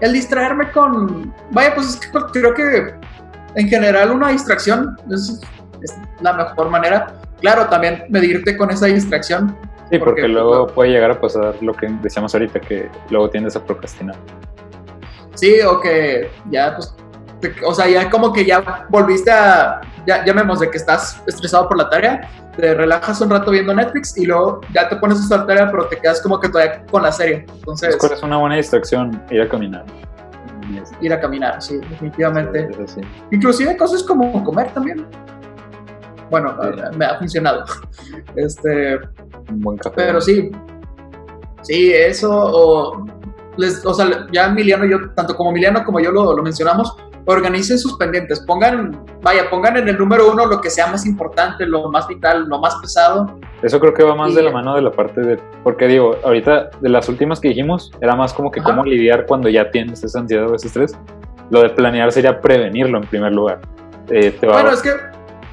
el 0.00 0.12
distraerme 0.12 0.70
con... 0.72 1.34
Vaya, 1.50 1.74
pues 1.74 1.88
es 1.88 1.96
que 1.96 2.10
creo 2.32 2.54
que 2.54 2.94
en 3.54 3.68
general 3.68 4.10
una 4.10 4.28
distracción 4.28 4.96
es, 5.10 5.40
la 6.20 6.32
mejor 6.34 6.68
manera. 6.70 7.14
Claro, 7.40 7.66
también 7.66 8.04
medirte 8.08 8.56
con 8.56 8.70
esa 8.70 8.86
distracción. 8.86 9.56
Sí, 9.90 9.98
porque, 9.98 10.28
luego 10.28 10.66
puede 10.68 10.90
llegar 10.90 11.10
a 11.10 11.20
pasar 11.20 11.54
lo 11.60 11.74
que 11.74 11.88
decíamos 12.02 12.32
ahorita, 12.34 12.60
que 12.60 12.88
luego 13.08 13.28
tiendes 13.30 13.56
a 13.56 13.64
procrastinar. 13.64 14.14
Sí, 15.34 15.60
o 15.62 15.80
que 15.80 16.30
ya 16.50 16.76
pues 16.76 16.94
te- 17.40 17.54
o 17.64 17.74
sea, 17.74 17.88
ya 17.88 18.08
como 18.10 18.32
que 18.32 18.44
ya 18.44 18.86
volviste 18.88 19.30
a, 19.30 19.80
ya 20.10 20.24
llamemos 20.24 20.58
de 20.60 20.68
que 20.70 20.76
estás 20.76 21.22
estresado 21.26 21.68
por 21.68 21.78
la 21.78 21.88
tarea, 21.88 22.28
te 22.56 22.74
relajas 22.74 23.20
un 23.20 23.30
rato 23.30 23.50
viendo 23.52 23.72
Netflix 23.72 24.16
y 24.18 24.26
luego 24.26 24.60
ya 24.74 24.88
te 24.88 24.96
pones 24.96 25.18
a 25.20 25.24
hacer 25.24 25.46
tarea, 25.46 25.70
pero 25.70 25.86
te 25.86 25.96
quedas 25.98 26.20
como 26.20 26.40
que 26.40 26.48
todavía 26.48 26.84
con 26.90 27.02
la 27.02 27.12
serie. 27.12 27.46
Entonces, 27.54 27.96
Es 28.02 28.22
una 28.22 28.38
buena 28.38 28.56
distracción 28.56 29.22
ir 29.30 29.42
a 29.42 29.48
caminar. 29.48 29.84
ir 31.00 31.12
a 31.12 31.20
caminar, 31.20 31.62
sí, 31.62 31.78
definitivamente. 31.90 32.68
Así. 32.84 33.00
Inclusive 33.30 33.76
cosas 33.76 34.02
como 34.02 34.42
comer 34.44 34.70
también. 34.72 35.06
Bueno, 36.30 36.56
Sí. 36.62 36.96
me 36.96 37.04
ha 37.04 37.18
funcionado. 37.18 37.64
Este, 38.36 38.96
Un 39.48 39.60
buen 39.60 39.78
café. 39.78 39.94
pero 39.96 40.20
sí, 40.20 40.50
sí, 41.62 41.92
eso, 41.92 42.30
o, 42.32 43.04
les, 43.56 43.84
o 43.84 43.92
sea, 43.94 44.26
ya 44.32 44.46
Emiliano 44.46 44.84
y 44.84 44.90
yo, 44.92 45.10
tanto 45.14 45.34
como 45.36 45.50
Emiliano 45.50 45.82
como 45.84 45.98
yo 46.00 46.10
lo, 46.12 46.34
lo 46.36 46.42
mencionamos, 46.42 46.96
organicen 47.26 47.78
sus 47.78 47.96
pendientes, 47.96 48.40
pongan, 48.40 49.04
vaya, 49.22 49.48
pongan 49.50 49.76
en 49.76 49.88
el 49.88 49.98
número 49.98 50.30
uno 50.32 50.46
lo 50.46 50.60
que 50.60 50.70
sea 50.70 50.86
más 50.88 51.06
importante, 51.06 51.66
lo 51.66 51.90
más 51.90 52.08
vital, 52.08 52.46
lo 52.48 52.58
más 52.58 52.74
pesado. 52.76 53.38
Eso 53.62 53.78
creo 53.78 53.92
que 53.94 54.02
va 54.02 54.14
más 54.14 54.32
Y- 54.32 54.34
de 54.36 54.42
la 54.42 54.50
mano 54.50 54.74
de 54.74 54.82
la 54.82 54.90
parte 54.90 55.20
de. 55.20 55.38
Porque 55.62 55.86
digo, 55.86 56.16
ahorita 56.24 56.70
de 56.80 56.88
las 56.88 57.08
últimas 57.08 57.38
que 57.40 57.48
dijimos, 57.48 57.90
era 58.00 58.16
más 58.16 58.32
como 58.32 58.50
que 58.50 58.60
Ajá. 58.60 58.70
cómo 58.70 58.84
lidiar 58.84 59.26
cuando 59.26 59.48
ya 59.48 59.70
tienes 59.70 60.02
esa 60.02 60.18
ansiedad 60.20 60.48
o 60.50 60.54
ese 60.54 60.68
estrés. 60.68 60.96
Lo 61.50 61.62
de 61.62 61.70
planear 61.70 62.10
sería 62.12 62.40
prevenirlo 62.40 62.98
en 62.98 63.04
primer 63.04 63.32
lugar. 63.32 63.60
Eh, 64.08 64.30
te 64.40 64.46
va 64.46 64.54
Bueno, 64.54 64.70
es 64.70 64.82
que, 64.82 64.90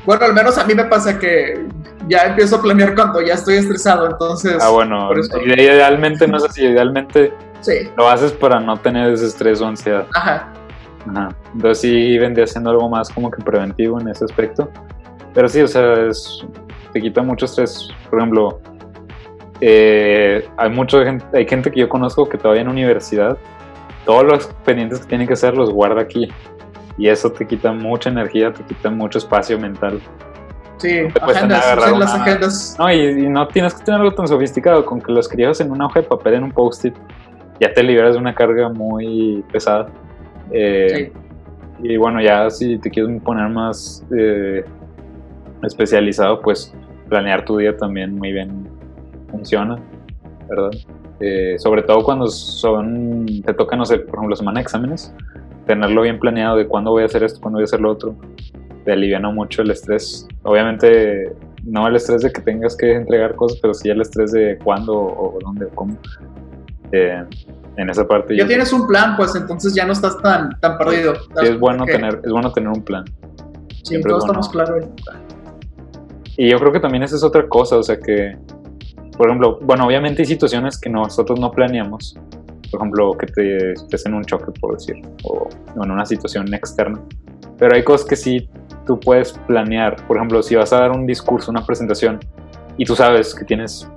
bueno, 0.06 0.26
al 0.26 0.34
menos 0.34 0.58
a 0.58 0.64
mí 0.64 0.74
me 0.74 0.86
pasa 0.86 1.20
que 1.20 1.66
ya 2.08 2.20
empiezo 2.28 2.56
a 2.56 2.62
planear 2.62 2.96
cuando 2.96 3.22
ya 3.22 3.34
estoy 3.34 3.56
estresado, 3.56 4.08
entonces, 4.10 4.58
Ah, 4.62 4.70
bueno, 4.70 5.10
idealmente 5.46 6.28
no 6.28 6.38
es 6.38 6.44
así, 6.46 6.64
idealmente 6.66 7.34
sí, 7.62 7.90
lo 7.98 8.08
haces 8.10 8.32
para 8.32 8.60
no 8.60 8.78
tener 8.78 9.12
ese 9.12 9.26
estrés 9.26 9.62
o 9.62 9.68
ansiedad. 9.68 10.06
ajá, 10.14 10.54
Ajá. 11.10 11.30
Entonces 11.54 11.80
sí 11.80 12.18
vendría 12.18 12.48
siendo 12.48 12.70
algo 12.70 12.90
más 12.90 13.10
como 13.10 13.32
que 13.32 13.42
preventivo 13.44 14.00
en 14.00 14.10
ese 14.10 14.26
aspecto. 14.26 14.70
Pero 15.34 15.48
sí, 15.48 15.62
o 15.62 15.68
sea, 15.68 15.94
es, 16.08 16.46
te 16.94 17.02
quita 17.02 17.22
mucho 17.22 17.46
estrés. 17.46 17.90
Por 18.10 18.20
ejemplo, 18.20 18.60
eh, 19.62 20.48
hay 20.58 20.70
mucha 20.70 21.04
gente, 21.04 21.26
hay 21.34 21.48
gente 21.48 21.72
que 21.72 21.82
yo 21.82 21.90
conozco 21.90 22.28
que 22.28 22.38
todavía 22.38 22.62
en 22.62 22.70
universidad, 22.70 23.38
todos 24.06 24.24
los 24.24 24.48
pendientes 24.66 25.00
que 25.00 25.06
tiene 25.06 25.28
que 25.28 25.34
hacer 25.34 25.56
los 25.56 25.72
guarda 25.72 26.02
aquí. 26.02 26.30
Y 26.98 27.08
eso 27.08 27.32
te 27.32 27.46
quita 27.46 27.72
mucha 27.72 28.10
energía, 28.10 28.52
te 28.52 28.64
quita 28.64 28.90
mucho 28.90 29.20
espacio 29.20 29.60
mental. 29.60 30.00
sí, 30.78 31.02
nada 31.04 31.34
agendas, 31.34 31.78
usen 31.78 32.00
las 32.00 32.14
agendas. 32.16 32.76
No, 32.80 32.92
y, 32.92 33.26
y 33.26 33.30
no 33.30 33.48
tienes 33.48 33.76
que 33.76 33.84
tener 33.84 34.02
algo 34.02 34.16
tan 34.16 34.28
sofisticado, 34.28 34.84
con 34.84 35.00
que 35.00 35.12
lo 35.12 35.20
escribas 35.20 35.62
en 35.62 35.72
una 35.72 35.86
hoja 35.86 36.02
de 36.02 36.08
papel, 36.08 36.36
en 36.36 36.46
un 36.46 36.52
post-it, 36.52 36.96
ya 37.60 37.72
te 37.72 37.84
liberas 37.84 38.14
de 38.14 38.20
una 38.20 38.34
carga 38.34 38.70
muy 38.70 39.44
pesada. 39.52 39.90
Eh, 40.52 41.12
Sí. 41.14 41.28
Y 41.84 41.98
bueno, 41.98 42.22
ya 42.22 42.50
si 42.50 42.78
te 42.80 42.90
quieres 42.90 43.22
poner 43.22 43.50
más 43.50 44.06
eh, 44.16 44.64
especializado, 45.64 46.42
pues 46.42 46.74
planear 47.08 47.46
tu 47.46 47.58
día 47.58 47.76
también 47.78 48.16
muy 48.16 48.32
bien 48.32 48.68
funciona, 49.30 49.78
¿verdad? 50.50 50.72
Eh, 51.20 51.56
sobre 51.58 51.84
todo 51.84 52.04
cuando 52.04 52.28
son, 52.28 53.26
te 53.44 53.54
toca, 53.54 53.76
no 53.76 53.86
sé, 53.86 54.00
por 54.00 54.16
ejemplo, 54.16 54.36
semana 54.36 54.60
de 54.60 54.64
exámenes, 54.64 55.14
tenerlo 55.66 56.02
bien 56.02 56.20
planeado 56.20 56.58
de 56.58 56.68
cuándo 56.68 56.92
voy 56.92 57.04
a 57.04 57.06
hacer 57.06 57.24
esto, 57.24 57.40
cuándo 57.42 57.58
voy 57.58 57.64
a 57.64 57.66
hacer 57.66 57.80
lo 57.80 57.92
otro, 57.92 58.16
te 58.84 58.92
aliviana 58.92 59.30
mucho 59.30 59.62
el 59.62 59.72
estrés. 59.72 60.28
Obviamente, 60.44 61.34
no 61.64 61.88
el 61.88 61.96
estrés 61.96 62.24
de 62.24 62.32
que 62.32 62.42
tengas 62.42 62.76
que 62.76 62.94
entregar 62.94 63.36
cosas, 63.36 63.60
pero 63.62 63.74
sí 63.74 63.90
el 63.90 64.02
estrés 64.02 64.32
de 64.32 64.58
cuándo 64.64 64.96
o 64.96 65.38
dónde 65.44 65.66
o 65.66 65.70
cómo. 65.70 65.98
Eh, 66.92 67.24
en 67.78 67.90
esa 67.90 68.08
parte 68.08 68.36
Ya 68.36 68.48
tienes 68.48 68.74
un 68.74 68.86
plan, 68.88 69.16
pues 69.16 69.36
entonces 69.36 69.74
ya 69.74 69.86
no 69.86 69.94
estás 69.94 70.18
tan, 70.22 70.60
tan 70.60 70.78
perdido. 70.78 71.14
sí 71.16 71.46
es 71.48 71.60
bueno 71.60 71.86
Que- 71.86 71.94
tener, 71.94 72.22
es 72.24 72.32
bueno 72.32 72.52
tener 72.52 72.70
un 72.70 72.84
plan. 72.84 73.06
Sí, 73.84 74.02
todos 74.02 74.24
es 74.24 74.26
bueno. 74.28 74.42
estamos 74.42 74.50
claros. 74.50 74.86
Y 76.38 76.50
yo 76.52 76.60
creo 76.60 76.72
que 76.72 76.80
también 76.80 77.04
esa 77.04 77.16
es 77.16 77.24
otra 77.24 77.48
cosa, 77.48 77.78
o 77.78 77.84
sea 77.84 77.98
que, 78.00 78.38
por 79.18 79.28
ejemplo, 79.28 79.60
bueno, 79.62 79.86
obviamente 79.88 80.22
hay 80.22 80.28
situaciones 80.28 80.80
que 80.80 80.90
nosotros 80.90 81.40
no 81.40 81.52
planeamos, 81.52 82.16
por 82.72 82.80
ejemplo, 82.82 83.12
que 83.14 83.26
te 83.28 83.72
estés 83.74 84.06
en 84.06 84.14
un 84.14 84.24
choque, 84.26 84.52
por 84.60 84.74
decir, 84.78 85.02
o, 85.24 85.48
o 85.76 85.84
en 85.84 85.90
una 85.92 86.06
situación 86.06 86.54
externa, 86.54 87.00
pero 87.58 87.76
hay 87.76 87.84
cosas 87.84 88.08
que 88.08 88.16
sí 88.16 88.50
tú 88.86 89.00
puedes 89.00 89.34
planear, 89.48 89.96
por 90.08 90.18
ejemplo, 90.18 90.42
si 90.44 90.56
vas 90.56 90.72
a 90.74 90.80
dar 90.80 90.92
un 90.92 91.06
discurso, 91.08 91.50
una 91.52 91.66
presentación, 91.66 92.20
y 92.78 92.86
tú 92.86 92.96
sabes 92.96 93.34
que 93.34 93.44
tienes 93.44 93.90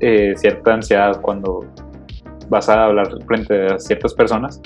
eh, 0.00 0.34
cierta 0.36 0.74
ansiedad 0.74 1.20
cuando 1.20 1.64
vas 2.48 2.68
a 2.68 2.84
hablar 2.84 3.08
frente 3.26 3.66
a 3.66 3.78
ciertas 3.78 4.14
personas, 4.14 4.60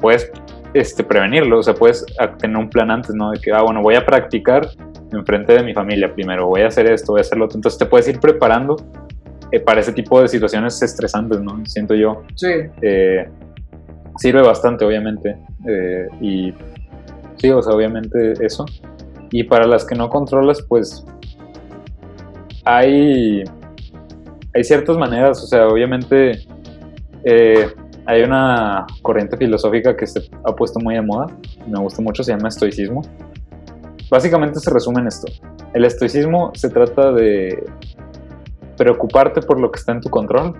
puedes 0.00 0.30
este, 0.74 1.02
prevenirlo, 1.04 1.58
o 1.58 1.62
sea, 1.62 1.74
puedes 1.74 2.04
tener 2.38 2.56
un 2.56 2.68
plan 2.68 2.90
antes, 2.90 3.14
¿no? 3.14 3.30
De 3.30 3.40
que, 3.40 3.52
ah, 3.52 3.62
bueno, 3.62 3.82
voy 3.82 3.94
a 3.94 4.04
practicar 4.04 4.68
enfrente 5.12 5.52
de 5.54 5.62
mi 5.62 5.72
familia 5.72 6.12
primero, 6.12 6.46
voy 6.48 6.62
a 6.62 6.66
hacer 6.68 6.86
esto, 6.90 7.12
voy 7.12 7.20
a 7.20 7.22
hacer 7.22 7.38
lo 7.38 7.46
otro. 7.46 7.56
Entonces 7.58 7.78
te 7.78 7.86
puedes 7.86 8.08
ir 8.08 8.18
preparando 8.20 8.76
eh, 9.52 9.60
para 9.60 9.80
ese 9.80 9.92
tipo 9.92 10.20
de 10.20 10.28
situaciones 10.28 10.82
estresantes, 10.82 11.40
¿no? 11.40 11.64
Siento 11.66 11.94
yo. 11.94 12.22
Sí, 12.34 12.48
Eh, 12.82 13.28
sirve 14.18 14.42
bastante, 14.42 14.84
obviamente. 14.84 15.36
eh, 15.68 16.08
y 16.20 16.52
sí, 17.36 17.50
o 17.50 17.62
sea, 17.62 17.74
obviamente 17.74 18.32
eso. 18.44 18.64
Y 19.30 19.44
para 19.44 19.66
las 19.66 19.84
que 19.84 19.94
no 19.94 20.08
controlas, 20.08 20.62
pues 20.62 21.04
hay, 22.64 23.44
hay 24.54 24.64
ciertas 24.64 24.96
maneras, 24.96 25.42
o 25.42 25.46
sea, 25.46 25.68
obviamente 25.68 26.46
eh, 27.28 27.68
hay 28.06 28.22
una 28.22 28.86
corriente 29.02 29.36
filosófica 29.36 29.96
que 29.96 30.06
se 30.06 30.30
ha 30.44 30.54
puesto 30.54 30.78
muy 30.78 30.94
de 30.94 31.02
moda, 31.02 31.26
me 31.66 31.80
gusta 31.80 32.00
mucho, 32.00 32.22
se 32.22 32.32
llama 32.32 32.48
estoicismo. 32.48 33.02
Básicamente 34.08 34.60
se 34.60 34.70
resume 34.70 35.00
en 35.00 35.08
esto. 35.08 35.26
El 35.74 35.84
estoicismo 35.84 36.52
se 36.54 36.70
trata 36.70 37.10
de 37.10 37.64
preocuparte 38.76 39.42
por 39.42 39.58
lo 39.58 39.72
que 39.72 39.80
está 39.80 39.90
en 39.90 40.00
tu 40.00 40.08
control 40.08 40.54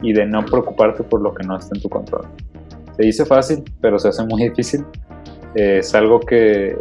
y 0.00 0.14
de 0.14 0.24
no 0.24 0.42
preocuparte 0.46 1.02
por 1.02 1.20
lo 1.20 1.34
que 1.34 1.46
no 1.46 1.58
está 1.58 1.76
en 1.76 1.82
tu 1.82 1.90
control. 1.90 2.26
Se 2.96 3.02
dice 3.02 3.26
fácil, 3.26 3.62
pero 3.82 3.98
se 3.98 4.08
hace 4.08 4.24
muy 4.24 4.48
difícil. 4.48 4.86
Eh, 5.54 5.78
es 5.80 5.94
algo 5.94 6.20
que, 6.20 6.74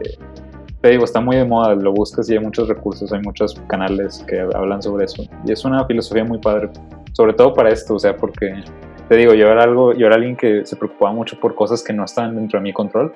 te 0.79 0.89
digo, 0.89 1.03
está 1.03 1.19
muy 1.19 1.35
de 1.35 1.43
moda, 1.43 1.75
lo 1.75 1.91
buscas 1.91 2.29
y 2.29 2.33
hay 2.33 2.39
muchos 2.39 2.69
recursos, 2.69 3.11
hay 3.11 3.21
muchos 3.23 3.61
canales 3.67 4.23
que 4.25 4.39
hablan 4.39 4.81
sobre 4.81 5.03
eso. 5.03 5.23
Y 5.45 5.51
es 5.51 5.65
una 5.65 5.85
filosofía 5.85 6.23
muy 6.23 6.37
padre, 6.37 6.69
sobre 7.11 7.33
todo 7.33 7.53
para 7.53 7.71
esto, 7.71 7.95
o 7.95 7.99
sea, 7.99 8.15
porque, 8.15 8.63
te 9.07 9.15
digo, 9.15 9.33
yo 9.33 9.47
era, 9.51 9.63
algo, 9.63 9.93
yo 9.93 10.07
era 10.07 10.15
alguien 10.15 10.35
que 10.35 10.65
se 10.65 10.75
preocupaba 10.75 11.13
mucho 11.13 11.39
por 11.39 11.55
cosas 11.55 11.83
que 11.83 11.93
no 11.93 12.03
estaban 12.05 12.35
dentro 12.35 12.59
de 12.59 12.63
mi 12.63 12.73
control. 12.73 13.13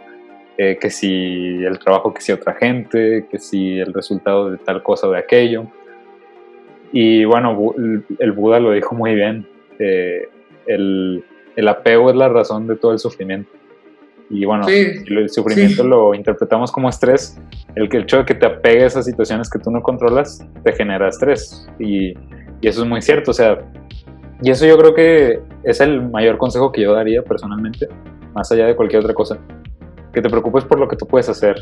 Eh, 0.57 0.77
que 0.79 0.89
si 0.89 1.63
el 1.63 1.79
trabajo 1.79 2.13
que 2.13 2.21
si 2.21 2.31
otra 2.33 2.53
gente, 2.53 3.25
que 3.31 3.39
si 3.39 3.79
el 3.79 3.93
resultado 3.93 4.51
de 4.51 4.57
tal 4.57 4.83
cosa 4.83 5.07
o 5.07 5.11
de 5.11 5.17
aquello. 5.17 5.65
Y 6.91 7.23
bueno, 7.25 7.57
Bu- 7.57 8.03
el- 8.19 8.31
Buda 8.33 8.59
lo 8.59 8.71
dijo 8.71 8.93
muy 8.93 9.15
bien, 9.15 9.47
eh, 9.79 10.27
el, 10.67 11.23
el 11.55 11.67
apego 11.67 12.09
es 12.09 12.15
la 12.15 12.29
razón 12.29 12.67
de 12.67 12.75
todo 12.75 12.91
el 12.91 12.99
sufrimiento. 12.99 13.49
Y 14.29 14.45
bueno, 14.45 14.63
Sí, 14.65 14.87
el 15.07 15.29
sufrimiento 15.29 15.83
sí. 15.83 15.89
lo 15.89 16.13
interpretamos 16.13 16.71
como 16.71 16.89
estrés, 16.89 17.39
el, 17.75 17.89
el 17.91 18.01
hecho 18.03 18.17
de 18.19 18.25
que 18.25 18.35
te 18.35 18.45
apegues 18.45 18.95
a 18.97 19.03
situaciones 19.03 19.49
que 19.49 19.59
tú 19.59 19.71
no 19.71 19.81
controlas 19.81 20.45
te 20.63 20.73
genera 20.73 21.07
estrés. 21.09 21.67
Y, 21.79 22.09
y 22.61 22.67
eso 22.67 22.83
es 22.83 22.89
muy 22.89 23.01
cierto, 23.01 23.31
o 23.31 23.33
sea, 23.33 23.57
y 24.41 24.49
eso 24.51 24.65
yo 24.65 24.77
creo 24.77 24.93
que 24.93 25.39
es 25.63 25.79
el 25.81 26.01
mayor 26.09 26.37
consejo 26.37 26.71
que 26.71 26.81
yo 26.81 26.93
daría 26.93 27.21
personalmente, 27.23 27.87
más 28.33 28.51
allá 28.51 28.65
de 28.67 28.75
cualquier 28.75 29.01
otra 29.01 29.13
cosa. 29.13 29.37
Que 30.13 30.21
te 30.21 30.29
preocupes 30.29 30.65
por 30.65 30.79
lo 30.79 30.87
que 30.87 30.95
tú 30.95 31.05
puedes 31.07 31.29
hacer. 31.29 31.55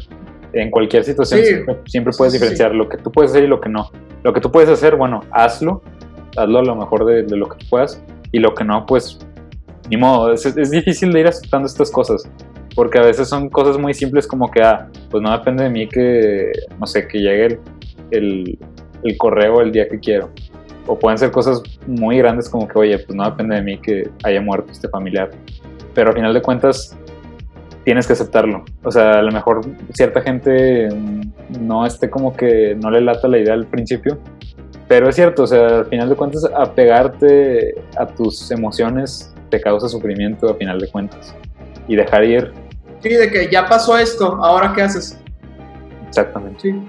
En 0.54 0.72
cualquier 0.72 1.04
situación 1.04 1.42
Sí. 1.42 1.46
siempre, 1.48 1.78
siempre 1.86 2.14
puedes 2.18 2.34
Sí, 2.34 2.40
sí, 2.40 2.44
diferenciar 2.44 2.74
lo 2.74 2.90
que 2.90 2.98
tú 2.98 3.12
puedes 3.12 3.32
hacer 3.32 3.44
y 3.44 3.48
lo 3.48 3.62
que 3.62 3.70
no. 3.70 3.92
Lo 4.24 4.34
que 4.34 4.42
tú 4.42 4.52
puedes 4.52 4.70
hacer, 4.70 4.96
bueno, 4.96 5.22
hazlo, 5.32 5.84
hazlo 6.36 6.60
a 6.60 6.64
lo 6.64 6.76
mejor 6.76 7.06
de, 7.06 7.24
de 7.24 7.38
lo 7.38 7.48
que 7.48 7.58
tú 7.60 7.66
puedas, 7.70 8.04
y 8.32 8.40
lo 8.40 8.54
que 8.56 8.64
no, 8.64 8.86
pues, 8.88 9.20
ni 9.90 9.98
modo. 9.98 10.32
Es, 10.34 10.46
es 10.46 10.72
difícil 10.72 11.12
de 11.14 11.20
ir 11.20 11.28
aceptando 11.28 11.68
estas 11.68 11.92
cosas, 11.92 12.28
porque 12.76 12.98
a 12.98 13.04
veces 13.04 13.28
son 13.28 13.50
cosas 13.50 13.78
muy 13.78 13.94
simples 13.94 14.26
como 14.26 14.50
que, 14.50 14.62
ah, 14.64 14.88
pues 15.12 15.22
no 15.22 15.32
depende 15.32 15.64
de 15.66 15.70
mí 15.70 15.88
que, 15.88 16.52
no 16.80 16.88
sé, 16.88 17.08
que 17.08 17.20
llegue 17.20 17.46
el, 17.46 17.60
el, 18.12 18.60
el 19.04 19.18
correo 19.18 19.62
el 19.62 19.72
día 19.72 19.88
que 19.88 20.00
quiero. 20.00 20.32
O 20.92 20.98
pueden 20.98 21.20
ser 21.20 21.30
cosas 21.30 21.62
muy 21.86 22.18
grandes 22.18 22.50
como 22.50 22.68
que, 22.68 22.80
oye, 22.80 22.98
pues 22.98 23.16
no 23.16 23.24
depende 23.24 23.56
de 23.56 23.62
mí 23.62 23.78
que 23.78 24.10
haya 24.24 24.42
muerto 24.42 24.72
este 24.72 24.90
familiar. 24.90 25.30
Pero 25.94 26.10
al 26.10 26.16
final 26.16 26.34
de 26.34 26.42
cuentas, 26.42 26.98
tienes 27.84 28.08
que 28.08 28.14
aceptarlo. 28.14 28.66
O 28.84 28.92
sea, 28.92 29.20
a 29.20 29.22
lo 29.22 29.32
mejor 29.32 29.62
cierta 29.94 30.22
gente 30.22 30.90
no 31.60 31.86
esté 31.86 32.10
como 32.10 32.36
que 32.36 32.76
no 32.82 32.90
le 32.90 33.02
lata 33.02 33.28
la 33.28 33.38
idea 33.38 33.54
al 33.54 33.68
principio, 33.68 34.18
pero 34.88 35.10
es 35.10 35.16
cierto, 35.16 35.44
o 35.44 35.48
sea, 35.48 35.80
al 35.80 35.86
final 35.86 36.10
de 36.10 36.16
cuentas, 36.16 36.44
apegarte 36.58 37.76
a 37.96 38.08
tus 38.08 38.50
emociones 38.50 39.32
te 39.50 39.62
causa 39.62 39.88
sufrimiento 39.88 40.50
a 40.50 40.56
final 40.56 40.80
de 40.80 40.90
cuentas. 40.90 41.36
Y 41.88 41.96
dejar 41.96 42.24
ir, 42.24 42.52
sí, 43.02 43.10
de 43.10 43.30
que 43.30 43.50
ya 43.52 43.68
pasó 43.68 43.98
esto, 43.98 44.40
ahora 44.44 44.74
qué 44.76 44.82
haces. 44.82 45.20
exactamente. 46.08 46.60
Sí, 46.62 46.82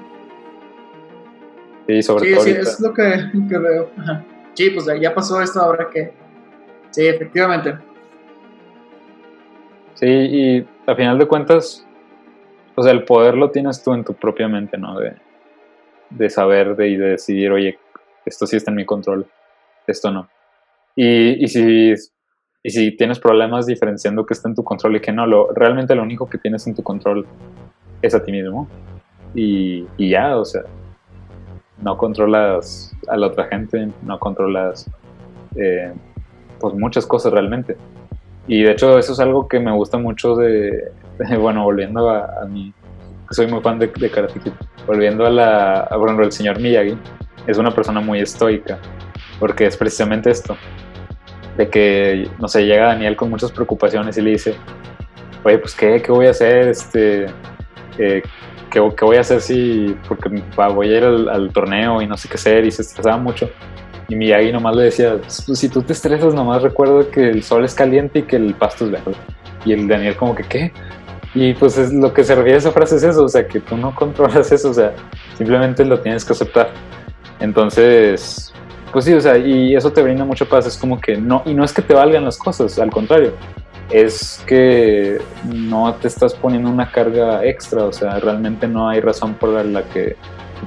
Y 1.91 2.03
sobre 2.03 2.27
sí, 2.27 2.35
todo 2.35 2.45
sí, 2.45 2.51
ahorita. 2.51 2.71
es 2.71 2.81
lo 2.81 2.95
que, 2.95 3.31
que 3.49 3.59
veo. 3.59 3.91
Ajá. 3.99 4.25
Sí, 4.55 4.71
pues 4.71 4.87
ya 5.01 5.15
pasó 5.15 5.41
esto, 5.41 5.61
ahora 5.61 5.89
qué. 5.93 6.12
Sí, 6.91 7.07
efectivamente. 7.07 7.79
Sí, 9.95 10.07
y 10.07 10.67
a 10.87 10.95
final 10.95 11.19
de 11.19 11.27
cuentas, 11.27 11.87
o 12.75 12.83
sea, 12.83 12.93
el 12.93 13.05
poder 13.05 13.35
lo 13.35 13.51
tienes 13.51 13.83
tú 13.83 13.93
en 13.93 14.05
tu 14.05 14.15
propia 14.15 14.49
mente, 14.49 14.79
¿no? 14.79 14.99
De, 14.99 15.15
de 16.11 16.31
saber 16.31 16.77
de, 16.77 16.89
y 16.89 16.97
de 16.97 17.11
decidir, 17.11 17.53
oye, 17.53 17.79
esto 18.25 18.47
sí 18.47 18.57
está 18.57 18.71
en 18.71 18.77
mi 18.77 18.87
control, 18.87 19.27
esto 19.87 20.11
no. 20.11 20.29
Y, 20.97 21.45
y, 21.45 21.49
si, 21.49 21.95
y 22.62 22.71
si 22.71 22.97
tienes 22.97 23.19
problemas 23.19 23.67
diferenciando 23.67 24.27
que 24.27 24.35
está 24.35 24.49
en 24.49 24.55
tu 24.55 24.65
control 24.65 24.97
y 24.97 25.01
que 25.01 25.12
no, 25.12 25.27
lo, 25.27 25.53
realmente 25.53 25.95
lo 25.95 26.03
único 26.03 26.29
que 26.29 26.39
tienes 26.39 26.67
en 26.67 26.75
tu 26.75 26.83
control 26.83 27.27
es 28.03 28.15
a 28.15 28.23
ti 28.23 28.33
mismo. 28.33 28.69
Y, 29.35 29.87
y 29.97 30.11
ya, 30.11 30.37
o 30.37 30.45
sea, 30.45 30.62
no 31.82 31.97
controlas 31.97 32.94
a 33.09 33.16
la 33.16 33.28
otra 33.28 33.47
gente, 33.47 33.89
no 34.02 34.19
controlas 34.19 34.90
eh, 35.57 35.93
pues 36.59 36.74
muchas 36.74 37.07
cosas 37.07 37.32
realmente. 37.32 37.77
Y 38.47 38.62
de 38.62 38.73
hecho 38.73 38.98
eso 38.98 39.12
es 39.12 39.20
algo 39.20 39.48
que 39.48 39.61
me 39.61 39.73
gusta 39.73 39.98
mucho 39.98 40.36
de, 40.36 40.93
bueno, 41.39 41.65
volviendo 41.65 42.11
a, 42.11 42.44
mi, 42.47 42.73
soy 43.31 43.47
muy 43.47 43.61
fan 43.61 43.78
de, 43.78 43.86
de 43.86 44.11
Karate 44.11 44.40
Kid, 44.40 44.52
volviendo 44.86 45.27
a 45.27 45.31
la, 45.31 45.81
a, 45.82 45.97
ejemplo, 45.97 46.24
el 46.24 46.32
señor 46.32 46.61
Miyagi, 46.61 46.97
es 47.47 47.59
una 47.59 47.70
persona 47.70 48.01
muy 48.01 48.20
estoica, 48.20 48.78
porque 49.39 49.66
es 49.66 49.77
precisamente 49.77 50.31
esto, 50.31 50.57
de 51.57 51.69
que, 51.69 52.28
no 52.39 52.48
sé, 52.48 52.66
llega 52.66 52.89
Daniel 52.89 53.16
con 53.16 53.31
muchas 53.31 53.52
preocupaciones 53.52 54.16
y 54.19 54.23
le 54.23 54.31
dice, 54.31 54.55
oye, 55.44 55.59
pues, 55.59 55.74
¿qué, 55.74 56.02
qué 56.02 56.12
voy 56.12 56.27
a 56.27 56.31
hacer? 56.31 56.69
Este, 56.69 57.27
eh, 57.98 58.23
¿qué, 58.71 58.81
¿qué, 58.97 59.05
voy 59.05 59.17
a 59.17 59.21
hacer 59.21 59.41
si, 59.41 59.97
porque 60.09 60.31
voy 60.57 60.95
a 60.95 60.97
ir 60.99 61.05
al, 61.05 61.29
al, 61.29 61.53
torneo 61.53 62.01
y 62.01 62.07
no 62.07 62.17
sé 62.17 62.29
qué 62.29 62.35
hacer? 62.35 62.65
Y 62.65 62.71
se 62.71 62.83
estresaba 62.83 63.17
mucho. 63.17 63.51
Y 64.09 64.17
Miyagi 64.17 64.53
nomás 64.53 64.77
le 64.77 64.85
decía, 64.85 65.19
pues, 65.19 65.59
si 65.59 65.69
tú 65.69 65.83
te 65.83 65.93
estresas, 65.93 66.35
nomás 66.35 66.63
recuerda 66.63 67.11
que 67.11 67.31
el 67.31 67.43
sol 67.43 67.65
es 67.65 67.75
caliente 67.75 68.21
y 68.21 68.23
que 68.23 68.37
el 68.37 68.55
pasto 68.55 68.85
es 68.85 68.91
verde. 68.91 69.15
Y 69.65 69.73
el 69.73 69.87
Daniel 69.87 70.17
como 70.17 70.35
que, 70.35 70.45
¿qué? 70.45 70.73
Y 71.35 71.55
pues 71.55 71.79
es, 71.79 71.93
lo 71.93 72.13
que 72.13 72.25
se 72.25 72.35
refiere 72.35 72.57
a 72.57 72.59
esa 72.59 72.73
frase 72.73 72.97
es 72.97 73.05
eso, 73.05 73.25
o 73.25 73.29
sea, 73.29 73.47
que 73.47 73.61
tú 73.61 73.77
no 73.77 73.95
controlas 73.95 74.51
eso, 74.51 74.71
o 74.71 74.75
sea, 74.75 74.93
simplemente 75.37 75.85
lo 75.85 76.01
tienes 76.01 76.25
que 76.25 76.33
aceptar. 76.33 76.71
Entonces, 77.39 78.53
pues 78.93 79.05
sí, 79.05 79.15
o 79.15 79.21
sea, 79.21 79.39
y 79.39 79.75
eso 79.75 79.93
te 79.93 80.03
brinda 80.03 80.25
mucha 80.25 80.45
paz, 80.45 80.67
es 80.67 80.77
como 80.77 81.01
que 81.01 81.17
no, 81.17 81.43
y 81.47 81.55
no 81.55 81.65
es 81.65 81.73
que 81.73 81.83
te 81.83 81.95
valgan 81.95 82.25
las 82.25 82.37
cosas, 82.37 82.79
al 82.79 82.91
contrario, 82.91 83.33
es 83.91 84.43
que 84.47 85.21
no 85.45 85.95
te 85.95 86.09
estás 86.09 86.35
poniendo 86.35 86.71
una 86.71 86.91
carga 86.91 87.45
extra, 87.45 87.85
o 87.85 87.93
sea, 87.93 88.19
realmente 88.21 88.69
no 88.69 88.89
hay 88.89 89.01
razón 89.01 89.35
por 89.35 89.51
la 89.51 89.83
que 89.85 90.17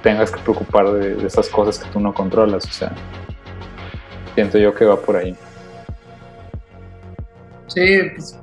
tengas 0.02 0.32
que 0.32 0.40
preocupar 0.42 0.92
de, 0.92 1.16
de 1.16 1.28
esas 1.28 1.48
cosas 1.50 1.80
que 1.80 1.90
tú 1.92 2.00
no 2.00 2.14
controlas, 2.14 2.66
o 2.66 2.72
sea, 2.72 2.92
siento 4.36 4.58
yo 4.58 4.74
que 4.74 4.86
va 4.86 4.98
por 4.98 5.16
ahí. 5.16 5.36
Sí, 7.68 8.02
pues, 8.16 8.40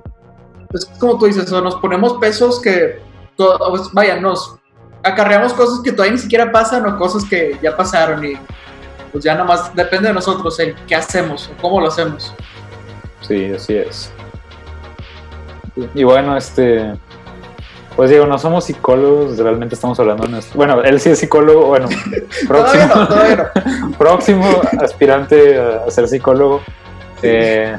pues 0.69 0.87
como 0.99 1.19
tú 1.19 1.27
dices, 1.27 1.51
o 1.53 1.61
nos 1.61 1.77
ponemos 1.77 2.15
pesos 2.15 2.61
que, 2.61 3.01
pues, 3.37 3.91
vaya, 3.93 4.19
nos 4.21 4.57
acarreamos 5.03 5.53
cosas 5.53 5.81
que 5.83 5.93
todavía 5.93 6.13
ni 6.13 6.19
siquiera 6.19 6.51
pasan 6.51 6.87
o 6.87 6.99
cosas 6.99 7.25
que 7.25 7.59
ya 7.63 7.77
pasaron 7.77 8.25
y 8.25 8.35
pues 9.13 9.25
ya 9.25 9.33
nada 9.33 9.47
más 9.47 9.75
depende 9.75 10.09
de 10.09 10.15
nosotros 10.15 10.59
el 10.61 10.75
qué 10.87 10.95
hacemos 10.95 11.49
o 11.49 11.61
cómo 11.61 11.81
lo 11.81 11.89
hacemos. 11.89 12.35
Sí, 13.23 13.53
así 13.55 13.77
es. 13.77 14.13
Y 15.95 16.05
bueno, 16.05 16.37
este, 16.37 16.93
pues 17.97 18.11
digo, 18.11 18.27
no 18.27 18.39
somos 18.39 18.65
psicólogos, 18.65 19.39
realmente 19.39 19.75
estamos 19.75 19.99
hablando 20.01 20.25
de 20.25 20.31
nuestro... 20.31 20.57
Bueno, 20.57 20.83
él 20.83 21.01
sí 21.01 21.11
es 21.11 21.19
psicólogo, 21.19 21.67
bueno, 21.67 21.89
próximo, 22.49 22.87
no, 22.87 23.07
no. 23.07 23.93
próximo 23.99 24.47
aspirante 24.81 25.59
a 25.59 25.91
ser 25.91 26.09
psicólogo. 26.09 26.63
Eh, 27.23 27.77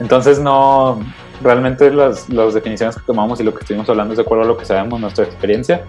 entonces 0.00 0.38
no, 0.38 1.00
realmente 1.42 1.90
las, 1.90 2.28
las 2.28 2.54
definiciones 2.54 2.94
que 2.96 3.02
tomamos 3.02 3.40
y 3.40 3.42
lo 3.42 3.52
que 3.52 3.60
estuvimos 3.60 3.88
hablando 3.88 4.12
es 4.12 4.18
de 4.18 4.22
acuerdo 4.22 4.44
a 4.44 4.46
lo 4.46 4.56
que 4.56 4.64
sabemos, 4.64 5.00
nuestra 5.00 5.24
experiencia. 5.24 5.82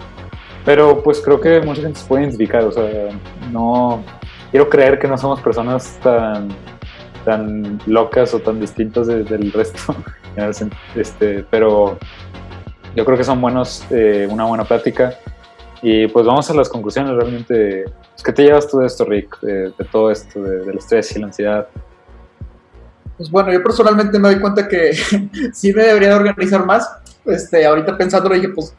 Pero 0.64 1.02
pues 1.02 1.20
creo 1.20 1.40
que 1.40 1.60
mucha 1.60 1.82
gente 1.82 2.00
se 2.00 2.06
puede 2.06 2.22
identificar, 2.22 2.64
o 2.64 2.72
sea, 2.72 2.84
no... 3.52 4.02
Quiero 4.50 4.68
creer 4.68 4.98
que 4.98 5.06
no 5.06 5.18
somos 5.18 5.40
personas 5.40 5.98
tan, 6.02 6.48
tan 7.24 7.80
locas 7.86 8.32
o 8.32 8.38
tan 8.38 8.58
distintas 8.58 9.06
de, 9.06 9.22
del 9.22 9.52
resto, 9.52 9.94
este, 10.94 11.44
pero 11.50 11.98
yo 12.94 13.04
creo 13.04 13.18
que 13.18 13.24
son 13.24 13.40
buenos, 13.40 13.84
eh, 13.90 14.26
una 14.30 14.44
buena 14.44 14.64
plática. 14.64 15.14
Y 15.82 16.06
pues 16.08 16.26
vamos 16.26 16.48
a 16.50 16.54
las 16.54 16.68
conclusiones 16.68 17.14
realmente. 17.14 17.84
Pues, 17.84 18.22
¿Qué 18.24 18.32
te 18.32 18.42
llevas 18.44 18.66
tú 18.66 18.78
de 18.78 18.86
esto, 18.86 19.04
Rick? 19.04 19.40
De, 19.40 19.70
de 19.70 19.84
todo 19.90 20.10
esto, 20.10 20.42
de, 20.42 20.64
del 20.64 20.78
estrés 20.78 21.14
y 21.14 21.18
la 21.20 21.26
ansiedad. 21.26 21.68
Pues 23.16 23.30
bueno, 23.30 23.52
yo 23.52 23.62
personalmente 23.62 24.18
me 24.18 24.28
doy 24.28 24.40
cuenta 24.40 24.66
que 24.66 24.92
sí 25.52 25.72
me 25.72 25.82
debería 25.82 26.08
de 26.10 26.14
organizar 26.14 26.64
más. 26.64 26.90
Este, 27.24 27.66
ahorita 27.66 27.96
pensándolo 27.96 28.34
dije, 28.34 28.48
pues 28.48 28.74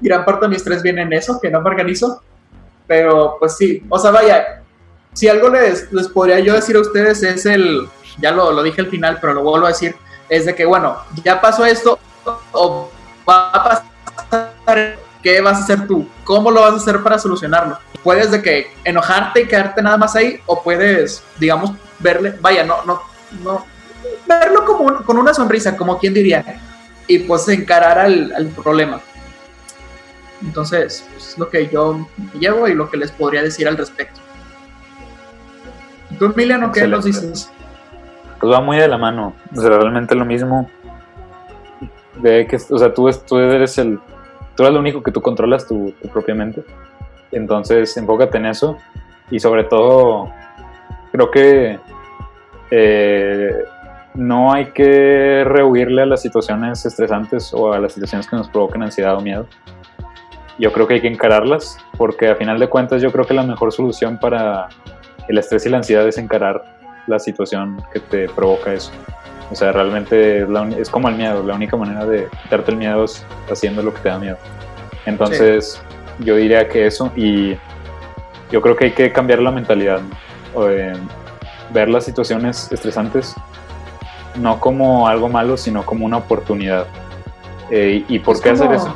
gran 0.00 0.24
parte 0.24 0.44
de 0.44 0.50
mi 0.50 0.56
estrés 0.56 0.82
viene 0.82 1.02
en 1.02 1.12
eso, 1.12 1.40
que 1.40 1.50
no 1.50 1.60
me 1.60 1.70
organizo. 1.70 2.22
Pero 2.86 3.36
pues 3.40 3.56
sí, 3.56 3.82
o 3.88 3.98
sea, 3.98 4.12
vaya, 4.12 4.62
si 5.12 5.28
algo 5.28 5.48
les, 5.48 5.92
les 5.92 6.08
podría 6.08 6.38
yo 6.38 6.54
decir 6.54 6.76
a 6.76 6.80
ustedes 6.80 7.22
es 7.22 7.46
el, 7.46 7.88
ya 8.18 8.30
lo, 8.30 8.52
lo 8.52 8.62
dije 8.62 8.80
al 8.80 8.88
final, 8.88 9.18
pero 9.20 9.34
lo 9.34 9.42
vuelvo 9.42 9.66
a 9.66 9.70
decir, 9.70 9.96
es 10.28 10.46
de 10.46 10.54
que 10.54 10.64
bueno, 10.64 10.96
ya 11.22 11.40
pasó 11.40 11.64
esto, 11.64 11.98
o 12.52 12.90
va 13.28 13.50
a 13.50 13.82
pasar, 14.24 14.98
¿qué 15.22 15.40
vas 15.40 15.58
a 15.58 15.64
hacer 15.64 15.86
tú? 15.86 16.08
¿Cómo 16.24 16.50
lo 16.50 16.60
vas 16.62 16.74
a 16.74 16.76
hacer 16.76 17.02
para 17.02 17.18
solucionarlo? 17.18 17.78
Puedes 18.02 18.30
de 18.30 18.42
que 18.42 18.72
enojarte 18.84 19.42
y 19.42 19.48
quedarte 19.48 19.82
nada 19.82 19.96
más 19.96 20.14
ahí, 20.16 20.40
o 20.46 20.62
puedes, 20.62 21.22
digamos, 21.38 21.72
verle, 21.98 22.34
vaya, 22.40 22.64
no, 22.64 22.84
no, 22.84 23.02
no, 23.42 23.66
verlo 24.26 24.64
como 24.64 24.84
un, 24.84 24.94
con 25.02 25.18
una 25.18 25.34
sonrisa, 25.34 25.76
como 25.76 25.98
quien 25.98 26.14
diría, 26.14 26.60
y 27.06 27.20
pues 27.20 27.48
encarar 27.48 27.98
al, 27.98 28.32
al 28.34 28.46
problema. 28.48 29.00
Entonces, 30.42 31.04
pues, 31.12 31.30
es 31.30 31.38
lo 31.38 31.48
que 31.48 31.68
yo 31.68 32.06
llevo 32.38 32.68
y 32.68 32.74
lo 32.74 32.90
que 32.90 32.96
les 32.96 33.10
podría 33.10 33.42
decir 33.42 33.66
al 33.66 33.76
respecto. 33.76 34.20
¿Tú, 36.18 36.26
Emiliano, 36.26 36.72
qué 36.72 36.86
nos 36.86 37.04
dices? 37.04 37.50
Pues 38.40 38.52
va 38.52 38.60
muy 38.60 38.76
de 38.76 38.88
la 38.88 38.98
mano, 38.98 39.32
o 39.54 39.60
sea, 39.60 39.70
realmente 39.70 40.14
lo 40.14 40.24
mismo. 40.24 40.68
De 42.16 42.46
que, 42.46 42.56
o 42.56 42.78
sea, 42.78 42.92
tú, 42.94 43.10
tú 43.26 43.38
eres 43.38 43.78
el, 43.78 43.98
tú 44.54 44.62
eres 44.62 44.74
lo 44.74 44.80
único 44.80 45.02
que 45.02 45.12
tú 45.12 45.20
controlas 45.20 45.66
tu, 45.66 45.92
tu 46.02 46.08
propia 46.08 46.34
mente. 46.34 46.64
Entonces, 47.32 47.96
enfócate 47.96 48.38
en 48.38 48.46
eso 48.46 48.78
y 49.30 49.40
sobre 49.40 49.64
todo, 49.64 50.30
creo 51.12 51.30
que 51.30 51.78
eh, 52.70 53.64
no 54.14 54.52
hay 54.52 54.66
que 54.66 55.44
rehuirle 55.44 56.02
a 56.02 56.06
las 56.06 56.22
situaciones 56.22 56.84
estresantes 56.86 57.52
o 57.52 57.72
a 57.72 57.78
las 57.78 57.92
situaciones 57.92 58.26
que 58.28 58.36
nos 58.36 58.48
provocan 58.48 58.82
ansiedad 58.82 59.16
o 59.16 59.20
miedo. 59.20 59.46
Yo 60.58 60.72
creo 60.72 60.86
que 60.86 60.94
hay 60.94 61.00
que 61.00 61.08
encararlas 61.08 61.78
porque 61.98 62.28
a 62.28 62.36
final 62.36 62.58
de 62.58 62.68
cuentas 62.68 63.02
yo 63.02 63.12
creo 63.12 63.26
que 63.26 63.34
la 63.34 63.42
mejor 63.42 63.72
solución 63.72 64.18
para 64.18 64.68
el 65.28 65.38
estrés 65.38 65.66
y 65.66 65.68
la 65.68 65.78
ansiedad 65.78 66.06
es 66.06 66.16
encarar 66.18 66.75
la 67.06 67.18
situación 67.18 67.82
que 67.92 68.00
te 68.00 68.28
provoca 68.28 68.72
eso. 68.72 68.90
O 69.50 69.54
sea, 69.54 69.72
realmente 69.72 70.42
es, 70.42 70.48
la, 70.48 70.68
es 70.70 70.90
como 70.90 71.08
el 71.08 71.14
miedo, 71.14 71.42
la 71.42 71.54
única 71.54 71.76
manera 71.76 72.04
de 72.04 72.28
quitarte 72.42 72.72
el 72.72 72.78
miedo 72.78 73.04
es 73.04 73.24
haciendo 73.50 73.82
lo 73.82 73.94
que 73.94 74.00
te 74.00 74.08
da 74.08 74.18
miedo. 74.18 74.38
Entonces, 75.04 75.80
sí. 76.18 76.24
yo 76.24 76.36
diría 76.36 76.68
que 76.68 76.86
eso 76.86 77.12
y 77.14 77.56
yo 78.50 78.60
creo 78.60 78.76
que 78.76 78.86
hay 78.86 78.92
que 78.92 79.12
cambiar 79.12 79.40
la 79.40 79.52
mentalidad. 79.52 80.00
¿no? 80.54 80.68
Eh, 80.68 80.92
ver 81.72 81.88
las 81.88 82.04
situaciones 82.04 82.70
estresantes 82.70 83.34
no 84.36 84.60
como 84.60 85.08
algo 85.08 85.28
malo, 85.28 85.56
sino 85.56 85.84
como 85.84 86.04
una 86.06 86.18
oportunidad. 86.18 86.86
Eh, 87.70 88.04
¿Y 88.08 88.18
por 88.18 88.36
es 88.36 88.42
qué 88.42 88.50
como... 88.50 88.62
hacer 88.62 88.76
eso? 88.76 88.94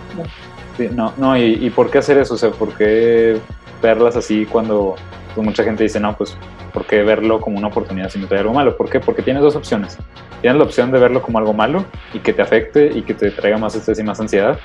Sí, 0.76 0.88
no, 0.92 1.12
no 1.16 1.36
y, 1.36 1.66
y, 1.66 1.70
por 1.70 1.90
qué 1.90 1.98
hacer 1.98 2.18
eso? 2.18 2.34
O 2.34 2.36
sea, 2.36 2.50
¿por 2.50 2.74
qué 2.74 3.38
verlas 3.82 4.16
así 4.16 4.46
cuando 4.46 4.96
pues, 5.34 5.44
mucha 5.44 5.64
gente 5.64 5.82
dice, 5.82 5.98
no, 6.00 6.16
pues, 6.16 6.36
¿por 6.70 6.86
qué 6.86 7.02
verlo 7.02 7.40
como 7.40 7.58
una 7.58 7.68
oportunidad 7.68 8.08
si 8.08 8.18
no 8.18 8.26
trae 8.26 8.40
algo 8.40 8.54
malo? 8.54 8.76
¿Por 8.76 8.88
qué? 8.88 9.00
Porque 9.00 9.22
tienes 9.22 9.42
dos 9.42 9.56
opciones. 9.56 9.98
Tienes 10.40 10.58
la 10.58 10.64
opción 10.64 10.90
de 10.90 10.98
verlo 10.98 11.22
como 11.22 11.38
algo 11.38 11.52
malo 11.52 11.84
y 12.14 12.20
que 12.20 12.32
te 12.32 12.42
afecte 12.42 12.90
y 12.94 13.02
que 13.02 13.14
te 13.14 13.30
traiga 13.30 13.58
más 13.58 13.74
estrés 13.74 13.98
y 13.98 14.02
más 14.02 14.20
ansiedad. 14.20 14.58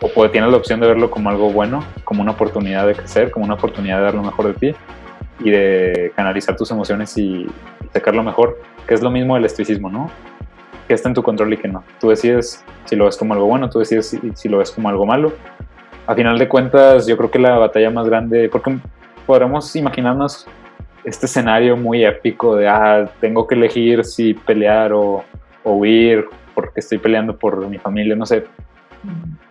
O 0.00 0.08
puede, 0.08 0.30
tienes 0.30 0.50
la 0.50 0.56
opción 0.56 0.80
de 0.80 0.86
verlo 0.86 1.10
como 1.10 1.30
algo 1.30 1.50
bueno, 1.50 1.84
como 2.04 2.22
una 2.22 2.32
oportunidad 2.32 2.86
de 2.86 2.94
crecer, 2.94 3.30
como 3.30 3.44
una 3.44 3.54
oportunidad 3.54 3.98
de 3.98 4.04
dar 4.04 4.14
lo 4.14 4.22
mejor 4.22 4.46
de 4.46 4.54
ti 4.54 4.76
y 5.40 5.50
de 5.50 6.12
canalizar 6.16 6.56
tus 6.56 6.70
emociones 6.70 7.16
y 7.18 7.46
sacar 7.92 8.14
lo 8.14 8.22
mejor, 8.22 8.60
que 8.86 8.94
es 8.94 9.02
lo 9.02 9.10
mismo 9.10 9.34
del 9.34 9.44
estoicismo, 9.44 9.90
¿no? 9.90 10.10
Que 10.86 10.94
está 10.94 11.08
en 11.08 11.14
tu 11.14 11.22
control 11.22 11.52
y 11.52 11.56
que 11.56 11.68
no. 11.68 11.84
Tú 12.00 12.10
decides 12.10 12.64
si 12.84 12.96
lo 12.96 13.04
ves 13.04 13.16
como 13.16 13.34
algo 13.34 13.46
bueno, 13.46 13.68
tú 13.68 13.78
decides 13.78 14.08
si, 14.08 14.20
si 14.34 14.48
lo 14.48 14.58
ves 14.58 14.70
como 14.70 14.88
algo 14.88 15.06
malo. 15.06 15.32
A 16.06 16.14
final 16.14 16.38
de 16.38 16.48
cuentas, 16.48 17.06
yo 17.06 17.16
creo 17.16 17.30
que 17.30 17.38
la 17.38 17.58
batalla 17.58 17.90
más 17.90 18.06
grande, 18.06 18.48
porque 18.48 18.78
podremos 19.26 19.76
imaginarnos 19.76 20.46
este 21.08 21.26
escenario 21.26 21.76
muy 21.76 22.04
épico 22.04 22.56
de, 22.56 22.68
ah, 22.68 23.10
tengo 23.20 23.46
que 23.46 23.54
elegir 23.54 24.04
si 24.04 24.34
pelear 24.34 24.92
o, 24.92 25.24
o 25.64 25.72
huir 25.72 26.26
porque 26.54 26.80
estoy 26.80 26.98
peleando 26.98 27.36
por 27.38 27.66
mi 27.68 27.78
familia, 27.78 28.14
no 28.14 28.26
sé. 28.26 28.44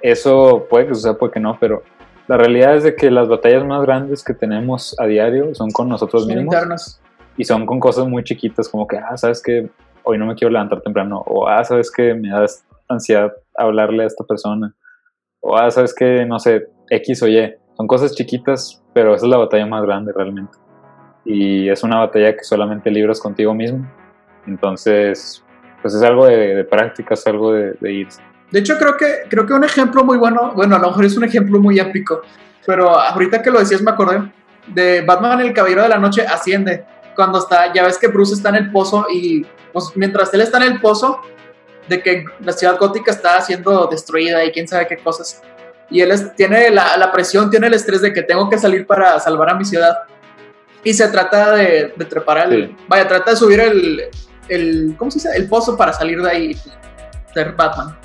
Eso 0.01 0.67
puede 0.69 0.87
que 0.87 0.95
suceda, 0.95 1.17
puede 1.17 1.33
que 1.33 1.39
no, 1.39 1.57
pero 1.59 1.81
la 2.27 2.37
realidad 2.37 2.75
es 2.75 2.83
de 2.83 2.95
que 2.95 3.09
las 3.09 3.27
batallas 3.27 3.65
más 3.65 3.81
grandes 3.81 4.23
que 4.23 4.33
tenemos 4.33 4.95
a 4.99 5.05
diario 5.05 5.55
son 5.55 5.71
con 5.71 5.89
nosotros 5.89 6.23
Son 6.23 6.35
mismos 6.35 6.53
internas. 6.53 7.01
y 7.37 7.45
son 7.45 7.65
con 7.65 7.79
cosas 7.79 8.07
muy 8.07 8.23
chiquitas 8.23 8.67
como 8.69 8.85
que, 8.85 8.97
ah, 8.97 9.17
sabes 9.17 9.41
que 9.41 9.69
hoy 10.03 10.17
no 10.17 10.25
me 10.25 10.35
quiero 10.35 10.51
levantar 10.51 10.81
temprano 10.81 11.23
o, 11.25 11.47
ah, 11.47 11.63
sabes 11.63 11.89
que 11.89 12.13
me 12.13 12.29
da 12.29 12.45
ansiedad 12.89 13.33
hablarle 13.55 14.03
a 14.03 14.07
esta 14.07 14.23
persona 14.23 14.75
o 15.39 15.57
ah, 15.57 15.71
sabes 15.71 15.95
que, 15.95 16.25
no 16.25 16.39
sé, 16.39 16.67
X 16.89 17.23
o 17.23 17.27
Y. 17.27 17.53
Son 17.77 17.87
cosas 17.87 18.13
chiquitas, 18.15 18.83
pero 18.93 19.15
esa 19.15 19.25
es 19.25 19.29
la 19.29 19.37
batalla 19.37 19.65
más 19.65 19.83
grande 19.83 20.11
realmente. 20.13 20.57
Y 21.27 21.69
es 21.69 21.83
una 21.83 21.99
batalla 21.99 22.35
que 22.35 22.43
solamente 22.43 22.89
libras 22.89 23.19
contigo 23.19 23.53
mismo. 23.53 23.85
Entonces, 24.47 25.43
pues 25.81 25.93
es 25.93 26.01
algo 26.01 26.25
de, 26.25 26.63
práctica, 26.63 27.13
es 27.13 27.27
algo 27.27 27.51
de, 27.51 27.73
de 27.79 27.91
ir. 27.91 28.07
De 28.49 28.59
hecho, 28.59 28.77
creo 28.77 28.95
que, 28.95 29.23
creo 29.29 29.45
que 29.45 29.53
un 29.53 29.63
ejemplo 29.63 30.03
muy 30.05 30.17
bueno, 30.17 30.53
bueno, 30.55 30.77
a 30.77 30.79
lo 30.79 30.87
mejor 30.87 31.05
es 31.05 31.17
un 31.17 31.25
ejemplo 31.25 31.59
muy 31.59 31.79
épico, 31.79 32.21
pero 32.65 32.97
ahorita 32.97 33.41
que 33.41 33.51
lo 33.51 33.59
decías 33.59 33.81
me 33.81 33.91
acordé 33.91 34.31
de 34.67 35.01
Batman 35.01 35.41
el 35.41 35.53
Caballero 35.53 35.83
de 35.83 35.89
la 35.89 35.97
Noche 35.97 36.25
asciende. 36.25 36.85
Cuando 37.15 37.39
está, 37.39 37.73
ya 37.73 37.83
ves 37.83 37.97
que 37.97 38.07
Bruce 38.07 38.33
está 38.33 38.49
en 38.49 38.55
el 38.55 38.71
pozo 38.71 39.07
y 39.11 39.45
pues, 39.73 39.91
mientras 39.95 40.33
él 40.33 40.41
está 40.41 40.57
en 40.57 40.73
el 40.73 40.81
pozo, 40.81 41.21
de 41.87 42.01
que 42.01 42.25
la 42.41 42.51
ciudad 42.51 42.77
gótica 42.77 43.11
está 43.11 43.39
siendo 43.41 43.87
destruida 43.87 44.43
y 44.43 44.51
quién 44.51 44.67
sabe 44.67 44.87
qué 44.87 44.97
cosas. 44.97 45.41
Y 45.89 46.01
él 46.01 46.11
tiene 46.35 46.69
la, 46.69 46.97
la, 46.97 47.11
presión, 47.11 47.49
tiene 47.49 47.67
el 47.67 47.73
estrés 47.73 48.01
de 48.01 48.11
que 48.11 48.21
tengo 48.21 48.49
que 48.49 48.57
salir 48.57 48.85
para 48.85 49.19
salvar 49.19 49.49
a 49.49 49.55
mi 49.55 49.63
ciudad. 49.63 49.95
Y 50.87 50.93
se 50.93 51.05
trata 51.09 51.51
de, 51.51 51.93
de 51.97 52.05
trepar 52.05 52.37
al... 52.37 52.73
Vaya, 52.87 53.05
trata 53.09 53.31
de 53.31 53.35
subir 53.35 53.59
el, 53.59 54.03
el... 54.47 54.95
¿Cómo 54.97 55.11
se 55.11 55.17
dice? 55.19 55.31
El 55.35 55.49
pozo 55.49 55.75
para 55.75 55.91
salir 55.91 56.21
de 56.21 56.31
ahí 56.31 56.57
ser 57.33 57.51
Batman. 57.57 57.99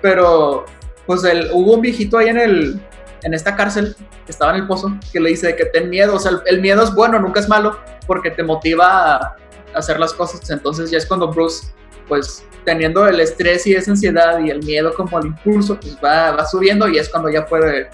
Pero, 0.00 0.64
pues 1.06 1.24
el, 1.24 1.50
hubo 1.52 1.74
un 1.74 1.82
viejito 1.82 2.16
ahí 2.16 2.28
en, 2.28 2.38
el, 2.38 2.80
en 3.22 3.34
esta 3.34 3.54
cárcel 3.54 3.94
que 4.24 4.32
estaba 4.32 4.54
en 4.54 4.62
el 4.62 4.66
pozo 4.66 4.98
que 5.12 5.20
le 5.20 5.28
dice 5.28 5.54
que 5.56 5.66
ten 5.66 5.90
miedo. 5.90 6.14
O 6.14 6.18
sea, 6.18 6.30
el, 6.30 6.40
el 6.46 6.62
miedo 6.62 6.82
es 6.84 6.94
bueno, 6.94 7.18
nunca 7.18 7.40
es 7.40 7.50
malo, 7.50 7.78
porque 8.06 8.30
te 8.30 8.42
motiva 8.42 9.16
a 9.16 9.36
hacer 9.74 10.00
las 10.00 10.14
cosas. 10.14 10.48
Entonces 10.48 10.90
ya 10.90 10.96
es 10.96 11.04
cuando 11.04 11.28
Bruce, 11.28 11.66
pues 12.08 12.46
teniendo 12.64 13.06
el 13.06 13.20
estrés 13.20 13.66
y 13.66 13.74
esa 13.74 13.90
ansiedad 13.90 14.38
y 14.38 14.48
el 14.48 14.62
miedo 14.62 14.94
como 14.94 15.18
el 15.18 15.26
impulso, 15.26 15.78
pues 15.78 15.98
va, 16.02 16.30
va 16.30 16.46
subiendo 16.46 16.88
y 16.88 16.96
es 16.96 17.10
cuando 17.10 17.28
ya 17.28 17.44
puede, 17.44 17.90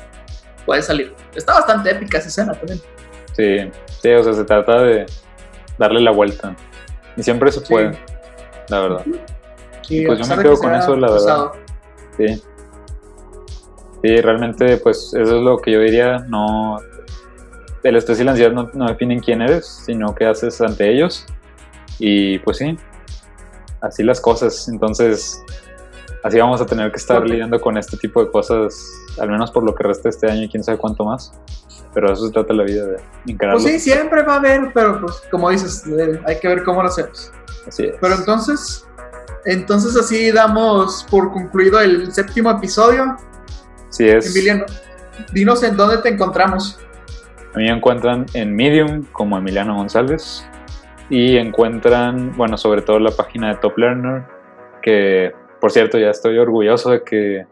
puede 0.65 0.81
salir. 0.81 1.13
Está 1.35 1.55
bastante 1.55 1.91
épica 1.91 2.19
esa 2.19 2.29
escena 2.29 2.53
también. 2.53 2.81
Sí, 3.33 3.71
sí, 4.01 4.11
o 4.11 4.23
sea, 4.23 4.33
se 4.33 4.45
trata 4.45 4.83
de 4.83 5.07
darle 5.79 6.01
la 6.01 6.11
vuelta. 6.11 6.55
Y 7.17 7.23
siempre 7.23 7.51
se 7.53 7.61
puede, 7.61 7.99
la 8.69 8.81
verdad. 8.81 9.05
y 9.89 10.07
pues 10.07 10.19
yo 10.19 10.37
me 10.37 10.43
quedo 10.43 10.57
con 10.59 10.75
eso, 10.75 10.97
la 10.97 11.11
verdad. 11.11 11.53
Sí. 12.17 12.43
Sí, 14.03 14.21
realmente, 14.21 14.79
pues 14.79 15.15
eso 15.15 15.37
es 15.37 15.43
lo 15.43 15.59
que 15.59 15.73
yo 15.73 15.81
diría. 15.81 16.19
No, 16.29 16.79
el 17.83 17.97
estrés 17.97 18.21
y 18.21 18.25
la 18.25 18.33
ansiedad 18.33 18.53
no, 18.53 18.71
no 18.75 18.87
definen 18.87 19.21
quién 19.21 19.43
eres, 19.43 19.67
sino 19.87 20.15
qué 20.15 20.27
haces 20.27 20.61
ante 20.61 20.93
ellos. 20.93 21.27
Y 21.99 22.39
pues 22.41 22.59
sí, 22.59 22.77
así 23.81 24.03
las 24.03 24.21
cosas. 24.21 24.69
Entonces, 24.69 25.43
así 26.23 26.39
vamos 26.39 26.61
a 26.61 26.67
tener 26.67 26.91
que 26.91 26.97
estar 26.97 27.25
lidiando 27.29 27.61
con 27.61 27.77
este 27.77 27.97
tipo 27.97 28.25
de 28.25 28.31
cosas, 28.31 28.85
al 29.19 29.29
menos 29.29 29.51
por 29.51 29.65
lo 29.65 29.75
que 29.75 29.85
resta 29.85 30.09
este 30.09 30.31
año 30.31 30.45
y 30.45 30.49
quién 30.49 30.65
sabe 30.65 30.79
cuánto 30.79 31.05
más. 31.05 31.33
Pero 31.95 32.13
eso 32.13 32.27
se 32.27 32.33
trata 32.33 32.55
la 32.55 32.65
vida 32.65 32.87
de. 32.87 32.97
Pues 33.39 33.63
sí, 33.65 33.79
siempre 33.79 34.23
va 34.23 34.35
a 34.35 34.37
haber, 34.39 34.73
pero 34.73 35.01
pues 35.01 35.23
como 35.31 35.51
dices, 35.51 35.85
hay 36.27 36.39
que 36.39 36.49
ver 36.49 36.63
cómo 36.63 36.83
lo 36.83 36.89
hacemos. 36.89 37.31
Así 37.67 37.85
es. 37.85 37.97
Pero 38.01 38.15
entonces, 38.15 38.87
entonces 39.45 39.97
así 39.97 40.31
damos 40.33 41.07
por 41.11 41.33
concluido 41.33 41.81
el 41.81 42.13
séptimo 42.13 42.51
episodio. 42.51 43.17
Sí 43.91 44.09
es. 44.09 44.35
Emiliano, 44.35 44.65
dinos 45.33 45.63
en 45.63 45.77
dónde 45.77 45.99
te 45.99 46.09
encontramos. 46.09 46.79
A 47.55 47.59
mí 47.59 47.65
me 47.65 47.77
encuentran 47.77 48.25
en 48.33 48.57
Medium 48.57 49.05
como 49.13 49.37
Emiliano 49.37 49.77
González 49.77 50.47
y 51.11 51.37
encuentran, 51.37 52.35
bueno, 52.37 52.57
sobre 52.57 52.81
todo 52.81 52.99
la 52.99 53.11
página 53.11 53.51
de 53.51 53.57
Top 53.57 53.77
Learner, 53.77 54.23
que 54.81 55.33
por 55.61 55.71
cierto 55.71 55.99
ya 55.99 56.09
estoy 56.09 56.39
orgulloso 56.39 56.91
de 56.91 57.05
que 57.05 57.47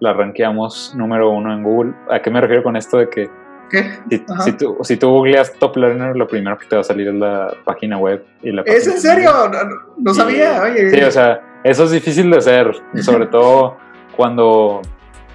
la 0.00 0.12
rankeamos 0.12 0.94
número 0.94 1.30
uno 1.30 1.54
en 1.54 1.62
Google. 1.62 1.94
¿A 2.10 2.20
qué 2.20 2.30
me 2.30 2.40
refiero 2.40 2.62
con 2.62 2.76
esto 2.76 2.98
de 2.98 3.08
que 3.08 3.30
¿Qué? 3.70 3.98
Si, 4.44 4.52
tú, 4.52 4.78
si 4.82 4.96
tú 4.96 5.08
googleas 5.08 5.52
Top 5.54 5.76
Learner, 5.76 6.16
lo 6.16 6.26
primero 6.26 6.56
que 6.58 6.66
te 6.66 6.76
va 6.76 6.80
a 6.80 6.84
salir 6.84 7.08
es 7.08 7.14
la 7.14 7.54
página 7.64 7.98
web. 7.98 8.24
Y 8.42 8.52
la 8.52 8.62
¿Es 8.62 8.86
en 8.86 9.00
serio? 9.00 9.30
No, 9.96 10.14
sabía. 10.14 10.62
Sí, 10.90 11.00
o 11.02 11.10
sea, 11.10 11.60
eso 11.64 11.84
es 11.84 11.90
difícil 11.90 12.30
de 12.30 12.38
hacer, 12.38 12.72
sobre 13.02 13.26
todo 13.28 13.76
cuando 14.16 14.82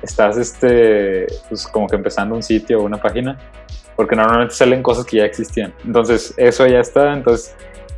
estás 0.02 0.38
este, 0.38 1.28
pues 1.48 1.66
como 1.68 1.88
que 1.88 1.96
empezando 1.96 2.36
un 2.36 2.44
sitio 2.44 2.80
o 2.80 2.84
una 2.84 2.98
página 2.98 3.38
porque 3.96 4.16
normalmente 4.16 4.54
salen 4.54 4.82
cosas 4.82 5.06
que 5.06 5.18
ya 5.18 5.26
existían. 5.26 5.74
Entonces, 5.86 6.34
eso 6.38 6.66
ya 6.68 6.80
está. 6.80 7.14
Entonces, 7.14 7.56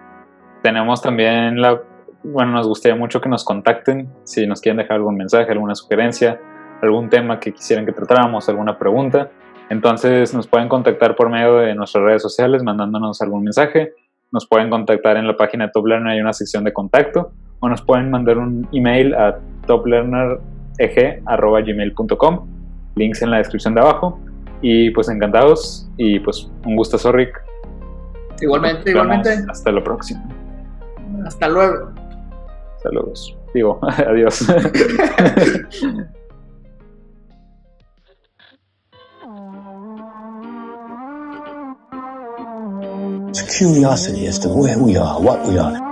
tenemos 0.61 1.01
también 1.01 1.59
la 1.61 1.81
bueno, 2.23 2.51
nos 2.51 2.67
gustaría 2.67 2.97
mucho 2.97 3.21
que 3.21 3.29
nos 3.29 3.43
contacten 3.43 4.09
si 4.23 4.45
nos 4.45 4.61
quieren 4.61 4.77
dejar 4.77 4.97
algún 4.97 5.15
mensaje, 5.15 5.51
alguna 5.51 5.75
sugerencia, 5.75 6.39
algún 6.81 7.09
tema 7.09 7.39
que 7.39 7.53
quisieran 7.53 7.85
que 7.85 7.93
tratáramos, 7.93 8.49
alguna 8.49 8.77
pregunta. 8.77 9.31
Entonces 9.69 10.33
nos 10.33 10.47
pueden 10.47 10.67
contactar 10.67 11.15
por 11.15 11.29
medio 11.29 11.57
de 11.57 11.75
nuestras 11.75 12.03
redes 12.03 12.23
sociales 12.23 12.63
mandándonos 12.63 13.21
algún 13.21 13.43
mensaje. 13.43 13.93
Nos 14.31 14.47
pueden 14.47 14.69
contactar 14.69 15.17
en 15.17 15.27
la 15.27 15.35
página 15.37 15.67
de 15.67 15.71
Top 15.71 15.85
Learner, 15.85 16.13
hay 16.13 16.21
una 16.21 16.33
sección 16.33 16.63
de 16.63 16.73
contacto. 16.73 17.31
O 17.59 17.69
nos 17.69 17.81
pueden 17.81 18.09
mandar 18.09 18.37
un 18.37 18.65
email 18.71 19.13
a 19.13 19.37
toplearnereg.gmail.com. 19.67 22.47
Links 22.95 23.21
en 23.21 23.31
la 23.31 23.37
descripción 23.37 23.75
de 23.75 23.81
abajo. 23.81 24.17
Y 24.61 24.91
pues 24.91 25.09
encantados 25.09 25.89
y 25.97 26.19
pues 26.19 26.49
un 26.65 26.75
gusto, 26.75 27.11
Rick. 27.11 27.41
Igualmente, 28.41 28.91
igualmente. 28.91 29.39
Hasta 29.49 29.71
lo 29.71 29.83
próximo. 29.83 30.23
Hasta 31.25 31.49
luego. 31.49 31.91
Saludos. 32.81 33.37
Digo, 33.53 33.79
adiós. 33.83 34.47
It's 43.29 43.57
curiosity 43.57 44.25
as 44.25 44.39
to 44.39 44.49
where 44.49 44.79
we 44.79 44.97
are, 44.97 45.21
what 45.21 45.47
we 45.47 45.59
are, 45.59 45.88